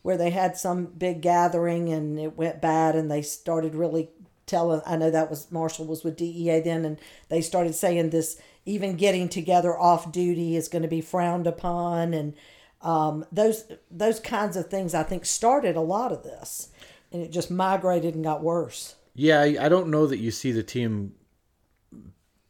where 0.03 0.16
they 0.16 0.30
had 0.30 0.57
some 0.57 0.86
big 0.86 1.22
gathering 1.22 1.88
and 1.88 2.18
it 2.18 2.36
went 2.36 2.61
bad 2.61 2.94
and 2.94 3.11
they 3.11 3.22
started 3.22 3.74
really 3.74 4.11
telling, 4.46 4.82
I 4.84 4.96
know 4.96 5.11
that 5.11 5.30
was 5.30 5.50
Marshall 5.50 5.86
was 5.86 6.05
with 6.05 6.16
DEA 6.16 6.61
then, 6.61 6.84
and 6.84 6.98
they 7.28 7.40
started 7.40 7.74
saying 7.74 8.11
this 8.11 8.40
even 8.66 8.96
getting 8.96 9.28
together 9.28 9.78
off 9.78 10.12
duty 10.12 10.57
is 10.57 10.68
going 10.68 10.82
to 10.82 10.88
be 10.88 11.00
frowned 11.00 11.46
upon 11.46 12.14
and 12.14 12.34
um, 12.82 13.24
those 13.30 13.64
those 13.90 14.18
kinds 14.18 14.57
of 14.57 14.68
things 14.68 14.92
I 14.94 15.05
think 15.05 15.24
started 15.24 15.76
a 15.76 15.80
lot 15.80 16.11
of 16.11 16.24
this, 16.24 16.70
and 17.12 17.22
it 17.22 17.30
just 17.30 17.50
migrated 17.50 18.14
and 18.14 18.24
got 18.24 18.42
worse. 18.42 18.96
yeah, 19.14 19.40
I 19.40 19.57
I 19.61 19.68
don't 19.68 19.88
know 19.88 20.07
that 20.07 20.18
you 20.18 20.32
see 20.32 20.50
the 20.50 20.64
team 20.64 21.14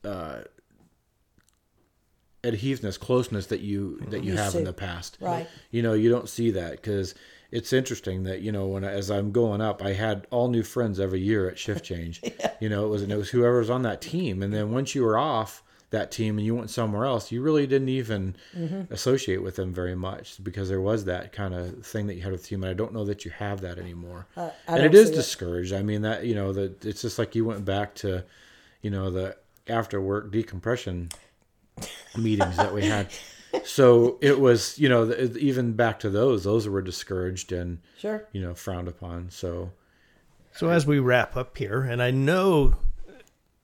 uh, 0.05 0.41
adhesiveness, 2.45 2.99
closeness 2.99 3.47
that 3.47 3.61
you 3.61 4.01
that 4.09 4.25
you 4.25 4.33
Used 4.33 4.43
have 4.43 4.55
in 4.55 4.65
the 4.65 4.73
past. 4.73 5.19
Right. 5.21 5.47
You 5.71 5.83
know, 5.83 5.93
you 5.93 6.11
don't 6.11 6.29
see 6.29 6.51
that 6.53 6.73
because 6.73 7.15
it's 7.53 7.73
interesting 7.73 8.25
that 8.25 8.41
you 8.41 8.51
know 8.51 8.67
when 8.67 8.83
I, 8.83 8.91
as 8.93 9.11
I'm 9.11 9.31
going 9.31 9.61
up, 9.61 9.83
I 9.83 9.93
had 9.93 10.27
all 10.31 10.49
new 10.49 10.63
friends 10.65 10.99
every 10.99 11.21
year 11.21 11.49
at 11.49 11.59
shift 11.59 11.85
change. 11.85 12.21
You 12.61 12.69
know, 12.69 12.85
it 12.85 12.89
was 12.91 13.03
it 13.03 13.17
was 13.17 13.31
whoever 13.31 13.59
was 13.59 13.71
on 13.71 13.83
that 13.83 14.01
team, 14.01 14.41
and 14.41 14.53
then 14.53 14.71
once 14.71 14.95
you 14.95 15.03
were 15.03 15.19
off 15.19 15.65
that 15.91 16.13
team 16.13 16.39
and 16.39 16.47
you 16.47 16.55
went 16.55 16.71
somewhere 16.71 17.05
else, 17.05 17.33
you 17.33 17.43
really 17.43 17.67
didn't 17.67 17.89
even 17.89 18.37
Mm-hmm. 18.57 18.93
associate 18.93 19.43
with 19.43 19.57
them 19.57 19.75
very 19.75 19.97
much 19.97 20.43
because 20.45 20.69
there 20.69 20.81
was 20.81 21.05
that 21.07 21.33
kind 21.33 21.55
of 21.55 21.85
thing 21.85 22.07
that 22.07 22.15
you 22.15 22.23
had 22.23 22.31
with 22.31 22.43
the 22.43 22.49
team, 22.49 22.63
and 22.63 22.71
I 22.71 22.75
don't 22.75 22.95
know 22.95 23.05
that 23.05 23.25
you 23.25 23.33
have 23.33 23.61
that 23.63 23.79
anymore. 23.79 24.27
I 24.37 24.53
and 24.69 24.85
it 24.85 24.95
is 24.95 25.09
see 25.09 25.15
it. 25.15 25.17
discouraged. 25.17 25.73
I 25.73 25.83
mean 25.83 26.03
that 26.03 26.25
you 26.25 26.37
know 26.37 26.53
that 26.53 26.85
it's 26.85 27.03
just 27.03 27.19
like 27.19 27.35
you 27.35 27.45
went 27.45 27.65
back 27.65 27.97
to, 27.97 28.25
you 28.81 28.91
know, 28.91 29.11
the 29.11 29.37
after 29.67 30.01
work 30.01 30.31
decompression 30.31 31.09
meetings 32.17 32.57
that 32.59 32.73
we 32.73 32.85
had. 32.85 33.09
So 33.65 34.19
it 34.21 34.41
was, 34.41 34.79
you 34.79 34.89
know, 34.89 35.13
even 35.39 35.73
back 35.75 36.01
to 36.01 36.11
those, 36.11 36.45
those 36.45 36.67
were 36.69 36.83
discouraged 36.83 37.53
and, 37.53 37.79
Sure. 37.99 38.27
you 38.33 38.41
know, 38.41 38.55
frowned 38.55 38.89
upon. 38.89 39.31
So 39.31 39.73
So 40.53 40.71
as 40.71 40.87
we 40.87 40.99
wrap 40.99 41.37
up 41.37 41.57
here, 41.57 41.83
and 41.83 42.03
I 42.03 42.11
know 42.11 42.77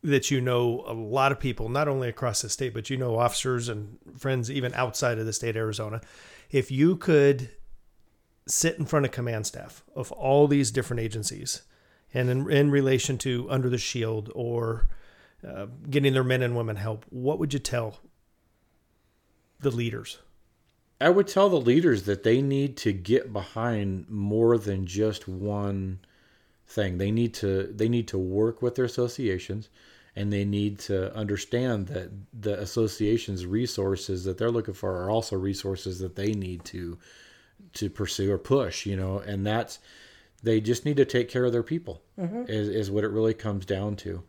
that 0.02 0.30
you 0.30 0.40
know 0.40 0.84
a 0.86 0.92
lot 0.92 1.32
of 1.32 1.40
people, 1.40 1.68
not 1.68 1.88
only 1.88 2.08
across 2.08 2.42
the 2.42 2.48
state, 2.48 2.72
but 2.72 2.88
you 2.88 2.96
know 2.96 3.18
officers 3.18 3.68
and 3.68 3.98
friends 4.16 4.50
even 4.50 4.72
outside 4.74 5.18
of 5.18 5.26
the 5.26 5.32
state 5.32 5.50
of 5.50 5.56
Arizona. 5.56 6.00
If 6.50 6.70
you 6.70 6.96
could 6.96 7.50
sit 8.46 8.78
in 8.78 8.86
front 8.86 9.04
of 9.04 9.12
command 9.12 9.46
staff 9.46 9.84
of 9.94 10.10
all 10.12 10.46
these 10.48 10.70
different 10.70 11.00
agencies, 11.00 11.62
and 12.14 12.30
in, 12.30 12.50
in 12.50 12.70
relation 12.70 13.18
to 13.18 13.46
Under 13.50 13.68
the 13.68 13.76
Shield 13.76 14.30
or 14.34 14.88
uh, 15.46 15.66
getting 15.90 16.12
their 16.14 16.24
men 16.24 16.42
and 16.42 16.56
women 16.56 16.76
help, 16.76 17.04
what 17.10 17.38
would 17.38 17.52
you 17.52 17.58
tell 17.58 17.98
the 19.60 19.70
leaders? 19.70 20.18
I 21.00 21.10
would 21.10 21.28
tell 21.28 21.48
the 21.48 21.60
leaders 21.60 22.04
that 22.04 22.24
they 22.24 22.42
need 22.42 22.76
to 22.78 22.92
get 22.92 23.32
behind 23.32 24.08
more 24.08 24.58
than 24.58 24.86
just 24.86 25.28
one 25.28 26.00
thing. 26.66 26.98
They 26.98 27.10
need 27.10 27.34
to 27.34 27.72
they 27.74 27.88
need 27.88 28.08
to 28.08 28.18
work 28.18 28.60
with 28.62 28.74
their 28.74 28.84
associations 28.84 29.68
and 30.16 30.32
they 30.32 30.44
need 30.44 30.80
to 30.80 31.14
understand 31.14 31.86
that 31.88 32.10
the 32.32 32.58
association's 32.58 33.46
resources 33.46 34.24
that 34.24 34.36
they're 34.36 34.50
looking 34.50 34.74
for 34.74 35.02
are 35.02 35.10
also 35.10 35.36
resources 35.36 36.00
that 36.00 36.16
they 36.16 36.32
need 36.32 36.64
to 36.64 36.98
to 37.74 37.88
pursue 37.88 38.32
or 38.32 38.38
push, 38.38 38.84
you 38.84 38.96
know, 38.96 39.18
and 39.18 39.46
that's 39.46 39.78
they 40.42 40.60
just 40.60 40.84
need 40.84 40.96
to 40.96 41.04
take 41.04 41.28
care 41.28 41.44
of 41.44 41.52
their 41.52 41.62
people 41.62 42.02
is, 42.48 42.68
is 42.68 42.90
what 42.90 43.04
it 43.04 43.10
really 43.10 43.34
comes 43.34 43.64
down 43.64 43.96
to. 43.96 44.22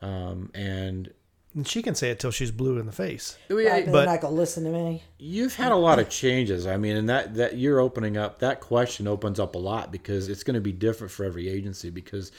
Um, 0.00 0.50
and 0.54 1.12
And 1.56 1.66
she 1.66 1.82
can 1.82 1.94
say 1.94 2.10
it 2.10 2.20
till 2.20 2.30
she's 2.30 2.50
blue 2.50 2.78
in 2.78 2.84
the 2.86 2.92
face. 2.92 3.36
Right, 3.48 3.84
but 3.86 3.90
but- 3.92 3.98
they're 4.00 4.06
not 4.14 4.20
gonna 4.20 4.34
listen 4.36 4.62
to 4.64 4.70
me. 4.70 5.02
You've 5.18 5.56
had 5.56 5.72
a 5.72 5.76
lot 5.76 5.98
of 5.98 6.08
changes. 6.10 6.66
I 6.66 6.76
mean, 6.76 6.94
and 6.96 7.08
that 7.08 7.34
that 7.36 7.56
you're 7.56 7.80
opening 7.80 8.16
up 8.18 8.38
that 8.40 8.60
question 8.60 9.08
opens 9.08 9.40
up 9.40 9.54
a 9.54 9.58
lot 9.58 9.90
because 9.90 10.28
it's 10.28 10.42
going 10.44 10.54
to 10.54 10.60
be 10.60 10.72
different 10.72 11.10
for 11.10 11.24
every 11.24 11.48
agency. 11.48 11.88
Because 11.90 12.30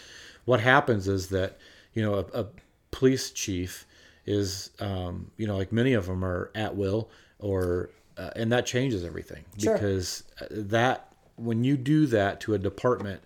what 0.45 0.59
happens 0.59 1.07
is 1.07 1.27
that 1.29 1.57
you 1.93 2.03
know 2.03 2.13
a, 2.33 2.41
a 2.41 2.45
police 2.91 3.31
chief 3.31 3.87
is 4.27 4.69
um, 4.79 5.31
you 5.37 5.47
know 5.47 5.57
like 5.57 5.71
many 5.71 5.93
of 5.93 6.05
them 6.05 6.23
are 6.23 6.51
at 6.53 6.75
will 6.75 7.09
or 7.39 7.89
uh, 8.17 8.29
and 8.35 8.51
that 8.51 8.65
changes 8.65 9.03
everything 9.03 9.43
Sure. 9.57 9.73
because 9.73 10.23
uh, 10.41 10.45
that 10.51 11.11
when 11.37 11.63
you 11.63 11.75
do 11.77 12.05
that 12.07 12.39
to 12.41 12.53
a 12.53 12.57
department, 12.59 13.21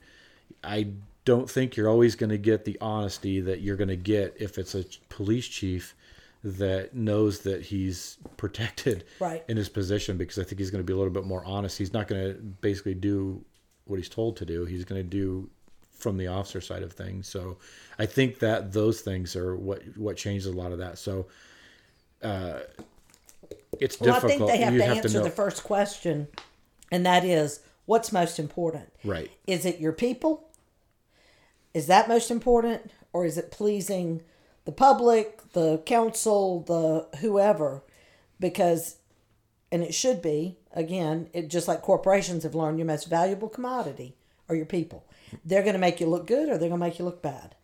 I 0.64 0.88
don't 1.26 1.50
think 1.50 1.76
you're 1.76 1.90
always 1.90 2.16
going 2.16 2.30
to 2.32 2.38
get 2.38 2.66
the 2.66 2.78
honesty 2.82 3.40
that 3.42 3.62
you're 3.62 3.76
going 3.78 3.88
to 3.90 3.96
get 3.96 4.36
if 4.40 4.58
it's 4.58 4.74
a 4.76 4.84
police 5.10 5.48
chief 5.48 5.96
that 6.44 6.96
knows 6.96 7.42
that 7.42 7.62
he's 7.62 8.18
protected 8.38 9.04
Right. 9.20 9.44
in 9.48 9.58
his 9.58 9.70
position 9.70 10.18
because 10.18 10.40
I 10.40 10.44
think 10.44 10.60
he's 10.60 10.72
going 10.72 10.84
to 10.84 10.86
be 10.86 10.94
a 10.94 10.98
little 10.98 11.14
bit 11.14 11.26
more 11.26 11.44
honest. 11.46 11.78
He's 11.78 11.94
not 11.94 12.08
going 12.08 12.24
to 12.34 12.40
basically 12.42 12.96
do 12.96 13.44
what 13.86 13.98
he's 13.98 14.10
told 14.10 14.38
to 14.38 14.46
do. 14.46 14.66
He's 14.66 14.84
going 14.86 15.02
to 15.02 15.08
do 15.08 15.50
from 15.92 16.18
the 16.18 16.26
officer 16.28 16.62
side 16.62 16.82
of 16.82 16.94
things. 16.94 17.28
So 17.28 17.58
I 18.00 18.08
think 18.08 18.40
that 18.40 18.72
those 18.74 19.02
things 19.02 19.36
are 19.36 19.56
what 19.56 19.84
what 19.98 20.18
changes 20.18 20.48
a 20.48 20.52
lot 20.52 20.72
of 20.72 20.80
that. 20.80 20.98
So 20.98 21.28
uh, 22.24 22.62
it's 23.80 24.00
Well, 24.00 24.14
difficult. 24.14 24.50
I 24.50 24.54
think 24.54 24.60
they 24.60 24.64
have 24.66 24.74
you 24.74 24.80
to 24.80 24.86
have 24.86 24.98
answer 24.98 25.10
to 25.10 25.20
the 25.24 25.30
first 25.30 25.64
question, 25.64 26.28
and 26.92 27.06
that 27.06 27.24
is, 27.24 27.60
what's 27.86 28.12
most 28.12 28.40
important? 28.40 28.92
right. 29.04 29.30
Is 29.46 29.66
it 29.66 29.80
your 29.80 29.92
people? 29.94 30.48
Is 31.74 31.88
that 31.88 32.08
most 32.08 32.32
important, 32.32 32.92
or 33.14 33.26
is 33.26 33.38
it 33.38 33.52
pleasing 33.52 34.22
the 34.66 34.72
public, 34.72 35.54
the 35.54 35.80
council, 35.86 36.62
the 36.62 37.18
whoever? 37.20 37.84
Because, 38.40 38.98
and 39.72 39.84
it 39.84 39.94
should 39.94 40.22
be 40.22 40.58
again, 40.74 41.30
it 41.34 41.50
just 41.50 41.68
like 41.68 41.82
corporations 41.82 42.44
have 42.44 42.56
learned, 42.56 42.78
your 42.78 42.88
most 42.88 43.10
valuable 43.10 43.50
commodity 43.50 44.16
are 44.50 44.56
your 44.56 44.66
people. 44.66 45.06
They're 45.46 45.64
going 45.64 45.74
to 45.74 45.80
make 45.80 46.00
you 46.00 46.08
look 46.08 46.28
good, 46.28 46.50
or 46.50 46.58
they're 46.58 46.70
going 46.70 46.82
to 46.82 46.88
make 46.88 47.00
you 47.00 47.06
look 47.06 47.22
bad. 47.22 47.56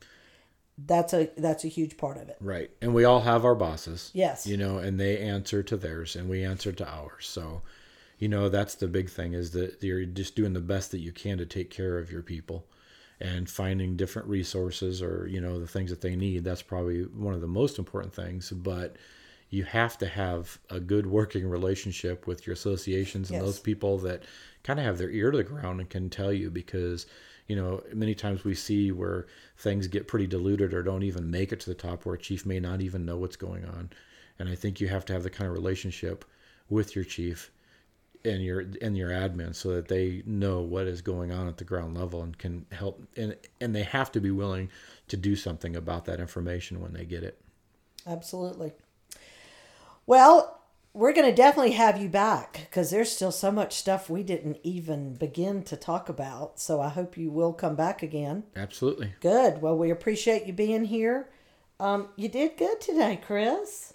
That's 0.77 1.11
a 1.11 1.29
that's 1.35 1.63
a 1.63 1.69
huge 1.69 1.97
part 1.97 2.17
of 2.17 2.29
it. 2.29 2.37
Right. 2.39 2.69
And 2.81 2.93
we 2.93 3.03
all 3.03 3.21
have 3.21 3.43
our 3.43 3.55
bosses. 3.55 4.11
Yes. 4.13 4.45
You 4.45 4.57
know, 4.57 4.77
and 4.77 4.99
they 4.99 5.17
answer 5.17 5.63
to 5.63 5.75
theirs 5.75 6.15
and 6.15 6.29
we 6.29 6.43
answer 6.43 6.71
to 6.71 6.87
ours. 6.87 7.27
So, 7.27 7.63
you 8.19 8.27
know, 8.27 8.47
that's 8.47 8.75
the 8.75 8.87
big 8.87 9.09
thing 9.09 9.33
is 9.33 9.51
that 9.51 9.81
you're 9.81 10.05
just 10.05 10.35
doing 10.35 10.53
the 10.53 10.59
best 10.59 10.91
that 10.91 10.99
you 10.99 11.11
can 11.11 11.39
to 11.39 11.47
take 11.47 11.71
care 11.71 11.97
of 11.97 12.11
your 12.11 12.21
people 12.21 12.67
and 13.19 13.49
finding 13.49 13.95
different 13.95 14.27
resources 14.27 15.01
or, 15.01 15.27
you 15.27 15.41
know, 15.41 15.59
the 15.59 15.67
things 15.67 15.89
that 15.89 16.01
they 16.01 16.15
need. 16.15 16.43
That's 16.43 16.61
probably 16.61 17.01
one 17.03 17.33
of 17.33 17.41
the 17.41 17.47
most 17.47 17.79
important 17.79 18.13
things. 18.13 18.51
But 18.51 18.95
you 19.49 19.63
have 19.63 19.97
to 19.99 20.07
have 20.07 20.59
a 20.69 20.79
good 20.79 21.07
working 21.07 21.47
relationship 21.47 22.27
with 22.27 22.45
your 22.45 22.53
associations 22.53 23.29
and 23.29 23.39
Yes. 23.39 23.45
those 23.45 23.59
people 23.59 23.97
that 23.99 24.23
kind 24.63 24.79
of 24.79 24.85
have 24.85 24.97
their 24.97 25.09
ear 25.09 25.31
to 25.31 25.37
the 25.37 25.43
ground 25.43 25.79
and 25.79 25.89
can 25.89 26.09
tell 26.09 26.33
you 26.33 26.49
because 26.49 27.05
you 27.47 27.55
know, 27.55 27.81
many 27.93 28.13
times 28.13 28.43
we 28.43 28.53
see 28.53 28.91
where 28.91 29.25
things 29.57 29.87
get 29.87 30.07
pretty 30.07 30.27
diluted 30.27 30.73
or 30.73 30.83
don't 30.83 31.03
even 31.03 31.31
make 31.31 31.53
it 31.53 31.61
to 31.61 31.69
the 31.69 31.75
top 31.75 32.05
where 32.05 32.15
a 32.15 32.19
chief 32.19 32.45
may 32.45 32.59
not 32.59 32.81
even 32.81 33.05
know 33.05 33.17
what's 33.17 33.37
going 33.37 33.65
on. 33.65 33.89
And 34.37 34.49
I 34.49 34.55
think 34.55 34.79
you 34.79 34.89
have 34.89 35.05
to 35.05 35.13
have 35.13 35.23
the 35.23 35.29
kind 35.29 35.49
of 35.49 35.55
relationship 35.55 36.25
with 36.69 36.93
your 36.93 37.05
chief 37.05 37.51
and 38.25 38.43
your 38.43 38.65
and 38.81 38.97
your 38.97 39.09
admin 39.09 39.55
so 39.55 39.69
that 39.69 39.87
they 39.87 40.23
know 40.25 40.61
what 40.61 40.87
is 40.87 41.01
going 41.01 41.31
on 41.31 41.47
at 41.47 41.57
the 41.57 41.63
ground 41.63 41.97
level 41.97 42.23
and 42.23 42.37
can 42.37 42.65
help 42.71 43.01
and 43.15 43.35
and 43.61 43.75
they 43.75 43.83
have 43.83 44.11
to 44.11 44.19
be 44.19 44.31
willing 44.31 44.69
to 45.07 45.17
do 45.17 45.35
something 45.35 45.75
about 45.75 46.05
that 46.05 46.19
information 46.19 46.79
when 46.79 46.93
they 46.93 47.05
get 47.05 47.23
it. 47.23 47.39
Absolutely. 48.05 48.73
Well, 50.05 50.61
we're 50.93 51.13
going 51.13 51.29
to 51.29 51.35
definitely 51.35 51.73
have 51.73 52.01
you 52.01 52.09
back 52.09 52.61
because 52.69 52.89
there's 52.89 53.11
still 53.11 53.31
so 53.31 53.51
much 53.51 53.75
stuff 53.75 54.09
we 54.09 54.23
didn't 54.23 54.57
even 54.63 55.13
begin 55.13 55.61
to 55.63 55.75
talk 55.75 56.09
about. 56.09 56.59
So 56.59 56.81
I 56.81 56.89
hope 56.89 57.17
you 57.17 57.29
will 57.29 57.53
come 57.53 57.75
back 57.75 58.01
again. 58.01 58.45
Absolutely. 58.55 59.13
Good. 59.19 59.61
Well, 59.61 59.77
we 59.77 59.91
appreciate 59.91 60.47
you 60.47 60.53
being 60.53 60.85
here. 60.85 61.29
Um, 61.79 62.09
you 62.15 62.29
did 62.29 62.57
good 62.57 62.81
today, 62.81 63.21
Chris. 63.23 63.93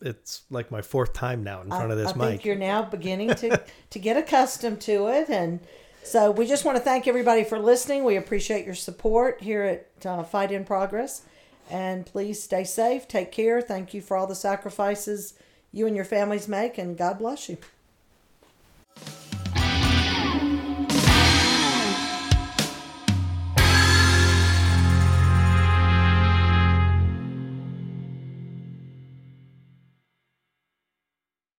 It's 0.00 0.42
like 0.50 0.70
my 0.70 0.82
fourth 0.82 1.12
time 1.12 1.42
now 1.42 1.60
in 1.62 1.68
front 1.68 1.90
of 1.90 1.98
this 1.98 2.12
I 2.12 2.16
mic. 2.16 2.28
think 2.28 2.44
you're 2.44 2.56
now 2.56 2.82
beginning 2.90 3.34
to 3.36 3.62
to 3.90 3.98
get 3.98 4.16
accustomed 4.16 4.80
to 4.82 5.08
it, 5.08 5.28
and 5.28 5.60
so 6.02 6.30
we 6.30 6.46
just 6.46 6.64
want 6.64 6.76
to 6.78 6.82
thank 6.82 7.06
everybody 7.06 7.44
for 7.44 7.58
listening. 7.58 8.04
We 8.04 8.16
appreciate 8.16 8.64
your 8.64 8.74
support 8.74 9.42
here 9.42 9.62
at 9.62 10.06
uh, 10.06 10.22
Fight 10.22 10.52
in 10.52 10.64
Progress, 10.64 11.22
and 11.70 12.06
please 12.06 12.42
stay 12.42 12.64
safe, 12.64 13.08
take 13.08 13.32
care. 13.32 13.60
Thank 13.60 13.92
you 13.94 14.00
for 14.00 14.16
all 14.16 14.26
the 14.26 14.34
sacrifices 14.34 15.34
you 15.72 15.86
and 15.86 15.94
your 15.94 16.04
families 16.04 16.48
make, 16.48 16.78
and 16.78 16.96
God 16.96 17.18
bless 17.18 17.48
you. 17.48 17.58